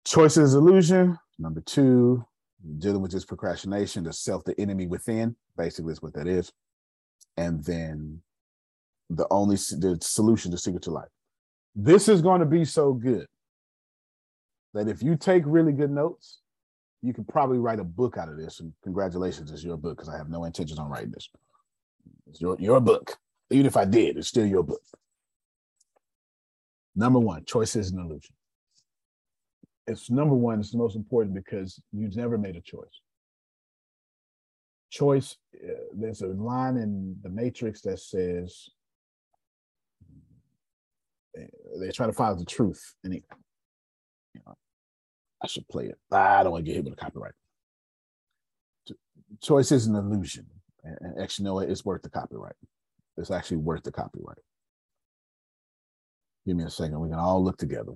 Choice 0.06 0.38
is 0.38 0.56
illusion. 0.56 1.20
Number 1.38 1.62
two, 1.62 2.26
dealing 2.80 3.02
with 3.02 3.12
this 3.12 3.26
procrastination, 3.26 4.04
the 4.04 4.14
self, 4.14 4.44
the 4.44 4.60
enemy 4.60 4.88
within, 4.88 5.36
basically 5.56 5.94
is 5.94 6.02
what 6.02 6.14
that 6.16 6.28
is. 6.28 6.52
And 7.38 7.64
then 7.64 8.22
the 9.10 9.28
only 9.30 9.56
the 9.56 10.00
solution, 10.02 10.50
the 10.50 10.58
secret 10.58 10.84
to 10.84 10.92
life. 10.92 11.10
This 11.76 12.08
is 12.08 12.24
going 12.24 12.40
to 12.40 12.46
be 12.46 12.66
so 12.66 12.94
good 12.94 13.28
that 14.74 14.88
if 14.88 15.04
you 15.04 15.16
take 15.16 15.44
really 15.46 15.72
good 15.72 15.92
notes, 15.92 16.40
you 17.02 17.14
can 17.14 17.26
probably 17.26 17.60
write 17.60 17.80
a 17.80 17.84
book 17.84 18.18
out 18.18 18.30
of 18.30 18.38
this. 18.38 18.60
And 18.60 18.74
congratulations, 18.84 19.52
it's 19.52 19.64
your 19.64 19.78
book 19.78 19.98
because 19.98 20.10
I 20.10 20.18
have 20.18 20.30
no 20.30 20.46
intentions 20.46 20.80
on 20.80 20.90
writing 20.90 21.12
this. 21.12 21.30
It's 22.30 22.42
your, 22.42 22.56
your 22.60 22.80
book. 22.80 23.18
Even 23.52 23.66
if 23.66 23.78
I 23.78 23.86
did, 23.86 24.18
it's 24.18 24.30
still 24.30 24.46
your 24.46 24.64
book. 24.64 24.82
Number 26.96 27.20
one, 27.20 27.44
choice 27.46 27.76
is 27.76 27.92
an 27.92 28.00
illusion. 28.00 28.36
It's 29.86 30.10
number 30.10 30.36
one, 30.36 30.60
it's 30.60 30.72
the 30.72 30.78
most 30.78 30.96
important 30.96 31.36
because 31.36 31.82
you've 31.92 32.16
never 32.16 32.38
made 32.38 32.56
a 32.56 32.62
choice. 32.62 33.02
Choice, 34.90 35.36
uh, 35.56 35.74
there's 35.94 36.22
a 36.22 36.28
line 36.28 36.78
in 36.78 37.18
the 37.22 37.30
Matrix 37.30 37.82
that 37.82 38.00
says, 38.00 38.70
they're 41.80 41.92
trying 41.92 42.10
to 42.10 42.16
find 42.16 42.40
the 42.40 42.46
truth. 42.46 42.96
And 43.04 43.14
you 43.14 43.22
know, 44.46 44.56
I 45.44 45.48
should 45.48 45.68
play 45.68 45.86
it. 45.86 45.98
I 46.12 46.44
don't 46.44 46.54
want 46.54 46.66
to 46.66 46.72
get 46.72 46.76
hit 46.76 46.86
with 46.86 46.94
a 46.94 46.98
copyright. 46.98 47.34
Choice 49.42 49.72
is 49.72 49.88
an 49.88 49.96
illusion. 49.96 50.46
And 50.84 51.22
actually, 51.22 51.46
no, 51.46 51.60
it's 51.60 51.84
worth 51.84 52.02
the 52.02 52.10
copyright. 52.10 52.56
It's 53.18 53.32
actually 53.32 53.58
worth 53.58 53.84
the 53.84 53.92
copyright. 53.92 54.38
Give 56.46 56.58
me 56.58 56.64
a 56.64 56.70
second. 56.70 57.00
We 57.00 57.10
can 57.10 57.20
all 57.20 57.44
look 57.44 57.58
together. 57.58 57.94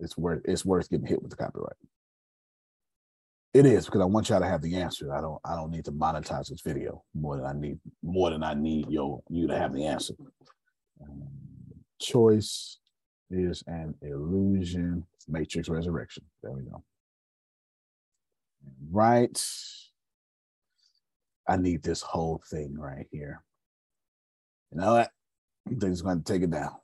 It's 0.00 0.16
worth 0.18 0.42
it's 0.44 0.64
worth 0.64 0.90
getting 0.90 1.06
hit 1.06 1.22
with 1.22 1.30
the 1.30 1.36
copyright. 1.36 1.76
It 3.54 3.66
is 3.66 3.84
because 3.84 4.00
I 4.00 4.06
want 4.06 4.28
y'all 4.28 4.40
to 4.40 4.46
have 4.46 4.62
the 4.62 4.76
answer. 4.76 5.14
I 5.14 5.20
don't 5.20 5.38
I 5.44 5.54
don't 5.54 5.70
need 5.70 5.84
to 5.86 5.92
monetize 5.92 6.48
this 6.48 6.62
video 6.62 7.04
more 7.14 7.36
than 7.36 7.46
I 7.46 7.52
need 7.52 7.78
more 8.02 8.30
than 8.30 8.42
I 8.42 8.54
need 8.54 8.90
yo 8.90 9.22
you 9.28 9.46
to 9.46 9.58
have 9.58 9.72
the 9.72 9.86
answer. 9.86 10.14
Um, 11.02 11.28
choice 12.00 12.78
is 13.32 13.62
an 13.66 13.94
illusion. 14.02 15.06
Matrix 15.28 15.68
Resurrection. 15.68 16.24
There 16.42 16.52
we 16.52 16.62
go. 16.62 16.82
Right. 18.90 19.40
I 21.48 21.56
need 21.56 21.82
this 21.82 22.02
whole 22.02 22.42
thing 22.48 22.78
right 22.78 23.06
here. 23.10 23.42
You 24.70 24.80
know 24.80 24.94
what? 24.94 25.10
They're 25.66 25.90
just 25.90 26.04
going 26.04 26.22
to 26.22 26.32
take 26.32 26.42
it 26.42 26.50
down. 26.50 26.76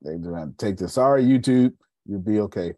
They're 0.00 0.18
going 0.18 0.54
to 0.54 0.54
take 0.56 0.76
this. 0.76 0.94
Sorry, 0.94 1.22
YouTube. 1.24 1.72
You'll 2.06 2.20
be 2.20 2.40
okay. 2.40 2.74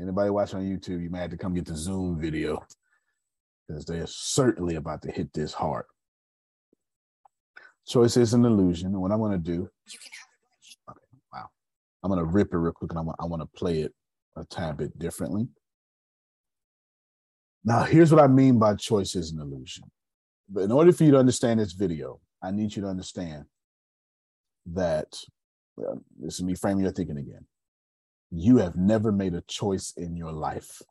Anybody 0.00 0.30
watching 0.30 0.60
on 0.60 0.64
YouTube, 0.64 1.02
you 1.02 1.10
may 1.10 1.20
have 1.20 1.30
to 1.30 1.36
come 1.36 1.54
get 1.54 1.66
the 1.66 1.76
Zoom 1.76 2.20
video 2.20 2.64
because 3.66 3.84
they're 3.84 4.06
certainly 4.06 4.76
about 4.76 5.02
to 5.02 5.10
hit 5.10 5.32
this 5.32 5.52
hard. 5.52 5.84
Choice 7.86 8.16
is 8.16 8.32
an 8.34 8.44
illusion. 8.44 8.88
And 8.88 9.00
what 9.00 9.12
I'm 9.12 9.18
going 9.18 9.32
to 9.32 9.38
do, 9.38 9.68
okay, 9.88 9.98
wow. 10.10 10.27
I'm 12.02 12.14
to 12.14 12.24
rip 12.24 12.52
it 12.52 12.58
real 12.58 12.72
quick 12.72 12.92
and 12.92 12.98
I 12.98 13.02
want, 13.02 13.16
I 13.20 13.26
want 13.26 13.42
to 13.42 13.58
play 13.58 13.80
it 13.80 13.92
a 14.36 14.44
tad 14.44 14.76
bit 14.76 14.98
differently. 14.98 15.48
Now, 17.64 17.82
here's 17.82 18.12
what 18.12 18.22
I 18.22 18.28
mean 18.28 18.58
by 18.58 18.74
choice 18.76 19.14
is 19.14 19.32
an 19.32 19.40
illusion. 19.40 19.84
But 20.48 20.62
in 20.62 20.72
order 20.72 20.92
for 20.92 21.04
you 21.04 21.10
to 21.12 21.18
understand 21.18 21.60
this 21.60 21.72
video, 21.72 22.20
I 22.42 22.50
need 22.50 22.74
you 22.74 22.82
to 22.82 22.88
understand 22.88 23.44
that 24.66 25.18
well, 25.76 26.02
this 26.18 26.34
is 26.34 26.42
me 26.42 26.54
framing 26.54 26.82
your 26.82 26.92
thinking 26.92 27.18
again. 27.18 27.46
You 28.30 28.58
have 28.58 28.76
never 28.76 29.12
made 29.12 29.34
a 29.34 29.42
choice 29.42 29.92
in 29.96 30.16
your 30.16 30.32
life. 30.32 30.82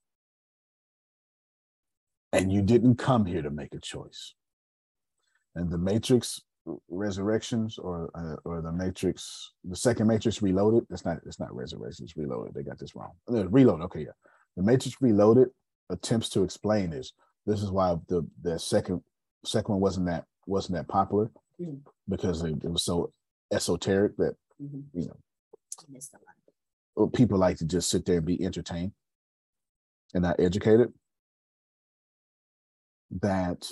And 2.31 2.51
you 2.51 2.61
didn't 2.61 2.95
come 2.95 3.25
here 3.25 3.41
to 3.41 3.49
make 3.49 3.73
a 3.73 3.79
choice. 3.79 4.33
And 5.55 5.71
the 5.71 5.77
Matrix 5.77 6.41
Resurrections 6.89 7.77
or 7.77 8.09
uh, 8.15 8.35
or 8.45 8.61
the 8.61 8.71
Matrix, 8.71 9.51
the 9.63 9.75
second 9.75 10.07
Matrix 10.07 10.41
Reloaded. 10.41 10.85
That's 10.89 11.05
not 11.05 11.19
it's 11.25 11.39
not 11.39 11.55
Resurrections 11.55 12.13
Reloaded. 12.17 12.53
They 12.53 12.63
got 12.63 12.79
this 12.79 12.95
wrong. 12.95 13.11
Uh, 13.31 13.47
Reload. 13.47 13.81
Okay, 13.83 14.01
yeah. 14.01 14.11
The 14.55 14.63
Matrix 14.63 14.97
Reloaded 15.01 15.49
attempts 15.89 16.29
to 16.29 16.43
explain 16.43 16.89
this. 16.89 17.13
This 17.45 17.61
is 17.63 17.71
why 17.71 17.95
the 18.07 18.27
the 18.41 18.59
second 18.59 19.01
second 19.45 19.73
one 19.73 19.81
wasn't 19.81 20.07
that 20.07 20.25
wasn't 20.45 20.75
that 20.77 20.87
popular 20.87 21.29
Mm. 21.59 21.79
because 22.07 22.43
it, 22.43 22.63
it 22.63 22.69
was 22.71 22.83
so 22.83 23.11
esoteric 23.51 24.15
that 24.17 24.35
Mhm. 24.61 24.83
you 24.93 25.07
know 25.07 25.17
Missed 25.89 26.13
a 26.13 26.17
lot. 26.17 26.35
well, 26.95 27.07
people 27.07 27.39
like 27.39 27.57
to 27.57 27.65
just 27.65 27.89
sit 27.89 28.05
there 28.05 28.17
and 28.17 28.25
be 28.27 28.43
entertained 28.43 28.91
and 30.13 30.21
not 30.23 30.39
educated. 30.39 30.93
That 33.21 33.71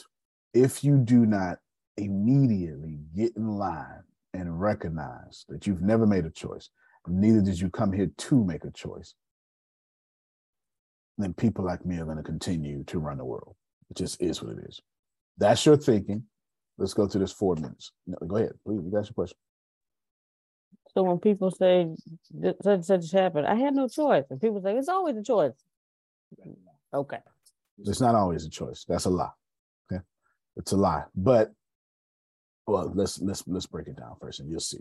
if 0.54 0.84
you 0.84 0.98
do 0.98 1.26
not 1.26 1.60
immediately 1.98 3.00
get 3.16 3.36
in 3.36 3.48
line 3.48 4.04
and 4.34 4.60
recognize 4.60 5.46
that 5.50 5.66
you've 5.66 5.82
never 5.82 6.06
made 6.06 6.26
a 6.26 6.30
choice, 6.30 6.70
neither 7.08 7.42
did 7.42 7.60
you 7.60 7.70
come 7.70 7.92
here 7.92 8.10
to 8.18 8.44
make 8.44 8.66
a 8.66 8.72
choice, 8.72 9.14
then 11.18 11.34
people 11.34 11.64
like 11.66 11.86
me 11.86 11.98
are 12.00 12.06
going 12.06 12.18
to 12.18 12.24
continue 12.24 12.84
to 12.86 13.00
run 13.00 13.18
the 13.18 13.26
world. 13.26 13.56
It 13.90 13.98
just 13.98 14.22
is 14.22 14.42
what 14.42 14.58
it 14.58 14.66
is. 14.68 14.82
That's 15.38 15.66
your 15.66 15.78
thinking. 15.78 16.24
Let's 16.78 16.94
go 16.94 17.08
to 17.08 17.20
this 17.20 17.32
four 17.32 17.56
minutes. 17.56 17.92
No, 18.06 18.18
go 18.28 18.38
ahead, 18.38 18.54
please. 18.66 18.82
You 18.84 18.92
got 18.92 19.06
your 19.06 19.14
question. 19.14 19.38
So 20.94 21.04
when 21.04 21.20
people 21.20 21.52
say 21.52 21.88
"Th- 22.42 22.56
such 22.62 22.74
and 22.74 22.86
such 22.86 23.12
happened, 23.12 23.48
I 23.48 23.56
had 23.56 23.76
no 23.76 23.88
choice. 23.88 24.26
And 24.30 24.42
people 24.42 24.62
say 24.62 24.76
it's 24.76 24.90
always 24.90 25.16
a 25.18 25.24
choice. 25.24 25.54
Okay. 26.94 27.20
It's 27.80 28.02
not 28.02 28.16
always 28.16 28.46
a 28.46 28.50
choice. 28.50 28.86
That's 28.88 29.06
a 29.06 29.10
lie. 29.10 29.30
Okay, 29.92 30.02
it's 30.56 30.72
a 30.72 30.78
lie. 30.78 31.04
But 31.16 31.54
well, 32.68 32.92
let's 32.96 33.22
let's 33.22 33.44
let's 33.48 33.66
break 33.66 33.88
it 33.88 33.98
down 33.98 34.16
first, 34.20 34.40
and 34.40 34.50
you'll 34.50 34.60
see. 34.60 34.80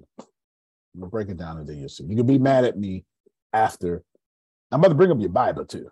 We'll 0.95 1.11
break 1.11 1.29
it 1.29 1.37
down, 1.37 1.59
and 1.59 1.69
then 1.69 1.79
you'll 1.79 1.89
see. 1.89 2.05
You 2.05 2.17
can 2.17 2.27
be 2.27 2.39
mad 2.39 2.65
at 2.65 2.79
me 2.79 3.05
after. 3.53 4.03
I'm 4.71 4.81
about 4.81 4.89
to 4.89 4.95
bring 4.95 5.11
up 5.11 5.21
your 5.21 5.29
Bible 5.29 5.65
too. 5.65 5.91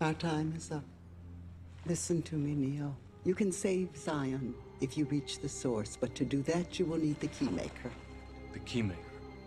Our 0.00 0.14
time 0.14 0.52
is 0.56 0.70
up. 0.70 0.84
Listen 1.86 2.22
to 2.22 2.36
me, 2.36 2.54
Neo. 2.54 2.94
You 3.24 3.34
can 3.34 3.50
save 3.50 3.96
Zion 3.96 4.54
if 4.80 4.96
you 4.96 5.06
reach 5.06 5.40
the 5.40 5.48
source, 5.48 5.96
but 5.98 6.14
to 6.16 6.24
do 6.24 6.42
that, 6.42 6.78
you 6.78 6.84
will 6.84 6.98
need 6.98 7.18
the 7.18 7.28
Keymaker. 7.28 7.90
The 8.52 8.58
Keymaker. 8.60 9.05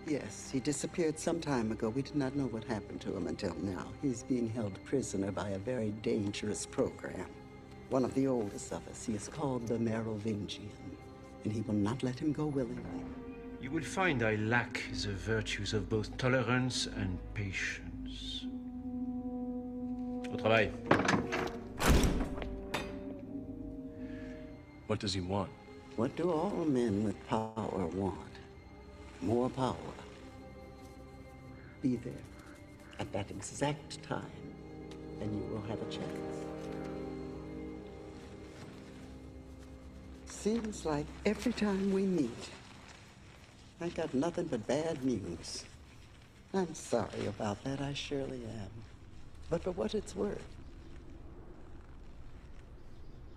Yes, 0.09 0.49
he 0.51 0.59
disappeared 0.59 1.19
some 1.19 1.39
time 1.39 1.71
ago. 1.71 1.89
We 1.89 2.01
did 2.01 2.15
not 2.15 2.35
know 2.35 2.47
what 2.47 2.63
happened 2.63 2.99
to 3.01 3.15
him 3.15 3.27
until 3.27 3.53
now. 3.61 3.85
He's 4.01 4.23
being 4.23 4.49
held 4.49 4.83
prisoner 4.83 5.31
by 5.31 5.49
a 5.49 5.59
very 5.59 5.91
dangerous 6.01 6.65
program. 6.65 7.27
One 7.91 8.03
of 8.03 8.15
the 8.15 8.25
oldest 8.25 8.71
of 8.71 8.87
us. 8.87 9.05
He 9.05 9.13
is 9.13 9.27
called 9.27 9.67
the 9.67 9.77
Merovingian, 9.77 10.71
and 11.43 11.53
he 11.53 11.61
will 11.61 11.75
not 11.75 12.01
let 12.01 12.17
him 12.17 12.33
go 12.33 12.47
willingly. 12.47 13.05
You 13.61 13.69
will 13.69 13.83
find 13.83 14.23
I 14.23 14.33
lack 14.37 14.81
the 15.03 15.13
virtues 15.13 15.73
of 15.73 15.89
both 15.89 16.17
tolerance 16.17 16.87
and 16.87 17.19
patience. 17.35 18.47
Au 20.31 20.37
travail. 20.37 20.71
What 24.87 24.99
does 24.99 25.13
he 25.13 25.21
want? 25.21 25.51
What 25.97 26.15
do 26.15 26.31
all 26.31 26.65
men 26.65 27.03
with 27.03 27.27
power 27.27 27.85
want? 27.93 28.28
More 29.21 29.49
power. 29.49 29.75
Be 31.81 31.97
there 31.97 32.13
at 32.99 33.11
that 33.13 33.29
exact 33.31 34.01
time, 34.03 34.25
and 35.21 35.33
you 35.33 35.43
will 35.53 35.61
have 35.69 35.81
a 35.81 35.91
chance. 35.91 36.45
Seems 40.25 40.85
like 40.85 41.05
every 41.25 41.51
time 41.51 41.91
we 41.91 42.03
meet, 42.03 42.49
I 43.81 43.89
got 43.89 44.13
nothing 44.13 44.45
but 44.45 44.65
bad 44.67 45.03
news. 45.03 45.65
I'm 46.53 46.73
sorry 46.73 47.27
about 47.27 47.63
that, 47.63 47.81
I 47.81 47.93
surely 47.93 48.41
am. 48.45 48.69
But 49.49 49.63
for 49.63 49.71
what 49.71 49.93
it's 49.93 50.15
worth, 50.15 50.41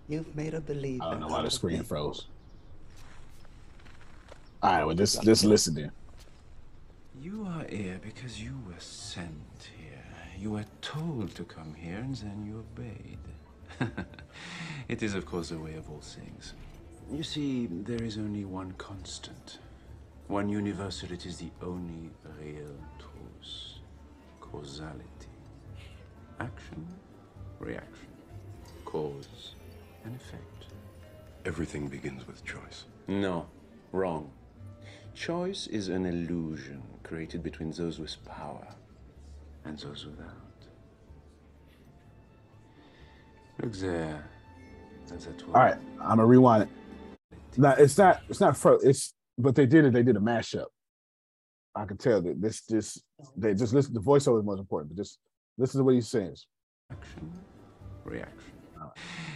you've 0.07 0.35
made 0.35 0.53
a 0.53 0.61
believer. 0.61 1.03
I 1.03 1.11
don't 1.11 1.19
know 1.21 1.27
why 1.27 1.41
the 1.41 1.51
screen 1.51 1.83
froze. 1.83 2.25
All 4.63 4.71
right, 4.71 4.85
well, 4.85 4.95
just 4.95 5.21
just 5.23 5.43
listen 5.43 5.75
then. 5.75 5.91
You 7.21 7.45
are 7.49 7.65
here 7.69 7.99
because 8.01 8.41
you 8.41 8.57
were 8.65 8.79
sent 8.79 9.69
here. 9.77 10.05
You 10.39 10.51
were 10.51 10.65
told 10.81 11.35
to 11.35 11.43
come 11.43 11.73
here 11.73 11.97
and 11.97 12.15
then 12.15 12.45
you 12.45 12.63
obeyed. 12.63 13.17
it 14.87 15.03
is, 15.03 15.15
of 15.15 15.25
course, 15.25 15.49
the 15.49 15.57
way 15.57 15.73
of 15.73 15.89
all 15.89 15.99
things. 15.99 16.53
You 17.11 17.23
see, 17.23 17.67
there 17.69 18.01
is 18.01 18.17
only 18.17 18.45
one 18.45 18.71
constant, 18.77 19.59
one 20.27 20.47
universal. 20.47 21.11
It 21.11 21.25
is 21.25 21.39
the 21.39 21.51
only 21.61 22.09
real 22.41 22.77
truth 22.99 23.81
causality. 24.39 25.33
Action, 26.39 26.87
reaction, 27.59 28.13
cause, 28.85 29.55
and 30.05 30.15
effect. 30.15 30.71
Everything 31.45 31.89
begins 31.89 32.25
with 32.25 32.45
choice. 32.45 32.85
No, 33.09 33.45
wrong. 33.91 34.31
Choice 35.15 35.67
is 35.67 35.89
an 35.89 36.05
illusion 36.05 36.81
created 37.03 37.43
between 37.43 37.71
those 37.71 37.99
with 37.99 38.17
power 38.25 38.67
and 39.65 39.77
those 39.79 40.05
without. 40.05 40.27
Look 43.61 43.73
there. 43.73 44.25
That's 45.07 45.27
at 45.27 45.43
All 45.47 45.53
right, 45.53 45.75
I'm 46.01 46.17
gonna 46.17 46.25
rewind 46.25 46.63
it. 46.63 46.69
Now 47.57 47.73
it's 47.73 47.97
not 47.97 48.21
it's 48.29 48.39
not 48.39 48.57
fro 48.57 48.79
it's 48.81 49.13
but 49.37 49.55
they 49.55 49.65
did 49.65 49.85
it, 49.85 49.93
they 49.93 50.03
did 50.03 50.17
a 50.17 50.19
mashup. 50.19 50.65
I 51.75 51.85
can 51.85 51.97
tell 51.97 52.21
that 52.21 52.41
this 52.41 52.61
this 52.61 53.01
they 53.37 53.53
just 53.53 53.73
listen 53.73 53.93
the 53.93 54.01
voiceover 54.01 54.39
is 54.39 54.45
most 54.45 54.59
important, 54.59 54.95
but 54.95 55.01
just 55.01 55.19
listen 55.57 55.79
to 55.79 55.83
what 55.83 55.93
he 55.93 56.01
says. 56.01 56.45
Action, 56.91 57.31
reaction. 58.03 58.53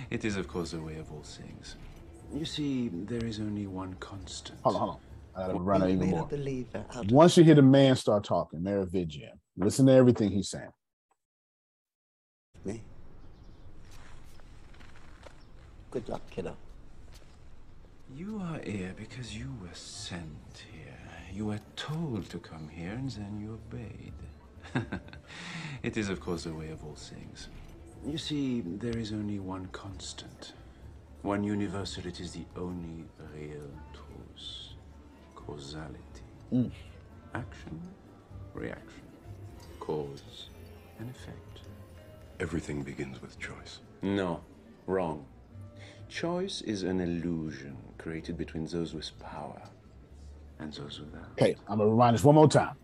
It 0.09 0.23
is, 0.25 0.37
of 0.37 0.47
course, 0.47 0.71
the 0.71 0.81
way 0.81 0.97
of 0.97 1.11
all 1.11 1.23
things. 1.23 1.75
You 2.33 2.45
see, 2.45 2.89
there 2.89 3.23
is 3.25 3.39
only 3.39 3.67
one 3.67 3.95
constant. 3.99 4.59
Hold 4.63 4.75
on, 4.75 4.81
hold 4.81 4.91
on. 4.95 5.06
I 5.37 5.41
gotta 5.41 5.59
run 5.59 5.83
it 5.83 5.91
even 5.91 6.09
more. 6.09 6.21
out 6.21 6.95
of 6.95 7.11
Once 7.11 7.37
you 7.37 7.43
hear 7.43 7.53
the 7.55 7.61
man 7.61 7.95
start 7.95 8.23
talking, 8.23 8.63
Merovingian, 8.63 9.39
listen 9.55 9.85
to 9.85 9.93
everything 9.93 10.31
he's 10.31 10.49
saying. 10.49 10.71
me. 12.65 12.81
Good 15.91 16.09
luck, 16.09 16.27
kiddo. 16.31 16.55
You 18.15 18.41
are 18.43 18.59
here 18.63 18.93
because 18.97 19.37
you 19.37 19.53
were 19.61 19.73
sent 19.73 20.65
here. 20.73 20.97
You 21.31 21.45
were 21.45 21.59
told 21.75 22.29
to 22.31 22.39
come 22.39 22.69
here 22.69 22.93
and 22.93 23.09
then 23.11 23.39
you 23.39 23.59
obeyed. 23.59 24.13
it 25.83 25.97
is, 25.97 26.09
of 26.09 26.19
course, 26.19 26.45
the 26.45 26.53
way 26.53 26.69
of 26.71 26.83
all 26.83 26.95
things. 26.95 27.49
You 28.05 28.17
see, 28.17 28.61
there 28.61 28.97
is 28.97 29.13
only 29.13 29.37
one 29.39 29.67
constant, 29.67 30.53
one 31.21 31.43
universal. 31.43 32.07
It 32.07 32.19
is 32.19 32.31
the 32.31 32.45
only 32.55 33.05
real 33.35 33.69
truth 33.93 34.66
causality. 35.47 35.97
Mm. 36.53 36.71
Action, 37.33 37.81
reaction, 38.53 39.07
cause, 39.79 40.49
and 40.99 41.09
effect. 41.09 41.61
Everything 42.39 42.83
begins 42.83 43.21
with 43.21 43.39
choice. 43.39 43.79
No, 44.01 44.41
wrong. 44.85 45.25
Choice 46.09 46.61
is 46.61 46.83
an 46.83 46.99
illusion 46.99 47.77
created 47.97 48.37
between 48.37 48.65
those 48.65 48.93
with 48.93 49.11
power 49.19 49.61
and 50.59 50.71
those 50.73 50.99
without. 50.99 51.31
Okay, 51.31 51.55
I'm 51.67 51.79
gonna 51.79 51.89
remind 51.89 52.15
this 52.15 52.23
one 52.23 52.35
more 52.35 52.47
time. 52.47 52.75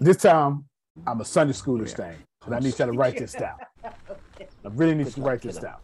This 0.00 0.16
time, 0.16 0.64
I'm 1.06 1.20
a 1.20 1.24
Sunday 1.24 1.52
school 1.52 1.78
this 1.78 1.94
thing, 1.94 2.16
and 2.44 2.54
I 2.54 2.58
need 2.58 2.78
you 2.78 2.86
to 2.86 2.92
write 2.92 3.18
this 3.18 3.32
down. 3.32 3.56
I 3.84 4.68
really 4.70 4.94
need 4.94 5.06
you 5.06 5.12
to 5.12 5.22
write 5.22 5.42
this 5.42 5.58
down. 5.58 5.76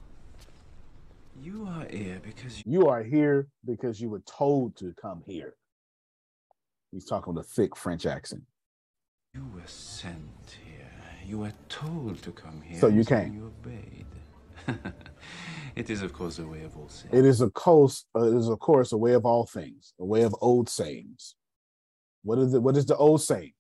You 1.49 1.67
are 1.67 1.87
here 1.91 2.21
because 2.23 2.63
You 2.67 2.89
are 2.89 3.03
here 3.03 3.49
because 3.65 4.03
you 4.03 4.11
were 4.11 4.23
told 4.27 4.77
to 4.77 4.93
come 5.01 5.23
here. 5.25 5.55
He's 6.93 7.07
talking 7.07 7.33
with 7.33 7.47
a 7.47 7.49
thick 7.49 7.75
French 7.75 8.05
accent. 8.05 8.43
you 9.33 9.47
were 9.55 9.67
sent 9.67 10.59
here. 10.63 10.91
You 11.25 11.39
were 11.39 11.55
told 11.71 12.21
to 12.21 12.33
come 12.33 12.61
here. 12.61 12.79
So 12.79 12.89
you 12.89 13.03
came. 13.03 13.33
You 13.33 13.47
obeyed. 13.47 14.05
it 15.75 15.89
is, 15.89 16.03
of 16.03 16.13
course, 16.13 16.39
a 16.39 16.47
way 16.47 16.65
of 16.65 16.77
all 16.77 16.89
things. 16.89 17.15
It 17.15 17.25
is 17.25 17.41
a 17.41 17.49
course, 17.49 18.05
uh, 18.15 18.25
it 18.25 18.37
is 18.37 18.49
of 18.51 18.59
course 18.59 18.93
a 18.93 18.99
way 18.99 19.15
of 19.15 19.25
all 19.25 19.47
things, 19.47 19.95
a 19.99 20.05
way 20.05 20.25
of 20.25 20.37
old 20.43 20.69
sayings. 20.69 21.35
What 22.25 22.39
is 22.41 22.53
it? 22.53 22.63
What 22.63 22.77
is 22.77 22.85
the 22.85 22.97
old 22.97 23.23
saying? 23.23 23.55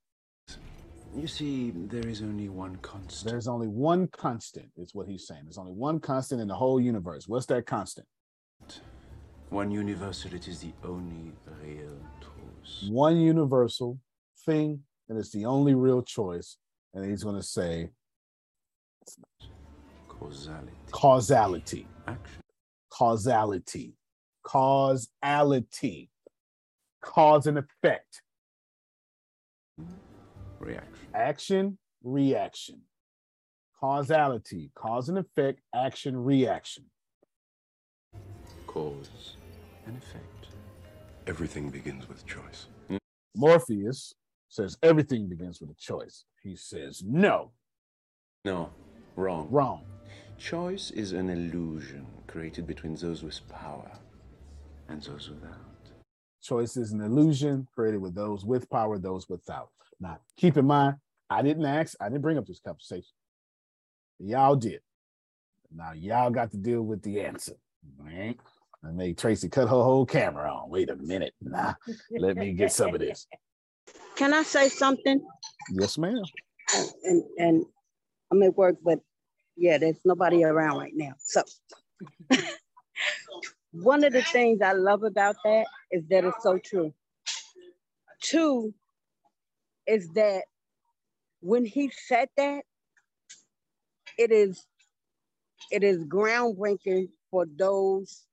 You 1.14 1.26
see, 1.26 1.72
there 1.74 2.06
is 2.06 2.22
only 2.22 2.48
one 2.48 2.76
constant. 2.76 3.30
There's 3.30 3.48
only 3.48 3.66
one 3.66 4.08
constant, 4.08 4.70
is 4.76 4.94
what 4.94 5.08
he's 5.08 5.26
saying. 5.26 5.42
There's 5.44 5.58
only 5.58 5.72
one 5.72 6.00
constant 6.00 6.40
in 6.40 6.48
the 6.48 6.54
whole 6.54 6.80
universe. 6.80 7.26
What's 7.26 7.46
that 7.46 7.66
constant? 7.66 8.06
One 9.50 9.70
universal. 9.70 10.34
It 10.34 10.46
is 10.46 10.60
the 10.60 10.72
only 10.84 11.32
real 11.62 11.98
truth. 12.20 12.90
One 12.90 13.16
universal 13.16 13.98
thing, 14.44 14.82
and 15.08 15.18
it's 15.18 15.32
the 15.32 15.46
only 15.46 15.74
real 15.74 16.02
choice. 16.02 16.56
And 16.94 17.04
he's 17.04 17.24
going 17.24 17.36
to 17.36 17.42
say 17.42 17.90
Causality. 20.08 20.72
causality. 20.90 21.86
Action. 22.06 22.42
Causality. 22.90 23.94
Causality. 24.42 26.10
Cause 27.00 27.46
and 27.46 27.58
effect. 27.58 28.22
Reaction. 30.58 30.97
Action, 31.14 31.78
reaction. 32.02 32.82
Causality. 33.80 34.70
Cause 34.74 35.08
and 35.08 35.18
effect. 35.18 35.60
Action, 35.74 36.16
reaction. 36.16 36.84
Cause 38.66 39.36
and 39.86 39.96
effect. 39.96 40.48
Everything 41.26 41.70
begins 41.70 42.08
with 42.08 42.26
choice. 42.26 42.66
Morpheus 43.34 44.14
says 44.48 44.78
everything 44.82 45.28
begins 45.28 45.60
with 45.60 45.70
a 45.70 45.74
choice. 45.74 46.24
He 46.42 46.56
says 46.56 47.02
no. 47.06 47.52
No, 48.44 48.70
wrong. 49.16 49.48
Wrong. 49.50 49.84
Choice 50.38 50.90
is 50.90 51.12
an 51.12 51.28
illusion 51.28 52.06
created 52.26 52.66
between 52.66 52.94
those 52.94 53.22
with 53.22 53.46
power 53.48 53.90
and 54.88 55.02
those 55.02 55.28
without. 55.28 55.54
Choice 56.42 56.76
is 56.76 56.92
an 56.92 57.00
illusion 57.00 57.66
created 57.74 58.00
with 58.00 58.14
those 58.14 58.44
with 58.44 58.70
power, 58.70 58.98
those 58.98 59.28
without. 59.28 59.70
Now, 60.00 60.18
keep 60.36 60.56
in 60.56 60.66
mind, 60.66 60.96
I 61.30 61.42
didn't 61.42 61.66
ask, 61.66 61.94
I 62.00 62.08
didn't 62.08 62.22
bring 62.22 62.38
up 62.38 62.46
this 62.46 62.60
conversation. 62.60 63.12
Y'all 64.18 64.56
did. 64.56 64.80
Now, 65.74 65.92
y'all 65.92 66.30
got 66.30 66.50
to 66.52 66.56
deal 66.56 66.82
with 66.82 67.02
the 67.02 67.20
answer. 67.20 67.54
Right? 67.98 68.36
I 68.84 68.90
made 68.90 69.18
Tracy 69.18 69.48
cut 69.48 69.62
her 69.62 69.68
whole 69.68 70.06
camera 70.06 70.52
on. 70.52 70.70
Wait 70.70 70.90
a 70.90 70.96
minute. 70.96 71.34
Nah, 71.40 71.74
let 72.16 72.36
me 72.36 72.52
get 72.52 72.72
some 72.72 72.94
of 72.94 73.00
this. 73.00 73.26
Can 74.16 74.34
I 74.34 74.42
say 74.42 74.68
something? 74.68 75.20
Yes, 75.72 75.98
ma'am. 75.98 76.22
And 77.04 77.22
and 77.38 77.64
I'm 78.30 78.42
at 78.42 78.56
work, 78.56 78.76
but 78.82 79.00
yeah, 79.56 79.78
there's 79.78 80.00
nobody 80.04 80.44
around 80.44 80.78
right 80.78 80.92
now. 80.94 81.12
So 81.18 81.42
one 83.72 84.04
of 84.04 84.12
the 84.12 84.22
things 84.22 84.60
I 84.60 84.72
love 84.72 85.02
about 85.02 85.36
that 85.44 85.66
is 85.90 86.04
that 86.10 86.24
it's 86.24 86.42
so 86.42 86.58
true. 86.58 86.92
Two 88.20 88.74
is 89.88 90.10
that 90.10 90.44
when 91.40 91.66
he 91.66 91.90
said 91.90 92.28
that, 92.38 92.64
it 94.18 94.32
is 94.32 94.66
it 95.70 95.84
is 95.84 96.04
groundbreaking 96.04 97.08
for 97.30 97.46
those 97.58 98.26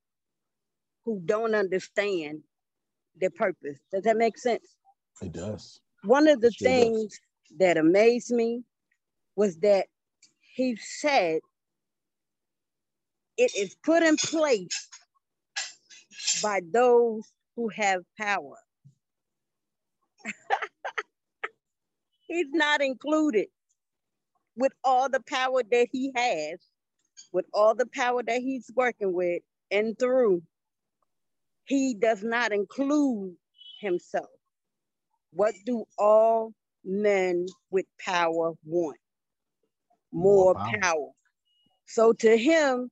who 1.04 1.20
don't 1.26 1.54
understand 1.54 2.42
their 3.16 3.30
purpose. 3.30 3.78
Does 3.92 4.04
that 4.04 4.16
make 4.16 4.38
sense? 4.38 4.66
It 5.22 5.32
does. 5.32 5.80
One 6.04 6.28
of 6.28 6.40
the 6.42 6.52
Sure 6.52 6.72
does. 6.74 6.92
things 6.92 7.20
that 7.58 7.78
amazed 7.78 8.30
me 8.32 8.64
was 9.36 9.58
that 9.58 9.86
he 10.40 10.76
said 10.76 11.40
it 13.38 13.52
is 13.56 13.76
put 13.84 14.02
in 14.02 14.16
place 14.16 14.88
by 16.42 16.60
those 16.72 17.24
who 17.56 17.68
have 17.70 18.02
power. 18.18 18.56
He's 22.28 22.48
not 22.52 22.82
included 22.82 23.48
with 24.56 24.72
all 24.84 25.08
the 25.08 25.22
power 25.28 25.62
that 25.70 25.88
he 25.92 26.12
has, 26.16 26.58
with 27.32 27.46
all 27.54 27.74
the 27.74 27.86
power 27.86 28.22
that 28.22 28.40
he's 28.40 28.70
working 28.76 29.12
with 29.14 29.42
and 29.70 29.98
through. 29.98 30.42
He 31.66 31.94
does 31.94 32.22
not 32.24 32.52
include 32.52 33.36
himself. 33.80 34.30
What 35.32 35.54
do 35.66 35.84
all 35.98 36.52
men 36.84 37.46
with 37.70 37.86
power 38.04 38.52
want? 38.64 38.98
More, 40.12 40.54
power. 40.54 40.78
power. 40.82 41.10
So 41.86 42.12
to 42.14 42.36
him, 42.36 42.90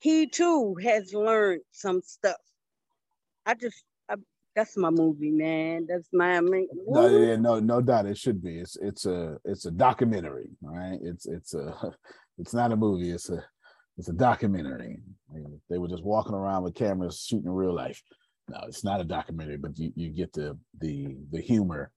he 0.00 0.28
too 0.28 0.76
has 0.82 1.14
learned 1.14 1.62
some 1.72 2.02
stuff. 2.02 2.36
I 3.46 3.54
just, 3.54 3.84
that's 4.54 4.76
my 4.76 4.90
movie, 4.90 5.30
man. 5.30 5.86
That's 5.88 6.08
my, 6.12 6.36
I 6.36 6.40
mean, 6.40 6.68
No, 6.86 7.06
yeah, 7.06 7.36
no, 7.36 7.60
no 7.60 7.80
doubt 7.80 8.06
it 8.06 8.18
should 8.18 8.42
be. 8.42 8.58
It's 8.58 8.76
it's 8.76 9.06
a 9.06 9.38
it's 9.44 9.66
a 9.66 9.70
documentary, 9.70 10.48
right? 10.60 10.98
It's 11.02 11.26
it's 11.26 11.54
a 11.54 11.92
it's 12.38 12.54
not 12.54 12.72
a 12.72 12.76
movie, 12.76 13.10
it's 13.10 13.30
a 13.30 13.44
it's 13.96 14.08
a 14.08 14.12
documentary. 14.12 14.98
I 15.30 15.34
mean, 15.34 15.60
They 15.68 15.78
were 15.78 15.88
just 15.88 16.04
walking 16.04 16.34
around 16.34 16.64
with 16.64 16.74
cameras 16.74 17.24
shooting 17.28 17.50
real 17.50 17.74
life. 17.74 18.02
No, 18.48 18.58
it's 18.66 18.82
not 18.82 19.00
a 19.00 19.04
documentary, 19.04 19.58
but 19.58 19.78
you, 19.78 19.92
you 19.94 20.10
get 20.10 20.32
the 20.32 20.58
the 20.80 21.16
the 21.30 21.40
humor 21.40 21.92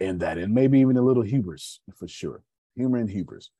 in 0.00 0.18
that, 0.18 0.38
and 0.38 0.52
maybe 0.52 0.80
even 0.80 0.96
a 0.96 1.02
little 1.02 1.22
hubris 1.22 1.80
for 1.96 2.08
sure. 2.08 2.42
Humor 2.76 2.98
and 2.98 3.10
hubris. 3.10 3.50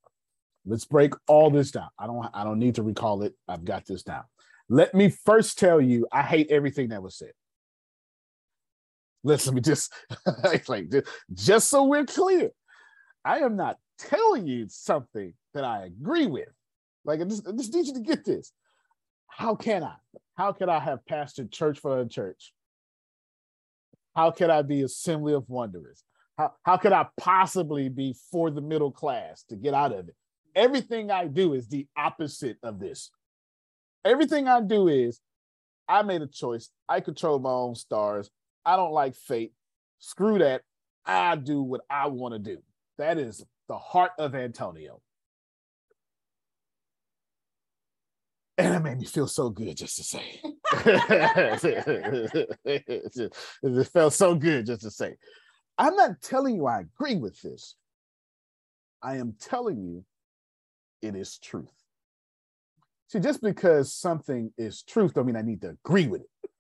Let's 0.67 0.85
break 0.85 1.13
all 1.29 1.51
this 1.51 1.71
down. 1.71 1.89
I 1.99 2.07
don't 2.07 2.27
I 2.35 2.43
don't 2.43 2.59
need 2.59 2.75
to 2.77 2.83
recall 2.83 3.23
it. 3.23 3.35
I've 3.47 3.65
got 3.65 3.87
this 3.87 4.03
down. 4.03 4.25
Let 4.69 4.95
me 4.95 5.11
first 5.11 5.59
tell 5.59 5.81
you, 5.81 6.07
I 6.11 6.23
hate 6.23 6.51
everything 6.51 6.89
that 6.89 7.03
was 7.03 7.17
said. 7.17 7.33
Listen, 9.25 9.55
me 9.55 9.61
just 9.61 9.93
like 10.69 10.91
just, 10.91 11.09
just 11.33 11.71
so 11.71 11.85
we're 11.85 12.05
clear. 12.05 12.51
I 13.25 13.39
am 13.41 13.57
not 13.57 13.79
telling 13.99 14.47
you 14.47 14.67
something 14.69 15.33
that 15.55 15.65
I 15.65 15.85
agree 15.85 16.27
with. 16.27 16.49
Like, 17.05 17.21
I 17.21 17.25
just, 17.25 17.47
I 17.47 17.53
just 17.53 17.73
need 17.75 17.87
you 17.87 17.95
to 17.95 18.01
get 18.01 18.25
this. 18.25 18.53
How 19.29 19.55
can 19.55 19.83
I? 19.83 19.95
How 20.35 20.53
can 20.53 20.69
I 20.69 20.81
have 20.81 21.01
pastored 21.09 21.53
church 21.53 21.79
for 21.79 22.01
a 22.01 22.09
church? 22.09 22.53
How 24.15 24.31
can 24.31 24.51
I 24.51 24.63
be 24.63 24.83
assembly 24.83 25.35
of 25.35 25.49
wonders? 25.49 26.05
How, 26.37 26.53
how 26.63 26.77
could 26.77 26.93
I 26.93 27.07
possibly 27.19 27.89
be 27.89 28.17
for 28.31 28.51
the 28.51 28.61
middle 28.61 28.91
class 28.91 29.45
to 29.45 29.57
get 29.57 29.75
out 29.75 29.93
of 29.93 30.09
it? 30.09 30.17
Everything 30.55 31.11
I 31.11 31.27
do 31.27 31.55
is 31.55 31.69
the 31.69 31.87
opposite 31.97 32.59
of 32.63 32.79
this. 32.79 33.11
Everything 34.05 34.49
I 34.49 34.61
do 34.61 34.89
is 34.89 35.21
I 35.89 36.03
made 36.03 36.23
a 36.23 36.27
choice. 36.27 36.71
I 36.89 37.01
control 37.01 37.39
my 37.39 37.51
own 37.51 37.75
stars. 37.75 38.31
I 38.65 38.77
don't 38.77 38.93
like 38.93 39.15
fate. 39.15 39.53
Screw 39.99 40.39
that. 40.39 40.63
I 41.05 41.37
do 41.37 41.63
what 41.63 41.83
I 41.91 42.09
want 42.09 42.35
to 42.35 42.39
do. 42.39 42.59
That 42.99 43.19
is 43.19 43.45
the 43.69 43.79
heart 43.79 44.13
of 44.19 44.35
Antonio. 44.35 45.01
And 48.59 48.75
it 48.75 48.81
made 48.81 48.99
me 48.99 49.07
feel 49.07 49.27
so 49.27 49.49
good 49.51 49.77
just 49.77 49.97
to 49.97 50.05
say. 50.05 50.41
it 52.65 53.89
felt 53.93 54.13
so 54.13 54.35
good 54.35 54.67
just 54.67 54.83
to 54.83 54.91
say. 54.91 55.17
I'm 55.79 55.97
not 55.97 56.21
telling 56.21 56.55
you 56.57 56.67
I 56.67 56.81
agree 56.81 57.17
with 57.17 57.41
this. 57.41 57.77
I 59.03 59.17
am 59.17 59.35
telling 59.41 59.83
you 59.83 60.05
it 61.01 61.17
is 61.17 61.39
truth. 61.39 61.73
See, 63.09 63.21
just 63.21 63.43
because 63.43 63.93
something 63.93 64.53
is 64.57 64.83
truth 64.83 65.15
don't 65.15 65.27
mean 65.27 65.37
I 65.37 65.43
need 65.43 65.63
to 65.63 65.71
agree 65.71 66.07
with 66.07 66.23
it. 66.23 66.51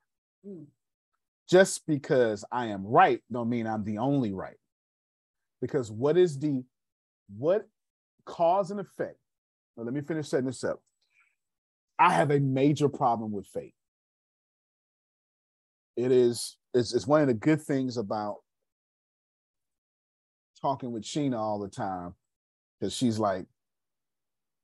Hmm. 0.45 0.65
Just 1.53 1.87
because 1.87 2.47
I 2.51 2.69
am 2.69 2.83
right 2.87 3.21
don't 3.31 3.51
mean 3.51 3.67
I'm 3.67 3.85
the 3.85 3.99
only 3.99 4.33
right. 4.33 4.57
Because 5.61 5.91
what 5.91 6.17
is 6.17 6.39
the 6.39 6.65
what 7.37 7.69
cause 8.25 8.71
and 8.71 8.81
effect? 8.81 9.19
Let 9.77 9.93
me 9.93 10.01
finish 10.01 10.29
setting 10.29 10.47
this 10.47 10.65
up. 10.65 10.81
I 11.99 12.11
have 12.15 12.31
a 12.31 12.41
major 12.41 12.89
problem 12.89 13.33
with 13.33 13.47
fate. 13.49 13.75
It 15.95 16.11
is 16.11 16.57
it's, 16.73 16.95
it's 16.95 17.07
one 17.07 17.21
of 17.21 17.27
the 17.27 17.35
good 17.35 17.61
things 17.61 17.99
about 17.99 18.37
talking 20.59 20.91
with 20.91 21.03
Sheena 21.03 21.39
all 21.39 21.59
the 21.59 21.69
time 21.69 22.15
because 22.81 22.95
she's 22.95 23.19
like 23.19 23.45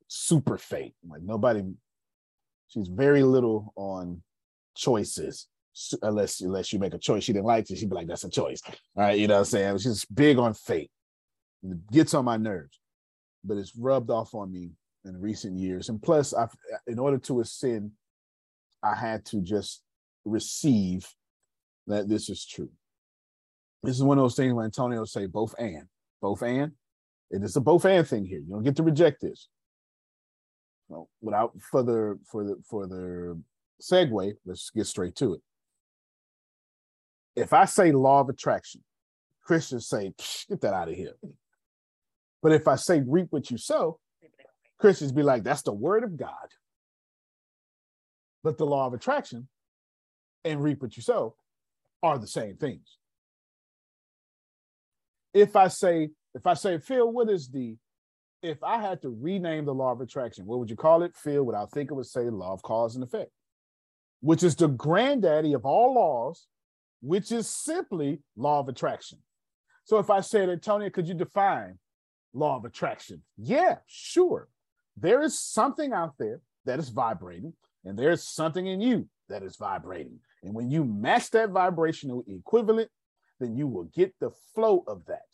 super 0.06 0.56
fate. 0.56 0.94
Like 1.06 1.20
nobody, 1.20 1.64
she's 2.68 2.88
very 2.88 3.24
little 3.24 3.74
on 3.76 4.22
choices 4.74 5.48
unless 6.02 6.40
unless 6.40 6.72
you 6.72 6.78
make 6.78 6.94
a 6.94 6.98
choice 6.98 7.24
she 7.24 7.32
didn't 7.32 7.46
like 7.46 7.70
it, 7.70 7.78
she'd 7.78 7.88
be 7.88 7.94
like, 7.94 8.06
that's 8.06 8.24
a 8.24 8.30
choice. 8.30 8.60
All 8.66 8.74
right, 8.96 9.18
you 9.18 9.26
know 9.26 9.34
what 9.34 9.40
I'm 9.40 9.44
saying? 9.46 9.78
She's 9.78 10.04
big 10.04 10.38
on 10.38 10.54
fate. 10.54 10.90
It 11.62 11.90
gets 11.90 12.14
on 12.14 12.24
my 12.24 12.36
nerves, 12.36 12.80
but 13.44 13.56
it's 13.56 13.76
rubbed 13.76 14.10
off 14.10 14.34
on 14.34 14.52
me 14.52 14.70
in 15.04 15.20
recent 15.20 15.58
years. 15.58 15.88
And 15.88 16.00
plus, 16.00 16.32
I've, 16.32 16.54
in 16.86 16.98
order 16.98 17.18
to 17.18 17.40
ascend, 17.40 17.92
I 18.82 18.94
had 18.94 19.24
to 19.26 19.40
just 19.40 19.82
receive 20.24 21.06
that 21.86 22.08
this 22.08 22.28
is 22.28 22.44
true. 22.44 22.70
This 23.82 23.96
is 23.96 24.02
one 24.02 24.18
of 24.18 24.24
those 24.24 24.36
things 24.36 24.52
when 24.54 24.66
Antonio 24.66 25.04
say 25.04 25.26
both 25.26 25.54
and, 25.58 25.84
both 26.20 26.42
and. 26.42 26.72
It 27.30 27.42
is 27.42 27.56
a 27.56 27.60
both 27.60 27.84
and 27.84 28.06
thing 28.06 28.24
here. 28.24 28.40
You 28.40 28.54
don't 28.54 28.62
get 28.62 28.76
to 28.76 28.82
reject 28.82 29.20
this. 29.20 29.48
So 30.88 31.08
without 31.20 31.52
further 31.60 32.18
further 32.30 32.56
further 32.68 33.36
segue, 33.82 34.34
let's 34.46 34.70
get 34.70 34.86
straight 34.86 35.14
to 35.16 35.34
it. 35.34 35.40
If 37.38 37.52
I 37.52 37.64
say 37.64 37.92
law 37.92 38.20
of 38.20 38.28
attraction, 38.28 38.82
Christians 39.44 39.86
say, 39.86 40.12
get 40.48 40.60
that 40.60 40.74
out 40.74 40.88
of 40.88 40.94
here. 40.94 41.14
But 42.42 42.52
if 42.52 42.68
I 42.68 42.76
say 42.76 43.02
reap 43.06 43.28
what 43.30 43.50
you 43.50 43.58
sow, 43.58 43.98
Christians 44.78 45.12
be 45.12 45.22
like, 45.22 45.42
that's 45.42 45.62
the 45.62 45.72
word 45.72 46.04
of 46.04 46.16
God. 46.16 46.52
But 48.44 48.58
the 48.58 48.66
law 48.66 48.86
of 48.86 48.94
attraction 48.94 49.48
and 50.44 50.62
reap 50.62 50.82
what 50.82 50.96
you 50.96 51.02
sow 51.02 51.34
are 52.02 52.18
the 52.18 52.26
same 52.26 52.56
things. 52.56 52.96
If 55.34 55.56
I 55.56 55.68
say, 55.68 56.10
if 56.34 56.46
I 56.46 56.54
say, 56.54 56.78
Phil, 56.78 57.10
what 57.10 57.28
is 57.28 57.48
the, 57.48 57.76
if 58.42 58.62
I 58.62 58.80
had 58.80 59.02
to 59.02 59.08
rename 59.08 59.64
the 59.64 59.74
law 59.74 59.92
of 59.92 60.00
attraction, 60.00 60.46
what 60.46 60.58
would 60.58 60.70
you 60.70 60.76
call 60.76 61.02
it? 61.02 61.16
Phil, 61.16 61.42
what 61.44 61.54
I 61.54 61.66
think 61.66 61.90
it 61.90 61.94
would 61.94 62.06
say 62.06 62.30
law 62.30 62.52
of 62.52 62.62
cause 62.62 62.94
and 62.94 63.02
effect, 63.02 63.30
which 64.20 64.42
is 64.42 64.54
the 64.54 64.68
granddaddy 64.68 65.54
of 65.54 65.64
all 65.64 65.94
laws, 65.94 66.46
which 67.00 67.32
is 67.32 67.48
simply 67.48 68.20
law 68.36 68.60
of 68.60 68.68
attraction. 68.68 69.18
So 69.84 69.98
if 69.98 70.10
I 70.10 70.20
said, 70.20 70.48
Antonio, 70.48 70.90
could 70.90 71.08
you 71.08 71.14
define 71.14 71.78
law 72.32 72.56
of 72.56 72.64
attraction? 72.64 73.22
Yeah, 73.36 73.76
sure. 73.86 74.48
There 74.96 75.22
is 75.22 75.40
something 75.40 75.92
out 75.92 76.14
there 76.18 76.40
that 76.66 76.78
is 76.78 76.88
vibrating, 76.88 77.54
and 77.84 77.98
there's 77.98 78.28
something 78.28 78.66
in 78.66 78.80
you 78.80 79.08
that 79.28 79.42
is 79.42 79.56
vibrating. 79.56 80.18
And 80.42 80.54
when 80.54 80.70
you 80.70 80.84
match 80.84 81.30
that 81.30 81.50
vibrational 81.50 82.24
equivalent, 82.26 82.90
then 83.40 83.56
you 83.56 83.66
will 83.66 83.84
get 83.84 84.14
the 84.20 84.30
flow 84.54 84.84
of 84.86 85.04
that. 85.06 85.26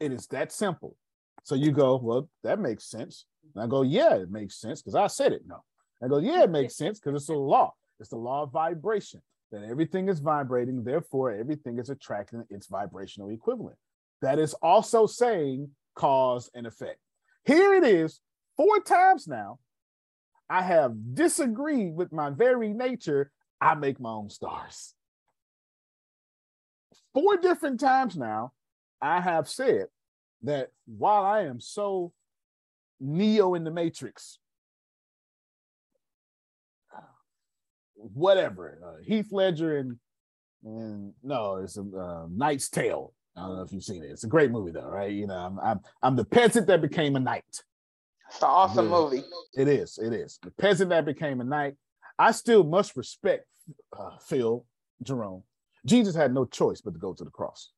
It 0.00 0.12
is 0.12 0.26
that 0.28 0.52
simple. 0.52 0.96
So 1.42 1.54
you 1.54 1.72
go, 1.72 1.96
well, 1.96 2.28
that 2.42 2.58
makes 2.58 2.84
sense. 2.84 3.26
And 3.54 3.62
I 3.62 3.66
go, 3.66 3.82
yeah, 3.82 4.14
it 4.14 4.30
makes 4.30 4.60
sense 4.60 4.80
because 4.80 4.94
I 4.94 5.08
said 5.08 5.32
it. 5.32 5.42
No. 5.46 5.62
I 6.02 6.08
go, 6.08 6.18
yeah, 6.18 6.44
it 6.44 6.50
makes 6.50 6.76
sense 6.76 7.00
because 7.00 7.22
it's 7.22 7.28
a 7.28 7.34
law. 7.34 7.74
It's 8.00 8.10
the 8.10 8.16
law 8.16 8.44
of 8.44 8.52
vibration 8.52 9.20
that 9.54 9.64
everything 9.64 10.08
is 10.08 10.18
vibrating, 10.18 10.82
therefore 10.82 11.32
everything 11.32 11.78
is 11.78 11.88
attracting 11.88 12.44
its 12.50 12.66
vibrational 12.66 13.30
equivalent. 13.30 13.76
That 14.20 14.38
is 14.40 14.52
also 14.54 15.06
saying 15.06 15.70
cause 15.94 16.50
and 16.54 16.66
effect. 16.66 16.98
Here 17.44 17.74
it 17.74 17.84
is, 17.84 18.20
four 18.56 18.80
times 18.80 19.28
now. 19.28 19.60
I 20.50 20.62
have 20.62 21.14
disagreed 21.14 21.94
with 21.94 22.12
my 22.12 22.30
very 22.30 22.72
nature 22.72 23.30
I 23.60 23.74
make 23.74 24.00
my 24.00 24.10
own 24.10 24.28
stars. 24.28 24.92
Four 27.14 27.36
different 27.36 27.80
times 27.80 28.16
now, 28.16 28.52
I 29.00 29.20
have 29.20 29.48
said 29.48 29.86
that 30.42 30.70
while 30.86 31.24
I 31.24 31.42
am 31.42 31.60
so 31.60 32.12
Neo 33.00 33.54
in 33.54 33.64
the 33.64 33.70
Matrix, 33.70 34.38
whatever, 38.12 38.78
uh, 38.84 39.02
Heath 39.02 39.28
Ledger 39.30 39.78
and 39.78 39.96
and 40.64 41.12
no, 41.22 41.56
it's 41.56 41.76
a 41.76 41.82
uh, 41.82 42.26
Knight's 42.30 42.68
Tale. 42.68 43.12
I 43.36 43.42
don't 43.42 43.56
know 43.56 43.62
if 43.62 43.72
you've 43.72 43.84
seen 43.84 44.02
it. 44.02 44.10
It's 44.10 44.24
a 44.24 44.28
great 44.28 44.50
movie 44.50 44.72
though, 44.72 44.88
right? 44.88 45.10
You 45.10 45.26
know, 45.26 45.36
I'm 45.36 45.58
I'm, 45.60 45.80
I'm 46.02 46.16
the 46.16 46.24
peasant 46.24 46.66
that 46.68 46.80
became 46.80 47.16
a 47.16 47.20
knight. 47.20 47.44
It's 47.48 48.40
an 48.40 48.48
awesome 48.48 48.86
yeah. 48.86 48.90
movie. 48.90 49.24
It 49.54 49.68
is. 49.68 49.98
It 49.98 50.12
is. 50.12 50.38
The 50.42 50.50
peasant 50.52 50.90
that 50.90 51.04
became 51.04 51.40
a 51.40 51.44
knight. 51.44 51.74
I 52.18 52.30
still 52.32 52.64
must 52.64 52.96
respect 52.96 53.46
uh, 53.96 54.16
Phil, 54.26 54.64
Jerome. 55.02 55.42
Jesus 55.84 56.14
had 56.14 56.32
no 56.32 56.44
choice 56.44 56.80
but 56.80 56.94
to 56.94 56.98
go 56.98 57.12
to 57.12 57.24
the 57.24 57.30
cross. 57.30 57.70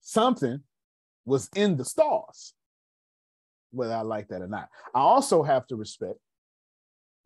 Something 0.00 0.60
was 1.24 1.48
in 1.54 1.76
the 1.76 1.84
stars, 1.84 2.54
whether 3.72 3.94
I 3.94 4.02
like 4.02 4.28
that 4.28 4.42
or 4.42 4.48
not. 4.48 4.68
I 4.94 5.00
also 5.00 5.42
have 5.42 5.66
to 5.68 5.76
respect 5.76 6.18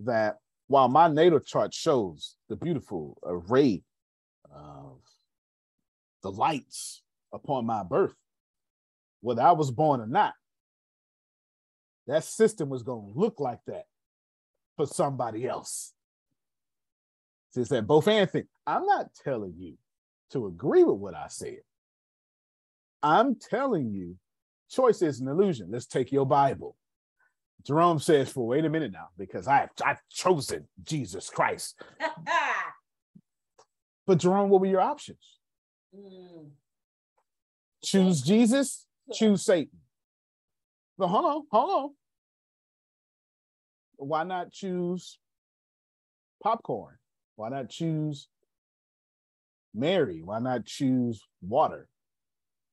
that 0.01 0.39
while 0.69 0.89
my 0.89 1.09
natal 1.09 1.41
chart 1.41 1.75
shows 1.75 2.37
the 2.49 2.57
beautiful 2.57 3.19
array 3.25 3.83
of 4.55 5.01
the 6.23 6.31
lights 6.31 7.03
upon 7.33 7.67
my 7.67 7.83
birth, 7.83 8.15
whether 9.21 9.43
I 9.43 9.53
was 9.53 9.71
born 9.71 10.01
or 10.01 10.07
not, 10.07 10.35
that 12.07 12.25
system 12.25 12.69
was 12.69 12.83
going 12.83 13.13
to 13.13 13.19
look 13.19 13.41
like 13.41 13.61
that 13.67 13.85
for 14.77 14.87
somebody 14.87 15.47
else. 15.47 15.93
It's 17.55 17.71
that 17.71 17.87
both 17.87 18.07
and 18.07 18.31
thing. 18.31 18.45
I'm 18.67 18.85
not 18.85 19.07
telling 19.25 19.55
you 19.57 19.75
to 20.33 20.47
agree 20.47 20.83
with 20.85 20.97
what 20.97 21.15
I 21.15 21.29
said. 21.29 21.61
I'm 23.03 23.37
telling 23.37 23.93
you, 23.93 24.17
choice 24.71 25.03
is 25.03 25.21
an 25.21 25.29
illusion. 25.29 25.69
Let's 25.71 25.87
take 25.87 26.13
your 26.13 26.27
Bible. 26.27 26.77
Jerome 27.67 27.99
says, 27.99 28.31
for 28.31 28.47
wait 28.47 28.65
a 28.65 28.71
minute 28.71 28.93
now, 28.93 29.09
because 29.19 29.49
I 29.49 29.59
have 29.59 29.71
I've 29.85 30.01
chosen 30.11 30.69
Jesus 30.85 31.29
Christ. 31.31 31.81
but 34.07 34.19
Jerome, 34.19 34.51
what 34.51 34.61
were 34.61 34.67
your 34.67 34.81
options? 34.81 35.39
Mm. 35.97 36.51
Choose 37.83 38.23
Jesus, 38.23 38.87
choose 39.13 39.45
Satan. 39.45 39.79
But 40.99 41.09
hold 41.09 41.25
on, 41.25 41.43
hold 41.51 41.71
on 41.71 41.91
why 43.97 44.25
not 44.25 44.53
choose 44.53 45.19
popcorn? 46.43 46.97
Why 47.37 47.49
not 47.49 47.69
choose 47.69 48.29
Mary? 49.75 50.23
Why 50.23 50.39
not 50.39 50.65
choose 50.65 51.23
water? 51.43 51.89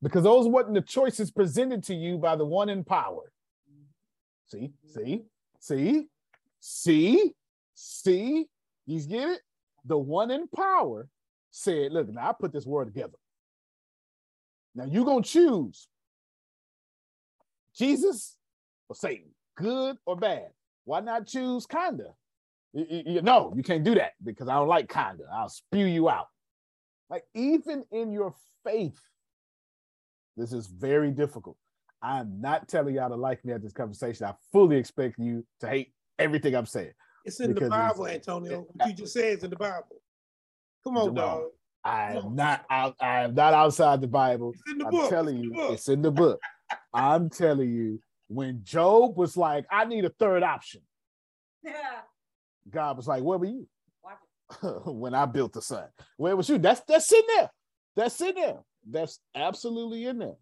Because 0.04 0.24
those 0.24 0.48
weren't 0.48 0.74
the 0.74 0.82
choices 0.82 1.32
presented 1.32 1.82
to 1.86 1.96
you 1.96 2.18
by 2.18 2.36
the 2.36 2.46
one 2.46 2.70
in 2.70 2.84
power. 2.84 3.32
See, 4.48 4.72
see, 4.86 5.24
see, 5.60 6.08
see, 6.60 7.34
see, 7.74 8.46
you 8.86 9.02
get 9.02 9.30
it? 9.30 9.42
The 9.86 9.98
one 9.98 10.30
in 10.30 10.48
power 10.50 11.08
said, 11.52 11.94
Look, 11.94 12.10
now 12.10 12.30
I 12.30 12.34
put 12.38 12.52
this 12.52 12.66
world 12.66 12.94
together. 12.94 13.18
Now 14.76 14.86
you're 14.86 15.06
gonna 15.06 15.24
choose 15.24 15.88
Jesus 17.76 18.38
or 18.90 18.96
Satan, 18.96 19.30
good 19.56 19.98
or 20.06 20.16
bad. 20.18 20.50
Why 20.84 21.00
not 21.00 21.26
choose 21.26 21.66
kinda? 21.66 22.14
You- 22.74 23.04
you- 23.06 23.22
no, 23.22 23.54
you 23.56 23.64
can't 23.64 23.84
do 23.84 23.96
that 23.96 24.14
because 24.24 24.50
I 24.50 24.56
don't 24.56 24.68
like 24.68 24.90
kinda. 24.90 25.24
I'll 25.32 25.50
spew 25.50 25.86
you 25.86 26.10
out. 26.10 26.28
Like 27.10 27.24
even 27.34 27.86
in 27.92 28.12
your 28.12 28.36
faith, 28.64 29.00
this 30.38 30.54
is 30.54 30.68
very 30.68 31.12
difficult. 31.12 31.58
I'm 32.02 32.42
not 32.42 32.68
telling 32.68 32.96
y'all 32.96 33.10
to 33.10 33.16
like 33.16 33.44
me 33.46 33.54
at 33.54 33.62
this 33.62 33.72
conversation. 33.74 34.26
I 34.26 34.34
fully 34.52 34.76
expect 34.78 35.18
you 35.20 35.46
to 35.62 35.68
hate 35.68 35.94
everything 36.20 36.56
I'm 36.56 36.66
saying. 36.66 36.92
It's 37.26 37.40
in 37.40 37.54
the 37.54 37.70
Bible, 37.70 38.08
Antonio. 38.08 38.66
What 38.74 38.90
you 38.90 38.94
just 38.94 39.14
said 39.14 39.38
is 39.38 39.44
in 39.44 39.50
the 39.50 39.56
Bible. 39.56 40.02
Come 40.84 40.98
on, 40.98 41.14
No, 41.14 41.22
dog. 41.22 41.44
I 41.86 42.14
am 42.16 42.36
not 42.36 42.66
out, 42.70 42.96
I 43.00 43.22
am 43.24 43.34
not 43.36 43.54
outside 43.54 44.02
the 44.02 44.08
Bible. 44.08 44.54
in 44.70 44.78
the 44.80 44.86
I'm 44.86 44.92
book, 44.92 45.10
telling 45.10 45.38
it's 45.38 45.44
you, 45.44 45.50
the 45.52 45.56
book. 45.56 45.72
it's 45.74 45.88
in 45.90 46.02
the 46.02 46.12
book. 46.12 46.40
I'm 46.94 47.30
telling 47.30 47.70
you, 47.74 48.00
when 48.28 48.62
Job 48.64 49.18
was 49.18 49.38
like, 49.38 49.66
I 49.72 49.86
need 49.86 50.04
a 50.06 50.10
third 50.10 50.44
option, 50.44 50.82
Yeah. 51.64 51.72
God 52.70 52.98
was 52.98 53.08
like, 53.08 53.24
Where 53.24 53.38
were 53.38 53.46
you? 53.46 53.68
when 54.86 55.14
I 55.16 55.26
built 55.26 55.54
the 55.54 55.62
sun. 55.62 55.86
Where 56.18 56.36
was 56.36 56.50
you? 56.50 56.58
That's 56.58 56.82
that's 56.88 57.12
in 57.12 57.22
there. 57.36 57.50
That's 57.96 58.20
in 58.22 58.36
there. 58.36 58.60
That's 58.90 59.20
absolutely 59.36 60.06
in 60.06 60.20
there. 60.20 60.36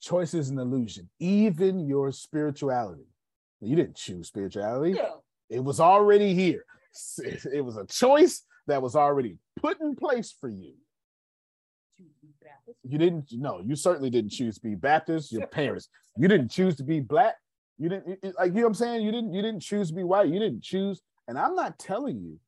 Choice 0.00 0.34
is 0.34 0.50
an 0.50 0.58
illusion. 0.58 1.08
Even 1.18 1.86
your 1.86 2.12
spirituality. 2.12 3.06
You 3.60 3.76
didn't 3.76 3.96
choose 3.96 4.28
spirituality. 4.28 4.98
It 5.48 5.60
was 5.60 5.80
already 5.80 6.34
here. 6.34 6.64
It 7.52 7.64
was 7.64 7.76
a 7.76 7.86
choice 7.86 8.44
that 8.66 8.82
was 8.82 8.96
already 8.96 9.38
put 9.60 9.80
in 9.80 9.94
place 9.96 10.34
for 10.38 10.48
you. 10.48 10.74
You 12.82 12.98
didn't, 12.98 13.26
no, 13.32 13.60
you 13.64 13.76
certainly 13.76 14.10
didn't 14.10 14.30
choose 14.30 14.56
to 14.56 14.60
be 14.60 14.74
Baptist, 14.74 15.32
your 15.32 15.46
parents. 15.46 15.88
You 16.16 16.28
didn't 16.28 16.50
choose 16.50 16.76
to 16.76 16.84
be 16.84 17.00
black. 17.00 17.36
You 17.78 17.88
didn't 17.90 18.24
like 18.38 18.48
you 18.48 18.54
know 18.54 18.62
what 18.62 18.68
I'm 18.68 18.74
saying? 18.74 19.04
You 19.04 19.12
didn't, 19.12 19.34
you 19.34 19.42
didn't 19.42 19.60
choose 19.60 19.88
to 19.88 19.94
be 19.94 20.02
white. 20.02 20.28
You 20.28 20.38
didn't 20.38 20.62
choose, 20.62 21.02
and 21.28 21.38
I'm 21.38 21.54
not 21.54 21.78
telling 21.78 22.20
you. 22.20 22.38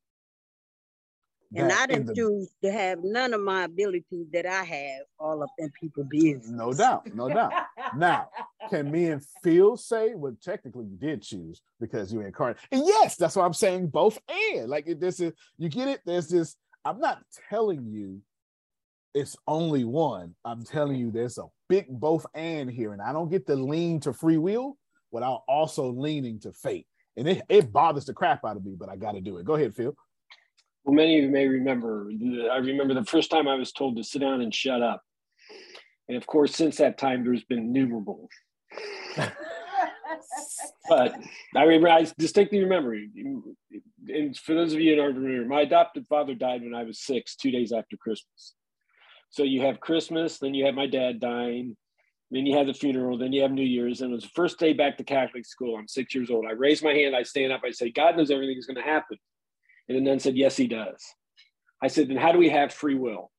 And 1.54 1.72
I 1.72 1.86
didn't 1.86 2.06
the- 2.06 2.14
choose 2.14 2.50
to 2.62 2.70
have 2.70 2.98
none 3.02 3.32
of 3.32 3.40
my 3.40 3.64
abilities 3.64 4.26
that 4.32 4.44
I 4.44 4.64
have 4.64 5.02
all 5.18 5.42
up 5.42 5.50
in 5.58 5.70
people's 5.80 6.06
business. 6.10 6.48
No 6.48 6.72
doubt, 6.72 7.14
no 7.14 7.28
doubt. 7.28 7.52
Now, 7.96 8.28
can 8.68 8.90
me 8.90 9.06
and 9.06 9.24
Phil 9.42 9.78
say, 9.78 10.12
well, 10.14 10.36
technically 10.42 10.84
you 10.84 10.98
did 10.98 11.22
choose 11.22 11.62
because 11.80 12.12
you 12.12 12.20
incarnate. 12.20 12.58
And 12.70 12.82
yes, 12.84 13.16
that's 13.16 13.34
why 13.34 13.46
I'm 13.46 13.54
saying 13.54 13.86
both 13.86 14.18
and. 14.28 14.68
Like 14.68 14.86
this 14.98 15.20
is 15.20 15.32
you 15.56 15.70
get 15.70 15.88
it? 15.88 16.00
There's 16.04 16.28
this, 16.28 16.54
I'm 16.84 17.00
not 17.00 17.22
telling 17.48 17.86
you 17.86 18.20
it's 19.14 19.36
only 19.46 19.84
one. 19.84 20.34
I'm 20.44 20.64
telling 20.64 20.96
you 20.96 21.10
there's 21.10 21.38
a 21.38 21.44
big 21.70 21.86
both 21.88 22.26
and 22.34 22.70
here. 22.70 22.92
And 22.92 23.00
I 23.00 23.14
don't 23.14 23.30
get 23.30 23.46
to 23.46 23.54
lean 23.54 24.00
to 24.00 24.12
free 24.12 24.36
will 24.36 24.76
without 25.10 25.44
also 25.48 25.90
leaning 25.90 26.38
to 26.40 26.52
fate. 26.52 26.86
And 27.16 27.26
it, 27.26 27.42
it 27.48 27.72
bothers 27.72 28.04
the 28.04 28.12
crap 28.12 28.44
out 28.44 28.56
of 28.58 28.64
me, 28.66 28.74
but 28.78 28.90
I 28.90 28.96
gotta 28.96 29.22
do 29.22 29.38
it. 29.38 29.46
Go 29.46 29.54
ahead, 29.54 29.74
Phil. 29.74 29.96
Well, 30.89 30.94
many 30.94 31.19
of 31.19 31.24
you 31.24 31.31
may 31.31 31.47
remember. 31.47 32.10
I 32.51 32.56
remember 32.56 32.94
the 32.94 33.05
first 33.05 33.31
time 33.31 33.47
I 33.47 33.56
was 33.56 33.73
told 33.73 33.98
to 33.98 34.02
sit 34.02 34.20
down 34.20 34.40
and 34.40 34.55
shut 34.55 34.81
up. 34.81 35.02
And 36.09 36.16
of 36.16 36.27
course, 36.27 36.56
since 36.56 36.78
that 36.78 36.97
time, 36.97 37.23
there's 37.24 37.44
been 37.44 37.59
innumerable. 37.59 38.31
But 40.89 41.15
I 41.55 41.62
remember, 41.65 41.90
I 41.90 42.06
distinctly 42.16 42.60
remember, 42.60 42.94
and 42.94 44.35
for 44.39 44.55
those 44.55 44.73
of 44.73 44.81
you 44.81 44.93
who 44.93 44.97
don't 44.97 45.15
remember, 45.15 45.47
my 45.47 45.60
adopted 45.60 46.06
father 46.09 46.35
died 46.35 46.62
when 46.62 46.74
I 46.74 46.85
was 46.85 47.01
six, 47.01 47.36
two 47.36 47.51
days 47.51 47.70
after 47.70 47.98
Christmas. 47.98 48.55
So 49.28 49.43
you 49.43 49.60
have 49.66 49.81
Christmas, 49.81 50.39
then 50.39 50.55
you 50.55 50.65
have 50.65 50.74
my 50.74 50.86
dad 50.86 51.20
dying, 51.20 51.77
then 52.31 52.47
you 52.47 52.56
have 52.56 52.66
the 52.66 52.73
funeral, 52.73 53.19
then 53.19 53.35
you 53.35 53.43
have 53.43 53.52
New 53.52 53.60
Year's, 53.60 54.01
and 54.01 54.10
it 54.10 54.15
was 54.15 54.24
the 54.24 54.31
first 54.31 54.59
day 54.59 54.73
back 54.73 54.97
to 54.97 55.05
Catholic 55.05 55.44
school. 55.44 55.77
I'm 55.77 55.86
six 55.86 56.15
years 56.15 56.31
old. 56.31 56.47
I 56.48 56.52
raise 56.52 56.82
my 56.82 56.94
hand, 56.94 57.15
I 57.15 57.24
stand 57.24 57.52
up, 57.52 57.60
I 57.62 57.73
say, 57.73 57.90
God 57.90 58.16
knows 58.16 58.31
everything 58.31 58.56
is 58.56 58.65
going 58.65 58.77
to 58.77 58.82
happen. 58.82 59.19
And 59.89 59.97
the 59.97 60.02
nun 60.02 60.20
said, 60.20 60.36
Yes, 60.36 60.56
he 60.56 60.66
does. 60.66 61.05
I 61.82 61.89
said, 61.89 62.09
Then 62.09 62.16
how 62.16 62.32
do 62.32 62.39
we 62.39 62.51
have 62.51 62.73
free 62.73 62.94
will? 62.94 63.31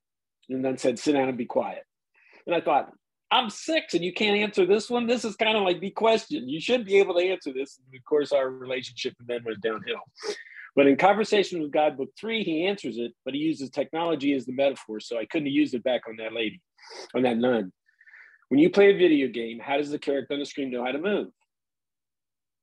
And 0.50 0.64
the 0.64 0.68
nun 0.68 0.78
said, 0.78 1.00
Sit 1.00 1.14
down 1.14 1.30
and 1.30 1.38
be 1.38 1.46
quiet. 1.46 1.84
And 2.46 2.56
I 2.56 2.62
thought, 2.62 2.92
I'm 3.32 3.50
six 3.50 3.94
and 3.94 4.04
you 4.04 4.12
can't 4.12 4.38
answer 4.38 4.66
this 4.66 4.90
one. 4.90 5.06
This 5.06 5.24
is 5.24 5.36
kind 5.36 5.56
of 5.56 5.64
like 5.64 5.80
the 5.80 5.92
question. 5.92 6.50
You 6.50 6.60
should 6.60 6.86
be 6.86 6.98
able 6.98 7.14
to 7.14 7.22
answer 7.22 7.54
this. 7.54 7.78
And 7.78 7.96
of 7.96 8.04
course, 8.06 8.32
our 8.32 8.50
relationship 8.50 9.14
then 9.20 9.44
went 9.46 9.62
downhill. 9.62 10.02
But 10.76 10.88
in 10.88 10.98
Conversation 10.98 11.62
with 11.62 11.72
God, 11.72 11.98
book 11.98 12.10
three, 12.20 12.44
he 12.44 12.66
answers 12.66 12.98
it, 12.98 13.14
but 13.26 13.34
he 13.34 13.40
uses 13.40 13.70
technology 13.70 14.34
as 14.34 14.46
the 14.46 14.54
metaphor. 14.54 15.00
So 15.00 15.18
I 15.18 15.26
couldn't 15.26 15.48
have 15.48 15.54
used 15.54 15.76
it 15.76 15.84
back 15.84 16.02
on 16.08 16.16
that 16.18 16.34
lady, 16.34 16.62
on 17.14 17.24
that 17.24 17.38
nun. 17.38 17.72
When 18.48 18.60
you 18.60 18.70
play 18.70 18.90
a 18.90 18.98
video 18.98 19.28
game, 19.28 19.60
how 19.60 19.78
does 19.78 19.92
the 19.92 20.00
character 20.00 20.34
on 20.34 20.40
the 20.40 20.46
screen 20.46 20.72
know 20.72 20.84
how 20.84 20.92
to 20.92 21.00
move? 21.00 21.28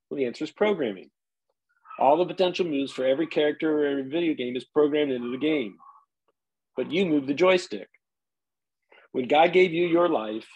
Well, 0.09 0.19
the 0.19 0.27
answer 0.27 0.45
is 0.45 0.51
programming. 0.51 1.11
All 1.99 2.19
the 2.19 2.27
potential 2.27 2.67
moves 2.67 2.93
for 2.93 3.05
every 3.05 3.27
character 3.27 3.81
or 3.81 3.87
every 3.87 4.03
video 4.03 4.35
game 4.35 4.57
is 4.57 4.65
programmed 4.65 5.13
into 5.13 5.31
the 5.31 5.39
game. 5.39 5.79
But 6.77 6.93
you 6.93 7.07
move 7.07 7.27
the 7.27 7.35
joystick. 7.35 7.89
When 9.13 9.29
God 9.29 9.53
gave 9.55 9.73
you 9.73 9.87
your 9.87 10.09
life, 10.09 10.47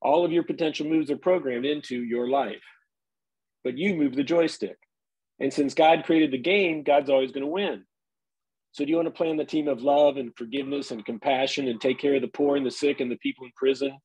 all 0.00 0.24
of 0.24 0.32
your 0.32 0.42
potential 0.42 0.86
moves 0.86 1.10
are 1.10 1.16
programmed 1.16 1.64
into 1.64 2.02
your 2.02 2.28
life. 2.28 2.64
But 3.62 3.78
you 3.78 3.94
move 3.94 4.16
the 4.16 4.24
joystick. 4.24 4.76
And 5.38 5.52
since 5.52 5.74
God 5.74 6.04
created 6.04 6.32
the 6.32 6.38
game, 6.38 6.82
God's 6.82 7.10
always 7.10 7.30
going 7.30 7.44
to 7.44 7.50
win. 7.50 7.84
So 8.72 8.84
do 8.84 8.90
you 8.90 8.96
want 8.96 9.06
to 9.06 9.12
play 9.12 9.30
on 9.30 9.36
the 9.36 9.44
team 9.44 9.68
of 9.68 9.82
love 9.82 10.16
and 10.16 10.34
forgiveness 10.36 10.90
and 10.90 11.04
compassion 11.04 11.68
and 11.68 11.80
take 11.80 11.98
care 11.98 12.16
of 12.16 12.22
the 12.22 12.28
poor 12.28 12.56
and 12.56 12.66
the 12.66 12.70
sick 12.70 13.00
and 13.00 13.10
the 13.10 13.18
people 13.18 13.44
in 13.44 13.52
prison? 13.54 13.96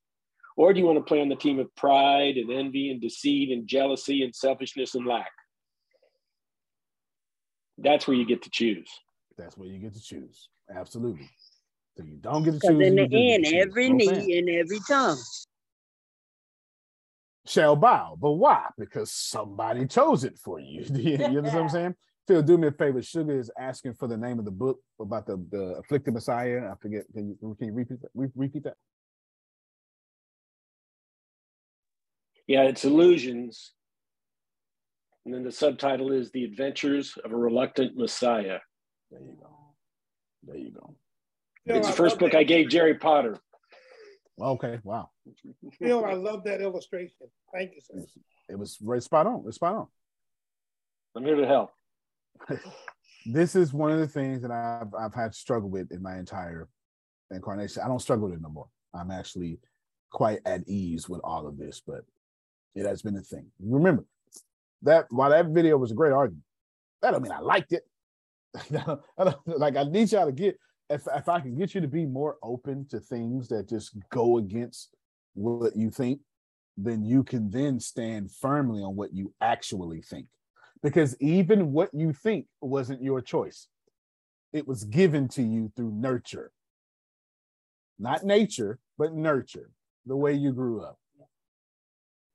Or 0.57 0.73
do 0.73 0.79
you 0.79 0.85
want 0.85 0.99
to 0.99 1.03
play 1.03 1.21
on 1.21 1.29
the 1.29 1.35
team 1.35 1.57
of 1.57 1.73
pride 1.75 2.37
and 2.37 2.51
envy 2.51 2.91
and 2.91 3.01
deceit 3.01 3.51
and 3.51 3.67
jealousy 3.67 4.23
and 4.23 4.35
selfishness 4.35 4.93
and 4.93 5.07
lack? 5.07 5.31
That's 7.77 8.07
where 8.07 8.17
you 8.17 8.25
get 8.25 8.41
to 8.43 8.49
choose. 8.49 8.89
That's 9.37 9.57
where 9.57 9.67
you 9.67 9.79
get 9.79 9.93
to 9.93 10.01
choose. 10.01 10.49
Absolutely. 10.75 11.29
So 11.97 12.03
you 12.03 12.17
don't 12.17 12.43
get 12.43 12.53
to 12.53 12.59
Because 12.59 12.69
choose. 12.77 12.87
in 12.87 12.95
the 12.95 13.07
do 13.07 13.09
get 13.09 13.33
end, 13.35 13.45
choose. 13.45 13.53
every 13.55 13.89
Both 13.89 14.07
and. 14.07 14.27
knee 14.27 14.39
and 14.39 14.49
every 14.49 14.79
tongue. 14.87 15.17
shall 17.45 17.75
bow. 17.75 18.17
But 18.19 18.33
why? 18.33 18.65
Because 18.77 19.11
somebody 19.11 19.85
chose 19.87 20.23
it 20.23 20.37
for 20.37 20.59
you. 20.59 20.81
you 20.93 21.13
understand 21.17 21.43
what 21.45 21.55
I'm 21.55 21.69
saying? 21.69 21.95
Phil, 22.27 22.41
do 22.41 22.57
me 22.57 22.67
a 22.67 22.71
favor. 22.71 23.01
Sugar 23.01 23.39
is 23.39 23.49
asking 23.57 23.93
for 23.93 24.07
the 24.07 24.17
name 24.17 24.37
of 24.37 24.43
the 24.45 24.51
book 24.51 24.81
about 24.99 25.25
the, 25.25 25.37
the 25.49 25.75
afflicted 25.79 26.13
Messiah. 26.13 26.69
I 26.69 26.75
forget. 26.81 27.05
Can 27.13 27.29
you, 27.29 27.55
can 27.57 27.67
you 27.67 27.73
repeat 27.73 28.01
that? 28.01 28.09
Re- 28.13 28.31
repeat 28.35 28.63
that? 28.65 28.75
Yeah, 32.47 32.63
it's 32.63 32.83
illusions. 32.85 33.73
And 35.27 35.33
then 35.33 35.43
the 35.43 35.51
subtitle 35.51 36.13
is 36.13 36.31
The 36.31 36.45
Adventures 36.45 37.17
of 37.25 37.33
a 37.33 37.35
Reluctant 37.35 37.97
Messiah. 37.97 38.59
There 39.11 39.19
you 39.19 39.35
go. 39.37 39.49
There 40.45 40.55
you 40.55 40.71
go. 40.71 40.95
It's 41.65 41.87
the 41.87 41.93
first 41.93 42.17
book 42.17 42.33
I 42.33 42.43
gave 42.43 42.69
Jerry 42.69 42.93
Potter. 42.93 43.37
Okay. 44.41 44.79
Wow. 44.85 45.09
Phil, 45.79 46.05
I 46.05 46.13
love 46.13 46.45
that 46.45 46.61
illustration. 46.61 47.27
Thank 47.53 47.73
you, 47.75 47.81
sir. 47.81 48.05
It 48.47 48.57
was 48.57 48.77
right 48.81 49.03
spot 49.03 49.27
on. 49.27 49.43
It's 49.45 49.57
spot 49.57 49.75
on. 49.75 49.87
I'm 51.13 51.25
here 51.25 51.35
to 51.35 51.45
help. 51.45 51.71
this 53.25 53.53
is 53.53 53.73
one 53.73 53.91
of 53.91 53.99
the 53.99 54.07
things 54.07 54.41
that 54.43 54.51
I've 54.51 54.95
I've 54.97 55.13
had 55.13 55.33
to 55.33 55.37
struggle 55.37 55.69
with 55.69 55.91
in 55.91 56.01
my 56.01 56.17
entire 56.17 56.69
incarnation. 57.31 57.81
I 57.83 57.89
don't 57.89 57.99
struggle 57.99 58.29
with 58.29 58.37
it 58.37 58.41
no 58.41 58.47
more. 58.47 58.67
I'm 58.93 59.11
actually 59.11 59.59
quite 60.09 60.39
at 60.45 60.65
ease 60.69 61.09
with 61.09 61.19
all 61.25 61.47
of 61.47 61.57
this, 61.57 61.81
but 61.85 62.05
it 62.75 62.85
has 62.85 63.01
been 63.01 63.17
a 63.17 63.21
thing. 63.21 63.47
Remember 63.59 64.05
that 64.83 65.07
while 65.09 65.29
that 65.29 65.47
video 65.47 65.77
was 65.77 65.91
a 65.91 65.95
great 65.95 66.13
argument, 66.13 66.43
that 67.01 67.11
don't 67.11 67.21
mean 67.21 67.31
I 67.31 67.39
liked 67.39 67.73
it. 67.73 67.83
Like 69.47 69.75
I 69.75 69.83
need 69.83 70.11
y'all 70.11 70.25
to 70.25 70.31
get 70.31 70.57
if 70.89 71.07
if 71.13 71.29
I 71.29 71.39
can 71.39 71.55
get 71.55 71.75
you 71.75 71.81
to 71.81 71.87
be 71.87 72.05
more 72.05 72.37
open 72.41 72.87
to 72.89 72.99
things 72.99 73.49
that 73.49 73.69
just 73.69 73.97
go 74.09 74.37
against 74.37 74.95
what 75.33 75.75
you 75.75 75.89
think, 75.89 76.21
then 76.77 77.03
you 77.03 77.23
can 77.23 77.49
then 77.49 77.79
stand 77.79 78.31
firmly 78.31 78.81
on 78.81 78.95
what 78.95 79.13
you 79.13 79.33
actually 79.41 80.01
think. 80.01 80.27
Because 80.81 81.15
even 81.19 81.71
what 81.71 81.89
you 81.93 82.13
think 82.13 82.45
wasn't 82.61 83.01
your 83.01 83.21
choice. 83.21 83.67
It 84.53 84.67
was 84.67 84.85
given 84.85 85.27
to 85.29 85.43
you 85.43 85.71
through 85.75 85.91
nurture. 85.91 86.51
Not 87.99 88.23
nature, 88.23 88.79
but 88.97 89.13
nurture, 89.13 89.71
the 90.05 90.15
way 90.15 90.33
you 90.33 90.53
grew 90.53 90.81
up, 90.81 90.97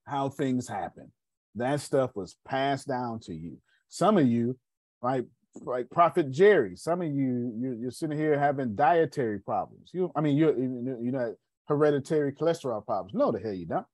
how 0.07 0.29
things 0.29 0.69
happen. 0.69 1.13
That 1.57 1.81
stuff 1.81 2.11
was 2.15 2.37
passed 2.47 2.89
down 2.89 3.21
to 3.21 3.35
you. 3.35 3.59
Some 3.89 4.17
of 4.17 4.27
you, 4.27 4.59
right, 5.03 5.25
like 5.61 5.91
Prophet 5.91 6.31
Jerry, 6.31 6.77
some 6.77 7.03
of 7.03 7.09
you, 7.09 7.53
you're, 7.59 7.75
you're 7.75 7.91
sitting 7.91 8.17
here 8.17 8.39
having 8.39 8.75
dietary 8.75 9.39
problems. 9.39 9.91
You, 9.93 10.11
I 10.17 10.21
mean, 10.21 10.37
you're, 10.37 10.57
you 10.57 10.99
you 11.03 11.13
know, 11.13 11.35
hereditary 11.69 12.33
cholesterol 12.33 12.85
problems. 12.85 13.15
No, 13.15 13.31
the 13.33 13.39
hell 13.39 13.53
you 13.53 13.67
don't. 13.67 13.87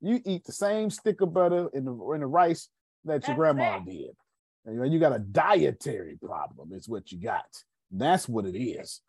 You 0.00 0.20
eat 0.24 0.44
the 0.44 0.52
same 0.52 0.90
stick 0.90 1.20
of 1.20 1.32
butter 1.32 1.68
in 1.72 1.84
the 1.84 1.94
in 2.12 2.20
the 2.20 2.26
rice 2.26 2.68
that 3.04 3.26
your 3.26 3.36
grandma 3.36 3.78
did. 3.78 4.10
And, 4.66 4.74
you 4.74 4.80
know, 4.80 4.86
you 4.86 4.98
got 4.98 5.14
a 5.14 5.18
dietary 5.18 6.18
problem. 6.22 6.72
Is 6.72 6.88
what 6.88 7.10
you 7.12 7.18
got. 7.18 7.46
That's 7.90 8.28
what 8.28 8.44
it 8.44 8.58
is. 8.58 9.00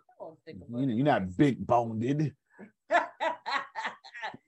You 0.48 0.56
know, 0.70 0.94
you're 0.94 1.06
not 1.06 1.36
big 1.36 1.66
boned. 1.66 2.04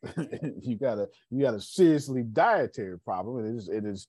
you 0.62 0.78
got 0.78 0.98
a 1.00 1.08
you 1.30 1.44
got 1.44 1.56
a 1.56 1.62
seriously 1.62 2.24
dietary 2.24 3.00
problem, 3.00 3.46
and 3.46 3.56
it 3.56 3.58
is 3.58 3.70
it 3.70 3.86
is 3.86 4.08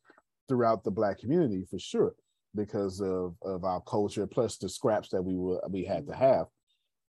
throughout 0.49 0.85
the 0.85 0.91
black 0.91 1.19
community 1.19 1.65
for 1.71 1.79
sure 1.79 2.15
because 2.55 3.01
of 3.01 3.35
of 3.43 3.65
our 3.65 3.81
culture 3.83 4.27
plus 4.27 4.57
the 4.57 4.69
scraps 4.69 5.11
that 5.11 5.23
we 5.23 5.35
were 5.35 5.61
we 5.69 5.85
had 5.85 6.07
to 6.07 6.15
have. 6.15 6.47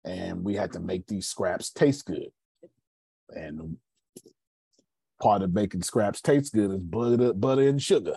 And 0.06 0.44
we 0.44 0.54
had 0.54 0.72
to 0.72 0.80
make 0.80 1.06
these 1.06 1.28
scraps 1.28 1.70
taste 1.70 2.04
good. 2.04 2.28
And 3.30 3.78
part 5.22 5.40
of 5.40 5.54
making 5.54 5.80
scraps 5.80 6.20
taste 6.20 6.52
good 6.52 6.70
is 6.72 6.80
butter 6.80 7.32
butter 7.32 7.68
and 7.68 7.82
sugar. 7.82 8.16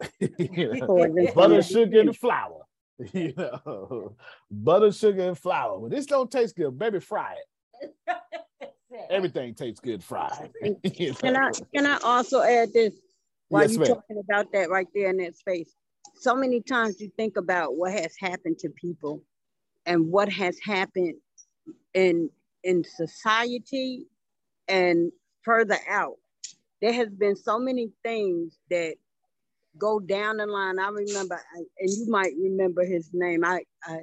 You 0.20 0.74
know, 0.74 1.32
butter 1.34 1.62
sugar 1.62 2.00
and 2.00 2.16
flour. 2.16 2.62
You 3.12 3.32
know 3.36 4.16
butter 4.50 4.92
sugar 4.92 5.28
and 5.28 5.38
flour. 5.38 5.80
But 5.80 5.90
this 5.90 6.06
don't 6.06 6.30
taste 6.30 6.56
good 6.56 6.78
baby 6.78 7.00
fry 7.00 7.34
it 7.34 7.52
everything 9.10 9.54
tastes 9.54 9.80
good 9.80 10.02
fried? 10.02 10.52
Can 11.20 11.36
I 11.36 11.50
can 11.74 11.86
I 11.86 11.98
also 12.02 12.40
add 12.42 12.72
this 12.72 12.94
while 13.48 13.62
Yes, 13.62 13.76
you're 13.76 13.86
talking 13.86 14.18
about 14.18 14.52
that 14.52 14.70
right 14.70 14.88
there 14.94 15.10
in 15.10 15.18
that 15.18 15.36
space? 15.36 15.74
So 16.16 16.34
many 16.34 16.60
times 16.60 17.00
you 17.00 17.10
think 17.16 17.36
about 17.36 17.76
what 17.76 17.92
has 17.92 18.14
happened 18.18 18.58
to 18.60 18.68
people 18.70 19.22
and 19.86 20.10
what 20.10 20.28
has 20.30 20.58
happened 20.60 21.14
in 21.94 22.30
in 22.64 22.84
society 22.84 24.06
and 24.68 25.12
further 25.42 25.78
out. 25.88 26.16
There 26.80 26.92
has 26.92 27.10
been 27.10 27.36
so 27.36 27.58
many 27.58 27.90
things 28.02 28.58
that 28.70 28.96
go 29.78 30.00
down 30.00 30.38
the 30.38 30.46
line. 30.46 30.78
I 30.78 30.88
remember, 30.88 31.34
I- 31.36 31.58
and 31.78 31.90
you 31.90 32.06
might 32.08 32.32
remember 32.38 32.84
his 32.84 33.10
name. 33.12 33.44
I 33.44 33.64
I, 33.84 34.00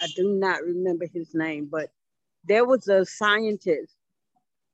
I 0.00 0.06
do 0.16 0.34
not 0.38 0.62
remember 0.62 1.06
his 1.12 1.34
name, 1.34 1.66
but 1.70 1.90
there 2.44 2.64
was 2.64 2.88
a 2.88 3.04
scientist 3.04 3.94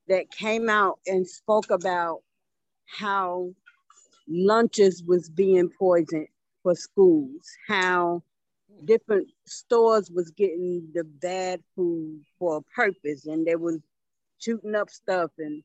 that 0.08 0.30
came 0.30 0.68
out 0.68 0.98
and 1.06 1.26
spoke 1.26 1.70
about 1.70 2.22
how 2.86 3.50
lunches 4.28 5.02
was 5.04 5.28
being 5.28 5.70
poisoned 5.78 6.28
for 6.62 6.74
schools, 6.74 7.46
how 7.68 8.22
different 8.84 9.28
stores 9.46 10.10
was 10.10 10.30
getting 10.32 10.88
the 10.94 11.04
bad 11.04 11.60
food 11.74 12.20
for 12.38 12.58
a 12.58 12.62
purpose 12.74 13.26
and 13.26 13.46
they 13.46 13.56
was 13.56 13.78
shooting 14.38 14.74
up 14.74 14.90
stuff 14.90 15.30
and 15.38 15.62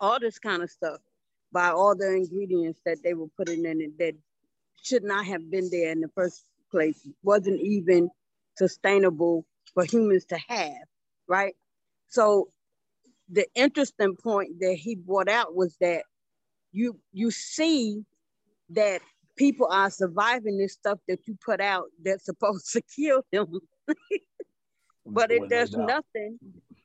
all 0.00 0.18
this 0.20 0.38
kind 0.38 0.62
of 0.62 0.70
stuff 0.70 1.00
by 1.52 1.68
all 1.68 1.94
the 1.96 2.14
ingredients 2.14 2.80
that 2.84 3.02
they 3.02 3.14
were 3.14 3.28
putting 3.36 3.64
in 3.64 3.80
it 3.80 3.98
that 3.98 4.14
should 4.82 5.02
not 5.02 5.24
have 5.26 5.50
been 5.50 5.68
there 5.70 5.90
in 5.90 6.00
the 6.00 6.08
first 6.14 6.44
place 6.70 7.08
wasn't 7.22 7.60
even 7.60 8.08
sustainable 8.56 9.44
for 9.74 9.84
humans 9.84 10.24
to 10.24 10.38
have 10.48 10.76
right? 11.28 11.54
So 12.08 12.48
the 13.30 13.46
interesting 13.54 14.16
point 14.16 14.60
that 14.60 14.74
he 14.74 14.94
brought 14.94 15.28
out 15.28 15.54
was 15.54 15.76
that 15.80 16.04
you 16.72 16.98
you 17.12 17.30
see 17.30 18.04
that 18.70 19.00
people 19.36 19.68
are 19.70 19.90
surviving 19.90 20.58
this 20.58 20.72
stuff 20.72 20.98
that 21.08 21.26
you 21.26 21.36
put 21.44 21.60
out 21.60 21.84
that's 22.02 22.24
supposed 22.24 22.70
to 22.72 22.82
kill 22.94 23.22
them. 23.32 23.58
But 25.08 25.30
it 25.30 25.48
does 25.48 25.70
nothing 25.70 26.36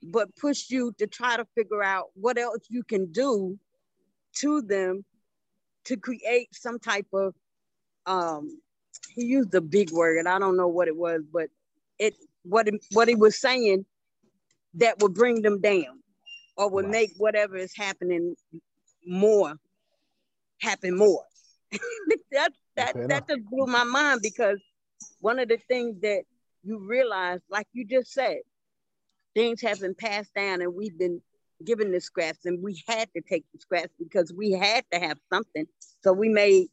but 0.04 0.36
push 0.36 0.70
you 0.70 0.94
to 1.00 1.08
try 1.08 1.38
to 1.38 1.46
figure 1.56 1.84
out 1.84 2.10
what 2.14 2.38
else 2.38 2.66
you 2.70 2.84
can 2.84 3.12
do 3.12 3.58
to 4.36 4.62
them 4.62 5.04
to 5.86 5.98
create 5.98 6.48
some 6.54 6.80
type 6.80 7.08
of 7.14 7.34
um 8.06 8.60
he 9.16 9.26
used 9.26 9.54
a 9.54 9.62
big 9.62 9.92
word 9.92 10.18
and 10.18 10.28
i 10.28 10.40
don't 10.40 10.58
know 10.58 10.68
what 10.68 10.88
it 10.88 10.96
was 10.96 11.22
but 11.32 11.50
it 12.00 12.16
what 12.44 12.68
it, 12.68 12.84
what 12.92 13.08
he 13.08 13.16
was 13.16 13.40
saying 13.40 13.86
that 14.74 15.00
would 15.00 15.14
bring 15.14 15.42
them 15.42 15.60
down 15.62 16.01
or 16.58 16.70
would 16.70 16.88
make 16.88 17.12
whatever 17.18 17.58
is 17.58 17.76
happening 17.76 18.36
more 19.06 19.56
happen 20.60 20.98
more. 20.98 21.24
That 22.32 22.54
that 22.78 22.94
Fair 22.94 23.08
that 23.10 23.28
just 23.28 23.44
blew 23.50 23.66
my 23.66 23.84
mind 23.84 24.22
because 24.24 24.58
one 25.20 25.38
of 25.38 25.50
the 25.50 25.58
things 25.68 26.00
that 26.02 26.24
you 26.64 26.80
realize 26.80 27.42
like 27.50 27.68
you 27.74 27.86
just 27.86 28.14
said 28.14 28.38
things 29.36 29.62
have 29.62 29.82
been 29.82 29.96
passed 29.96 30.34
down 30.34 30.62
and 30.62 30.74
we've 30.74 30.98
been 30.98 31.22
given 31.66 31.92
the 31.92 32.00
scraps 32.00 32.46
and 32.46 32.62
we 32.64 32.82
had 32.88 33.10
to 33.16 33.22
take 33.22 33.46
the 33.54 33.60
scraps 33.60 33.94
because 34.00 34.34
we 34.34 34.52
had 34.52 34.84
to 34.92 35.00
have 35.00 35.18
something. 35.32 35.66
So 36.04 36.14
we 36.14 36.30
made 36.30 36.68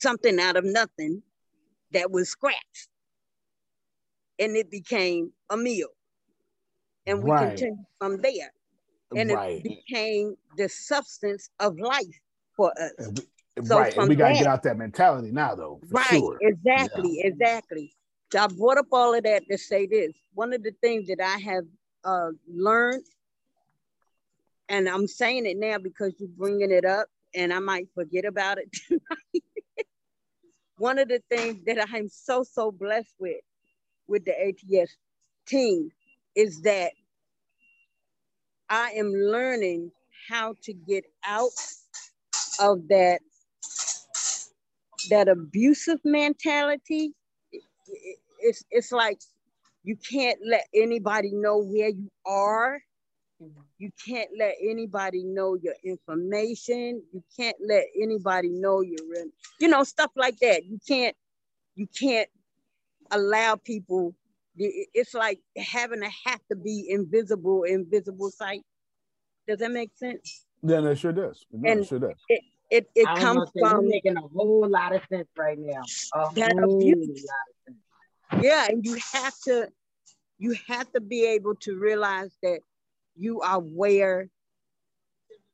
something 0.00 0.38
out 0.40 0.56
of 0.56 0.64
nothing 0.64 1.22
that 1.92 2.10
was 2.10 2.28
scraps. 2.28 2.88
And 4.38 4.56
it 4.56 4.70
became 4.70 5.32
a 5.50 5.56
meal 5.56 5.88
and 7.06 7.22
we 7.22 7.30
Right. 7.30 7.48
continued 7.48 7.86
from 7.98 8.20
there 8.20 8.52
and 9.14 9.30
Right. 9.30 9.56
it 9.56 9.62
became 9.62 10.36
the 10.56 10.68
substance 10.68 11.50
of 11.60 11.78
life 11.78 12.06
for 12.56 12.72
us 12.80 13.22
So 13.64 13.78
right, 13.78 13.96
and 13.96 14.08
we 14.08 14.16
got 14.16 14.28
to 14.28 14.34
get 14.34 14.46
out 14.46 14.62
that 14.62 14.78
mentality 14.78 15.30
now, 15.30 15.54
though. 15.54 15.80
Right 15.90 16.20
sure. 16.20 16.38
exactly 16.40 17.20
exactly 17.22 17.92
so 18.32 18.40
i 18.40 18.46
brought 18.46 18.78
up 18.78 18.86
all 18.92 19.14
of 19.14 19.22
that 19.24 19.42
to 19.50 19.58
say 19.58 19.86
this 19.86 20.12
one 20.34 20.52
of 20.52 20.62
the 20.62 20.72
things 20.80 21.06
that 21.08 21.20
i 21.20 21.38
have 21.38 21.64
uh, 22.04 22.30
learned 22.48 23.04
and 24.68 24.88
i'm 24.88 25.06
saying 25.06 25.46
it 25.46 25.58
now 25.58 25.78
because 25.78 26.14
you're 26.18 26.28
bringing 26.36 26.70
it 26.70 26.84
up 26.84 27.08
and 27.34 27.52
i 27.52 27.58
might 27.58 27.86
forget 27.94 28.24
about 28.24 28.58
it 28.58 28.68
tonight 28.88 29.44
one 30.78 30.98
of 30.98 31.08
the 31.08 31.20
things 31.28 31.62
that 31.66 31.86
i'm 31.92 32.08
so 32.08 32.42
so 32.42 32.72
blessed 32.72 33.14
with 33.18 33.36
with 34.08 34.24
the 34.24 34.48
ats 34.48 34.96
team 35.46 35.90
is 36.36 36.62
that 36.62 36.92
i 38.70 38.90
am 38.92 39.12
learning 39.12 39.90
how 40.30 40.54
to 40.62 40.72
get 40.74 41.04
out 41.26 41.50
of 42.60 42.88
that 42.88 43.20
that 45.10 45.28
abusive 45.28 46.00
mentality. 46.04 47.14
It- 47.52 47.64
it- 47.86 48.20
it's 48.40 48.64
it's 48.70 48.92
like 48.92 49.20
you 49.84 49.96
can't 49.96 50.40
let 50.46 50.66
anybody 50.74 51.32
know 51.32 51.58
where 51.58 51.88
you 51.90 52.10
are. 52.26 52.82
You 53.78 53.90
can't 54.06 54.30
let 54.38 54.56
anybody 54.62 55.24
know 55.24 55.54
your 55.56 55.76
information. 55.84 57.02
You 57.12 57.24
can't 57.36 57.56
let 57.66 57.86
anybody 58.00 58.50
know 58.50 58.80
you're 58.82 59.14
in 59.16 59.32
you 59.60 59.68
know 59.68 59.84
stuff 59.84 60.12
like 60.16 60.38
that. 60.40 60.66
You 60.66 60.78
can't 60.86 61.16
you 61.76 61.86
can't 61.88 62.30
allow 63.12 63.56
people 63.56 64.14
it's 64.56 65.14
like 65.14 65.40
having 65.56 66.00
to 66.00 66.10
have 66.26 66.40
to 66.50 66.56
be 66.56 66.86
invisible 66.90 67.62
invisible 67.64 68.30
sight 68.30 68.62
does 69.48 69.58
that 69.58 69.70
make 69.70 69.90
sense 69.96 70.44
Then 70.62 70.86
it 70.86 70.96
sure 70.98 71.12
does. 71.12 71.44
No, 71.52 71.68
it 71.68 71.72
and 71.78 71.86
sure 71.86 71.98
does. 71.98 72.18
it 72.28 72.42
it, 72.70 72.90
it 72.94 73.06
comes 73.06 73.20
gonna 73.20 73.46
say, 73.54 73.60
from 73.60 73.88
making 73.88 74.16
a 74.16 74.20
whole 74.20 74.66
lot 74.68 74.94
of 74.94 75.02
sense 75.10 75.28
right 75.36 75.58
now. 75.58 75.82
A 76.14 76.32
that 76.36 76.52
whole 76.58 76.64
abuse. 76.80 77.26
lot 77.26 77.48
of 77.50 77.74
sense. 78.38 78.44
yeah 78.44 78.66
and 78.68 78.84
you 78.84 78.98
have 79.12 79.34
to 79.44 79.68
you 80.38 80.54
have 80.68 80.90
to 80.92 81.00
be 81.00 81.24
able 81.26 81.54
to 81.56 81.78
realize 81.78 82.30
that 82.42 82.60
you 83.16 83.40
are 83.40 83.58
where 83.60 84.28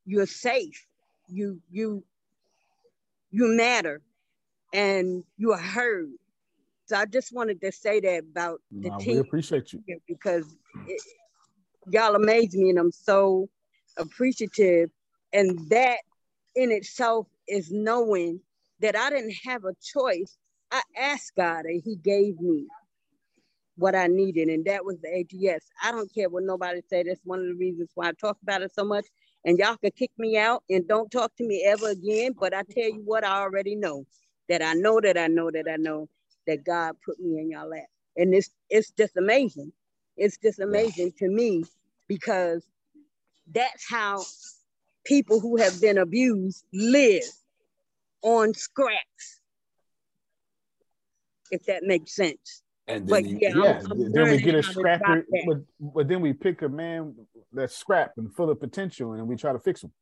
you're 0.04 0.26
safe 0.26 0.86
you 1.28 1.60
you 1.70 2.02
you 3.30 3.48
matter 3.56 4.00
and 4.72 5.24
you 5.36 5.52
are 5.52 5.58
heard 5.58 6.08
so 6.88 6.96
i 6.96 7.04
just 7.04 7.32
wanted 7.32 7.60
to 7.60 7.70
say 7.70 8.00
that 8.00 8.24
about 8.30 8.60
the 8.70 8.88
No, 8.88 8.98
we 8.98 9.04
team 9.04 9.20
appreciate 9.20 9.72
you. 9.72 9.82
because 10.06 10.56
it, 10.86 11.02
y'all 11.90 12.14
amaze 12.14 12.56
me 12.56 12.70
and 12.70 12.78
i'm 12.78 12.92
so 12.92 13.48
appreciative. 13.96 14.90
And 15.32 15.68
that 15.70 15.98
in 16.54 16.70
itself 16.70 17.26
is 17.46 17.70
knowing 17.70 18.40
that 18.80 18.96
i 18.96 19.10
didn't 19.10 19.34
have 19.44 19.64
a 19.64 19.74
choice. 19.82 20.36
I 20.70 20.82
asked 20.96 21.32
god 21.36 21.64
and 21.64 21.82
he 21.84 21.96
gave 21.96 22.40
me 22.40 22.66
what 23.76 23.94
i 23.94 24.06
needed 24.06 24.48
and 24.48 24.64
that 24.64 24.84
was 24.84 24.96
the 25.02 25.48
ats 25.48 25.66
i 25.84 25.92
don't 25.92 26.12
care 26.12 26.28
what 26.28 26.42
nobody 26.44 26.80
say. 26.88 27.02
That's 27.02 27.20
one 27.24 27.40
of 27.40 27.46
the 27.46 27.54
reasons 27.54 27.90
why 27.94 28.08
i 28.08 28.12
talk 28.12 28.38
about 28.42 28.62
it 28.62 28.72
so 28.74 28.84
much. 28.84 29.06
And 29.44 29.58
y'all 29.58 29.76
can 29.76 29.92
kick 29.92 30.10
me 30.18 30.36
out 30.36 30.64
and 30.68 30.86
don't 30.88 31.10
talk 31.10 31.34
to 31.36 31.46
me 31.46 31.64
ever 31.64 31.88
again 31.90 32.32
but 32.38 32.54
i 32.54 32.62
tell 32.62 32.88
you 32.88 33.02
what 33.04 33.24
i 33.24 33.40
already 33.42 33.76
know 33.76 34.04
that 34.48 34.62
i 34.62 34.74
know 34.74 35.00
that 35.00 35.16
i 35.18 35.26
know 35.26 35.50
that 35.50 35.66
i 35.68 35.76
know 35.76 36.08
that 36.48 36.64
god 36.64 36.96
put 37.04 37.20
me 37.20 37.38
in 37.38 37.50
y'all 37.50 37.68
lap 37.68 37.84
and 38.16 38.34
it's 38.34 38.50
it's 38.70 38.90
just 38.90 39.16
amazing 39.16 39.70
it's 40.16 40.36
just 40.38 40.58
amazing 40.58 41.12
to 41.16 41.28
me 41.28 41.62
because 42.08 42.64
that's 43.54 43.88
how 43.88 44.24
people 45.04 45.38
who 45.38 45.56
have 45.58 45.80
been 45.80 45.98
abused 45.98 46.64
live 46.72 47.22
on 48.22 48.52
scraps 48.54 49.40
if 51.52 51.64
that 51.66 51.82
makes 51.84 52.14
sense 52.16 52.62
And 52.88 53.06
then, 53.06 53.24
you- 53.26 53.38
yeah, 53.42 53.50
I'm- 53.50 53.86
I'm 53.90 54.12
then 54.12 54.30
we 54.30 54.38
get 54.40 54.54
a 54.54 54.62
how 54.62 54.72
scrapper, 54.72 55.26
but, 55.46 55.58
but 55.78 56.08
then 56.08 56.20
we 56.22 56.32
pick 56.32 56.62
a 56.62 56.68
man 56.70 57.14
that's 57.52 57.76
scrap 57.76 58.12
and 58.16 58.34
full 58.34 58.48
of 58.50 58.58
potential 58.58 59.12
and 59.12 59.28
we 59.28 59.36
try 59.36 59.52
to 59.52 59.58
fix 59.58 59.84
him. 59.84 59.92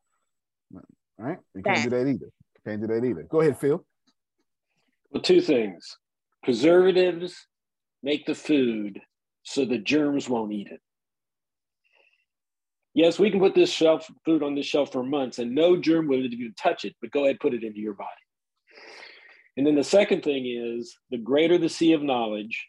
Right? 1.19 1.39
We 1.55 1.63
can't 1.63 1.83
do 1.83 1.91
that 1.91 2.07
either. 2.07 2.31
Can't 2.65 2.81
do 2.81 2.87
that 2.87 3.05
either. 3.05 3.25
Go 3.25 3.41
ahead, 3.41 3.59
Phil. 3.59 3.85
Well, 5.11 5.23
two 5.23 5.41
things. 5.41 5.99
Preservatives 6.47 7.49
make 8.05 8.25
the 8.25 8.35
food 8.37 9.01
so 9.43 9.65
the 9.65 9.79
germs 9.79 10.29
won't 10.29 10.53
eat 10.53 10.69
it. 10.71 10.79
Yes, 12.95 13.19
we 13.19 13.33
can 13.33 13.41
put 13.41 13.57
this 13.57 13.73
shelf 13.73 14.09
food 14.25 14.45
on 14.45 14.55
this 14.55 14.65
shelf 14.65 14.93
for 14.93 15.03
months 15.03 15.41
and 15.41 15.57
no 15.57 15.77
germ 15.77 16.07
will 16.07 16.25
even 16.25 16.55
touch 16.57 16.85
it, 16.85 16.95
but 17.01 17.11
go 17.11 17.25
ahead 17.25 17.41
put 17.41 17.53
it 17.53 17.65
into 17.65 17.81
your 17.81 17.95
body. 17.95 18.11
And 19.57 19.67
then 19.67 19.75
the 19.75 19.83
second 19.83 20.23
thing 20.23 20.47
is 20.47 20.97
the 21.11 21.19
greater 21.19 21.59
the 21.59 21.69
sea 21.69 21.95
of 21.95 22.03
knowledge, 22.05 22.69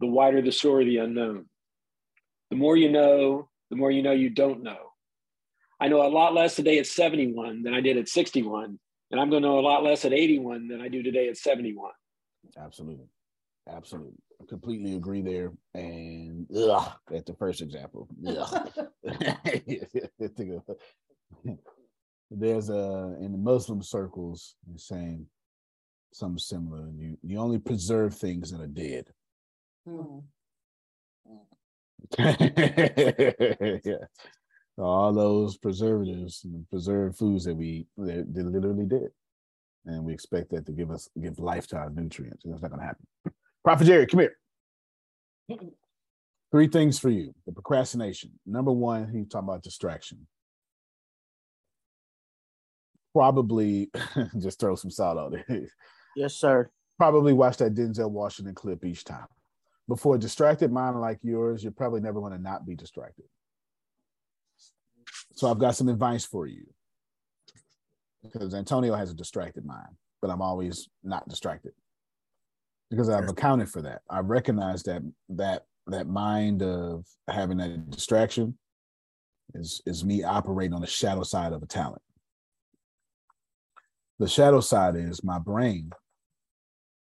the 0.00 0.08
wider 0.08 0.42
the 0.42 0.50
story 0.50 0.82
of 0.82 0.88
the 0.88 0.96
unknown. 0.96 1.46
The 2.50 2.56
more 2.56 2.76
you 2.76 2.90
know, 2.90 3.50
the 3.70 3.76
more 3.76 3.92
you 3.92 4.02
know 4.02 4.10
you 4.10 4.30
don't 4.30 4.64
know. 4.64 4.90
I 5.80 5.86
know 5.86 6.04
a 6.04 6.10
lot 6.10 6.34
less 6.34 6.56
today 6.56 6.80
at 6.80 6.88
71 6.88 7.62
than 7.62 7.72
I 7.72 7.82
did 7.82 7.98
at 7.98 8.08
61, 8.08 8.80
and 9.12 9.20
I'm 9.20 9.30
going 9.30 9.44
to 9.44 9.48
know 9.48 9.60
a 9.60 9.60
lot 9.60 9.84
less 9.84 10.04
at 10.04 10.12
81 10.12 10.66
than 10.66 10.80
I 10.80 10.88
do 10.88 11.04
today 11.04 11.28
at 11.28 11.36
71. 11.36 11.92
Absolutely. 12.58 13.06
Absolutely. 13.68 14.14
I 14.40 14.44
completely 14.46 14.96
agree 14.96 15.22
there. 15.22 15.52
And 15.74 16.46
ugh, 16.56 16.92
at 17.14 17.26
the 17.26 17.34
first 17.34 17.60
example. 17.60 18.08
There's 22.30 22.70
a 22.70 23.16
in 23.20 23.32
the 23.32 23.38
Muslim 23.38 23.82
circles 23.82 24.54
you're 24.68 24.78
saying 24.78 25.26
something 26.12 26.38
similar. 26.38 26.88
You 26.96 27.16
you 27.22 27.38
only 27.38 27.58
preserve 27.58 28.14
things 28.14 28.50
that 28.50 28.60
are 28.60 28.66
dead. 28.66 29.06
Hmm. 29.86 30.20
yeah. 33.84 34.06
All 34.78 35.12
those 35.12 35.58
preservatives 35.58 36.42
and 36.44 36.68
preserved 36.70 37.18
foods 37.18 37.44
that 37.44 37.54
we 37.54 37.66
eat, 37.66 37.86
they're, 37.96 38.24
they're 38.26 38.44
literally 38.44 38.86
dead. 38.86 39.10
And 39.86 40.04
we 40.04 40.12
expect 40.12 40.50
that 40.50 40.66
to 40.66 40.72
give 40.72 40.90
us 40.90 41.08
give 41.20 41.38
life 41.38 41.66
to 41.68 41.76
our 41.76 41.90
nutrients. 41.90 42.44
And 42.44 42.52
that's 42.52 42.62
not 42.62 42.70
gonna 42.70 42.84
happen. 42.84 43.06
Prophet 43.64 43.84
Jerry, 43.84 44.06
come 44.06 44.20
here. 44.20 44.36
Three 46.50 46.68
things 46.68 46.98
for 46.98 47.10
you. 47.10 47.34
The 47.46 47.52
procrastination. 47.52 48.32
Number 48.46 48.72
one, 48.72 49.08
he 49.10 49.24
talking 49.24 49.48
about 49.48 49.62
distraction. 49.62 50.26
Probably 53.14 53.90
just 54.38 54.58
throw 54.58 54.74
some 54.74 54.90
salt 54.90 55.18
on 55.18 55.42
it. 55.48 55.70
Yes, 56.16 56.34
sir. 56.34 56.70
Probably 56.98 57.32
watch 57.32 57.58
that 57.58 57.74
Denzel 57.74 58.10
Washington 58.10 58.54
clip 58.54 58.84
each 58.84 59.04
time. 59.04 59.26
Before 59.88 60.16
a 60.16 60.18
distracted 60.18 60.70
mind 60.70 61.00
like 61.00 61.18
yours, 61.22 61.62
you're 61.62 61.72
probably 61.72 62.00
never 62.00 62.20
going 62.20 62.32
to 62.32 62.38
not 62.38 62.66
be 62.66 62.74
distracted. 62.76 63.24
So 65.34 65.50
I've 65.50 65.58
got 65.58 65.76
some 65.76 65.88
advice 65.88 66.24
for 66.24 66.46
you. 66.46 66.66
Because 68.22 68.54
Antonio 68.54 68.94
has 68.94 69.10
a 69.10 69.14
distracted 69.14 69.64
mind, 69.64 69.96
but 70.20 70.30
I'm 70.30 70.42
always 70.42 70.88
not 71.02 71.28
distracted 71.28 71.72
because 72.90 73.08
I've 73.08 73.28
accounted 73.28 73.70
for 73.70 73.82
that. 73.82 74.02
I 74.10 74.20
recognize 74.20 74.82
that 74.82 75.02
that 75.30 75.64
that 75.86 76.08
mind 76.08 76.62
of 76.62 77.06
having 77.28 77.58
that 77.58 77.90
distraction 77.90 78.58
is 79.54 79.80
is 79.86 80.04
me 80.04 80.22
operating 80.24 80.74
on 80.74 80.80
the 80.80 80.86
shadow 80.86 81.22
side 81.22 81.52
of 81.52 81.62
a 81.62 81.66
talent. 81.66 82.02
The 84.18 84.28
shadow 84.28 84.60
side 84.60 84.96
is 84.96 85.24
my 85.24 85.38
brain. 85.38 85.90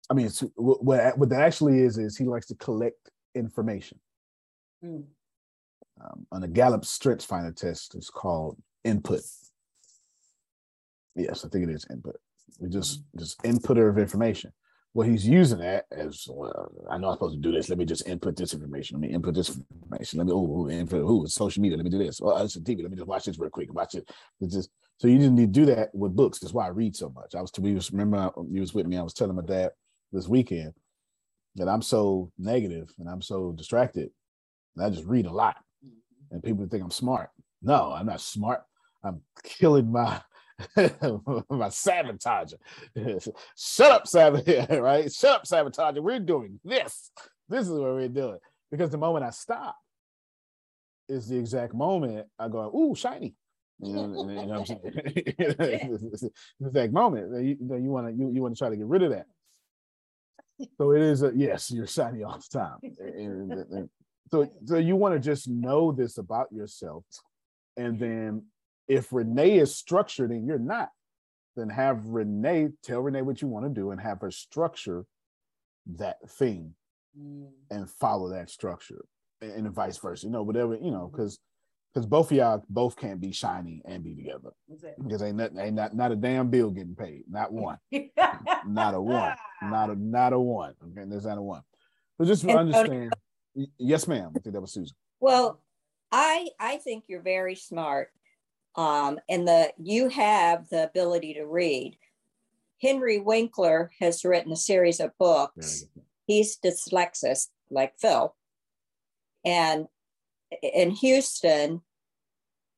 I 0.10 0.15
mean, 0.15 0.27
it's, 0.27 0.44
what 0.56 1.18
what 1.18 1.30
that 1.30 1.41
actually 1.41 1.81
is 1.81 1.98
is 1.98 2.18
he 2.18 2.26
likes 2.26 2.48
to 2.48 2.56
collect 2.56 3.11
information. 3.35 3.99
Mm. 4.84 5.03
Um, 6.03 6.26
on 6.31 6.44
a 6.44 6.48
Gallup 6.48 6.85
Strengths 6.85 7.26
Finder 7.26 7.52
test, 7.52 7.94
it's 7.95 8.10
called 8.10 8.57
input. 8.84 9.22
Yes, 11.15 11.45
I 11.45 11.49
think 11.49 11.69
it 11.69 11.73
is 11.73 11.85
input. 11.90 12.15
We 12.60 12.69
just 12.69 13.02
mm-hmm. 13.02 13.19
just 13.19 13.41
inputter 13.44 13.90
of 13.90 13.98
information 13.98 14.52
well, 14.94 15.07
he's 15.07 15.27
using 15.27 15.57
that 15.60 15.85
as 15.91 16.27
well. 16.30 16.72
I 16.90 16.98
know 16.98 17.07
I'm 17.07 17.15
supposed 17.15 17.35
to 17.35 17.41
do 17.41 17.52
this. 17.52 17.68
Let 17.68 17.80
me 17.80 17.85
just 17.85 18.07
input 18.07 18.35
this 18.35 18.53
information. 18.53 18.99
Let 18.99 19.10
me 19.10 19.14
input 19.14 19.34
this 19.34 19.49
information. 19.49 20.19
Let 20.19 20.27
me 20.27 20.34
oh, 20.34 20.69
input 20.69 21.02
who 21.02 21.23
it's 21.23 21.34
social 21.34 21.64
media. 21.64 21.77
Let 21.77 21.84
me 21.84 21.90
do 21.90 21.98
this. 21.98 22.22
Oh, 22.22 22.44
it's 22.44 22.56
a 22.57 22.61
TV. 22.61 22.84
Let 22.84 22.91
me 22.91 22.98
just 22.98 23.07
watch 23.07 23.26
this 23.26 23.40
real 23.40 23.49
quick. 23.49 23.73
Watch 23.73 23.95
it. 23.95 24.07
It's 24.40 24.53
just 24.53 24.69
so 24.99 25.07
you 25.07 25.18
didn't 25.18 25.35
need 25.35 25.52
to 25.53 25.60
do 25.61 25.65
that 25.65 25.94
with 25.95 26.15
books. 26.15 26.40
That's 26.40 26.53
why 26.53 26.65
I 26.65 26.69
read 26.69 26.95
so 26.95 27.10
much. 27.10 27.34
I 27.34 27.41
was 27.41 27.52
we 27.60 27.73
was 27.73 27.91
remember 27.91 28.31
you 28.48 28.61
was 28.61 28.76
with 28.76 28.85
me. 28.85 28.98
I 28.98 29.02
was 29.02 29.14
telling 29.14 29.35
my 29.35 29.41
dad 29.41 29.72
this 30.11 30.27
weekend 30.27 30.73
that 31.56 31.68
I'm 31.68 31.81
so 31.81 32.31
negative 32.38 32.94
and 32.99 33.10
I'm 33.10 33.22
so 33.22 33.52
distracted. 33.52 34.11
And 34.76 34.85
I 34.85 34.90
just 34.91 35.06
read 35.06 35.26
a 35.26 35.31
lot, 35.31 35.57
mm-hmm. 35.84 36.35
and 36.35 36.44
people 36.44 36.68
think 36.68 36.84
I'm 36.84 36.91
smart. 36.91 37.30
No, 37.64 37.94
I'm 37.94 38.06
not 38.06 38.22
smart. 38.22 38.61
I'm 39.03 39.22
killing 39.44 39.91
my 39.91 40.22
my 41.49 41.68
sabotager. 41.68 42.56
Shut 43.57 43.91
up, 43.91 44.06
sabotager, 44.06 44.81
right? 44.81 45.11
Shut 45.11 45.38
up, 45.38 45.44
sabotager. 45.44 46.02
We're 46.02 46.19
doing 46.19 46.60
this. 46.64 47.11
This 47.49 47.68
is 47.68 47.72
what 47.72 47.94
we're 47.94 48.07
doing. 48.07 48.40
Because 48.72 48.90
the 48.90 48.98
moment 48.98 49.26
I 49.26 49.30
stop 49.30 49.77
is 51.07 51.27
the 51.27 51.38
exact 51.38 51.73
moment 51.73 52.27
I 52.40 52.48
go, 52.48 52.72
ooh, 52.76 52.95
shiny. 52.95 53.35
You 53.80 53.94
know, 53.94 54.02
you 54.30 54.35
know 54.35 54.60
what 54.60 54.60
I'm 54.60 54.65
saying? 54.65 55.99
the 56.60 56.68
exact 56.68 56.94
moment 56.94 57.44
you, 57.44 57.57
you 57.60 57.90
want 57.90 58.07
to 58.07 58.14
you, 58.14 58.31
you 58.31 58.41
want 58.41 58.56
to 58.56 58.57
try 58.57 58.69
to 58.69 58.77
get 58.77 58.85
rid 58.85 59.03
of 59.03 59.11
that. 59.11 59.26
So 60.77 60.91
it 60.91 61.02
is 61.02 61.23
a 61.23 61.31
yes, 61.35 61.72
you're 61.72 61.88
shiny 61.88 62.23
all 62.23 62.40
the 62.40 62.60
time. 62.60 63.81
so 64.31 64.49
so 64.65 64.77
you 64.77 64.95
want 64.95 65.15
to 65.15 65.19
just 65.19 65.49
know 65.49 65.91
this 65.91 66.18
about 66.18 66.52
yourself 66.52 67.03
and 67.77 67.99
then 67.99 68.44
if 68.88 69.11
Renee 69.11 69.57
is 69.57 69.76
structured 69.76 70.31
and 70.31 70.45
you're 70.45 70.60
not, 70.60 70.89
then 71.55 71.69
have 71.69 72.05
Renee 72.07 72.69
tell 72.84 73.01
Renee 73.01 73.22
what 73.22 73.41
you 73.41 73.47
want 73.47 73.65
to 73.65 73.69
do 73.69 73.91
and 73.91 74.01
have 74.01 74.22
her 74.22 74.31
structure 74.31 75.05
that 75.97 76.18
thing 76.30 76.73
mm. 77.19 77.47
and 77.69 77.89
follow 77.89 78.30
that 78.30 78.49
structure 78.49 79.05
and, 79.41 79.51
and 79.51 79.72
vice 79.72 79.97
versa. 79.97 80.26
You 80.26 80.31
know, 80.31 80.43
whatever, 80.43 80.76
you 80.76 80.91
know, 80.91 81.10
because 81.11 81.39
because 81.93 82.07
both 82.07 82.31
of 82.31 82.38
y'all 82.38 82.64
both 82.69 82.95
can't 82.95 83.22
be 83.22 83.31
shiny 83.31 83.81
and 83.85 84.03
be 84.03 84.15
together. 84.15 84.49
Because 84.97 85.22
ain't 85.22 85.38
nothing 85.38 85.60
ain't 85.60 85.76
not 85.76 85.95
not 85.95 86.11
a 86.11 86.15
damn 86.15 86.49
bill 86.49 86.72
getting 86.72 86.95
paid. 86.95 87.23
Not 87.30 87.53
one. 87.53 87.77
not 88.68 88.95
a 88.95 89.01
one. 89.01 89.35
Not 89.61 89.89
a 89.91 89.95
not 89.95 90.34
a 90.34 90.39
one. 90.39 90.73
Okay, 90.84 91.07
there's 91.07 91.26
not 91.26 91.38
a 91.38 91.41
one. 91.41 91.61
So 92.18 92.26
just 92.26 92.43
and, 92.43 92.57
understand. 92.57 93.14
Yes, 93.77 94.07
ma'am. 94.07 94.31
I 94.35 94.39
think 94.39 94.53
that 94.53 94.61
was 94.61 94.73
Susan. 94.73 94.95
Well, 95.19 95.61
I 96.11 96.49
I 96.60 96.77
think 96.77 97.05
you're 97.07 97.22
very 97.22 97.55
smart 97.55 98.10
um, 98.75 99.19
and 99.29 99.47
the 99.47 99.71
you 99.77 100.09
have 100.09 100.69
the 100.69 100.83
ability 100.83 101.35
to 101.35 101.45
read. 101.45 101.97
Henry 102.81 103.19
Winkler 103.19 103.91
has 103.99 104.25
written 104.25 104.51
a 104.51 104.57
series 104.57 104.99
of 104.99 105.17
books. 105.17 105.85
He's 106.25 106.57
dyslexic, 106.57 107.47
like 107.69 107.93
Phil. 107.97 108.35
And 109.45 109.87
in 110.61 110.91
Houston, 110.91 111.81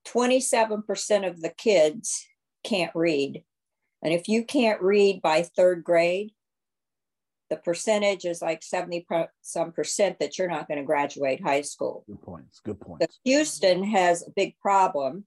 27% 0.08 1.28
of 1.28 1.42
the 1.42 1.50
kids 1.50 2.26
can't 2.64 2.92
read. 2.94 3.44
And 4.04 4.14
if 4.14 4.28
you 4.28 4.46
can't 4.46 4.82
read 4.82 5.22
by 5.22 5.42
third 5.42 5.84
grade, 5.84 6.32
the 7.50 7.58
percentage 7.58 8.26
is 8.26 8.42
like 8.42 8.64
70 8.64 9.08
some 9.42 9.72
percent 9.72 10.20
that 10.20 10.38
you're 10.38 10.50
not 10.50 10.68
going 10.68 10.80
to 10.80 10.84
graduate 10.84 11.42
high 11.42 11.62
school. 11.62 12.04
Good 12.08 12.22
points. 12.22 12.60
Good 12.64 12.80
points. 12.80 13.20
Houston 13.24 13.84
has 13.84 14.24
a 14.24 14.32
big 14.32 14.58
problem 14.60 15.26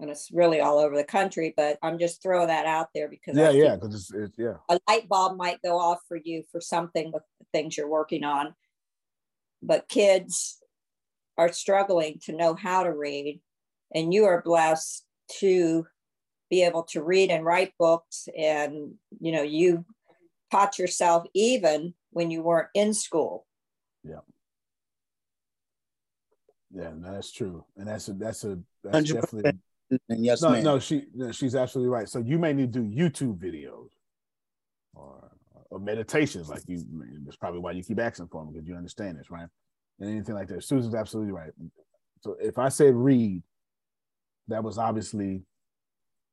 and 0.00 0.10
it's 0.10 0.30
really 0.32 0.60
all 0.60 0.78
over 0.78 0.96
the 0.96 1.04
country. 1.04 1.54
But 1.56 1.78
I'm 1.82 1.98
just 1.98 2.22
throwing 2.22 2.48
that 2.48 2.66
out 2.66 2.88
there 2.94 3.08
because 3.08 3.36
yeah, 3.36 3.50
yeah, 3.50 3.76
because 3.76 3.94
it's, 3.94 4.12
it's, 4.12 4.38
yeah, 4.38 4.54
a 4.68 4.78
light 4.88 5.08
bulb 5.08 5.36
might 5.36 5.62
go 5.62 5.78
off 5.78 6.00
for 6.08 6.18
you 6.22 6.44
for 6.50 6.60
something 6.60 7.12
with 7.12 7.22
the 7.38 7.46
things 7.52 7.76
you're 7.76 7.88
working 7.88 8.24
on. 8.24 8.54
But 9.62 9.88
kids 9.88 10.58
are 11.38 11.52
struggling 11.52 12.20
to 12.24 12.32
know 12.32 12.54
how 12.54 12.82
to 12.82 12.92
read, 12.92 13.40
and 13.94 14.12
you 14.12 14.24
are 14.24 14.42
blessed 14.42 15.04
to 15.40 15.86
be 16.48 16.62
able 16.62 16.84
to 16.84 17.02
read 17.02 17.30
and 17.30 17.44
write 17.44 17.72
books, 17.78 18.28
and 18.36 18.94
you 19.20 19.32
know 19.32 19.42
you 19.42 19.84
taught 20.50 20.78
yourself 20.78 21.26
even 21.34 21.94
when 22.10 22.30
you 22.30 22.42
weren't 22.42 22.68
in 22.74 22.94
school. 22.94 23.46
Yeah. 24.04 24.20
Yeah, 26.72 26.92
no, 26.96 27.12
that's 27.12 27.32
true, 27.32 27.64
and 27.76 27.88
that's 27.88 28.08
a 28.08 28.12
that's 28.12 28.44
a 28.44 28.58
that's 28.84 29.10
100%. 29.10 29.14
definitely 29.14 29.52
and 29.90 30.24
yes, 30.24 30.42
no, 30.42 30.50
ma'am. 30.50 30.64
no, 30.64 30.78
she 30.78 31.04
she's 31.32 31.54
absolutely 31.54 31.90
right. 31.90 32.08
So 32.08 32.18
you 32.18 32.38
may 32.38 32.52
need 32.52 32.72
to 32.72 32.80
do 32.80 32.88
YouTube 32.88 33.38
videos 33.38 33.88
or 34.94 35.30
or 35.70 35.78
meditations, 35.78 36.48
like 36.48 36.62
you. 36.66 36.84
That's 37.24 37.36
probably 37.36 37.60
why 37.60 37.72
you 37.72 37.82
keep 37.82 38.00
asking 38.00 38.28
for 38.28 38.44
them 38.44 38.52
because 38.52 38.66
you 38.66 38.74
understand 38.74 39.18
this, 39.18 39.30
right? 39.30 39.48
And 40.00 40.10
anything 40.10 40.34
like 40.34 40.48
that. 40.48 40.64
Susan's 40.64 40.94
absolutely 40.94 41.32
right. 41.32 41.50
So 42.20 42.36
if 42.40 42.58
I 42.58 42.68
said 42.68 42.94
read, 42.94 43.42
that 44.48 44.62
was 44.62 44.78
obviously 44.78 45.42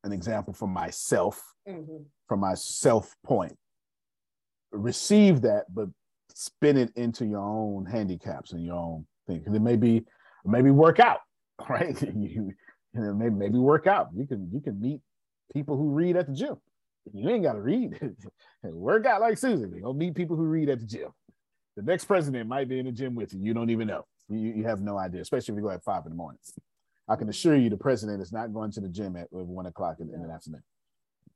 an 0.02 0.12
example 0.12 0.52
for 0.52 0.68
myself, 0.68 1.42
mm-hmm. 1.68 2.04
from 2.28 2.40
my 2.40 2.54
self 2.54 3.14
point. 3.24 3.56
Receive 4.72 5.40
that, 5.42 5.64
but 5.72 5.88
spin 6.34 6.76
it 6.76 6.92
into 6.96 7.24
your 7.24 7.40
own 7.40 7.86
handicaps 7.86 8.52
and 8.52 8.64
your 8.64 8.76
own 8.76 9.06
thing. 9.26 9.38
Because 9.38 9.54
it 9.54 9.62
may 9.62 9.76
be, 9.76 10.04
maybe 10.44 10.70
work 10.70 11.00
out, 11.00 11.20
right? 11.68 12.00
you 12.14 12.52
you 12.94 13.00
know, 13.00 13.14
maybe 13.14 13.34
maybe 13.34 13.58
work 13.58 13.86
out. 13.86 14.08
You 14.14 14.26
can 14.26 14.48
you 14.52 14.60
can 14.60 14.80
meet 14.80 15.00
people 15.52 15.76
who 15.76 15.90
read 15.90 16.16
at 16.16 16.26
the 16.26 16.34
gym. 16.34 16.56
You 17.12 17.28
ain't 17.30 17.42
got 17.42 17.54
to 17.54 17.60
read. 17.60 17.98
work 18.62 19.04
out 19.06 19.20
like 19.20 19.36
Susan. 19.36 19.78
Go 19.80 19.92
meet 19.92 20.14
people 20.14 20.36
who 20.36 20.44
read 20.44 20.68
at 20.68 20.80
the 20.80 20.86
gym. 20.86 21.08
The 21.76 21.82
next 21.82 22.04
president 22.06 22.48
might 22.48 22.68
be 22.68 22.78
in 22.78 22.86
the 22.86 22.92
gym 22.92 23.14
with 23.14 23.34
you. 23.34 23.40
You 23.40 23.52
don't 23.52 23.70
even 23.70 23.88
know. 23.88 24.06
You, 24.28 24.38
you 24.38 24.64
have 24.64 24.80
no 24.80 24.96
idea, 24.96 25.20
especially 25.20 25.52
if 25.52 25.56
you 25.56 25.62
go 25.62 25.70
at 25.70 25.84
five 25.84 26.04
in 26.06 26.10
the 26.10 26.16
morning. 26.16 26.38
I 27.08 27.16
can 27.16 27.28
assure 27.28 27.56
you, 27.56 27.68
the 27.68 27.76
president 27.76 28.22
is 28.22 28.32
not 28.32 28.54
going 28.54 28.70
to 28.72 28.80
the 28.80 28.88
gym 28.88 29.16
at 29.16 29.26
one 29.30 29.66
o'clock 29.66 29.96
in, 30.00 30.08
in 30.08 30.22
the 30.22 30.32
afternoon. 30.32 30.62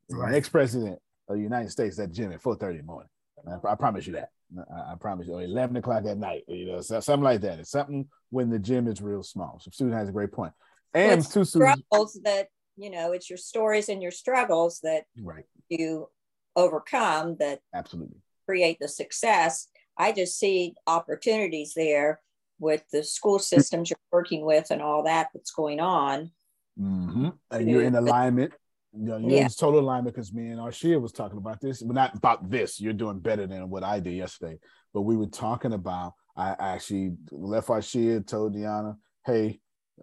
The 0.08 0.26
next 0.28 0.48
president 0.48 0.98
of 1.28 1.36
the 1.36 1.42
United 1.42 1.70
States 1.70 1.98
at 1.98 2.12
gym 2.12 2.32
at 2.32 2.40
four 2.40 2.56
thirty 2.56 2.78
in 2.78 2.86
the 2.86 2.90
morning. 2.90 3.10
I, 3.46 3.72
I 3.72 3.74
promise 3.74 4.06
you 4.06 4.14
that. 4.14 4.30
I, 4.56 4.92
I, 4.92 4.94
promise 4.98 5.26
you, 5.26 5.34
or 5.34 5.42
eleven 5.42 5.76
o'clock 5.76 6.04
at 6.06 6.16
night. 6.16 6.44
You 6.48 6.66
know, 6.66 6.80
something 6.80 7.20
like 7.20 7.42
that. 7.42 7.58
It's 7.58 7.70
something 7.70 8.08
when 8.30 8.48
the 8.48 8.58
gym 8.58 8.88
is 8.88 9.02
real 9.02 9.22
small. 9.22 9.60
So, 9.60 9.70
Susan 9.72 9.92
has 9.92 10.08
a 10.08 10.12
great 10.12 10.32
point. 10.32 10.54
And 10.94 11.20
It's 11.20 11.50
struggles 11.50 12.18
that 12.24 12.48
you 12.76 12.90
know 12.90 13.12
it's 13.12 13.28
your 13.28 13.36
stories 13.36 13.88
and 13.88 14.00
your 14.00 14.12
struggles 14.12 14.80
that 14.82 15.04
right? 15.20 15.44
you 15.68 16.08
overcome 16.56 17.36
that 17.40 17.60
Absolutely. 17.74 18.16
create 18.46 18.78
the 18.80 18.88
success 18.88 19.68
i 19.98 20.12
just 20.12 20.38
see 20.38 20.74
opportunities 20.86 21.72
there 21.74 22.20
with 22.60 22.84
the 22.92 23.02
school 23.02 23.38
systems 23.38 23.90
you're 23.90 23.98
working 24.12 24.44
with 24.44 24.70
and 24.70 24.80
all 24.80 25.02
that 25.02 25.28
that's 25.34 25.50
going 25.50 25.80
on 25.80 26.30
hmm 26.78 27.28
And 27.50 27.68
you're 27.68 27.82
in 27.82 27.96
alignment. 27.96 28.52
You're 28.92 29.20
Yeah. 29.20 29.44
in 29.44 29.48
total 29.50 29.80
alignment 29.80 30.14
because 30.14 30.32
me 30.32 30.48
and 30.50 30.60
Arshia 30.60 31.00
was 31.00 31.12
talking 31.12 31.36
about 31.38 31.60
this, 31.60 31.82
but 31.82 31.94
not 31.94 32.16
about 32.16 32.48
this. 32.48 32.80
You're 32.80 32.92
doing 32.94 33.18
better 33.18 33.46
than 33.46 33.68
what 33.68 33.84
I 33.84 34.00
did 34.00 34.14
yesterday. 34.14 34.58
But 34.94 35.02
we 35.02 35.16
were 35.16 35.26
talking 35.26 35.72
about. 35.72 36.14
I 36.36 36.54
actually 36.58 37.16
left 37.32 37.68
Arshia, 37.68 38.24
told 38.26 38.54
Deanna, 38.54 38.96
"Hey, 39.26 39.60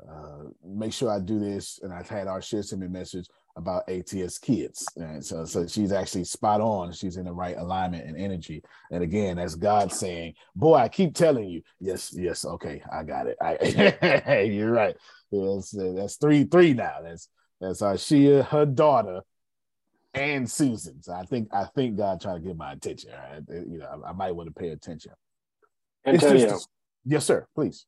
uh, 0.10 0.50
make 0.66 0.94
sure 0.94 1.10
I 1.12 1.20
do 1.20 1.40
this," 1.40 1.80
and 1.84 1.94
I've 1.94 2.10
had 2.10 2.28
our 2.28 2.40
Arshia 2.40 2.64
send 2.64 2.82
me 2.82 2.88
a 2.88 2.90
message 2.90 3.28
about 3.58 3.88
ATS 3.90 4.38
kids, 4.40 4.86
and 4.98 5.24
so 5.24 5.46
so 5.46 5.66
she's 5.66 5.92
actually 5.92 6.26
spot 6.26 6.60
on. 6.62 6.92
She's 6.92 7.18
in 7.18 7.26
the 7.26 7.32
right 7.32 7.56
alignment 7.58 8.06
and 8.06 8.18
energy. 8.18 8.62
And 8.92 9.02
again, 9.04 9.38
that's 9.38 9.56
God 9.56 9.92
saying, 9.94 10.34
"Boy, 10.56 10.76
I 10.76 10.90
keep 10.90 11.16
telling 11.16 11.48
you, 11.50 11.62
yes, 11.80 12.14
yes, 12.16 12.44
okay, 12.46 12.82
I 12.92 13.04
got 13.04 13.28
it. 13.28 13.38
I, 13.42 14.42
you're 14.52 14.72
right. 14.72 14.96
Yes, 15.32 15.74
that's 15.78 16.18
three, 16.18 16.44
three 16.44 16.74
now. 16.74 16.98
That's 17.04 17.30
that's 17.62 17.82
Arshia, 17.82 18.44
her 18.46 18.66
daughter, 18.66 19.22
and 20.14 20.50
Susan. 20.50 21.02
So 21.02 21.14
I 21.14 21.24
think 21.24 21.48
I 21.54 21.66
think 21.66 21.98
God 21.98 22.20
trying 22.20 22.42
to 22.42 22.48
get 22.48 22.58
my 22.58 22.74
attention. 22.74 23.12
right? 23.12 23.42
You 23.50 23.78
know, 23.80 24.04
I, 24.06 24.10
I 24.10 24.12
might 24.14 24.32
want 24.36 24.48
to 24.48 24.54
pay 24.54 24.70
attention. 24.70 25.14
It's 26.16 26.24
just- 26.50 26.68
yes, 27.06 27.26
sir. 27.26 27.48
Please. 27.56 27.86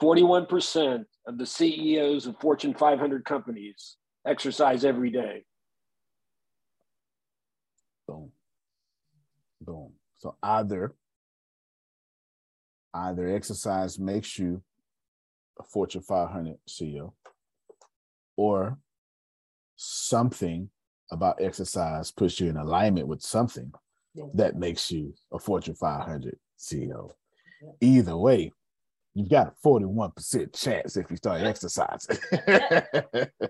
41% 0.00 1.04
of 1.26 1.38
the 1.38 1.46
CEOs 1.46 2.26
of 2.26 2.38
Fortune 2.40 2.74
500 2.74 3.24
companies 3.24 3.96
exercise 4.26 4.84
every 4.84 5.10
day. 5.10 5.44
Boom. 8.06 8.30
Boom. 9.60 9.92
So 10.18 10.36
either 10.42 10.94
either 12.94 13.34
exercise 13.34 13.98
makes 13.98 14.38
you 14.38 14.62
a 15.58 15.62
Fortune 15.62 16.02
500 16.02 16.56
CEO, 16.68 17.12
or 18.36 18.78
something 19.76 20.68
about 21.10 21.40
exercise 21.40 22.10
puts 22.10 22.40
you 22.40 22.48
in 22.48 22.56
alignment 22.56 23.06
with 23.06 23.22
something 23.22 23.72
that 24.34 24.56
makes 24.56 24.90
you 24.90 25.14
a 25.32 25.38
Fortune 25.38 25.74
500 25.74 26.36
CEO. 26.58 27.10
Either 27.80 28.16
way, 28.16 28.52
you've 29.14 29.28
got 29.28 29.48
a 29.48 29.66
41% 29.66 30.54
chance 30.58 30.96
if 30.96 31.10
you 31.10 31.16
start 31.16 31.42
exercising. 31.42 32.16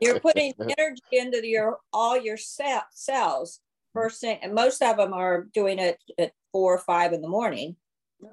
you're 0.01 0.21
putting 0.21 0.53
energy 0.59 1.03
into 1.13 1.47
your 1.47 1.79
all 1.93 2.21
your 2.21 2.37
cells 2.37 3.61
first 3.93 4.21
thing 4.21 4.39
and 4.43 4.55
most 4.55 4.83
of 4.83 4.97
them 4.97 5.13
are 5.13 5.47
doing 5.55 5.79
it 5.79 5.99
at 6.19 6.33
four 6.51 6.75
or 6.75 6.79
five 6.79 7.13
in 7.13 7.21
the 7.21 7.29
morning 7.29 7.77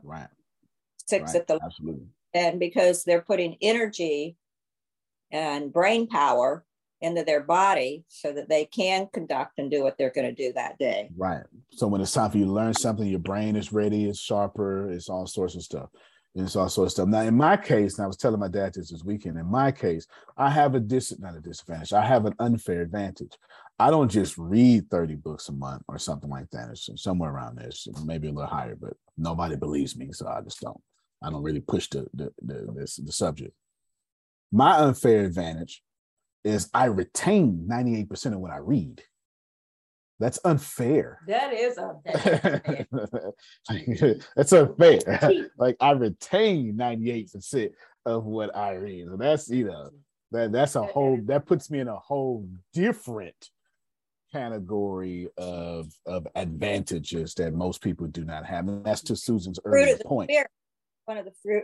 right. 0.04 0.28
six 1.06 1.34
Right. 1.34 1.42
at 1.42 1.48
the 1.48 1.60
Absolutely. 1.64 2.08
and 2.34 2.60
because 2.60 3.04
they're 3.04 3.22
putting 3.22 3.58
energy 3.62 4.38
and 5.32 5.72
brain 5.72 6.08
power 6.08 6.64
into 7.02 7.24
their 7.24 7.42
body 7.42 8.04
so 8.08 8.32
that 8.34 8.50
they 8.50 8.66
can 8.66 9.08
conduct 9.14 9.54
and 9.58 9.70
do 9.72 9.84
what 9.84 9.98
they're 9.98 10.12
going 10.12 10.34
to 10.34 10.44
do 10.48 10.52
that 10.54 10.78
day 10.78 11.10
Right. 11.18 11.44
So 11.72 11.88
when 11.88 12.02
it's 12.02 12.12
time 12.12 12.32
for 12.32 12.38
you 12.38 12.46
to 12.46 12.52
learn 12.52 12.74
something, 12.74 13.08
your 13.08 13.20
brain 13.20 13.56
is 13.56 13.72
ready, 13.72 14.10
it's 14.10 14.20
sharper, 14.20 14.90
it's 14.92 15.08
all 15.10 15.28
sorts 15.28 15.56
of 15.56 15.64
stuff. 15.64 15.90
It's 16.36 16.56
all 16.56 16.70
sorts 16.70 16.94
of 16.94 17.04
stuff. 17.04 17.08
Now, 17.08 17.22
in 17.22 17.36
my 17.36 17.58
case, 17.58 17.98
and 17.98 18.04
I 18.04 18.08
was 18.08 18.18
telling 18.18 18.40
my 18.40 18.48
dad 18.48 18.74
this 18.74 18.92
this 18.92 19.04
weekend, 19.04 19.38
in 19.38 19.48
my 19.48 19.72
case, 19.72 20.06
I 20.38 20.50
have 20.50 20.76
a 20.76 20.80
dis 20.80 21.18
not 21.20 21.36
a 21.36 21.40
disadvantage, 21.40 21.92
I 21.92 22.06
have 22.06 22.26
an 22.26 22.36
unfair 22.40 22.82
advantage. 22.82 23.36
I 23.80 23.90
don't 23.90 24.12
just 24.12 24.38
read 24.38 24.90
30 24.92 25.16
books 25.16 25.48
a 25.50 25.54
month 25.54 25.84
or 25.88 25.98
something 25.98 26.30
like 26.30 26.50
that. 26.52 26.70
It's 26.70 26.90
somewhere 27.02 27.32
around 27.32 27.58
there. 27.58 27.68
It's 27.68 27.88
maybe 28.04 28.28
a 28.28 28.32
little 28.32 28.50
higher, 28.50 28.76
but 28.76 28.94
nobody 29.18 29.56
believes 29.56 29.96
me. 29.96 30.10
So 30.12 30.28
I 30.28 30.42
just 30.42 30.60
don't. 30.60 30.80
I 31.24 31.30
don't 31.30 31.44
really 31.44 31.62
push 31.62 31.88
the 31.90 32.08
the 32.14 32.32
the, 32.42 32.74
this, 32.76 32.98
the 32.98 33.12
subject. 33.12 33.54
My 34.52 34.78
unfair 34.78 35.26
advantage 35.26 35.82
is 36.44 36.70
I 36.74 36.86
retain 36.86 37.68
98% 37.70 38.34
of 38.34 38.40
what 38.40 38.52
I 38.52 38.58
read. 38.58 39.02
That's 40.20 40.40
unfair. 40.44 41.20
That 41.28 41.54
is 41.54 41.78
unfair. 41.78 42.86
that's 44.36 44.54
unfair. 44.54 45.50
like 45.58 45.78
I 45.80 45.92
retain 45.92 46.76
98% 46.76 47.72
of 48.06 48.26
what 48.26 48.56
I 48.56 48.74
read. 48.74 49.08
So 49.08 49.18
that's 49.18 49.50
you 49.50 49.66
know, 49.66 49.92
that 50.32 50.52
that's 50.52 50.76
a 50.76 50.84
whole 50.84 51.20
that 51.26 51.46
puts 51.46 51.72
me 51.72 51.80
in 51.80 51.88
a 51.88 51.98
whole 51.98 52.48
different 52.74 53.50
category 54.32 55.30
of 55.38 55.92
of 56.06 56.28
advantages 56.36 57.34
that 57.36 57.54
most 57.54 57.82
people 57.82 58.08
do 58.08 58.26
not 58.26 58.46
have. 58.46 58.68
And 58.68 58.84
that's 58.86 59.02
to 59.04 59.16
Susan's 59.16 59.60
earlier 59.64 59.98
point. 60.06 60.30
spirit 60.30 60.52
one 61.06 61.18
of 61.18 61.26
the 61.26 61.34
fruit 61.42 61.64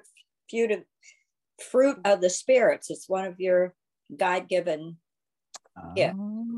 fruit 0.49 0.71
of 0.71 0.83
fruit 1.61 1.97
of 2.03 2.19
the 2.19 2.29
spirits 2.31 2.89
it's 2.89 3.07
one 3.07 3.25
of 3.25 3.39
your 3.39 3.75
god-given 4.17 4.97
yeah 5.95 6.13
Oh, 6.17 6.54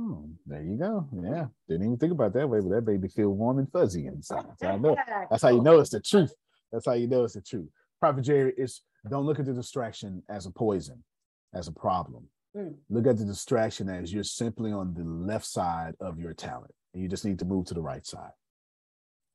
there 0.48 0.62
you 0.62 0.78
go. 0.78 1.08
Yeah. 1.22 1.48
Didn't 1.68 1.86
even 1.86 1.98
think 1.98 2.14
about 2.14 2.34
that 2.34 2.50
way, 2.50 2.62
but 2.62 2.70
that 2.70 2.86
baby 2.86 3.08
feel 3.10 3.30
warm 3.30 3.60
and 3.60 3.72
fuzzy 3.72 4.08
inside. 4.08 4.46
So 4.60 4.68
I 4.68 4.78
know 4.78 4.96
that's 5.30 5.44
how 5.44 5.50
you 5.50 5.62
know 5.62 5.80
it's 5.80 5.90
the 5.90 6.00
truth. 6.00 6.34
That's 6.72 6.86
how 6.86 6.94
you 6.94 7.08
know 7.08 7.26
it's 7.26 7.34
the 7.34 7.42
truth. 7.42 7.68
Prophet 8.00 8.22
Jerry 8.22 8.54
is 8.58 8.82
don't 9.10 9.26
look 9.26 9.40
at 9.40 9.46
the 9.46 9.54
distraction 9.54 10.24
as 10.30 10.46
a 10.46 10.52
poison, 10.52 11.04
as 11.54 11.68
a 11.68 11.72
problem. 11.72 12.28
Mm. 12.56 12.76
Look 12.90 13.08
at 13.08 13.18
the 13.18 13.26
distraction 13.26 13.90
as 13.90 14.14
you're 14.14 14.24
simply 14.24 14.72
on 14.72 14.94
the 14.94 15.04
left 15.04 15.46
side 15.46 15.96
of 16.00 16.20
your 16.20 16.34
talent. 16.34 16.74
And 16.94 17.04
you 17.04 17.10
just 17.10 17.26
need 17.26 17.40
to 17.40 17.46
move 17.46 17.66
to 17.66 17.74
the 17.74 17.82
right 17.82 18.06
side. 18.06 18.32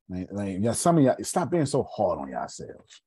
Like, 0.08 0.28
like, 0.30 0.56
yeah, 0.60 0.72
some 0.72 0.98
of 0.98 1.04
y'all 1.04 1.16
stop 1.22 1.50
being 1.50 1.66
so 1.66 1.82
hard 1.84 2.18
on 2.18 2.28
yourselves. 2.28 3.02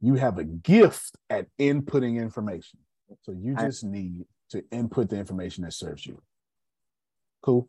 You 0.00 0.14
have 0.14 0.38
a 0.38 0.44
gift 0.44 1.16
at 1.28 1.46
inputting 1.58 2.20
information. 2.20 2.80
So 3.22 3.32
you 3.32 3.54
I- 3.56 3.66
just 3.66 3.84
need 3.84 4.24
to 4.50 4.64
input 4.70 5.08
the 5.08 5.16
information 5.16 5.64
that 5.64 5.72
serves 5.72 6.06
you. 6.06 6.20
Cool. 7.42 7.68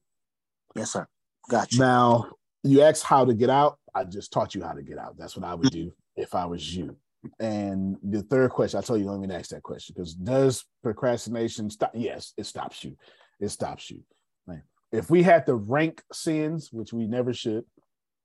Yes, 0.76 0.92
sir. 0.92 1.08
Got 1.50 1.72
you. 1.74 1.80
Now, 1.80 2.32
you 2.64 2.82
asked 2.82 3.04
how 3.04 3.26
to 3.26 3.34
get 3.34 3.50
out. 3.50 3.78
I 3.94 4.04
just 4.04 4.32
taught 4.32 4.56
you 4.56 4.64
how 4.64 4.74
to 4.74 4.82
get 4.82 4.98
out. 4.98 5.18
That's 5.18 5.36
what 5.36 5.46
I 5.46 5.56
would 5.56 5.72
do 5.72 5.92
if 6.16 6.36
I 6.36 6.46
was 6.46 6.76
you. 6.76 6.96
And 7.40 7.98
the 8.04 8.24
third 8.24 8.52
question, 8.52 8.80
I 8.80 8.82
told 8.82 9.00
you, 9.00 9.06
don't 9.06 9.24
even 9.24 9.32
ask 9.32 9.50
that 9.52 9.64
question 9.64 9.94
because 9.96 10.14
does 10.14 10.66
procrastination 10.84 11.70
stop? 11.70 11.92
Yes, 11.94 12.34
it 12.38 12.46
stops 12.46 12.84
you. 12.84 12.98
It 13.40 13.50
stops 13.50 13.92
you. 13.92 14.02
Like, 14.48 14.64
if 14.92 15.10
we 15.10 15.22
had 15.22 15.46
to 15.46 15.56
rank 15.56 16.02
sins, 16.12 16.70
which 16.72 16.94
we 16.94 17.06
never 17.06 17.34
should, 17.34 17.66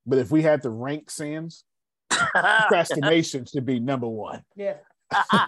but 0.07 0.19
if 0.19 0.31
we 0.31 0.43
had 0.43 0.63
to 0.63 0.71
rank 0.71 1.11
sins, 1.11 1.65
procrastination 2.11 3.45
should 3.45 3.67
be 3.67 3.81
number 3.81 4.09
one. 4.09 4.43
Yeah. 4.55 4.77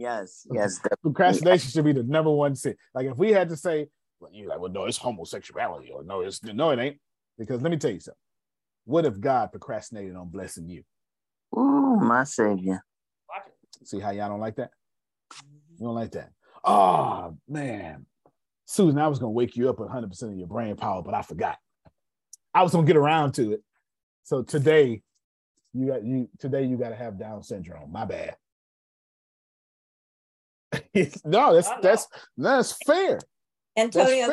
Yes, 0.00 0.46
yes. 0.52 0.80
Procrastination 1.02 1.70
should 1.70 1.84
be 1.84 1.92
the 1.92 2.02
number 2.02 2.30
one 2.30 2.56
sin. 2.56 2.74
Like 2.94 3.06
if 3.06 3.18
we 3.18 3.32
had 3.32 3.50
to 3.50 3.56
say, 3.56 3.88
well, 4.18 4.30
you're 4.32 4.48
like, 4.48 4.58
well, 4.58 4.72
no, 4.72 4.86
it's 4.86 4.96
homosexuality, 4.96 5.90
or 5.90 6.02
no, 6.02 6.22
it's 6.22 6.42
no, 6.42 6.70
it 6.70 6.78
ain't. 6.78 6.96
Because 7.38 7.60
let 7.60 7.70
me 7.70 7.76
tell 7.76 7.90
you 7.90 8.00
something. 8.00 8.18
What 8.84 9.04
if 9.04 9.20
God 9.20 9.50
procrastinated 9.50 10.16
on 10.16 10.28
blessing 10.28 10.68
you? 10.68 10.84
Ooh, 11.56 11.96
my 12.00 12.24
savior. 12.24 12.82
See 13.84 14.00
how 14.00 14.10
y'all 14.10 14.28
don't 14.28 14.40
like 14.40 14.56
that? 14.56 14.70
You 15.78 15.86
don't 15.86 15.94
like 15.94 16.12
that. 16.12 16.30
Oh 16.64 17.36
man. 17.46 18.06
Susan, 18.64 18.98
I 18.98 19.08
was 19.08 19.18
gonna 19.18 19.32
wake 19.32 19.56
you 19.56 19.68
up 19.68 19.80
with 19.80 19.90
100% 19.90 20.22
of 20.22 20.36
your 20.36 20.46
brain 20.46 20.76
power, 20.76 21.02
but 21.02 21.12
I 21.12 21.22
forgot. 21.22 21.58
I 22.54 22.62
was 22.62 22.72
gonna 22.72 22.86
get 22.86 22.96
around 22.96 23.32
to 23.32 23.52
it. 23.52 23.62
So 24.22 24.42
today, 24.42 25.02
you 25.74 25.86
got 25.88 26.04
you 26.04 26.28
today 26.38 26.64
you 26.64 26.76
gotta 26.76 26.96
have 26.96 27.18
Down 27.18 27.42
syndrome. 27.42 27.92
My 27.92 28.06
bad. 28.06 28.36
no, 31.24 31.54
that's 31.54 31.70
that's 31.82 32.06
that's 32.36 32.72
fair. 32.84 33.20
Antonio 33.76 34.28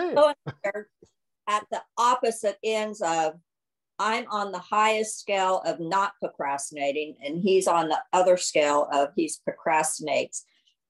fair. 0.63 0.89
At 1.47 1.65
the 1.71 1.81
opposite 1.97 2.57
ends 2.63 3.01
of 3.01 3.35
I'm 3.99 4.25
on 4.29 4.51
the 4.51 4.59
highest 4.59 5.19
scale 5.19 5.61
of 5.65 5.79
not 5.79 6.13
procrastinating, 6.19 7.15
and 7.23 7.41
he's 7.41 7.67
on 7.67 7.89
the 7.89 7.99
other 8.13 8.37
scale 8.37 8.87
of 8.91 9.09
he's 9.15 9.41
procrastinates. 9.47 10.43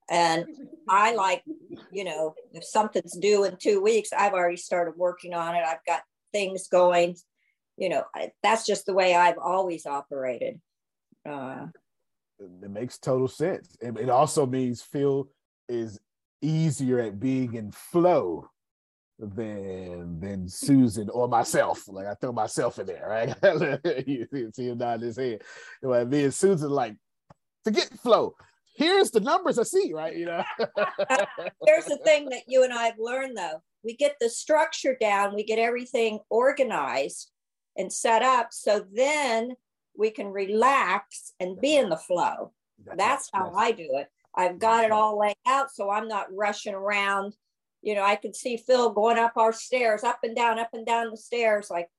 And 0.10 0.46
I 0.90 1.16
like, 1.16 1.44
you 1.92 2.04
know, 2.04 2.34
if 2.54 2.64
something's 2.64 3.18
due 3.18 3.44
in 3.44 3.58
two 3.58 3.82
weeks, 3.82 4.12
I've 4.18 4.34
already 4.34 4.58
started 4.58 4.96
working 4.98 5.34
on 5.34 5.56
it. 5.56 5.64
I've 5.66 5.86
got 5.86 6.02
things 6.32 6.68
going. 6.68 7.16
You 7.78 7.90
know, 7.90 8.04
I, 8.16 8.32
that's 8.42 8.66
just 8.66 8.86
the 8.86 8.94
way 8.94 9.16
I've 9.16 9.38
always 9.38 9.86
operated. 9.86 10.60
Uh, 11.28 11.68
it 12.40 12.70
makes 12.70 12.98
total 12.98 13.28
sense. 13.28 13.76
It, 13.82 13.98
it 13.98 14.10
also 14.10 14.46
means 14.46 14.82
Phil 14.82 15.30
is 15.68 16.00
easier 16.42 17.00
at 17.00 17.20
being 17.20 17.56
in 17.56 17.72
flow 17.72 18.50
than 19.20 20.20
than 20.20 20.48
Susan 20.48 21.10
or 21.10 21.28
myself. 21.28 21.88
Like 21.88 22.06
I 22.06 22.14
throw 22.16 22.32
myself 22.32 22.80
in 22.80 22.86
there, 22.86 23.08
right? 23.08 24.08
you 24.08 24.28
see 24.54 24.68
him 24.68 24.78
nodding 24.78 25.08
his 25.08 25.18
head. 25.18 25.42
You 25.82 25.90
know, 25.90 26.06
me 26.06 26.26
and 26.26 26.34
Susan 26.34 26.70
like 26.70 26.96
to 27.66 27.72
get 27.72 27.90
flow. 28.00 28.36
Here's 28.76 29.10
the 29.10 29.20
numbers 29.20 29.58
I 29.58 29.64
see, 29.64 29.92
right? 29.94 30.16
You 30.16 30.26
know. 30.26 30.44
Here's 31.66 31.86
the 31.86 32.00
thing 32.04 32.30
that 32.30 32.44
you 32.48 32.64
and 32.64 32.74
I 32.74 32.86
have 32.86 33.00
learned 33.00 33.36
though. 33.36 33.64
We 33.84 33.96
get 33.96 34.18
the 34.20 34.30
structure 34.30 34.96
down, 35.00 35.36
we 35.36 35.44
get 35.44 35.60
everything 35.60 36.20
organized 36.30 37.32
and 37.76 37.92
set 37.92 38.22
up. 38.22 38.50
So 38.52 38.86
then 38.94 39.56
we 39.98 40.12
can 40.12 40.28
relax 40.28 41.34
and 41.40 41.60
be 41.60 41.76
in 41.76 41.90
the 41.90 41.98
flow. 41.98 42.52
That's 42.96 43.30
how 43.34 43.54
I 43.56 43.72
do 43.72 43.90
it. 43.94 44.08
I've 44.38 44.60
got 44.60 44.86
it 44.86 44.92
all 44.92 45.20
laid 45.20 45.36
out 45.48 45.72
so 45.74 45.90
I'm 45.90 46.08
not 46.08 46.34
rushing 46.34 46.76
around. 46.76 47.34
You 47.82 47.96
know, 47.96 48.04
I 48.04 48.16
could 48.16 48.36
see 48.36 48.58
Phil 48.58 48.92
going 48.92 49.18
up 49.18 49.34
our 49.36 49.52
stairs, 49.52 50.04
up 50.04 50.20
and 50.24 50.36
down, 50.36 50.60
up 50.60 50.70
and 50.74 50.86
down 50.86 51.10
the 51.10 51.18
stairs, 51.18 51.70
like 51.70 51.90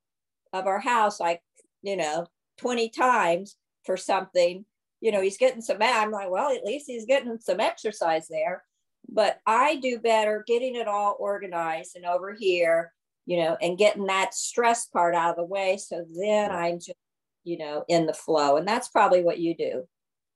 of 0.53 0.65
our 0.65 0.79
house, 0.79 1.19
like, 1.19 1.41
you 1.81 1.97
know, 1.97 2.27
20 2.57 2.89
times 2.89 3.57
for 3.83 3.97
something. 3.97 4.65
You 5.01 5.11
know, 5.11 5.21
he's 5.21 5.37
getting 5.37 5.61
some, 5.61 5.77
I'm 5.81 6.11
like, 6.11 6.29
well, 6.29 6.55
at 6.55 6.63
least 6.63 6.85
he's 6.87 7.05
getting 7.05 7.39
some 7.39 7.59
exercise 7.59 8.27
there. 8.29 8.63
But 9.07 9.39
I 9.45 9.75
do 9.77 9.99
better 9.99 10.43
getting 10.45 10.75
it 10.75 10.87
all 10.87 11.15
organized 11.19 11.95
and 11.95 12.05
over 12.05 12.35
here, 12.37 12.93
you 13.25 13.37
know, 13.37 13.57
and 13.61 13.77
getting 13.77 14.05
that 14.05 14.33
stress 14.33 14.85
part 14.85 15.15
out 15.15 15.31
of 15.31 15.35
the 15.37 15.43
way. 15.43 15.77
So 15.77 16.05
then 16.13 16.51
I'm 16.51 16.75
just, 16.75 16.93
you 17.43 17.57
know, 17.57 17.83
in 17.87 18.05
the 18.05 18.13
flow. 18.13 18.57
And 18.57 18.67
that's 18.67 18.89
probably 18.89 19.23
what 19.23 19.39
you 19.39 19.55
do. 19.55 19.87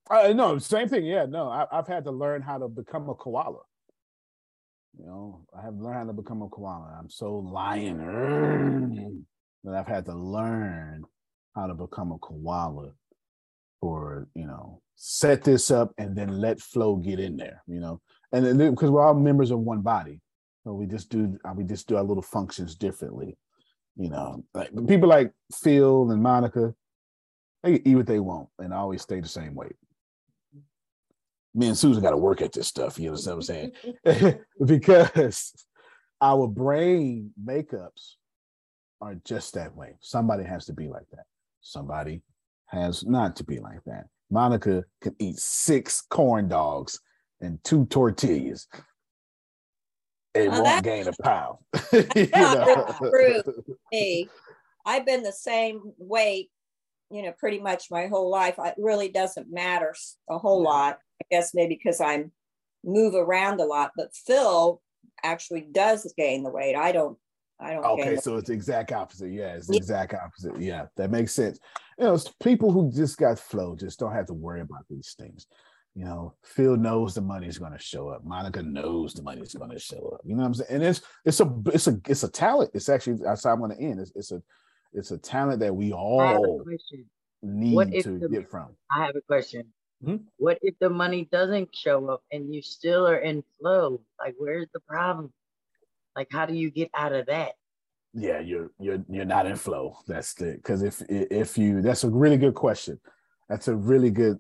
Uh, 0.09 0.33
no, 0.33 0.57
same 0.57 0.89
thing. 0.89 1.05
Yeah, 1.05 1.25
no, 1.25 1.49
I, 1.49 1.65
I've 1.71 1.87
had 1.87 2.03
to 2.05 2.11
learn 2.11 2.41
how 2.41 2.57
to 2.57 2.67
become 2.67 3.09
a 3.09 3.15
koala. 3.15 3.61
You 4.99 5.05
know, 5.05 5.45
I 5.57 5.63
have 5.63 5.75
learned 5.75 5.97
how 5.97 6.05
to 6.05 6.13
become 6.13 6.41
a 6.41 6.49
koala. 6.49 6.95
I'm 6.99 7.09
so 7.09 7.35
lion 7.35 9.25
that 9.63 9.73
I've 9.73 9.87
had 9.87 10.05
to 10.05 10.13
learn 10.13 11.03
how 11.55 11.67
to 11.67 11.73
become 11.73 12.11
a 12.11 12.17
koala 12.19 12.91
or, 13.81 14.27
you 14.35 14.45
know, 14.45 14.81
set 14.95 15.43
this 15.43 15.71
up 15.71 15.93
and 15.97 16.15
then 16.15 16.39
let 16.39 16.59
flow 16.59 16.97
get 16.97 17.19
in 17.19 17.37
there, 17.37 17.63
you 17.67 17.79
know, 17.79 17.99
and 18.31 18.57
because 18.57 18.91
we're 18.91 19.01
all 19.01 19.13
members 19.13 19.51
of 19.51 19.59
one 19.59 19.81
body. 19.81 20.19
So 20.63 20.73
we 20.73 20.85
just 20.85 21.09
do, 21.09 21.37
uh, 21.43 21.53
we 21.55 21.63
just 21.63 21.87
do 21.87 21.97
our 21.97 22.03
little 22.03 22.21
functions 22.23 22.75
differently, 22.75 23.35
you 23.97 24.09
know, 24.09 24.43
like 24.53 24.69
people 24.87 25.09
like 25.09 25.31
Phil 25.53 26.11
and 26.11 26.21
Monica, 26.21 26.73
they 27.63 27.81
eat 27.83 27.95
what 27.95 28.07
they 28.07 28.19
want 28.19 28.49
and 28.59 28.73
always 28.73 29.01
stay 29.01 29.19
the 29.19 29.27
same 29.27 29.55
weight 29.55 29.75
me 31.55 31.67
and 31.67 31.77
Susan 31.77 32.01
got 32.01 32.11
to 32.11 32.17
work 32.17 32.41
at 32.41 32.51
this 32.51 32.67
stuff. 32.67 32.99
You 32.99 33.11
know 33.11 33.17
what 33.17 33.27
I'm 33.27 33.41
saying? 33.41 33.71
because 34.65 35.53
our 36.21 36.47
brain 36.47 37.31
makeups 37.43 38.15
are 39.01 39.15
just 39.25 39.53
that 39.53 39.75
way. 39.75 39.95
Somebody 39.99 40.43
has 40.45 40.65
to 40.65 40.73
be 40.73 40.87
like 40.87 41.09
that. 41.11 41.25
Somebody 41.61 42.21
has 42.67 43.05
not 43.05 43.35
to 43.37 43.43
be 43.43 43.59
like 43.59 43.83
that. 43.85 44.05
Monica 44.31 44.83
can 45.01 45.15
eat 45.19 45.37
six 45.37 46.01
corn 46.09 46.47
dogs 46.47 46.99
and 47.41 47.63
two 47.63 47.85
tortillas. 47.85 48.67
It 50.33 50.49
well, 50.49 50.63
won't 50.63 50.83
gain 50.83 51.07
a 51.07 51.13
pound. 51.21 51.57
true. 51.91 53.43
Me, 53.91 54.27
I've 54.85 55.05
been 55.05 55.21
the 55.21 55.31
same 55.31 55.93
weight, 55.99 56.49
you 57.13 57.21
know, 57.21 57.33
pretty 57.37 57.59
much 57.59 57.91
my 57.91 58.07
whole 58.07 58.29
life. 58.29 58.55
It 58.57 58.75
really 58.77 59.09
doesn't 59.09 59.51
matter 59.51 59.93
a 60.29 60.37
whole 60.37 60.63
lot. 60.63 60.97
I 61.21 61.25
guess 61.29 61.53
maybe 61.53 61.79
because 61.81 62.01
I'm 62.01 62.31
move 62.83 63.15
around 63.15 63.61
a 63.61 63.65
lot, 63.65 63.91
but 63.95 64.13
Phil 64.13 64.81
actually 65.23 65.67
does 65.71 66.11
gain 66.17 66.43
the 66.43 66.49
weight. 66.49 66.75
I 66.75 66.91
don't. 66.91 67.17
I 67.59 67.73
don't. 67.73 67.85
Okay, 67.85 68.17
so 68.17 68.37
it's 68.37 68.47
the 68.47 68.53
exact 68.53 68.91
opposite. 68.91 69.31
Yeah, 69.31 69.53
it's 69.55 69.67
the 69.67 69.75
yeah. 69.75 69.77
exact 69.77 70.13
opposite. 70.13 70.59
Yeah, 70.59 70.85
that 70.97 71.11
makes 71.11 71.33
sense. 71.33 71.59
You 71.97 72.05
know, 72.05 72.17
people 72.41 72.71
who 72.71 72.91
just 72.91 73.17
got 73.17 73.39
flow 73.39 73.75
just 73.75 73.99
don't 73.99 74.11
have 74.11 74.25
to 74.27 74.33
worry 74.33 74.61
about 74.61 74.85
these 74.89 75.15
things. 75.17 75.45
You 75.95 76.05
know, 76.05 76.33
Phil 76.43 76.75
knows 76.75 77.13
the 77.13 77.21
money's 77.21 77.59
going 77.59 77.71
to 77.71 77.79
show 77.79 78.09
up. 78.09 78.25
Monica 78.25 78.63
knows 78.63 79.13
the 79.13 79.21
money's 79.21 79.53
going 79.53 79.69
to 79.69 79.79
show 79.79 80.13
up. 80.15 80.21
You 80.25 80.35
know 80.35 80.41
what 80.41 80.47
I'm 80.47 80.53
saying? 80.55 80.71
And 80.71 80.83
it's 80.83 81.01
it's 81.23 81.39
a 81.39 81.53
it's 81.67 81.87
a 81.87 81.99
it's 82.07 82.23
a 82.23 82.31
talent. 82.31 82.71
It's 82.73 82.89
actually 82.89 83.19
that's 83.23 83.43
how 83.43 83.51
I'm 83.51 83.59
going 83.59 83.77
to 83.77 83.81
end. 83.81 83.99
It's, 83.99 84.11
it's 84.15 84.31
a 84.31 84.41
it's 84.93 85.11
a 85.11 85.17
talent 85.17 85.59
that 85.59 85.75
we 85.75 85.91
all 85.91 86.63
need 87.41 88.03
to 88.03 88.19
the, 88.19 88.29
get 88.29 88.49
from. 88.49 88.69
I 88.91 89.05
have 89.05 89.15
a 89.15 89.21
question. 89.21 89.65
Mm-hmm. 90.03 90.23
What 90.37 90.59
if 90.61 90.75
the 90.79 90.89
money 90.89 91.27
doesn't 91.31 91.75
show 91.75 92.09
up 92.09 92.23
and 92.31 92.53
you 92.53 92.61
still 92.61 93.07
are 93.07 93.19
in 93.19 93.43
flow? 93.59 94.01
Like, 94.19 94.35
where's 94.37 94.67
the 94.73 94.81
problem? 94.81 95.31
Like, 96.15 96.27
how 96.31 96.45
do 96.45 96.53
you 96.53 96.69
get 96.69 96.89
out 96.93 97.13
of 97.13 97.25
that? 97.27 97.53
Yeah, 98.13 98.39
you're 98.39 98.69
you're 98.79 99.03
you're 99.09 99.25
not 99.25 99.47
in 99.47 99.55
flow. 99.55 99.97
That's 100.07 100.35
the 100.35 100.53
because 100.53 100.83
if 100.83 101.01
if 101.09 101.57
you 101.57 101.81
that's 101.81 102.03
a 102.03 102.09
really 102.09 102.37
good 102.37 102.53
question. 102.53 102.99
That's 103.49 103.67
a 103.67 103.75
really 103.75 104.11
good. 104.11 104.39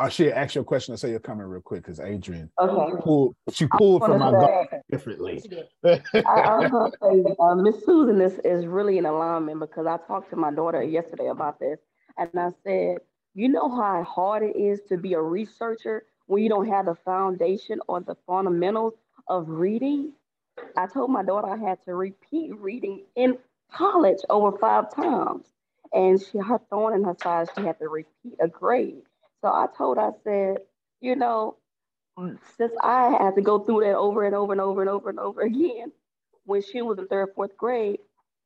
I'll 0.00 0.08
share 0.08 0.34
ask 0.34 0.54
your 0.54 0.64
question. 0.64 0.92
I'll 0.92 0.98
say 0.98 1.10
you're 1.10 1.20
coming 1.20 1.46
real 1.46 1.60
quick 1.60 1.82
because 1.82 2.00
Adrian 2.00 2.50
okay. 2.58 2.96
pulled 3.02 3.36
she 3.52 3.66
pulled 3.66 4.02
from 4.02 4.18
my 4.18 4.30
gut 4.30 4.82
differently. 4.90 5.42
I, 5.84 6.00
I 6.14 6.68
was 6.68 6.92
say 7.02 7.34
uh, 7.38 7.54
Miss 7.54 7.84
Susan 7.84 8.20
is 8.20 8.40
is 8.44 8.66
really 8.66 8.98
an 8.98 9.06
alignment 9.06 9.60
because 9.60 9.86
I 9.86 9.98
talked 10.06 10.30
to 10.30 10.36
my 10.36 10.52
daughter 10.52 10.82
yesterday 10.82 11.28
about 11.28 11.60
this, 11.60 11.78
and 12.16 12.30
I 12.34 12.48
said 12.64 12.98
you 13.34 13.48
know 13.48 13.68
how 13.68 14.02
hard 14.02 14.42
it 14.42 14.56
is 14.56 14.80
to 14.88 14.96
be 14.96 15.12
a 15.12 15.20
researcher 15.20 16.04
when 16.26 16.42
you 16.42 16.48
don't 16.48 16.68
have 16.68 16.86
the 16.86 16.94
foundation 16.94 17.80
or 17.86 18.00
the 18.00 18.16
fundamentals 18.26 18.94
of 19.28 19.48
reading? 19.48 20.12
I 20.76 20.86
told 20.86 21.10
my 21.10 21.22
daughter 21.22 21.48
I 21.48 21.56
had 21.56 21.82
to 21.84 21.94
repeat 21.94 22.58
reading 22.58 23.04
in 23.16 23.38
college 23.72 24.18
over 24.28 24.56
five 24.58 24.94
times. 24.94 25.46
And 25.92 26.20
she 26.20 26.38
her 26.38 26.60
thorn 26.70 26.94
in 26.94 27.04
her 27.04 27.16
side, 27.22 27.48
she 27.56 27.62
had 27.62 27.78
to 27.80 27.88
repeat 27.88 28.34
a 28.40 28.48
grade. 28.48 29.02
So 29.42 29.48
I 29.48 29.66
told 29.76 29.98
her, 29.98 30.04
I 30.04 30.10
said, 30.24 30.58
you 31.00 31.16
know, 31.16 31.56
since 32.56 32.72
I 32.82 33.16
had 33.20 33.34
to 33.36 33.42
go 33.42 33.60
through 33.60 33.80
that 33.80 33.96
over 33.96 34.24
and 34.24 34.34
over 34.34 34.52
and 34.52 34.60
over 34.60 34.82
and 34.82 34.90
over 34.90 35.10
and 35.10 35.18
over 35.18 35.42
again, 35.42 35.92
when 36.44 36.62
she 36.62 36.82
was 36.82 36.98
in 36.98 37.06
third, 37.06 37.30
fourth 37.34 37.56
grade, 37.56 38.00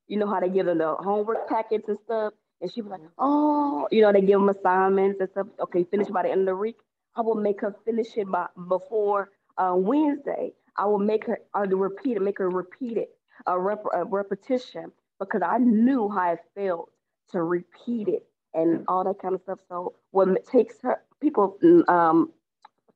you 0.08 0.18
know 0.18 0.26
how 0.28 0.40
they 0.40 0.48
give 0.48 0.66
them 0.66 0.78
the 0.78 0.94
homework 0.94 1.48
packets 1.48 1.88
and 1.88 1.98
stuff. 2.04 2.34
And 2.60 2.72
she 2.72 2.82
was 2.82 2.90
like, 2.90 3.00
oh, 3.18 3.88
you 3.90 4.02
know, 4.02 4.12
they 4.12 4.20
give 4.20 4.40
them 4.40 4.48
assignments 4.48 5.20
and 5.20 5.30
stuff. 5.30 5.48
Okay, 5.60 5.84
finish 5.84 6.08
by 6.08 6.22
the 6.22 6.30
end 6.30 6.42
of 6.42 6.46
the 6.46 6.56
week. 6.56 6.76
I 7.16 7.22
will 7.22 7.36
make 7.36 7.60
her 7.62 7.74
finish 7.84 8.16
it 8.16 8.30
by 8.30 8.46
before 8.68 9.30
uh, 9.58 9.74
Wednesday. 9.76 10.52
I 10.76 10.86
will 10.86 10.98
make 10.98 11.26
her 11.26 11.40
I'll 11.54 11.66
repeat 11.66 12.16
it, 12.16 12.22
make 12.22 12.38
her 12.38 12.50
repeat 12.50 12.96
it, 12.98 13.10
a, 13.46 13.58
rep, 13.58 13.84
a 13.92 14.04
repetition, 14.04 14.92
because 15.20 15.42
I 15.44 15.58
knew 15.58 16.08
how 16.08 16.32
it 16.32 16.40
felt 16.54 16.90
to 17.32 17.42
repeat 17.42 18.08
it 18.08 18.26
and 18.55 18.85
all 18.89 19.05
that 19.05 19.20
kind 19.20 19.35
of 19.35 19.43
stuff. 19.43 19.60
So 19.68 19.94
when 20.12 20.36
it 20.36 20.47
takes 20.47 20.81
her 20.82 21.02
people 21.20 21.59
um, 21.89 22.32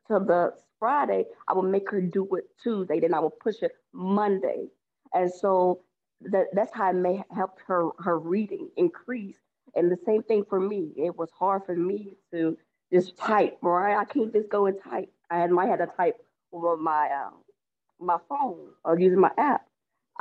to 0.08 0.18
the 0.20 0.54
Friday, 0.78 1.24
I 1.48 1.54
will 1.54 1.62
make 1.62 1.90
her 1.90 2.00
do 2.00 2.26
it 2.36 2.44
Tuesday. 2.62 3.00
Then 3.00 3.14
I 3.14 3.20
will 3.20 3.30
push 3.42 3.62
it 3.62 3.72
Monday, 3.92 4.68
and 5.14 5.32
so 5.32 5.82
that 6.22 6.46
that's 6.54 6.74
how 6.74 6.90
it 6.90 6.94
may 6.96 7.22
help 7.34 7.58
her 7.66 7.90
her 7.98 8.18
reading 8.18 8.70
increase 8.76 9.38
and 9.74 9.90
the 9.90 9.98
same 10.06 10.22
thing 10.24 10.44
for 10.48 10.60
me. 10.60 10.92
It 10.96 11.16
was 11.16 11.30
hard 11.38 11.64
for 11.66 11.76
me 11.76 12.14
to 12.32 12.56
just 12.92 13.16
type, 13.16 13.58
right? 13.62 13.96
I 13.96 14.04
can't 14.04 14.32
just 14.32 14.48
go 14.48 14.66
and 14.66 14.76
type. 14.82 15.10
I 15.30 15.38
had 15.40 15.50
might 15.50 15.68
have 15.68 15.80
to 15.80 15.88
type 15.96 16.16
over 16.52 16.76
my 16.76 17.08
uh, 17.08 17.30
my 18.00 18.18
phone 18.28 18.70
or 18.84 18.98
using 18.98 19.20
my 19.20 19.32
app 19.38 19.66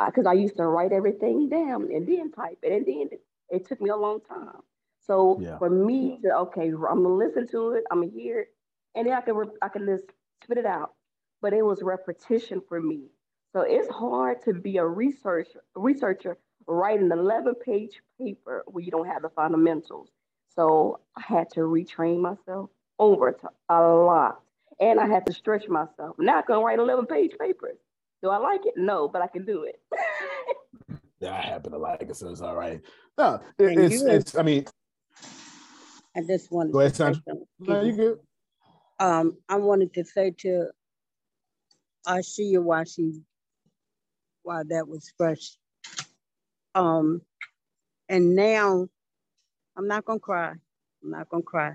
because 0.08 0.26
uh, 0.26 0.32
I 0.32 0.34
used 0.34 0.58
to 0.58 0.68
write 0.68 0.92
everything 0.92 1.50
down 1.50 1.84
and 1.94 2.08
then 2.08 2.32
type 2.32 2.60
it, 2.64 2.74
and 2.74 2.86
then 2.86 3.10
it, 3.12 3.22
it 3.50 3.68
took 3.68 3.82
me 3.82 3.90
a 3.90 3.96
long 3.98 4.22
time. 4.22 4.62
So 5.08 5.40
yeah. 5.42 5.58
for 5.58 5.70
me 5.70 6.20
to 6.24 6.36
okay, 6.38 6.70
I'm 6.70 7.04
gonna 7.04 7.10
listen 7.10 7.48
to 7.48 7.72
it, 7.72 7.86
I'm 7.92 8.02
gonna 8.02 8.12
hear 8.12 8.42
it, 8.42 8.48
and 8.96 9.08
then 9.08 9.14
I 9.14 9.22
can 9.22 9.36
re- 9.36 9.58
I 9.62 9.70
can 9.70 9.86
just 9.86 10.06
spit 10.44 10.58
it 10.58 10.66
out. 10.66 10.94
But 11.42 11.54
it 11.54 11.64
was 11.64 11.82
repetition 11.82 12.62
for 12.68 12.82
me. 12.82 13.06
So 13.54 13.62
it's 13.62 13.88
hard 13.90 14.42
to 14.44 14.54
be 14.54 14.78
a 14.78 14.86
researcher 14.86 15.64
researcher 15.76 16.38
write 16.68 17.00
an 17.00 17.12
11 17.12 17.56
page 17.56 18.02
paper 18.20 18.64
where 18.68 18.84
you 18.84 18.92
don't 18.92 19.08
have 19.08 19.22
the 19.22 19.30
fundamentals. 19.30 20.10
So 20.54 21.00
I 21.16 21.22
had 21.22 21.50
to 21.52 21.62
retrain 21.62 22.20
myself 22.20 22.70
over 23.00 23.32
to 23.32 23.50
a 23.70 23.82
lot. 23.82 24.42
And 24.80 25.00
I 25.00 25.08
had 25.08 25.26
to 25.28 25.34
stretch 25.34 25.68
myself. 25.68 26.16
Now 26.20 26.40
I 26.40 26.42
can 26.44 26.58
write 26.58 26.80
11 26.80 27.06
page 27.08 27.32
papers. 27.40 27.78
Do 28.22 28.30
I 28.30 28.38
like 28.38 28.66
it? 28.66 28.74
No, 28.76 29.08
but 29.08 29.22
I 29.22 29.28
can 29.28 29.46
do 29.46 29.64
it. 29.64 29.80
yeah, 31.20 31.34
I 31.34 31.42
happen 31.42 31.72
to 31.72 31.78
like 31.78 32.04
it, 32.04 32.16
so 32.16 32.30
it's 32.30 32.42
all 32.42 32.56
right. 32.56 32.82
No, 33.18 33.40
it, 33.58 33.78
it's, 33.78 34.02
it's, 34.02 34.38
I 34.38 34.44
mean, 34.44 34.66
I 36.18 36.22
just 36.22 36.52
wanted 36.52 36.74
go 36.74 36.80
ahead, 36.80 36.96
Sandra. 36.96 37.22
No, 37.60 37.82
you 37.84 37.94
good. 37.94 38.20
Um, 39.00 39.38
I 39.48 39.58
wanted 39.58 39.94
to 39.94 40.04
say 40.04 40.32
to 40.40 40.70
Ashia 42.08 42.62
while 42.62 42.86
she, 42.86 43.22
while 44.44 44.64
that 44.70 44.88
was 44.88 45.14
fresh, 45.18 45.58
um, 46.76 47.22
and 48.10 48.36
now 48.36 48.88
I'm 49.78 49.88
not 49.88 50.06
gonna 50.06 50.20
cry. 50.20 50.54
I'm 51.04 51.12
not 51.12 51.30
gonna 51.30 51.44
cry. 51.44 51.74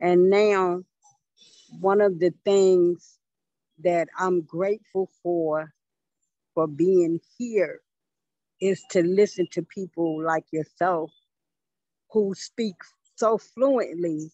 And 0.00 0.30
now 0.30 0.82
one 1.80 2.00
of 2.00 2.18
the 2.18 2.32
things 2.44 3.18
that 3.84 4.08
I'm 4.18 4.42
grateful 4.42 5.10
for 5.22 5.72
for 6.54 6.66
being 6.66 7.20
here 7.38 7.80
is 8.60 8.82
to 8.90 9.02
listen 9.02 9.48
to 9.52 9.62
people 9.62 10.22
like 10.22 10.44
yourself 10.52 11.10
who 12.10 12.34
speak 12.34 12.76
so 13.16 13.38
fluently 13.38 14.30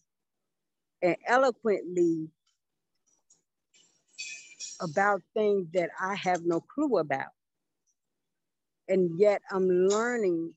and 1.03 1.17
eloquently 1.27 2.29
about 4.81 5.23
things 5.35 5.69
that 5.75 5.91
I 6.01 6.17
have 6.17 6.43
no 6.45 6.61
clue 6.61 6.99
about. 6.99 7.33
And 8.89 9.19
yet 9.19 9.43
I'm 9.53 9.69
learning 9.69 10.55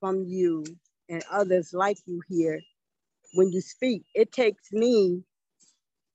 from 0.00 0.24
you 0.26 0.64
and 1.08 1.22
others 1.30 1.72
like 1.74 1.98
you 2.06 2.22
here 2.28 2.60
when 3.34 3.52
you 3.52 3.60
speak. 3.60 4.04
It 4.14 4.32
takes 4.32 4.72
me, 4.72 5.22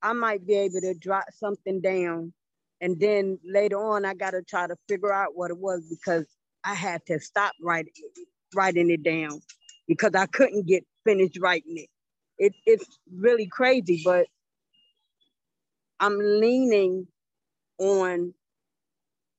I 0.02 0.12
might 0.14 0.46
be 0.46 0.54
able 0.56 0.80
to 0.82 0.94
drop 0.94 1.24
something 1.34 1.80
down 1.80 2.32
and 2.80 3.00
then 3.00 3.38
later 3.44 3.78
on 3.78 4.04
I 4.04 4.14
gotta 4.14 4.42
try 4.42 4.66
to 4.66 4.76
figure 4.88 5.12
out 5.12 5.36
what 5.36 5.50
it 5.50 5.58
was 5.58 5.84
because 5.88 6.26
I 6.64 6.74
had 6.74 7.04
to 7.06 7.20
stop 7.20 7.52
writing 7.62 7.92
writing 8.54 8.90
it 8.90 9.02
down 9.04 9.40
because 9.88 10.12
I 10.16 10.26
couldn't 10.26 10.66
get 10.66 10.84
finished 11.04 11.38
writing 11.40 11.78
it. 11.78 11.90
it 12.38 12.54
it's 12.66 12.98
really 13.14 13.46
crazy, 13.48 14.02
but 14.04 14.26
I'm 16.00 16.18
leaning 16.18 17.08
on 17.78 18.34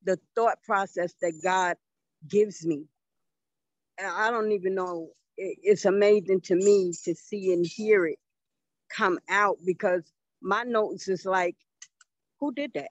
the 0.06 0.20
thought 0.36 0.60
process 0.64 1.14
that 1.22 1.34
God 1.44 1.78
gives 2.28 2.66
me. 2.66 2.86
And 4.00 4.08
I 4.08 4.32
don't 4.32 4.54
even 4.54 4.76
know, 4.76 5.10
it's 5.64 5.86
amazing 5.86 6.42
to 6.44 6.56
me 6.56 6.94
to 7.06 7.16
see 7.16 7.54
and 7.54 7.66
hear 7.66 8.06
it 8.08 8.20
come 8.96 9.20
out 9.30 9.58
because 9.66 10.04
my 10.42 10.64
notes 10.64 11.08
is 11.08 11.26
like, 11.26 11.56
who 12.40 12.54
did 12.54 12.72
that? 12.76 12.90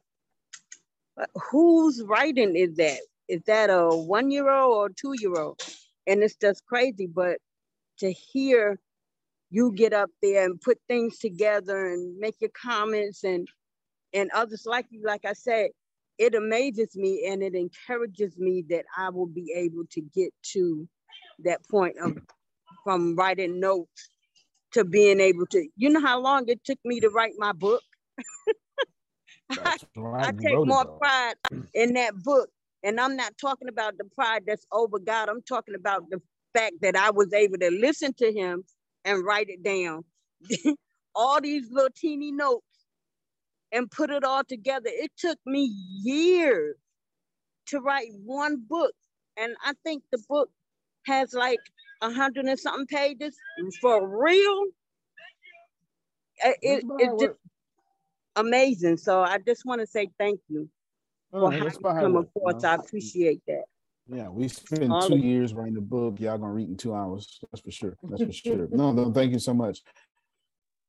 Whose 1.51 2.03
writing 2.05 2.57
is 2.57 2.77
that? 2.77 3.01
Is 3.29 3.43
that 3.47 3.71
a 3.71 3.89
one 3.91 4.31
year 4.31 4.51
old 4.51 4.77
or 4.77 4.91
two 4.91 5.15
year 5.21 5.39
old? 5.41 5.61
And 6.07 6.23
it's 6.23 6.37
just 6.37 6.67
crazy, 6.67 7.07
but 7.07 7.39
to 7.99 8.13
hear 8.13 8.79
you 9.51 9.73
get 9.73 9.93
up 9.93 10.11
there 10.23 10.45
and 10.45 10.61
put 10.61 10.79
things 10.89 11.19
together 11.19 11.87
and 11.87 12.19
make 12.19 12.35
your 12.41 12.51
comments 12.61 13.25
and 13.25 13.47
and 14.13 14.31
others 14.33 14.65
like 14.67 14.87
you. 14.91 15.03
Like 15.05 15.25
i 15.25 15.33
said 15.33 15.71
it 16.19 16.35
amazes 16.35 16.97
me 16.97 17.27
and 17.29 17.43
it 17.43 17.55
encourages 17.55 18.39
me 18.39 18.65
that 18.69 18.85
i 18.97 19.09
will 19.11 19.27
be 19.27 19.53
able 19.57 19.85
to 19.91 20.01
get 20.15 20.33
to 20.43 20.89
that 21.41 21.61
point 21.69 21.97
of 21.99 22.17
from 22.85 23.17
writing 23.17 23.61
notes 23.61 24.11
to 24.73 24.85
being 24.85 25.21
able 25.21 25.47
to 25.47 25.69
you 25.77 25.89
know 25.89 26.01
how 26.01 26.21
long 26.21 26.49
it 26.49 26.63
took 26.65 26.79
me 26.85 27.01
to 27.01 27.09
write 27.11 27.35
my 27.39 27.53
book? 27.53 27.83
I, 29.51 29.77
I 30.21 30.33
take 30.33 30.65
more 30.65 30.87
pride 30.99 31.35
in 31.75 31.95
that 31.95 32.15
book. 32.23 32.51
And 32.83 33.01
i'm 33.01 33.17
not 33.17 33.37
talking 33.41 33.69
about 33.69 33.97
the 33.99 34.05
pride 34.15 34.43
that's 34.47 34.67
over 34.73 34.99
god. 34.99 35.29
I'm 35.29 35.43
talking 35.43 35.75
about 35.75 36.11
the 36.11 36.21
fact 36.55 36.77
that 36.83 36.97
I 36.97 37.11
was 37.11 37.33
able 37.33 37.59
to 37.59 37.71
listen 37.71 38.15
to 38.15 38.33
him 38.33 38.65
and 39.05 39.25
write 39.25 39.49
it 39.49 39.63
down. 39.63 40.05
all 41.15 41.41
these 41.41 41.71
little 41.71 41.91
teeny 41.95 42.33
notes 42.33 42.67
and 43.73 43.91
put 43.91 44.11
it 44.11 44.25
all 44.25 44.45
together. 44.45 44.89
It 44.89 45.11
took 45.19 45.39
me 45.47 45.73
years 46.03 46.77
to 47.67 47.81
write 47.81 48.11
one 48.25 48.65
book. 48.69 48.93
And 49.37 49.55
I 49.65 49.75
think 49.85 50.03
the 50.13 50.23
book 50.29 50.51
has 51.07 51.35
like 51.35 51.61
a 52.03 52.11
hundred 52.13 52.47
and 52.47 52.59
something 52.59 52.87
pages 52.87 53.37
for 53.81 54.07
real. 54.23 54.65
Uh, 56.45 56.51
it, 56.51 56.57
it, 56.63 56.85
it's 56.99 57.23
just 57.23 57.35
amazing. 58.37 58.97
So 58.97 59.23
I 59.23 59.39
just 59.39 59.65
want 59.65 59.81
to 59.81 59.87
say 59.87 60.09
thank 60.19 60.41
you 60.49 60.69
for 61.31 61.53
how 61.53 61.67
you 61.67 61.73
come 61.99 62.17
across. 62.17 62.65
I 62.65 62.75
appreciate 62.75 63.41
that. 63.49 63.65
Yeah, 64.07 64.29
we 64.29 64.49
spent 64.49 65.03
two 65.03 65.17
years 65.17 65.55
writing 65.55 65.75
the 65.75 65.81
book. 65.81 66.21
Y'all 66.21 66.37
gonna 66.37 66.53
read 66.53 66.69
in 66.69 66.77
two 66.77 66.95
hours. 66.95 67.41
That's 67.51 67.63
for 67.63 67.71
sure. 67.71 67.97
That's 68.03 68.23
for 68.23 68.33
sure. 68.33 68.69
No, 68.71 68.93
no, 68.93 69.11
thank 69.11 69.33
you 69.33 69.39
so 69.39 69.55
much. 69.55 69.81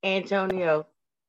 Antonio, 0.03 0.85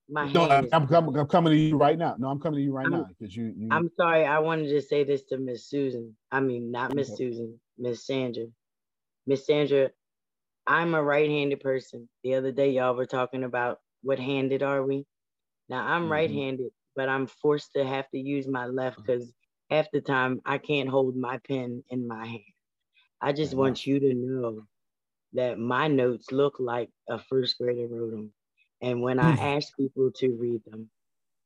my 0.09 0.31
no, 0.33 0.49
I'm, 0.49 0.69
I'm, 0.73 1.17
I'm, 1.17 1.27
coming 1.29 1.53
to 1.53 1.59
you 1.59 1.77
right 1.77 1.97
now. 1.97 2.17
No, 2.19 2.29
I'm 2.29 2.41
coming 2.41 2.59
to 2.59 2.65
you 2.65 2.73
right 2.73 2.87
I'm, 2.87 2.93
now 2.93 3.07
because 3.09 3.35
you, 3.37 3.55
you. 3.57 3.69
I'm 3.71 3.89
sorry. 3.97 4.25
I 4.25 4.41
wanted 4.41 4.69
to 4.69 4.83
say 4.83 5.05
this 5.05 5.23
to 5.25 5.39
Miss 5.39 5.69
Susan. 5.69 6.17
I 6.33 6.41
mean, 6.41 6.73
not 6.73 6.95
Miss 6.95 7.09
Okay. 7.09 7.17
Susan, 7.17 7.61
Miss 7.79 8.05
Sandra. 8.05 8.47
Miss 9.29 9.47
Sandra, 9.47 9.91
I'm 10.67 10.95
a 10.95 11.03
right-handed 11.03 11.61
person. 11.61 12.09
The 12.25 12.35
other 12.35 12.51
day, 12.51 12.71
y'all 12.71 12.97
were 12.97 13.07
talking 13.07 13.45
about 13.45 13.79
what 14.03 14.19
handed 14.19 14.63
are 14.63 14.85
we? 14.85 15.07
Now 15.69 15.87
I'm 15.87 16.07
Mhm. 16.07 16.11
right-handed, 16.11 16.73
but 16.97 17.09
I'm 17.09 17.27
forced 17.27 17.73
to 17.75 17.85
have 17.85 18.09
to 18.11 18.19
use 18.19 18.49
my 18.49 18.67
left 18.67 18.99
because 18.99 19.33
half 19.71 19.91
the 19.93 20.01
time 20.01 20.41
I 20.45 20.59
can't 20.59 20.89
hold 20.89 21.17
my 21.17 21.39
pen 21.39 21.83
in 21.91 22.07
my 22.07 22.27
hand. 22.27 22.43
I 23.21 23.33
just 23.33 23.55
want 23.55 23.87
you 23.87 24.01
to 24.01 24.15
know 24.15 24.63
that 25.33 25.59
my 25.59 25.89
notes 25.89 26.31
look 26.33 26.57
like 26.59 26.91
a 27.09 27.19
first 27.19 27.59
grader 27.59 27.87
wrote 27.89 28.11
them. 28.11 28.33
And 28.83 29.01
when 29.01 29.19
I 29.19 29.33
hmm. 29.33 29.41
ask 29.41 29.75
people 29.77 30.11
to 30.17 30.37
read 30.39 30.63
them, 30.67 30.91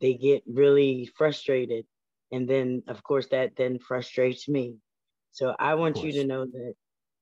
they 0.00 0.14
get 0.14 0.42
really 0.46 1.10
frustrated. 1.16 1.86
And 2.32 2.48
then, 2.48 2.82
of 2.88 3.02
course, 3.02 3.28
that 3.28 3.56
then 3.56 3.78
frustrates 3.78 4.48
me. 4.48 4.76
So 5.32 5.54
I 5.58 5.74
want 5.74 6.02
you 6.02 6.12
to 6.12 6.26
know 6.26 6.44
that 6.44 6.74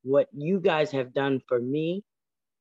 what 0.02 0.28
you 0.32 0.60
guys 0.60 0.90
have 0.92 1.12
done 1.12 1.40
for 1.46 1.58
me 1.58 2.02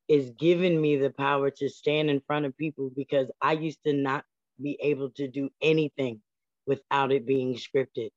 is 0.08 0.30
given 0.38 0.80
me 0.80 0.96
the 0.96 1.10
power 1.10 1.50
to 1.50 1.68
stand 1.68 2.10
in 2.10 2.20
front 2.26 2.46
of 2.46 2.56
people 2.56 2.90
because 2.94 3.30
I 3.40 3.52
used 3.52 3.82
to 3.86 3.92
not 3.92 4.24
be 4.60 4.78
able 4.80 5.10
to 5.10 5.28
do 5.28 5.50
anything 5.62 6.20
without 6.66 7.12
it 7.12 7.26
being 7.26 7.54
scripted. 7.54 8.10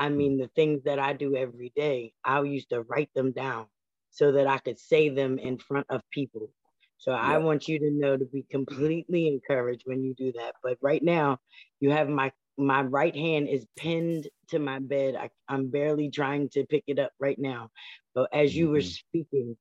I 0.00 0.08
mm. 0.08 0.16
mean, 0.16 0.38
the 0.38 0.50
things 0.56 0.82
that 0.84 0.98
I 0.98 1.12
do 1.12 1.36
every 1.36 1.72
day, 1.76 2.12
I 2.24 2.42
used 2.42 2.70
to 2.70 2.82
write 2.82 3.10
them 3.14 3.32
down 3.32 3.66
so 4.10 4.32
that 4.32 4.48
I 4.48 4.58
could 4.58 4.80
say 4.80 5.10
them 5.10 5.38
in 5.38 5.58
front 5.58 5.86
of 5.90 6.02
people. 6.10 6.50
So 6.98 7.12
I 7.12 7.38
want 7.38 7.66
you 7.66 7.78
to 7.78 7.90
know 7.90 8.16
to 8.16 8.26
be 8.26 8.44
completely 8.50 9.26
encouraged 9.28 9.84
when 9.86 10.02
you 10.02 10.14
do 10.14 10.32
that. 10.32 10.56
But 10.62 10.76
right 10.82 11.02
now, 11.02 11.38
you 11.78 11.90
have 11.92 12.08
my 12.08 12.30
my 12.58 12.82
right 12.82 13.16
hand 13.16 13.48
is 13.48 13.66
pinned 13.74 14.28
to 14.48 14.58
my 14.58 14.80
bed. 14.80 15.16
I, 15.16 15.30
I'm 15.48 15.70
barely 15.70 16.10
trying 16.10 16.50
to 16.50 16.66
pick 16.66 16.84
it 16.88 16.98
up 16.98 17.12
right 17.18 17.38
now. 17.38 17.70
But 18.14 18.28
as 18.34 18.54
you 18.54 18.68
were 18.68 18.80
mm-hmm. 18.80 19.22
speaking, 19.22 19.56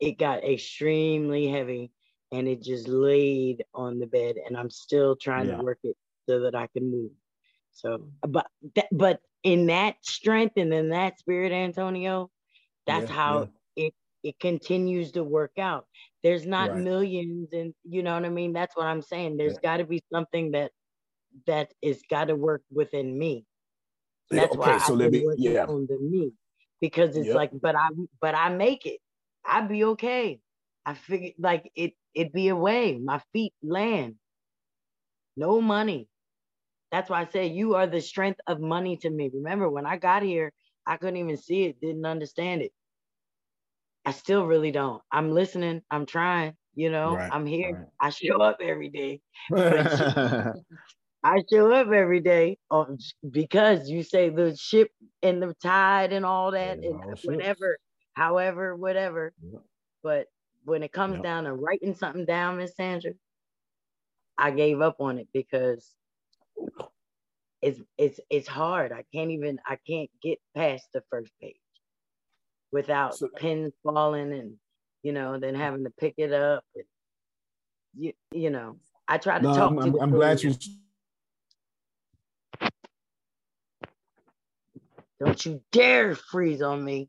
it 0.00 0.18
got 0.18 0.44
extremely 0.44 1.46
heavy 1.48 1.90
and 2.32 2.48
it 2.48 2.62
just 2.62 2.88
laid 2.88 3.64
on 3.74 3.98
the 3.98 4.06
bed 4.06 4.36
and 4.46 4.56
I'm 4.56 4.70
still 4.70 5.14
trying 5.14 5.48
Yeah. 5.48 5.58
to 5.58 5.62
work 5.62 5.80
it 5.82 5.96
so 6.26 6.40
that 6.40 6.54
I 6.54 6.68
can 6.68 6.90
move. 6.90 7.10
So, 7.72 8.08
but 8.26 8.46
that, 8.74 8.88
but 8.90 9.20
in 9.42 9.66
that 9.68 9.96
strength 10.04 10.54
and 10.56 10.72
in 10.72 10.90
that 10.90 11.18
spirit, 11.18 11.52
Antonio, 11.52 12.30
that's 12.86 13.08
Yeah, 13.10 13.16
how 13.16 13.48
it 13.76 13.94
it 14.24 14.38
continues 14.40 15.12
to 15.12 15.22
work 15.24 15.52
out. 15.58 15.86
There's 16.22 16.46
not 16.46 16.70
Right. 16.70 16.80
millions, 16.82 17.48
and 17.52 17.72
you 17.84 18.02
know 18.02 18.14
what 18.14 18.24
I 18.24 18.28
mean. 18.30 18.52
That's 18.52 18.76
what 18.76 18.86
I'm 18.86 19.02
saying. 19.02 19.36
There's 19.36 19.54
Yeah. 19.54 19.60
got 19.62 19.76
to 19.78 19.84
be 19.84 20.02
something 20.12 20.52
that 20.52 20.72
that 21.46 21.72
is 21.82 22.02
got 22.10 22.26
to 22.26 22.34
work 22.36 22.62
within 22.72 23.16
me. 23.16 23.46
Yeah, 24.30 24.42
That's 24.42 24.56
why 24.56 24.78
so 24.78 24.94
I've 24.94 24.98
let 24.98 25.12
me- 25.12 25.24
working 25.24 25.44
yeah. 25.44 25.66
on 25.66 25.86
the 25.86 25.98
me 25.98 26.32
because 26.80 27.16
it's 27.16 27.28
Yep. 27.28 27.36
like, 27.36 27.50
but 27.60 27.76
I 27.76 27.88
but 28.20 28.34
I 28.34 28.48
make 28.50 28.86
it. 28.86 29.00
I'd 29.44 29.68
be 29.68 29.84
okay. 29.84 30.40
I 30.84 30.94
figured 30.94 31.34
like 31.38 31.70
it 31.76 31.94
it'd 32.14 32.32
be 32.32 32.48
a 32.48 32.56
way. 32.56 32.98
My 32.98 33.20
feet 33.32 33.54
land. 33.62 34.16
No 35.36 35.60
money. 35.60 36.08
That's 36.90 37.10
why 37.10 37.22
I 37.22 37.26
say 37.26 37.46
you 37.48 37.74
are 37.74 37.86
the 37.86 38.00
strength 38.00 38.40
of 38.46 38.60
money 38.60 38.96
to 38.98 39.10
me. 39.10 39.30
Remember 39.32 39.68
when 39.68 39.86
I 39.86 39.96
got 39.98 40.22
here, 40.22 40.52
I 40.86 40.96
couldn't 40.96 41.16
even 41.16 41.36
see 41.36 41.64
it, 41.64 41.80
didn't 41.80 42.06
understand 42.06 42.62
it. 42.62 42.72
I 44.06 44.12
still 44.12 44.46
really 44.46 44.70
don't. 44.70 45.02
I'm 45.12 45.32
listening. 45.32 45.82
I'm 45.90 46.06
trying. 46.06 46.54
You 46.74 46.90
know, 46.90 47.14
Right, 47.14 47.30
I'm 47.32 47.44
here. 47.46 47.72
right. 47.72 47.86
I 48.00 48.10
show 48.10 48.40
up 48.40 48.58
every 48.62 48.88
day. 48.88 49.20
I 51.24 51.42
show 51.52 51.72
up 51.72 51.88
every 51.88 52.20
day 52.20 52.58
uh, 52.70 52.84
because 53.28 53.90
you 53.90 54.02
say 54.02 54.30
the 54.30 54.56
ship 54.56 54.90
and 55.22 55.42
the 55.42 55.54
tide 55.62 56.12
and 56.12 56.24
all 56.24 56.52
that 56.52 56.78
and 56.78 56.94
all 56.94 57.14
ships. 57.16 57.26
whatever, 57.26 57.78
however, 58.14 58.76
whatever. 58.76 59.32
But 60.02 60.28
when 60.64 60.82
it 60.82 60.92
comes 60.92 61.20
down 61.20 61.44
to 61.44 61.52
writing 61.52 61.94
something 61.94 62.24
down, 62.24 62.58
Miss 62.58 62.76
Sandra, 62.76 63.12
I 64.38 64.52
gave 64.52 64.80
up 64.80 65.00
on 65.00 65.18
it 65.18 65.28
because 65.32 65.94
it's 67.62 67.80
it's 67.96 68.20
it's 68.30 68.48
hard. 68.48 68.92
I 68.92 69.04
can't 69.14 69.30
even 69.30 69.58
I 69.66 69.78
can't 69.88 70.10
get 70.22 70.38
past 70.54 70.88
the 70.92 71.02
first 71.10 71.32
page 71.40 71.56
without 72.70 73.18
pins 73.36 73.72
falling 73.82 74.32
and 74.32 74.54
you 75.02 75.12
know 75.12 75.38
then 75.38 75.54
having 75.54 75.84
to 75.84 75.90
pick 75.90 76.14
it 76.18 76.32
up. 76.32 76.64
And, 76.74 76.84
you 77.96 78.12
you 78.32 78.50
know 78.50 78.76
I 79.08 79.18
try 79.18 79.38
to 79.38 79.44
No, 79.44 79.54
talk 79.54 79.70
I'm, 79.70 79.76
to 79.76 79.82
I'm, 79.82 80.00
I'm 80.00 80.10
glad 80.10 80.42
you. 80.42 80.54
Don't 85.18 85.44
you 85.44 85.60
dare 85.72 86.14
freeze 86.14 86.62
on 86.62 86.84
me. 86.84 87.08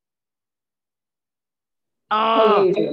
Oh, 2.09 2.73
Hey, 2.73 2.89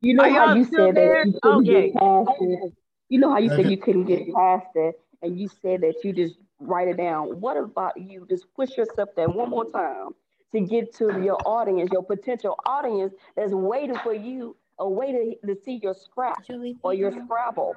you 0.00 0.14
know 0.14 0.24
how 0.24 0.46
y'all 0.46 0.56
you 0.56 0.64
still 0.64 0.86
said 0.86 0.94
there? 0.94 1.24
that 1.24 1.26
you 1.26 1.38
couldn't 1.42 1.58
Okay. 1.68 1.90
get 1.90 1.94
past 1.96 2.30
it. 2.40 2.72
You 3.10 3.18
know 3.18 3.30
how 3.30 3.38
you 3.38 3.50
said 3.50 3.70
you 3.70 3.76
couldn't 3.76 4.04
get 4.04 4.32
past 4.34 4.66
it, 4.74 4.94
and 5.22 5.38
you 5.38 5.48
said 5.62 5.80
that 5.82 6.04
you 6.04 6.12
just 6.12 6.36
write 6.60 6.88
it 6.88 6.96
down. 6.96 7.40
What 7.40 7.56
about 7.56 7.96
you 7.96 8.26
just 8.28 8.46
push 8.54 8.76
yourself 8.76 9.10
there 9.16 9.28
one 9.28 9.50
more 9.50 9.70
time 9.70 10.10
to 10.52 10.60
get 10.60 10.94
to 10.94 11.20
your 11.22 11.38
audience, 11.46 11.90
your 11.92 12.02
potential 12.02 12.56
audience 12.66 13.12
that's 13.36 13.52
waiting 13.52 13.98
for 14.02 14.14
you, 14.14 14.56
a 14.78 14.88
way 14.88 15.12
to, 15.12 15.46
to 15.46 15.60
see 15.62 15.80
your 15.82 15.94
scratch 15.94 16.50
or 16.82 16.94
your 16.94 17.12
Scrabble. 17.12 17.74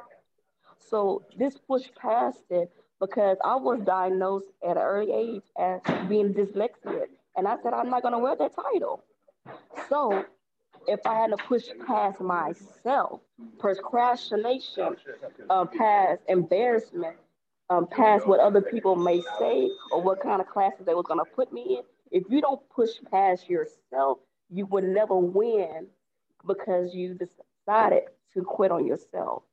So 0.79 1.23
this 1.37 1.55
push 1.67 1.83
past 1.99 2.39
it 2.49 2.71
because 2.99 3.37
I 3.43 3.55
was 3.55 3.81
diagnosed 3.81 4.47
at 4.63 4.77
an 4.77 4.83
early 4.83 5.11
age 5.11 5.41
as 5.59 5.81
being 6.07 6.33
dyslexic. 6.33 7.07
And 7.35 7.47
I 7.47 7.55
said, 7.63 7.73
I'm 7.73 7.89
not 7.89 8.01
going 8.01 8.13
to 8.13 8.19
wear 8.19 8.35
that 8.35 8.55
title. 8.55 9.03
So 9.89 10.23
if 10.87 10.99
I 11.05 11.15
had 11.15 11.31
to 11.31 11.37
push 11.37 11.63
past 11.87 12.19
myself, 12.19 13.21
procrastination, 13.59 14.95
uh, 15.49 15.65
past 15.65 16.21
embarrassment, 16.27 17.15
um, 17.71 17.87
past 17.87 18.27
what 18.27 18.39
other 18.41 18.61
people 18.61 18.95
may 18.97 19.21
say 19.39 19.69
or 19.93 20.01
what 20.01 20.21
kind 20.21 20.41
of 20.41 20.47
classes 20.47 20.85
they 20.85 20.93
were 20.93 21.03
going 21.03 21.19
to 21.19 21.31
put 21.33 21.53
me 21.53 21.77
in, 21.77 21.83
if 22.11 22.23
you 22.29 22.41
don't 22.41 22.59
push 22.69 22.89
past 23.09 23.49
yourself, 23.49 24.19
you 24.49 24.65
would 24.65 24.83
never 24.83 25.15
win 25.15 25.87
because 26.45 26.93
you 26.93 27.17
decided 27.17 28.03
to 28.33 28.41
quit 28.43 28.71
on 28.71 28.85
yourself. 28.85 29.43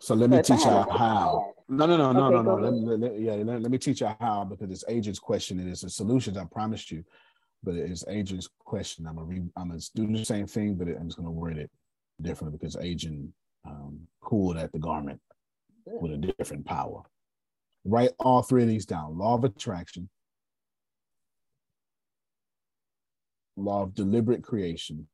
So 0.00 0.14
let 0.14 0.30
me 0.30 0.36
So 0.36 0.54
teach 0.54 0.64
you 0.64 0.70
a- 0.70 0.92
how. 0.92 1.54
No, 1.68 1.86
no, 1.86 1.96
no, 1.96 2.12
no, 2.12 2.26
Okay, 2.26 2.34
no, 2.36 2.42
no. 2.42 2.54
Let, 2.54 2.72
let- 2.72 3.00
let- 3.00 3.20
yeah, 3.20 3.32
let, 3.34 3.62
let 3.62 3.70
me 3.70 3.78
teach 3.78 4.00
you 4.00 4.08
how 4.20 4.44
because 4.44 4.70
it's 4.70 4.84
Adrian's 4.88 5.18
question 5.18 5.58
and 5.58 5.68
it's 5.68 5.82
a 5.82 5.90
solutions 5.90 6.36
I 6.36 6.44
promised 6.44 6.90
you, 6.90 7.04
but 7.64 7.74
it's 7.74 8.04
Adrian's 8.08 8.48
question. 8.64 9.06
I'm 9.06 9.16
gonna 9.16 9.26
re, 9.26 9.42
I'm 9.56 9.68
gonna 9.68 9.80
do 9.94 10.06
the 10.06 10.24
same 10.24 10.46
thing, 10.46 10.74
but 10.76 10.88
I'm 10.88 11.06
just 11.06 11.16
gonna 11.18 11.30
word 11.30 11.58
it 11.58 11.70
differently 12.22 12.56
because 12.58 12.76
agent 12.76 13.30
um, 13.66 14.00
pulled 14.22 14.56
at 14.56 14.72
the 14.72 14.78
garment 14.78 15.20
with 15.84 16.12
a 16.12 16.16
different 16.16 16.64
power. 16.64 17.02
Write 17.84 18.10
all 18.18 18.42
three 18.42 18.62
of 18.62 18.68
these 18.68 18.86
down: 18.86 19.18
law 19.18 19.34
of 19.34 19.44
attraction, 19.44 20.08
law 23.56 23.82
of 23.82 23.94
deliberate 23.94 24.42
creation, 24.42 25.08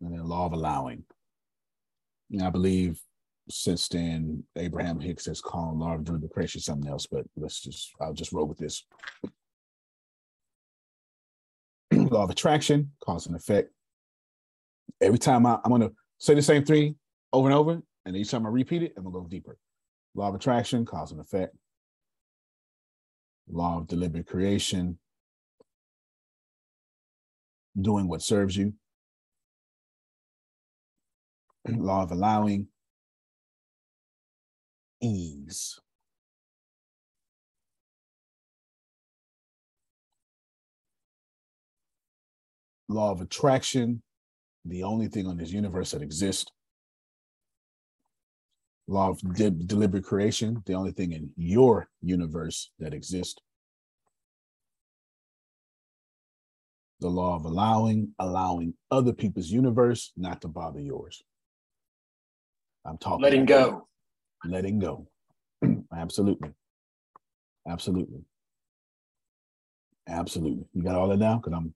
and 0.00 0.12
then 0.12 0.26
law 0.26 0.46
of 0.46 0.52
allowing. 0.52 1.04
And 2.30 2.42
I 2.42 2.50
believe 2.50 3.00
since 3.48 3.88
then, 3.88 4.42
Abraham 4.56 4.98
Hicks 4.98 5.26
has 5.26 5.40
called 5.40 5.78
law 5.78 5.94
of 5.94 6.04
deliberate 6.04 6.32
creation 6.32 6.60
something 6.60 6.90
else, 6.90 7.06
but 7.06 7.24
let's 7.36 7.60
just, 7.60 7.92
I'll 8.00 8.12
just 8.12 8.32
roll 8.32 8.46
with 8.46 8.58
this. 8.58 8.84
law 11.92 12.24
of 12.24 12.30
attraction, 12.30 12.90
cause 13.04 13.26
and 13.26 13.36
effect. 13.36 13.70
Every 15.00 15.18
time 15.18 15.46
I, 15.46 15.58
I'm 15.64 15.70
going 15.70 15.82
to 15.82 15.92
say 16.18 16.34
the 16.34 16.42
same 16.42 16.64
three 16.64 16.96
over 17.32 17.48
and 17.48 17.56
over, 17.56 17.80
and 18.04 18.16
each 18.16 18.30
time 18.30 18.46
I 18.46 18.48
repeat 18.48 18.82
it, 18.82 18.94
I'm 18.96 19.04
going 19.04 19.14
to 19.14 19.20
go 19.20 19.28
deeper. 19.28 19.56
Law 20.16 20.28
of 20.30 20.34
attraction, 20.34 20.86
cause 20.86 21.12
and 21.12 21.20
effect. 21.20 21.54
Law 23.48 23.78
of 23.78 23.86
deliberate 23.86 24.26
creation, 24.26 24.98
doing 27.78 28.08
what 28.08 28.22
serves 28.22 28.56
you. 28.56 28.72
Law 31.68 32.02
of 32.02 32.12
allowing, 32.12 32.68
ease. 35.02 35.78
Law 42.88 43.10
of 43.10 43.20
attraction, 43.20 44.02
the 44.64 44.82
only 44.82 45.08
thing 45.08 45.26
on 45.26 45.36
this 45.36 45.50
universe 45.50 45.90
that 45.90 46.00
exists. 46.00 46.50
Law 48.88 49.10
of 49.10 49.20
de- 49.34 49.50
deliberate 49.50 50.04
creation, 50.04 50.62
the 50.66 50.74
only 50.74 50.92
thing 50.92 51.12
in 51.12 51.30
your 51.36 51.88
universe 52.02 52.70
that 52.78 52.94
exists. 52.94 53.40
The 57.00 57.08
law 57.08 57.34
of 57.36 57.44
allowing, 57.44 58.14
allowing 58.18 58.74
other 58.90 59.12
people's 59.12 59.50
universe 59.50 60.12
not 60.16 60.40
to 60.42 60.48
bother 60.48 60.80
yours. 60.80 61.22
I'm 62.84 62.96
talking 62.98 63.22
Letting 63.22 63.44
go. 63.44 63.88
letting 64.44 64.78
go. 64.78 65.08
Absolutely. 65.94 66.50
Absolutely. 67.68 68.20
Absolutely. 70.08 70.64
You 70.72 70.82
got 70.84 70.94
all 70.94 71.08
that 71.08 71.18
down? 71.18 71.38
Because 71.38 71.52
I'm 71.54 71.74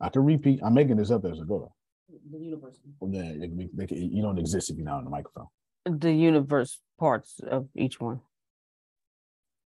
I 0.00 0.10
can 0.10 0.24
repeat. 0.24 0.60
I'm 0.62 0.74
making 0.74 0.96
this 0.96 1.10
up 1.10 1.24
as 1.24 1.40
I 1.40 1.44
go. 1.44 1.72
The 2.30 2.38
universe. 2.38 2.78
Yeah, 3.08 3.22
it 3.22 3.40
can 3.40 3.56
be- 3.56 3.70
they 3.72 3.86
you 3.96 4.22
don't 4.22 4.38
exist 4.38 4.70
if 4.70 4.76
you're 4.76 4.84
not 4.84 4.98
on 4.98 5.04
the 5.04 5.10
microphone. 5.10 5.48
The 5.88 6.12
universe 6.12 6.80
parts 6.98 7.40
of 7.40 7.68
each 7.74 8.00
one. 8.00 8.20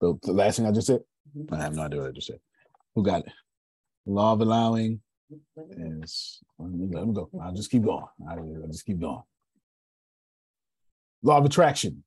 The, 0.00 0.18
the 0.22 0.32
last 0.32 0.56
thing 0.56 0.66
I 0.66 0.72
just 0.72 0.86
said, 0.86 1.00
mm-hmm. 1.36 1.54
I 1.54 1.62
have 1.62 1.74
no 1.74 1.82
idea 1.82 2.00
what 2.00 2.08
I 2.08 2.12
just 2.12 2.28
said. 2.28 2.40
Who 2.94 3.02
got 3.02 3.26
it? 3.26 3.32
Law 4.06 4.32
of 4.32 4.40
allowing 4.40 5.00
is 5.70 6.40
let 6.58 6.70
me, 6.70 6.88
let 6.90 7.06
me 7.06 7.14
go. 7.14 7.28
I'll 7.42 7.52
just 7.54 7.70
keep 7.70 7.84
going. 7.84 8.04
I'll 8.28 8.68
just 8.68 8.86
keep 8.86 9.00
going. 9.00 9.22
Law 11.22 11.38
of 11.38 11.44
attraction 11.44 12.04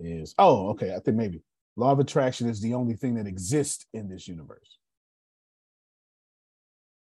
is 0.00 0.34
oh, 0.38 0.70
okay. 0.70 0.94
I 0.94 0.98
think 0.98 1.16
maybe 1.16 1.42
law 1.76 1.92
of 1.92 2.00
attraction 2.00 2.48
is 2.48 2.60
the 2.60 2.74
only 2.74 2.94
thing 2.94 3.14
that 3.14 3.26
exists 3.26 3.86
in 3.92 4.08
this 4.08 4.26
universe. 4.26 4.78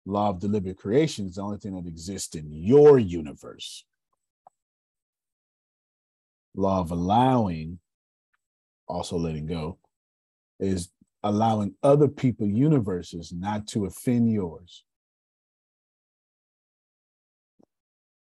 Law 0.06 0.30
of 0.30 0.40
deliberate 0.40 0.78
creation 0.78 1.28
is 1.28 1.36
the 1.36 1.42
only 1.42 1.58
thing 1.58 1.76
that 1.76 1.88
exists 1.88 2.36
in 2.36 2.52
your 2.52 2.98
universe. 2.98 3.84
Law 6.60 6.82
of 6.82 6.92
allowing, 6.92 7.80
also 8.86 9.18
letting 9.18 9.46
go, 9.46 9.78
is 10.60 10.90
allowing 11.24 11.74
other 11.82 12.10
people 12.10 12.46
universes 12.46 13.32
not 13.32 13.66
to 13.68 13.86
offend 13.86 14.30
yours. 14.30 14.84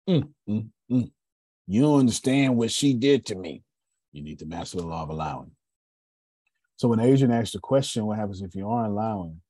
Mm, 0.07 0.29
mm, 0.47 0.67
mm. 0.91 1.11
You 1.65 1.81
don't 1.81 2.01
understand 2.01 2.55
what 2.55 2.69
she 2.69 2.93
did 2.93 3.25
to 3.27 3.35
me. 3.35 3.63
You 4.11 4.21
need 4.21 4.37
to 4.39 4.45
master 4.45 4.77
the 4.77 4.85
law 4.85 5.01
of 5.01 5.09
allowing. 5.09 5.51
So 6.75 6.87
when 6.87 6.99
Adrian 6.99 7.31
asked 7.31 7.53
the 7.53 7.59
question, 7.59 8.05
what 8.05 8.19
happens 8.19 8.43
if 8.43 8.53
you 8.53 8.69
are 8.69 8.85
allowing, 8.85 9.41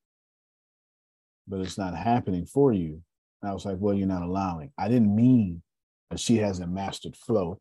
but 1.49 1.60
it's 1.60 1.77
not 1.77 1.95
happening 1.97 2.45
for 2.45 2.72
you? 2.72 3.01
I 3.43 3.53
was 3.53 3.65
like, 3.65 3.76
well, 3.77 3.93
you're 3.93 4.07
not 4.07 4.23
allowing. 4.23 4.72
I 4.77 4.88
didn't 4.88 5.14
mean 5.14 5.64
that 6.10 6.19
she 6.22 6.38
hasn't 6.38 6.72
mastered 6.72 7.18
flow. 7.18 7.60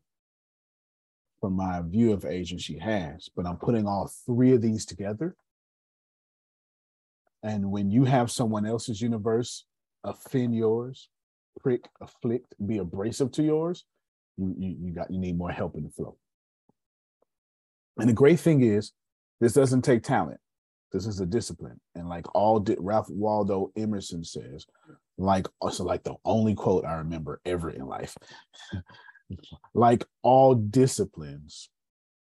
From 1.41 1.53
my 1.53 1.81
view 1.81 2.11
of 2.11 2.25
Adrian, 2.25 2.59
she 2.59 2.77
has, 2.79 3.29
but 3.35 3.45
I'm 3.45 3.57
putting 3.57 3.87
all 3.87 4.11
three 4.25 4.53
of 4.53 4.61
these 4.61 4.85
together. 4.85 5.35
And 7.43 7.71
when 7.71 7.89
you 7.89 8.03
have 8.03 8.29
someone 8.29 8.65
else's 8.65 9.01
universe 9.01 9.65
offend 10.03 10.55
yours, 10.55 11.07
prick, 11.61 11.87
afflict, 12.01 12.53
be 12.65 12.79
abrasive 12.79 13.31
to 13.33 13.43
yours, 13.43 13.85
you, 14.37 14.53
you, 14.57 14.75
you 14.81 14.91
got 14.91 15.11
you 15.11 15.19
need 15.19 15.37
more 15.37 15.51
help 15.51 15.75
in 15.75 15.83
the 15.83 15.89
flow. 15.89 16.17
And 17.97 18.09
the 18.09 18.13
great 18.13 18.39
thing 18.39 18.61
is, 18.61 18.91
this 19.39 19.53
doesn't 19.53 19.83
take 19.83 20.03
talent. 20.03 20.39
This 20.91 21.05
is 21.05 21.19
a 21.19 21.25
discipline. 21.25 21.79
And 21.95 22.09
like 22.09 22.33
all 22.33 22.59
di- 22.59 22.75
Ralph 22.79 23.09
Waldo 23.09 23.71
Emerson 23.77 24.23
says, 24.23 24.65
like 25.17 25.47
also 25.61 25.83
like 25.83 26.03
the 26.03 26.15
only 26.25 26.55
quote 26.55 26.85
I 26.85 26.93
remember 26.95 27.41
ever 27.45 27.69
in 27.69 27.85
life. 27.85 28.17
like 29.73 30.05
all 30.23 30.55
disciplines, 30.55 31.69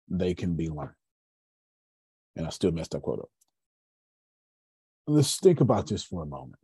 they 0.08 0.34
can 0.34 0.54
be 0.54 0.68
learned. 0.68 0.90
And 2.36 2.46
I 2.46 2.50
still 2.50 2.70
messed 2.70 2.92
that 2.92 3.02
quote 3.02 3.20
up. 3.20 3.30
Let's 5.06 5.38
think 5.38 5.60
about 5.60 5.88
this 5.88 6.04
for 6.04 6.22
a 6.22 6.26
moment. 6.26 6.60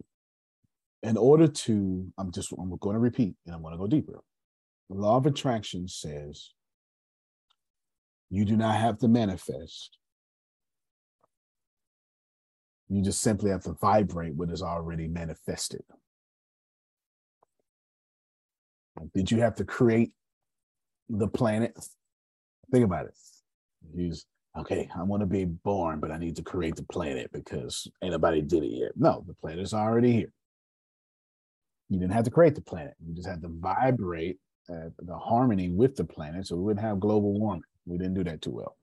In 1.03 1.17
order 1.17 1.49
to, 1.49 2.07
I'm 2.19 2.31
just 2.31 2.53
I'm 2.53 2.77
going 2.79 2.95
to 2.95 3.01
repeat 3.01 3.35
and 3.47 3.55
I'm 3.55 3.63
going 3.63 3.73
to 3.73 3.79
go 3.79 3.87
deeper. 3.87 4.21
The 4.91 4.97
law 4.97 5.17
of 5.17 5.27
attraction 5.27 5.89
says 5.89 6.51
you 8.31 8.45
do 8.45 8.57
not 8.57 8.77
have 8.77 8.99
to 8.99 9.09
manifest. 9.09 9.99
You 12.89 13.03
just 13.03 13.21
simply 13.21 13.51
have 13.51 13.63
to 13.63 13.77
vibrate 13.81 14.35
what 14.35 14.51
is 14.51 14.63
already 14.63 15.09
manifested. 15.09 15.83
Did 19.15 19.31
you 19.31 19.41
have 19.41 19.57
to 19.57 19.65
create 19.65 20.13
the 21.09 21.29
planet? 21.29 21.77
Think 22.71 22.85
about 22.85 23.07
it. 23.07 23.15
Use 23.95 24.27
okay, 24.57 24.89
I 24.95 25.03
want 25.03 25.21
to 25.21 25.27
be 25.27 25.45
born, 25.45 26.01
but 26.01 26.11
I 26.11 26.19
need 26.19 26.37
to 26.37 26.43
create 26.43 26.77
the 26.77 26.85
planet 26.85 27.31
because 27.33 27.89
anybody 28.03 28.41
did 28.41 28.63
it 28.63 28.71
yet. 28.71 28.93
No, 28.97 29.25
the 29.27 29.35
planet 29.35 29.61
is 29.61 29.75
already 29.75 30.13
here. 30.13 30.33
You 31.89 31.99
didn't 31.99 32.13
have 32.13 32.25
to 32.25 32.31
create 32.31 32.55
the 32.55 32.63
planet. 32.63 32.95
You 33.07 33.15
just 33.15 33.29
had 33.29 33.43
to 33.43 33.49
vibrate 33.49 34.39
uh, 34.71 34.91
the 34.99 35.17
harmony 35.17 35.69
with 35.69 35.97
the 35.97 36.05
planet 36.05 36.47
so 36.47 36.57
we 36.57 36.63
wouldn't 36.63 36.87
have 36.87 37.01
global 37.01 37.39
warming. 37.39 37.63
We 37.85 37.99
didn't 37.99 38.15
do 38.15 38.25
that 38.25 38.43
too 38.43 38.53
well. 38.53 38.77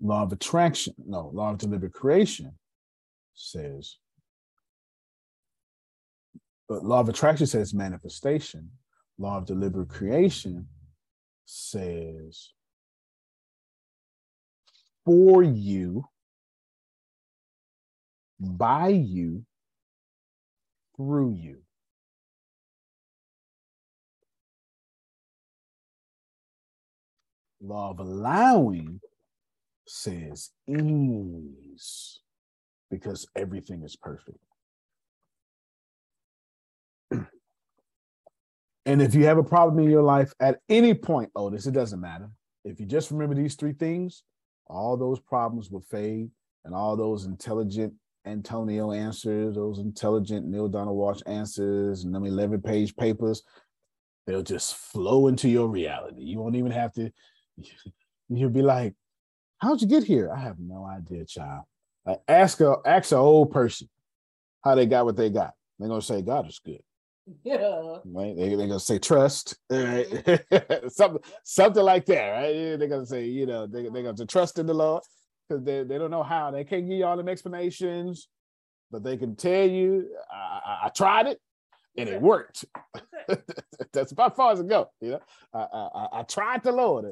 Law 0.00 0.22
of 0.22 0.32
attraction, 0.32 0.94
no, 1.06 1.30
law 1.32 1.50
of 1.50 1.58
deliberate 1.58 1.94
creation 1.94 2.52
says, 3.34 3.96
but 6.68 6.84
law 6.84 7.00
of 7.00 7.08
attraction 7.08 7.46
says 7.46 7.72
manifestation. 7.72 8.70
Law 9.18 9.38
of 9.38 9.46
deliberate 9.46 9.88
creation 9.88 10.68
says, 11.44 12.52
for 15.04 15.42
you, 15.42 16.04
by 18.38 18.88
you, 18.88 19.44
through 20.96 21.32
you. 21.32 21.58
Law 27.60 27.90
of 27.90 27.98
allowing 27.98 29.00
says 29.86 30.50
ease 30.68 32.20
because 32.90 33.26
everything 33.34 33.82
is 33.82 33.96
perfect. 33.96 34.38
And 38.86 39.02
if 39.02 39.14
you 39.14 39.24
have 39.26 39.38
a 39.38 39.44
problem 39.44 39.84
in 39.84 39.90
your 39.90 40.02
life 40.02 40.32
at 40.40 40.60
any 40.68 40.94
point, 40.94 41.30
Otis, 41.34 41.66
it 41.66 41.72
doesn't 41.72 42.00
matter. 42.00 42.30
If 42.64 42.80
you 42.80 42.86
just 42.86 43.10
remember 43.10 43.34
these 43.34 43.54
three 43.54 43.72
things, 43.72 44.22
all 44.66 44.96
those 44.96 45.20
problems 45.20 45.70
will 45.70 45.84
fade 45.90 46.30
and 46.64 46.74
all 46.74 46.96
those 46.96 47.24
intelligent 47.24 47.94
Antonio 48.26 48.92
answers, 48.92 49.54
those 49.54 49.78
intelligent 49.78 50.46
Neale 50.46 50.68
Donald 50.68 50.98
Walsch 50.98 51.22
answers, 51.26 52.04
and 52.04 52.14
them 52.14 52.26
11 52.26 52.60
page 52.60 52.94
papers, 52.96 53.42
they'll 54.26 54.42
just 54.42 54.76
flow 54.76 55.28
into 55.28 55.48
your 55.48 55.68
reality. 55.68 56.22
You 56.22 56.38
won't 56.38 56.56
even 56.56 56.72
have 56.72 56.92
to, 56.94 57.10
you'll 58.28 58.50
be 58.50 58.62
like, 58.62 58.94
How'd 59.58 59.82
you 59.82 59.88
get 59.88 60.04
here? 60.04 60.30
I 60.32 60.38
have 60.38 60.56
no 60.58 60.86
idea, 60.86 61.24
child. 61.24 61.64
Like 62.06 62.20
ask 62.28 62.60
a 62.60 62.76
ask 62.86 63.12
an 63.12 63.18
old 63.18 63.50
person 63.50 63.88
how 64.62 64.74
they 64.74 64.86
got 64.86 65.04
what 65.04 65.16
they 65.16 65.30
got. 65.30 65.52
They're 65.78 65.88
gonna 65.88 66.00
say 66.00 66.22
God 66.22 66.48
is 66.48 66.60
good. 66.64 66.80
Yeah. 67.44 67.98
Right? 68.04 68.36
They, 68.36 68.48
they're 68.48 68.66
gonna 68.66 68.80
say 68.80 68.98
trust, 68.98 69.56
right? 69.70 70.06
something 70.88 71.22
something 71.44 71.82
like 71.82 72.06
that, 72.06 72.28
right? 72.28 72.76
They're 72.78 72.88
gonna 72.88 73.06
say, 73.06 73.26
you 73.26 73.46
know, 73.46 73.66
they, 73.66 73.88
they're 73.88 74.02
gonna 74.02 74.26
trust 74.26 74.58
in 74.58 74.66
the 74.66 74.74
Lord 74.74 75.02
because 75.48 75.64
they, 75.64 75.82
they 75.84 75.98
don't 75.98 76.10
know 76.10 76.22
how. 76.22 76.50
They 76.50 76.64
can't 76.64 76.88
give 76.88 76.98
you 76.98 77.04
all 77.04 77.16
them 77.16 77.28
explanations, 77.28 78.28
but 78.90 79.02
they 79.02 79.16
can 79.16 79.36
tell 79.36 79.68
you, 79.68 80.08
I, 80.32 80.60
I, 80.64 80.86
I 80.86 80.88
tried 80.90 81.26
it 81.26 81.40
and 81.96 82.08
it 82.08 82.20
worked. 82.20 82.64
That's 83.92 84.12
about 84.12 84.36
far 84.36 84.52
as 84.52 84.60
it 84.60 84.68
go. 84.68 84.88
You 85.00 85.12
know, 85.12 85.20
I, 85.52 85.58
I, 85.58 86.20
I 86.20 86.22
tried 86.22 86.62
the 86.62 86.72
Lord 86.72 87.06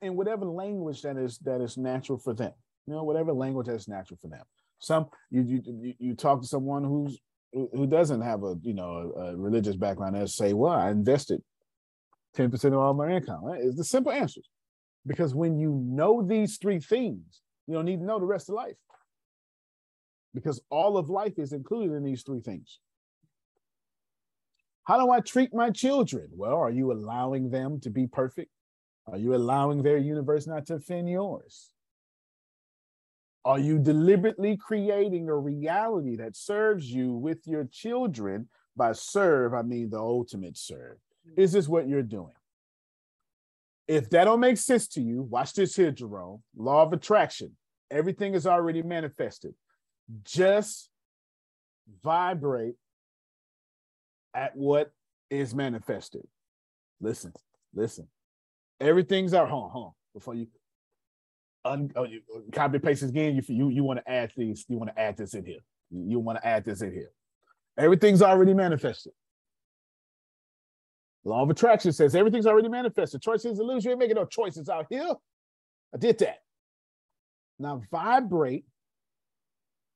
in 0.00 0.16
whatever 0.16 0.44
language 0.44 1.02
that 1.02 1.16
is 1.16 1.38
that 1.38 1.60
is 1.60 1.76
natural 1.76 2.18
for 2.18 2.34
them. 2.34 2.52
You 2.86 2.94
know, 2.94 3.04
whatever 3.04 3.32
language 3.32 3.66
that's 3.66 3.88
natural 3.88 4.18
for 4.20 4.28
them. 4.28 4.44
Some 4.78 5.06
you 5.30 5.62
you 5.64 5.94
you 5.98 6.14
talk 6.14 6.40
to 6.40 6.46
someone 6.46 6.84
who's 6.84 7.18
who 7.52 7.86
doesn't 7.86 8.22
have 8.22 8.42
a 8.44 8.56
you 8.62 8.74
know 8.74 9.12
a, 9.16 9.36
religious 9.36 9.76
background 9.76 10.16
and 10.16 10.28
say, 10.28 10.52
well, 10.52 10.72
I 10.72 10.90
invested 10.90 11.42
10% 12.36 12.64
of 12.66 12.74
all 12.74 12.94
my 12.94 13.10
income. 13.10 13.44
Right? 13.44 13.60
The 13.74 13.84
simple 13.84 14.12
answers. 14.12 14.48
Because 15.06 15.34
when 15.34 15.58
you 15.58 15.82
know 15.84 16.22
these 16.22 16.58
three 16.58 16.80
things, 16.80 17.42
you 17.66 17.74
don't 17.74 17.84
need 17.84 17.98
to 17.98 18.06
know 18.06 18.18
the 18.18 18.26
rest 18.26 18.48
of 18.48 18.54
life. 18.54 18.76
Because 20.34 20.62
all 20.70 20.96
of 20.96 21.10
life 21.10 21.38
is 21.38 21.52
included 21.52 21.94
in 21.94 22.04
these 22.04 22.22
three 22.22 22.40
things. 22.40 22.78
How 24.84 24.98
do 24.98 25.10
I 25.10 25.20
treat 25.20 25.52
my 25.54 25.70
children? 25.70 26.28
Well, 26.32 26.56
are 26.56 26.70
you 26.70 26.92
allowing 26.92 27.50
them 27.50 27.80
to 27.80 27.90
be 27.90 28.06
perfect? 28.06 28.50
Are 29.06 29.18
you 29.18 29.34
allowing 29.34 29.82
their 29.82 29.98
universe 29.98 30.46
not 30.46 30.66
to 30.66 30.74
offend 30.74 31.08
yours? 31.10 31.70
Are 33.44 33.58
you 33.58 33.78
deliberately 33.78 34.56
creating 34.56 35.28
a 35.28 35.36
reality 35.36 36.16
that 36.16 36.36
serves 36.36 36.90
you 36.90 37.12
with 37.12 37.46
your 37.46 37.64
children? 37.64 38.48
By 38.76 38.92
serve, 38.92 39.52
I 39.52 39.62
mean 39.62 39.90
the 39.90 39.98
ultimate 39.98 40.56
serve. 40.56 40.96
Hmm. 41.26 41.40
Is 41.40 41.52
this 41.52 41.68
what 41.68 41.88
you're 41.88 42.02
doing? 42.02 42.34
If 43.88 44.08
that 44.10 44.24
don't 44.24 44.40
make 44.40 44.56
sense 44.56 44.86
to 44.88 45.02
you, 45.02 45.22
watch 45.22 45.52
this 45.52 45.76
here, 45.76 45.90
Jerome. 45.90 46.42
Law 46.56 46.82
of 46.82 46.92
attraction. 46.92 47.56
Everything 47.90 48.34
is 48.34 48.46
already 48.46 48.82
manifested. 48.82 49.54
Just 50.24 50.88
vibrate 52.02 52.76
at 54.34 54.56
what 54.56 54.92
is 55.30 55.54
manifested. 55.54 56.26
Listen, 57.00 57.32
listen. 57.74 58.06
Everything's 58.80 59.34
out. 59.34 59.48
Hold 59.48 59.64
on, 59.64 59.70
hold 59.70 59.86
on. 59.86 59.92
Before 60.14 60.34
you, 60.34 60.46
un, 61.64 61.90
oh, 61.96 62.04
you 62.04 62.20
uh, 62.34 62.40
copy 62.52 62.78
paste 62.78 63.02
again, 63.02 63.36
you 63.36 63.42
you, 63.48 63.68
you 63.68 63.84
want 63.84 64.00
to 64.00 64.10
add 64.10 64.32
these. 64.36 64.64
You 64.68 64.78
want 64.78 64.90
to 64.94 65.00
add 65.00 65.16
this 65.16 65.34
in 65.34 65.44
here. 65.44 65.60
You, 65.90 66.04
you 66.08 66.18
want 66.20 66.38
to 66.38 66.46
add 66.46 66.64
this 66.64 66.82
in 66.82 66.92
here. 66.92 67.10
Everything's 67.78 68.22
already 68.22 68.54
manifested. 68.54 69.12
Law 71.24 71.42
of 71.42 71.50
attraction 71.50 71.92
says 71.92 72.14
everything's 72.14 72.46
already 72.46 72.68
manifested. 72.68 73.22
Choice 73.22 73.44
is 73.44 73.60
illusion. 73.60 73.90
You 73.90 73.90
ain't 73.92 74.00
making 74.00 74.16
no 74.16 74.24
choices 74.24 74.68
out 74.68 74.86
here. 74.90 75.08
I 75.94 75.98
did 75.98 76.18
that. 76.18 76.38
Now 77.58 77.82
vibrate 77.90 78.64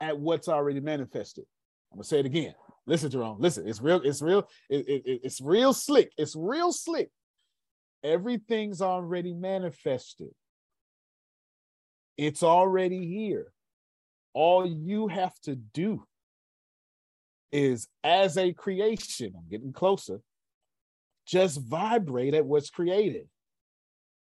at 0.01 0.19
what's 0.19 0.49
already 0.49 0.81
manifested. 0.81 1.45
I'm 1.93 1.99
gonna 1.99 2.05
say 2.05 2.21
it 2.21 2.27
again. 2.27 2.55
Listen, 2.87 3.11
Jerome. 3.11 3.41
Listen, 3.41 3.67
it's 3.67 3.81
real. 3.81 4.01
It's 4.05 4.23
real. 4.23 4.49
It, 4.71 4.89
it, 4.89 5.21
it's 5.25 5.41
real 5.41 5.73
slick. 5.73 6.13
It's 6.17 6.37
real 6.37 6.73
slick. 6.73 7.11
Everything's 8.05 8.81
already 8.81 9.35
manifested. 9.35 10.31
It's 12.17 12.43
already 12.43 13.07
here. 13.07 13.53
All 14.33 14.67
you 14.67 15.09
have 15.09 15.39
to 15.41 15.55
do 15.57 16.07
is, 17.53 17.89
as 18.05 18.37
a 18.37 18.53
creation, 18.53 19.33
I'm 19.37 19.49
getting 19.49 19.73
closer, 19.73 20.21
just 21.27 21.61
vibrate 21.61 22.35
at 22.35 22.45
what's 22.45 22.71
created. 22.71 23.29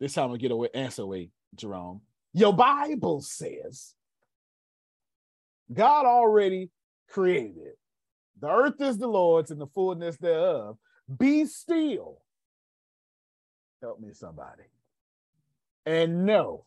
This 0.01 0.15
time 0.15 0.25
I'm 0.25 0.31
gonna 0.31 0.39
get 0.39 0.51
away 0.51 0.69
answer 0.75 1.03
away, 1.03 1.31
Jerome. 1.55 2.01
Your 2.33 2.53
Bible 2.53 3.21
says 3.21 3.95
God 5.73 6.05
already 6.07 6.71
created. 7.09 7.75
The 8.41 8.49
earth 8.49 8.81
is 8.81 8.99
the 8.99 9.07
Lord's 9.07 9.51
and 9.51 9.61
the 9.61 9.67
fullness 9.69 10.17
thereof. 10.17 10.77
Be 11.19 11.47
still. 11.47 12.19
Help 13.81 14.01
me, 14.01 14.13
somebody. 14.13 14.65
And 15.87 16.27
know 16.27 16.65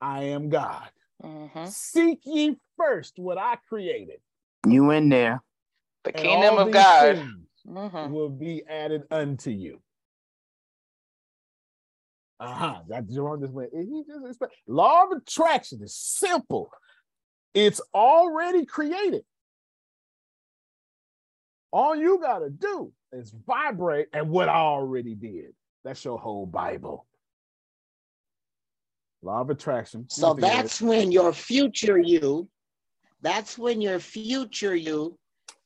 I 0.00 0.24
am 0.24 0.48
God. 0.48 0.88
Mm-hmm. 1.22 1.66
Seek 1.66 2.20
ye 2.24 2.56
first 2.76 3.14
what 3.18 3.38
I 3.38 3.56
created. 3.68 4.20
You 4.66 4.90
in 4.90 5.08
there. 5.08 5.42
The 6.04 6.14
and 6.14 6.22
kingdom 6.22 6.54
all 6.54 6.58
of 6.60 6.66
these 6.66 6.74
God. 6.74 7.16
things 7.16 7.48
Mhm. 7.66 8.10
will 8.10 8.28
be 8.28 8.62
added 8.68 9.04
unto 9.10 9.50
you. 9.50 9.80
Uh-huh. 12.40 12.82
That 12.88 13.08
Jerome 13.08 13.40
just 13.40 13.52
went. 13.52 13.70
He 13.72 14.02
just 14.06 14.26
explained. 14.26 14.52
Law 14.66 15.04
of 15.04 15.12
attraction 15.12 15.82
is 15.82 15.94
simple. 15.96 16.70
It's 17.54 17.80
already 17.94 18.66
created. 18.66 19.24
All 21.72 21.96
you 21.96 22.18
gotta 22.20 22.50
do 22.50 22.92
is 23.12 23.30
vibrate 23.46 24.08
at 24.12 24.26
what 24.26 24.48
I 24.48 24.56
already 24.56 25.14
did. 25.14 25.54
That's 25.84 26.04
your 26.04 26.18
whole 26.18 26.46
Bible. 26.46 27.06
Law 29.24 29.40
of 29.40 29.48
attraction. 29.48 30.04
So 30.10 30.34
that's 30.34 30.82
when 30.82 31.10
your 31.10 31.32
future 31.32 31.98
you, 31.98 32.46
that's 33.22 33.56
when 33.56 33.80
your 33.80 33.98
future 33.98 34.76
you 34.76 35.18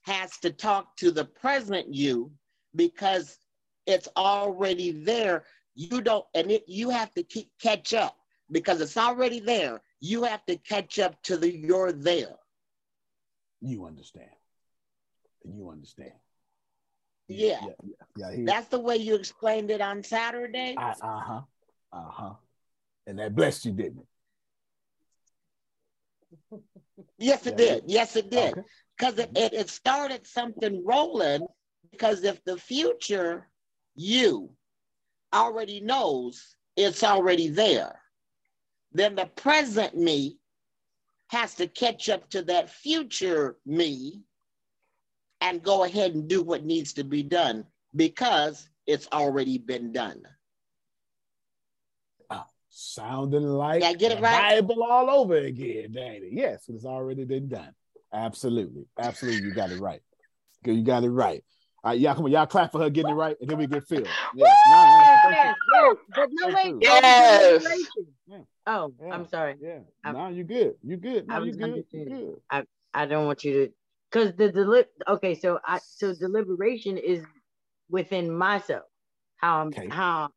has 0.02 0.38
to 0.38 0.50
talk 0.50 0.96
to 0.98 1.10
the 1.10 1.24
present 1.24 1.92
you 1.92 2.30
because 2.76 3.36
it's 3.86 4.06
already 4.16 4.92
there. 4.92 5.44
You 5.74 6.00
don't, 6.00 6.24
and 6.34 6.52
it, 6.52 6.64
you 6.68 6.88
have 6.90 7.12
to 7.14 7.24
keep 7.24 7.50
catch 7.60 7.94
up 7.94 8.16
because 8.52 8.80
it's 8.80 8.96
already 8.96 9.40
there. 9.40 9.80
You 10.00 10.22
have 10.22 10.46
to 10.46 10.56
catch 10.56 11.00
up 11.00 11.20
to 11.24 11.36
the 11.36 11.52
you're 11.52 11.90
there. 11.92 12.36
You 13.60 13.86
understand. 13.86 14.30
You 15.44 15.68
understand. 15.70 16.12
Yeah. 17.26 17.58
Yeah, 17.62 17.72
yeah, 18.16 18.30
yeah. 18.30 18.44
That's 18.46 18.68
the 18.68 18.78
way 18.78 18.96
you 18.96 19.16
explained 19.16 19.72
it 19.72 19.80
on 19.80 20.04
Saturday. 20.04 20.76
Uh 20.78 20.94
huh. 21.02 21.40
Uh 21.92 22.10
huh. 22.10 22.34
And 23.08 23.18
that 23.18 23.34
blessed 23.34 23.64
you, 23.64 23.72
didn't 23.72 24.00
it? 26.52 26.60
Yes, 27.16 27.46
it 27.46 27.56
did. 27.56 27.84
Yes, 27.86 28.16
it 28.16 28.30
did. 28.30 28.54
Because 28.96 29.18
it, 29.18 29.30
it, 29.34 29.54
it 29.54 29.70
started 29.70 30.26
something 30.26 30.84
rolling. 30.84 31.46
Because 31.90 32.22
if 32.22 32.44
the 32.44 32.58
future 32.58 33.48
you 33.94 34.50
already 35.34 35.80
knows 35.80 36.56
it's 36.76 37.02
already 37.02 37.48
there, 37.48 37.98
then 38.92 39.14
the 39.14 39.26
present 39.36 39.96
me 39.96 40.36
has 41.28 41.54
to 41.54 41.66
catch 41.66 42.10
up 42.10 42.28
to 42.28 42.42
that 42.42 42.68
future 42.68 43.56
me 43.64 44.20
and 45.40 45.62
go 45.62 45.84
ahead 45.84 46.14
and 46.14 46.28
do 46.28 46.42
what 46.42 46.64
needs 46.64 46.92
to 46.92 47.04
be 47.04 47.22
done 47.22 47.64
because 47.96 48.68
it's 48.86 49.08
already 49.12 49.56
been 49.56 49.92
done. 49.92 50.22
Sounding 52.80 53.42
like 53.42 53.80
Did 53.80 53.88
I 53.88 53.92
get 53.94 54.12
it 54.12 54.16
the 54.18 54.22
right? 54.22 54.60
Bible 54.60 54.84
all 54.84 55.10
over 55.10 55.34
again, 55.36 55.90
Danny. 55.90 56.28
Yes, 56.30 56.62
it's 56.68 56.84
already 56.84 57.24
been 57.24 57.48
done. 57.48 57.72
Absolutely. 58.12 58.84
Absolutely. 58.96 59.42
You 59.48 59.52
got 59.52 59.72
it 59.72 59.80
right. 59.80 60.00
Good, 60.62 60.76
You 60.76 60.84
got 60.84 61.02
it 61.02 61.10
right. 61.10 61.42
All 61.82 61.90
right, 61.90 61.98
y'all 61.98 62.14
come 62.14 62.26
on, 62.26 62.30
y'all 62.30 62.46
clap 62.46 62.70
for 62.70 62.78
her 62.80 62.88
getting 62.88 63.10
it 63.10 63.14
right, 63.14 63.36
and 63.40 63.50
then 63.50 63.58
we 63.58 63.66
get 63.66 63.84
filled. 63.84 64.06
Yes. 64.34 64.56
Now, 64.70 65.28
yes, 65.28 65.56
yes. 65.72 66.28
No 66.30 66.54
wait. 66.54 66.74
Yes. 66.80 67.62
deliberation. 67.64 68.46
Oh, 68.68 68.92
I'm 69.10 69.26
sorry. 69.26 69.56
Yeah. 69.60 69.78
I'm- 70.04 70.14
No, 70.14 70.28
you 70.28 70.44
good. 70.44 70.74
You 70.84 70.96
good. 70.98 71.26
No, 71.26 71.34
I 71.34 71.38
you 71.40 71.46
was 71.46 71.56
good. 71.56 71.66
You 71.66 71.72
understanding. 71.74 72.14
good. 72.26 72.40
I 72.48 72.62
I 72.94 73.06
don't 73.06 73.26
want 73.26 73.42
you 73.42 73.52
to, 73.66 73.72
because 74.10 74.34
the 74.36 74.52
deli- 74.52 74.84
Okay, 75.08 75.34
so 75.34 75.58
I 75.66 75.80
so 75.82 76.14
deliberation 76.14 76.96
is 76.96 77.24
within 77.90 78.30
myself. 78.30 78.84
How 79.36 79.62
I'm 79.62 79.72
how 79.90 80.30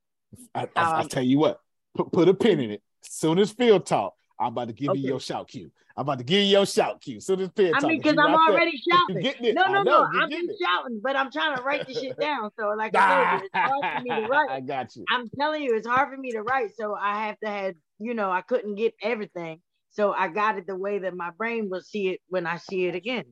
I, 0.55 0.61
I, 0.63 0.67
how 0.75 0.91
I 0.93 0.97
I'm- 1.01 1.07
tell 1.07 1.23
you 1.23 1.37
what, 1.37 1.59
put, 1.95 2.11
put 2.11 2.27
a 2.29 2.33
pin 2.33 2.59
in 2.59 2.71
it. 2.71 2.81
Soon 3.01 3.39
as 3.39 3.51
Phil 3.51 3.79
talk, 3.79 4.13
I'm 4.39 4.47
about 4.49 4.67
to 4.67 4.73
give 4.73 4.91
Okay. 4.91 4.99
you 4.99 5.07
your 5.07 5.19
shout 5.19 5.47
cue. 5.47 5.71
I'm 5.95 6.01
about 6.01 6.17
to 6.19 6.23
give 6.23 6.39
you 6.39 6.45
your 6.49 6.65
shout 6.65 7.01
cue. 7.01 7.19
Soon 7.19 7.41
as 7.41 7.49
Phil 7.55 7.73
I 7.73 7.79
talk, 7.79 7.89
mean, 7.89 7.97
because 8.01 8.17
I'm 8.17 8.33
right 8.33 8.39
there. 8.47 8.55
already 8.55 8.71
You 8.85 8.93
shouting. 8.93 9.21
getting 9.21 9.45
it. 9.45 9.55
No, 9.55 9.67
no, 9.67 9.83
know, 9.83 10.07
no. 10.11 10.27
Been 10.29 10.49
it. 10.49 10.55
shouting, 10.61 10.99
but 11.03 11.15
I'm 11.15 11.31
trying 11.31 11.57
to 11.57 11.63
write 11.63 11.85
the 11.85 11.93
shit 11.93 12.17
down. 12.19 12.49
So, 12.59 12.69
like 12.77 12.95
I 12.95 13.07
told 13.07 13.41
you, 13.41 13.45
it's 13.45 13.53
hard 13.53 13.85
for 13.97 14.01
me 14.01 14.15
to 14.15 14.27
write. 14.29 14.49
I 14.49 14.59
got 14.61 14.95
you. 14.95 15.05
I'm 15.09 15.29
telling 15.39 15.63
you, 15.63 15.75
it's 15.75 15.87
hard 15.87 16.09
for 16.09 16.17
me 16.17 16.31
to 16.31 16.41
write. 16.41 16.71
So 16.75 16.95
I 16.95 17.27
have 17.27 17.39
to 17.43 17.49
have, 17.49 17.75
you 17.99 18.13
know, 18.13 18.31
I 18.31 18.41
couldn't 18.41 18.75
get 18.75 18.93
everything. 19.01 19.61
So 19.91 20.13
I 20.13 20.29
got 20.29 20.57
it 20.57 20.65
the 20.67 20.75
way 20.75 20.99
that 20.99 21.15
my 21.15 21.31
brain 21.37 21.69
will 21.69 21.81
see 21.81 22.09
it 22.09 22.21
when 22.29 22.47
I 22.47 22.57
see 22.57 22.85
it 22.85 22.95
again. 22.95 23.25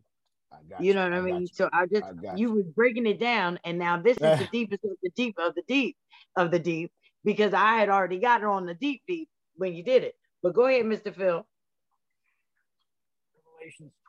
got 0.70 0.84
you 0.84 0.94
know 0.94 1.06
you. 1.06 1.10
what 1.10 1.14
I 1.14 1.20
I 1.20 1.22
mean? 1.22 1.42
you. 1.42 1.48
So 1.54 1.70
I 1.72 1.86
just 1.86 2.04
I 2.04 2.14
got 2.14 2.38
you 2.38 2.52
was 2.52 2.66
breaking 2.76 3.08
it 3.08 3.20
down, 3.20 3.60
and 3.64 3.80
now 3.80 4.02
this 4.02 4.18
is 4.18 4.38
the 4.38 4.48
deepest 4.52 4.84
of 4.84 4.92
the 5.02 5.10
deep 5.16 5.36
of 5.40 5.56
the 5.56 5.64
deep 5.68 5.96
of 6.36 6.52
the 6.52 6.60
deep 6.60 6.92
because 7.24 7.54
I 7.54 7.78
had 7.78 7.90
already 7.90 8.20
got 8.20 8.42
it 8.42 8.48
on 8.48 8.66
the 8.66 8.74
deep 8.74 9.02
deep 9.08 9.30
when 9.56 9.74
you 9.74 9.84
did 9.84 10.04
it. 10.04 10.16
But 10.42 10.54
go 10.54 10.68
ahead, 10.68 10.86
Mr. 10.86 11.14
Phil. 11.16 11.46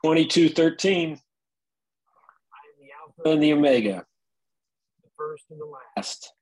22 0.03 0.49
13. 0.49 1.09
I 1.09 1.13
am 1.13 1.19
the 2.79 2.87
Alpha 2.99 3.33
and 3.33 3.43
the 3.43 3.53
Omega, 3.53 4.05
the 5.03 5.09
first 5.17 5.43
and 5.51 5.59
the 5.59 5.65
last, 5.65 6.33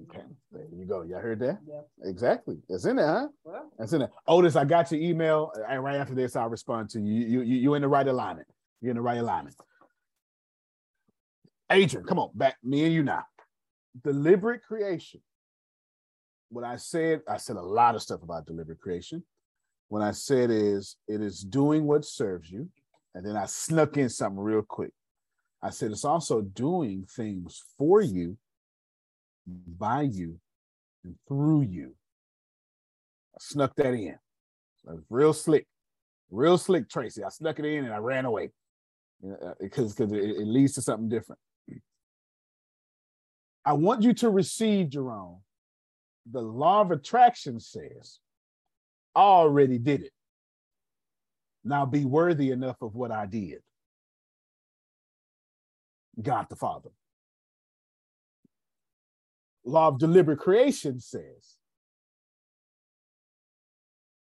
end. 0.00 0.08
Okay, 0.10 0.24
there 0.52 0.66
you 0.76 0.84
go. 0.84 1.02
Y'all 1.02 1.20
heard 1.20 1.38
that? 1.40 1.58
Yeah. 1.66 1.80
Exactly. 2.04 2.58
It's 2.68 2.84
in 2.84 2.96
there, 2.96 3.06
huh? 3.06 3.28
Well, 3.44 3.70
that's 3.78 3.92
in 3.92 4.00
there. 4.00 4.10
Otis, 4.26 4.56
I 4.56 4.64
got 4.64 4.92
your 4.92 5.00
email. 5.00 5.52
And 5.68 5.82
right 5.82 5.96
after 5.96 6.14
this, 6.14 6.36
I'll 6.36 6.50
respond 6.50 6.90
to 6.90 7.00
you. 7.00 7.24
You 7.26 7.40
you 7.42 7.56
you 7.56 7.74
in 7.74 7.82
the 7.82 7.88
right 7.88 8.06
alignment. 8.06 8.48
You're 8.80 8.90
in 8.90 8.96
the 8.96 9.02
right 9.02 9.18
alignment. 9.18 9.56
Adrian, 11.70 12.06
come 12.06 12.18
on, 12.18 12.30
back 12.34 12.56
me 12.62 12.84
and 12.84 12.94
you 12.94 13.02
now. 13.02 13.24
Deliberate 14.02 14.62
creation. 14.62 15.20
What 16.50 16.64
I 16.64 16.76
said, 16.76 17.20
I 17.28 17.36
said 17.36 17.56
a 17.56 17.62
lot 17.62 17.94
of 17.94 18.02
stuff 18.02 18.22
about 18.22 18.46
deliberate 18.46 18.80
creation. 18.80 19.22
What 19.88 20.02
I 20.02 20.12
said 20.12 20.50
is 20.50 20.96
it 21.06 21.20
is 21.20 21.40
doing 21.40 21.84
what 21.84 22.04
serves 22.04 22.50
you. 22.50 22.68
And 23.14 23.26
then 23.26 23.36
I 23.36 23.46
snuck 23.46 23.96
in 23.96 24.08
something 24.08 24.40
real 24.40 24.62
quick. 24.62 24.92
I 25.62 25.70
said 25.70 25.90
it's 25.90 26.04
also 26.04 26.40
doing 26.40 27.06
things 27.16 27.62
for 27.76 28.00
you 28.00 28.36
by 29.46 30.02
you 30.02 30.38
and 31.04 31.16
through 31.26 31.62
you. 31.62 31.94
I 33.34 33.38
snuck 33.40 33.74
that 33.76 33.94
in. 33.94 34.16
So 34.84 35.00
real 35.10 35.32
slick, 35.32 35.66
real 36.30 36.58
slick, 36.58 36.88
Tracy. 36.88 37.24
I 37.24 37.30
snuck 37.30 37.58
it 37.58 37.64
in 37.64 37.84
and 37.84 37.94
I 37.94 37.98
ran 37.98 38.24
away 38.24 38.50
because 39.20 39.42
uh, 39.42 39.54
because 39.60 40.00
it, 40.00 40.12
it 40.12 40.46
leads 40.46 40.74
to 40.74 40.82
something 40.82 41.08
different. 41.08 41.40
I 43.68 43.74
want 43.74 44.02
you 44.02 44.14
to 44.14 44.30
receive, 44.30 44.88
Jerome. 44.88 45.40
The 46.30 46.40
law 46.40 46.80
of 46.80 46.90
attraction 46.90 47.60
says, 47.60 48.18
I 49.14 49.20
already 49.20 49.76
did 49.76 50.04
it. 50.04 50.12
Now 51.64 51.84
be 51.84 52.06
worthy 52.06 52.50
enough 52.50 52.80
of 52.80 52.94
what 52.94 53.10
I 53.10 53.26
did. 53.26 53.58
God 56.22 56.46
the 56.48 56.56
Father 56.56 56.88
law 59.64 59.88
of 59.88 59.98
deliberate 59.98 60.38
creation 60.38 60.98
says 60.98 61.58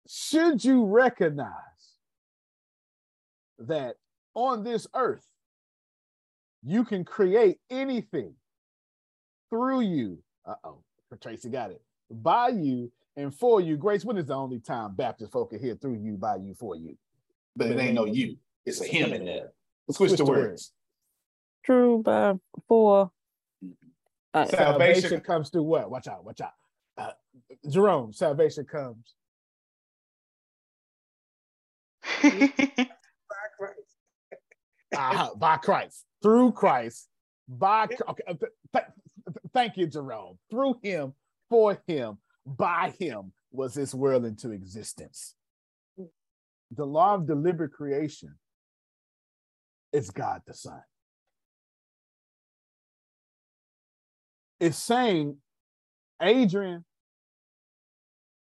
should 0.07 0.63
you 0.63 0.85
recognize 0.85 1.51
that 3.57 3.95
on 4.35 4.63
this 4.63 4.85
earth 4.93 5.25
you 6.61 6.85
can 6.85 7.03
create 7.03 7.57
anything 7.71 8.35
through 9.53 9.81
you 9.81 10.17
uh-oh 10.47 10.79
tracy 11.21 11.47
got 11.47 11.69
it 11.69 11.79
by 12.09 12.47
you 12.47 12.91
and 13.17 13.35
for 13.35 13.61
you 13.61 13.77
grace 13.77 14.03
when 14.03 14.17
is 14.17 14.25
the 14.25 14.33
only 14.33 14.59
time 14.59 14.95
baptist 14.95 15.31
folk 15.31 15.53
are 15.53 15.59
here 15.59 15.75
through 15.75 15.93
you 16.01 16.17
by 16.17 16.37
you 16.37 16.55
for 16.55 16.75
you 16.75 16.97
But 17.55 17.67
it 17.67 17.77
ain't 17.77 17.93
no 17.93 18.05
you. 18.05 18.37
It's 18.65 18.81
a 18.81 18.85
him 18.85 19.13
in 19.13 19.25
there. 19.25 19.51
Let's 19.87 19.97
Switch 19.99 20.13
the 20.13 20.25
words. 20.25 20.71
True 21.63 22.01
by 22.01 22.33
for 22.67 23.11
uh, 24.33 24.45
salvation, 24.45 25.01
Salvation. 25.01 25.21
comes 25.21 25.49
through 25.51 25.63
what 25.63 25.91
watch 25.91 26.07
out 26.07 26.25
watch 26.25 26.41
out 26.41 26.53
uh, 26.97 27.11
jerome 27.69 28.11
salvation 28.11 28.65
comes 28.65 29.13
by 32.23 32.57
Christ. 33.59 33.97
uh, 34.97 35.35
by 35.35 35.57
Christ, 35.57 36.05
through 36.23 36.53
Christ, 36.53 37.07
by 37.47 37.87
okay, 38.09 38.23
uh, 38.27 38.79
thank 39.53 39.77
you, 39.77 39.87
Jerome. 39.87 40.37
Through 40.49 40.75
him, 40.81 41.13
for 41.49 41.81
him, 41.87 42.17
by 42.45 42.93
him 42.99 43.31
was 43.51 43.73
this 43.73 43.93
world 43.93 44.25
into 44.25 44.51
existence. 44.51 45.35
The 46.71 46.85
law 46.85 47.15
of 47.15 47.27
deliberate 47.27 47.73
creation 47.73 48.35
is 49.91 50.09
God 50.09 50.41
the 50.47 50.53
Son. 50.53 50.81
It's 54.59 54.77
saying, 54.77 55.37
Adrian, 56.21 56.83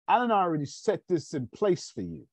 I 0.06 0.18
done 0.18 0.32
already 0.32 0.66
set 0.66 1.00
this 1.08 1.32
in 1.34 1.46
place 1.46 1.90
for 1.94 2.02
you 2.02 2.26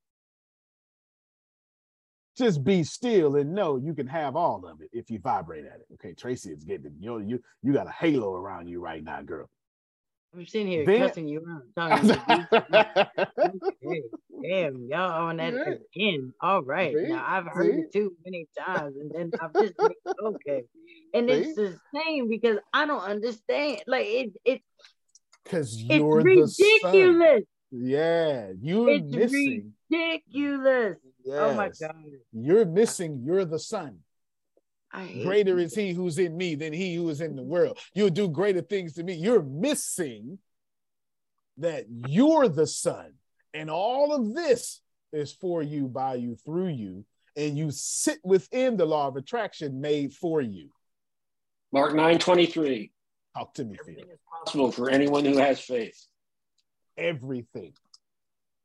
just 2.38 2.64
be 2.64 2.84
still 2.84 3.36
and 3.36 3.54
know 3.54 3.78
you 3.78 3.94
can 3.94 4.08
have 4.08 4.36
all 4.36 4.66
of 4.66 4.82
it 4.82 4.90
if 4.94 5.10
you 5.10 5.20
vibrate 5.20 5.66
at 5.66 5.80
it. 5.80 5.88
Okay, 5.96 6.14
Tracy 6.14 6.52
is 6.52 6.64
getting 6.64 6.96
you. 7.00 7.20
You 7.20 7.42
you 7.64 7.74
got 7.74 7.88
a 7.88 7.92
halo 7.92 8.36
around 8.36 8.68
you 8.68 8.80
right 8.80 9.04
now, 9.04 9.22
girl. 9.22 9.50
I'm 10.36 10.46
sitting 10.46 10.68
here 10.68 10.86
Then- 10.86 11.08
cussing 11.08 11.28
you 11.28 11.44
out. 11.50 11.64
Talking 11.76 12.10
to 12.10 13.78
you. 13.82 14.10
Damn, 14.44 14.88
y'all 14.90 15.28
on 15.30 15.38
that 15.38 15.54
Yeah. 15.54 15.74
again. 15.96 16.34
All 16.42 16.62
right. 16.62 16.94
See? 16.96 17.08
Now 17.08 17.26
I've 17.28 17.48
heard 17.48 17.74
See? 17.74 17.80
it 17.82 17.94
too 17.94 18.14
many 18.24 18.48
times, 18.58 18.96
and 18.98 19.12
then 19.12 19.32
I'm 19.42 19.52
just 19.54 19.76
been, 19.78 19.92
okay. 20.24 20.64
And 21.14 21.30
it's 21.30 21.56
the 21.56 21.78
same 21.96 22.30
because 22.30 22.58
I 22.74 22.86
don't 22.86 23.02
understand. 23.02 23.82
Like 23.88 24.06
it, 24.06 24.34
it 24.46 24.62
Because 25.44 25.74
it's 25.74 25.90
you're 25.90 26.22
ridiculous. 26.22 27.44
Yeah, 27.72 28.52
you're 28.62 28.90
It's 28.90 29.06
missing. 29.12 29.74
ridiculous. 29.90 30.98
Oh 31.58 31.64
my 31.64 31.72
god. 31.88 31.96
You're 32.34 32.66
missing. 32.66 33.22
You're 33.24 33.46
the 33.46 33.60
son. 33.60 34.00
I 34.92 35.04
hate 35.04 35.26
Greater 35.26 35.60
is 35.60 35.76
he 35.76 35.92
who's 35.92 36.18
in 36.18 36.38
me 36.38 36.56
than 36.56 36.72
he 36.74 36.96
who 36.96 37.10
is 37.10 37.22
in 37.22 37.36
the 37.36 37.44
world. 37.44 37.78
You'll 37.94 38.10
do 38.10 38.30
greater 38.30 38.62
things 38.62 38.94
to 38.94 39.04
me. 39.04 39.14
You're 39.14 39.44
missing 39.44 40.40
that 41.58 41.86
you're 41.90 42.48
the 42.48 42.68
son. 42.68 43.14
And 43.54 43.70
all 43.70 44.14
of 44.14 44.34
this 44.34 44.82
is 45.12 45.34
for 45.34 45.62
you, 45.62 45.88
by 45.88 46.16
you, 46.16 46.36
through 46.36 46.70
you. 46.70 47.06
And 47.36 47.58
you 47.58 47.72
sit 47.72 48.20
within 48.24 48.78
the 48.78 48.86
law 48.86 49.08
of 49.08 49.16
attraction 49.16 49.82
made 49.82 50.14
for 50.14 50.42
you. 50.42 50.70
Mark 51.72 51.94
9 51.94 52.18
23. 52.18 52.92
Talk 53.36 53.54
to 53.56 53.66
me, 53.66 53.78
Phil. 53.86 53.96
Possible 54.44 54.72
for 54.72 54.90
anyone 54.90 55.26
who 55.26 55.38
has 55.38 55.60
faith. 55.60 56.08
Everything. 56.98 57.74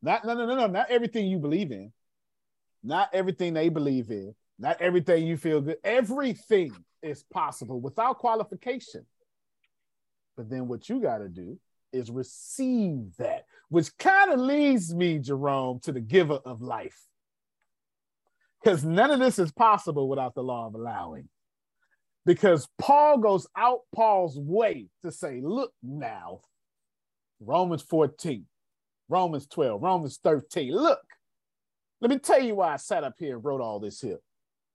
Not 0.01 0.25
no 0.25 0.35
no 0.35 0.47
no 0.47 0.55
no, 0.57 0.67
not 0.67 0.91
everything 0.91 1.27
you 1.27 1.39
believe 1.39 1.71
in. 1.71 1.93
Not 2.83 3.11
everything 3.13 3.55
they 3.55 3.69
believe 3.69 4.11
in. 4.11 4.35
Not 4.59 4.81
everything 4.81 5.27
you 5.27 5.37
feel 5.37 5.61
good. 5.61 5.79
Everything 5.85 6.73
is 7.03 7.25
possible 7.33 7.81
without 7.81 8.19
qualification. 8.19 9.07
But 10.37 10.49
then 10.49 10.69
what 10.69 10.89
you 10.89 11.01
got 11.01 11.19
to 11.19 11.29
do 11.29 11.59
is 11.93 12.11
receive 12.11 13.17
that, 13.19 13.45
which 13.69 13.97
kind 13.99 14.33
of 14.33 14.41
leads 14.41 14.95
me, 14.95 15.19
Jerome, 15.19 15.81
to 15.81 15.93
the 15.93 16.01
giver 16.01 16.39
of 16.45 16.63
life. 16.63 16.99
Because 18.63 18.85
none 18.85 19.11
of 19.11 19.19
this 19.19 19.39
is 19.39 19.53
possible 19.53 20.09
without 20.09 20.35
the 20.35 20.43
law 20.43 20.67
of 20.67 20.75
allowing. 20.75 21.29
Because 22.25 22.69
Paul 22.79 23.19
goes 23.19 23.47
out 23.57 23.81
Paul's 23.95 24.39
way 24.39 24.87
to 25.05 25.11
say, 25.11 25.41
look 25.43 25.73
now, 25.83 26.41
Romans 27.41 27.83
14, 27.83 28.47
Romans 29.09 29.47
12, 29.49 29.83
Romans 29.83 30.21
13. 30.23 30.73
Look, 30.73 31.01
let 32.03 32.11
me 32.11 32.19
tell 32.19 32.43
you 32.43 32.57
why 32.57 32.73
I 32.73 32.77
sat 32.77 33.05
up 33.05 33.15
here 33.17 33.37
and 33.37 33.45
wrote 33.45 33.61
all 33.61 33.79
this 33.79 34.01
here. 34.01 34.19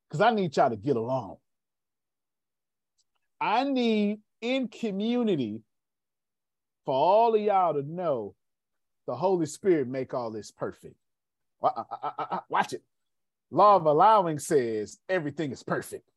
Because 0.09 0.21
I 0.21 0.31
need 0.31 0.55
y'all 0.55 0.69
to 0.69 0.77
get 0.77 0.95
along. 0.95 1.35
I 3.41 3.65
need 3.65 4.19
in 4.39 4.69
community 4.69 5.61
for 6.85 6.93
all 6.95 7.35
of 7.35 7.41
y'all 7.41 7.73
to 7.73 7.83
know 7.83 8.33
the 9.07 9.15
Holy 9.15 9.45
Spirit 9.45 9.89
make 9.89 10.13
all 10.13 10.31
this 10.31 10.51
perfect. 10.51 10.95
Wa- 11.59 11.83
Watch 12.47 12.71
it. 12.71 12.83
Law 13.51 13.75
of 13.75 13.85
allowing 13.85 14.39
says 14.39 14.97
everything 15.09 15.51
is 15.51 15.63
perfect. 15.63 16.09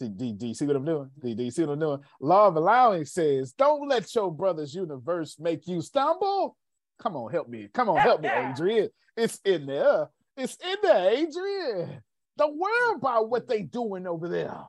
Do, 0.00 0.08
do, 0.08 0.32
do 0.32 0.48
you 0.48 0.54
see 0.54 0.66
what 0.66 0.74
I'm 0.74 0.84
doing? 0.84 1.10
Do, 1.20 1.34
do 1.36 1.42
you 1.44 1.50
see 1.52 1.62
what 1.62 1.74
I'm 1.74 1.78
doing? 1.78 2.00
Law 2.20 2.48
of 2.48 2.56
allowing 2.56 3.04
says, 3.04 3.52
don't 3.52 3.88
let 3.88 4.12
your 4.12 4.32
brother's 4.32 4.74
universe 4.74 5.36
make 5.38 5.68
you 5.68 5.80
stumble. 5.82 6.56
Come 6.98 7.16
on, 7.16 7.30
help 7.30 7.48
me. 7.48 7.68
Come 7.72 7.88
on, 7.88 7.98
help 7.98 8.20
me, 8.20 8.28
Adrian. 8.28 8.88
It's 9.16 9.40
in 9.44 9.66
there. 9.66 10.08
It's 10.36 10.56
in 10.56 10.76
there, 10.82 11.10
Adrian. 11.10 12.02
Don't 12.36 12.56
worry 12.56 12.94
about 12.96 13.28
what 13.28 13.48
they 13.48 13.62
doing 13.62 14.06
over 14.06 14.28
there. 14.28 14.60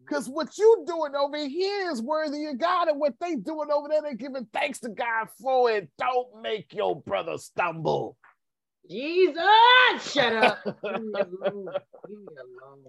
Because 0.00 0.28
what 0.28 0.56
you 0.56 0.84
doing 0.86 1.14
over 1.14 1.36
here 1.36 1.90
is 1.90 2.00
worthy 2.00 2.46
of 2.46 2.58
God, 2.58 2.88
and 2.88 2.98
what 2.98 3.14
they 3.20 3.36
doing 3.36 3.68
over 3.70 3.88
there, 3.88 4.00
they 4.02 4.14
giving 4.14 4.46
thanks 4.52 4.80
to 4.80 4.88
God 4.88 5.28
for 5.40 5.70
it. 5.70 5.90
Don't 5.98 6.40
make 6.42 6.72
your 6.72 7.00
brother 7.02 7.36
stumble. 7.36 8.16
Jesus, 8.90 9.36
shut 10.00 10.32
up. 10.32 10.58
Leave 10.82 11.02
me 11.02 11.20
alone. 11.20 11.68
Leave 12.08 12.18
me 12.20 12.34
alone. 12.40 12.84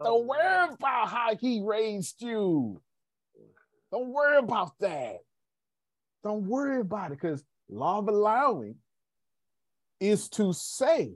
Oh, 0.00 0.04
Don't 0.04 0.26
worry 0.26 0.68
about 0.72 1.08
how 1.08 1.36
he 1.36 1.62
raised 1.64 2.20
you. 2.20 2.80
Don't 3.92 4.08
worry 4.08 4.38
about 4.38 4.72
that. 4.80 5.18
Don't 6.24 6.46
worry 6.46 6.80
about 6.80 7.12
it 7.12 7.20
because 7.20 7.44
law 7.68 7.98
of 7.98 8.08
allowing 8.08 8.76
is 10.00 10.28
to 10.30 10.52
say 10.54 11.12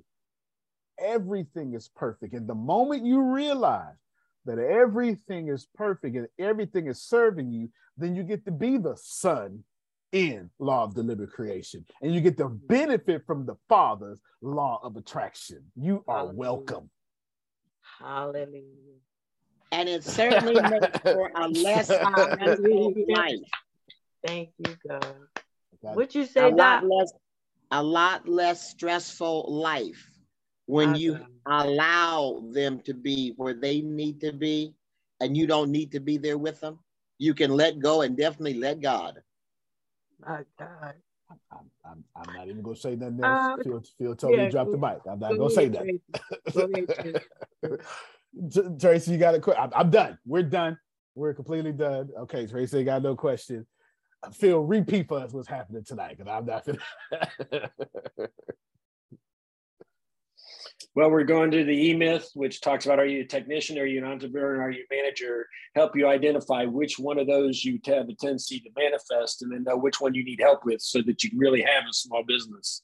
everything 1.00 1.74
is 1.74 1.88
perfect. 1.88 2.34
And 2.34 2.46
the 2.46 2.54
moment 2.54 3.06
you 3.06 3.22
realize 3.22 3.96
that 4.44 4.58
everything 4.58 5.48
is 5.48 5.66
perfect 5.74 6.14
and 6.14 6.28
everything 6.38 6.86
is 6.86 7.02
serving 7.02 7.50
you, 7.50 7.70
then 7.96 8.14
you 8.14 8.22
get 8.22 8.44
to 8.44 8.52
be 8.52 8.76
the 8.76 8.96
son 8.96 9.64
in 10.12 10.50
law 10.58 10.84
of 10.84 10.94
deliberate 10.94 11.32
creation. 11.32 11.84
And 12.02 12.14
you 12.14 12.20
get 12.20 12.36
to 12.38 12.48
benefit 12.48 13.24
from 13.26 13.46
the 13.46 13.56
father's 13.68 14.20
law 14.42 14.80
of 14.82 14.96
attraction. 14.96 15.64
You 15.74 16.04
are 16.06 16.26
welcome. 16.26 16.90
Hallelujah. 17.98 18.62
And 19.72 19.88
it 19.88 20.04
certainly 20.04 20.60
makes 20.62 20.98
for 21.00 21.30
a 21.34 21.48
less 21.48 21.86
stressful 21.86 22.94
life. 23.08 23.38
Thank 24.26 24.50
you, 24.58 24.76
God. 24.88 25.04
Okay. 25.04 25.94
What 25.94 26.14
you 26.14 26.22
A 26.22 26.26
say, 26.26 26.50
lot 26.50 26.84
less, 26.84 27.12
a 27.70 27.82
lot 27.82 28.28
less 28.28 28.70
stressful 28.70 29.46
life 29.48 30.10
when 30.66 30.92
My 30.92 30.96
you 30.96 31.18
allow 31.46 32.42
them 32.52 32.80
to 32.80 32.94
be 32.94 33.32
where 33.36 33.54
they 33.54 33.80
need 33.80 34.20
to 34.20 34.32
be, 34.32 34.74
and 35.20 35.36
you 35.36 35.46
don't 35.46 35.70
need 35.70 35.92
to 35.92 36.00
be 36.00 36.18
there 36.18 36.38
with 36.38 36.60
them. 36.60 36.78
You 37.18 37.34
can 37.34 37.50
let 37.52 37.78
go 37.80 38.02
and 38.02 38.16
definitely 38.16 38.54
let 38.54 38.80
God. 38.80 39.22
My 40.20 40.44
God. 40.58 40.94
I'm, 41.52 41.70
I'm, 41.84 42.04
I'm 42.16 42.34
not 42.34 42.48
even 42.48 42.62
gonna 42.62 42.76
say 42.76 42.96
nothing 42.96 43.20
else. 43.22 43.64
Phil, 43.64 43.82
Phil 43.98 44.14
told 44.14 44.32
me 44.32 44.38
yeah, 44.38 44.44
to 44.46 44.50
drop 44.50 44.70
the 44.70 44.78
mic. 44.78 44.98
I'm 45.10 45.18
not 45.18 45.32
go 45.32 45.38
gonna 45.38 45.50
say 45.50 45.66
ahead, 45.66 45.72
nothing. 45.72 46.00
Tracy. 46.28 46.40
Go 46.54 46.66
Tracy. 48.50 48.78
Tracy, 48.78 49.12
you 49.12 49.18
got 49.18 49.34
a 49.34 49.40
question? 49.40 49.62
I'm, 49.62 49.70
I'm 49.74 49.90
done. 49.90 50.18
We're 50.26 50.42
done. 50.42 50.78
We're 51.14 51.34
completely 51.34 51.72
done. 51.72 52.10
Okay, 52.20 52.46
Tracy, 52.46 52.84
got 52.84 53.02
no 53.02 53.14
question. 53.16 53.66
Uh, 54.22 54.30
Phil, 54.30 54.60
repeat 54.60 55.08
for 55.08 55.20
us 55.20 55.32
what's 55.32 55.48
happening 55.48 55.84
tonight, 55.84 56.16
because 56.18 56.30
I'm 56.30 56.46
not. 56.46 56.66
Gonna... 56.66 57.70
Well, 60.94 61.10
we're 61.10 61.24
going 61.24 61.50
to 61.52 61.64
the 61.64 61.90
E 61.90 61.94
Myth, 61.94 62.30
which 62.34 62.60
talks 62.60 62.84
about 62.84 62.98
are 62.98 63.06
you 63.06 63.20
a 63.20 63.24
technician, 63.24 63.78
are 63.78 63.86
you 63.86 63.98
an 63.98 64.10
entrepreneur, 64.10 64.60
are 64.60 64.70
you 64.70 64.84
a 64.90 64.94
manager? 64.94 65.46
Help 65.76 65.94
you 65.94 66.08
identify 66.08 66.64
which 66.64 66.98
one 66.98 67.18
of 67.18 67.26
those 67.26 67.64
you 67.64 67.78
have 67.86 68.08
a 68.08 68.14
tendency 68.14 68.58
to 68.60 68.70
manifest, 68.76 69.42
and 69.42 69.52
then 69.52 69.64
know 69.64 69.76
which 69.76 70.00
one 70.00 70.14
you 70.14 70.24
need 70.24 70.40
help 70.40 70.64
with, 70.64 70.80
so 70.80 71.00
that 71.02 71.22
you 71.22 71.30
can 71.30 71.38
really 71.38 71.62
have 71.62 71.84
a 71.88 71.92
small 71.92 72.24
business. 72.26 72.82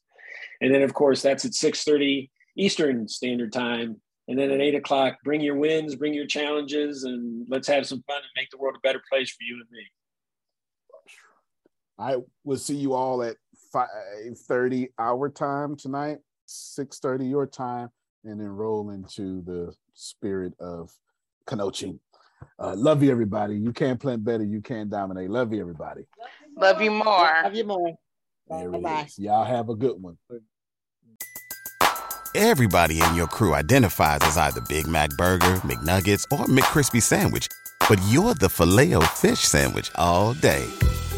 And 0.61 0.73
then, 0.73 0.83
of 0.83 0.95
course, 0.95 1.23
that's 1.23 1.45
at 1.45 1.55
six 1.55 1.83
thirty 1.83 2.31
Eastern 2.57 3.09
Standard 3.09 3.53
Time. 3.53 4.01
And 4.29 4.39
then 4.39 4.51
at 4.51 4.61
eight 4.61 4.75
o'clock, 4.75 5.19
bring 5.25 5.41
your 5.41 5.57
wins, 5.57 5.97
bring 5.97 6.15
your 6.15 6.27
challenges, 6.27 7.05
and 7.05 7.47
let's 7.51 7.69
have 7.69 7.85
some 7.87 8.03
fun 8.07 8.19
and 8.19 8.31
make 8.37 8.49
the 8.51 8.59
world 8.59 8.77
a 8.77 8.87
better 8.87 9.03
place 9.11 9.31
for 9.31 9.43
you 9.43 9.57
and 9.57 9.71
me. 9.71 9.85
I 11.99 12.17
will 12.45 12.57
see 12.57 12.77
you 12.77 12.95
all 12.95 13.23
at 13.23 13.37
5:30 13.73 14.89
our 14.99 15.29
time 15.29 15.77
tonight, 15.77 16.19
6:30 16.47 17.29
your 17.29 17.47
time, 17.47 17.91
and 18.25 18.41
then 18.41 18.49
roll 18.49 18.91
into 18.91 19.43
the 19.43 19.75
spirit 19.95 20.55
of 20.59 20.91
Kanochi. 21.47 21.99
Uh, 22.59 22.75
love 22.77 23.03
you, 23.03 23.11
everybody. 23.11 23.57
You 23.57 23.73
can't 23.73 23.99
plant 23.99 24.25
better. 24.25 24.45
You 24.45 24.61
can't 24.61 24.91
dominate. 24.91 25.31
Love 25.31 25.53
you, 25.53 25.61
everybody. 25.61 26.07
Love 26.57 26.81
you 26.81 26.91
more. 26.91 27.31
Love 27.43 27.55
you 27.55 27.65
more. 27.65 27.93
There 28.49 28.71
Bye-bye. 28.71 29.09
Y'all 29.17 29.45
have 29.45 29.69
a 29.71 29.75
good 29.75 30.01
one. 30.01 30.19
Everybody 32.35 33.01
in 33.01 33.15
your 33.15 33.29
crew 33.29 33.55
identifies 33.55 34.19
as 34.23 34.37
either 34.37 34.61
Big 34.69 34.87
Mac 34.87 35.11
Burger, 35.11 35.57
McNuggets, 35.59 36.25
or 36.33 36.47
McCrispy 36.47 37.01
Sandwich. 37.01 37.49
But 37.89 38.01
you're 38.09 38.35
the 38.35 38.49
filet 38.49 38.95
fish 39.15 39.41
Sandwich 39.41 39.91
all 39.95 40.35
day. 40.35 40.67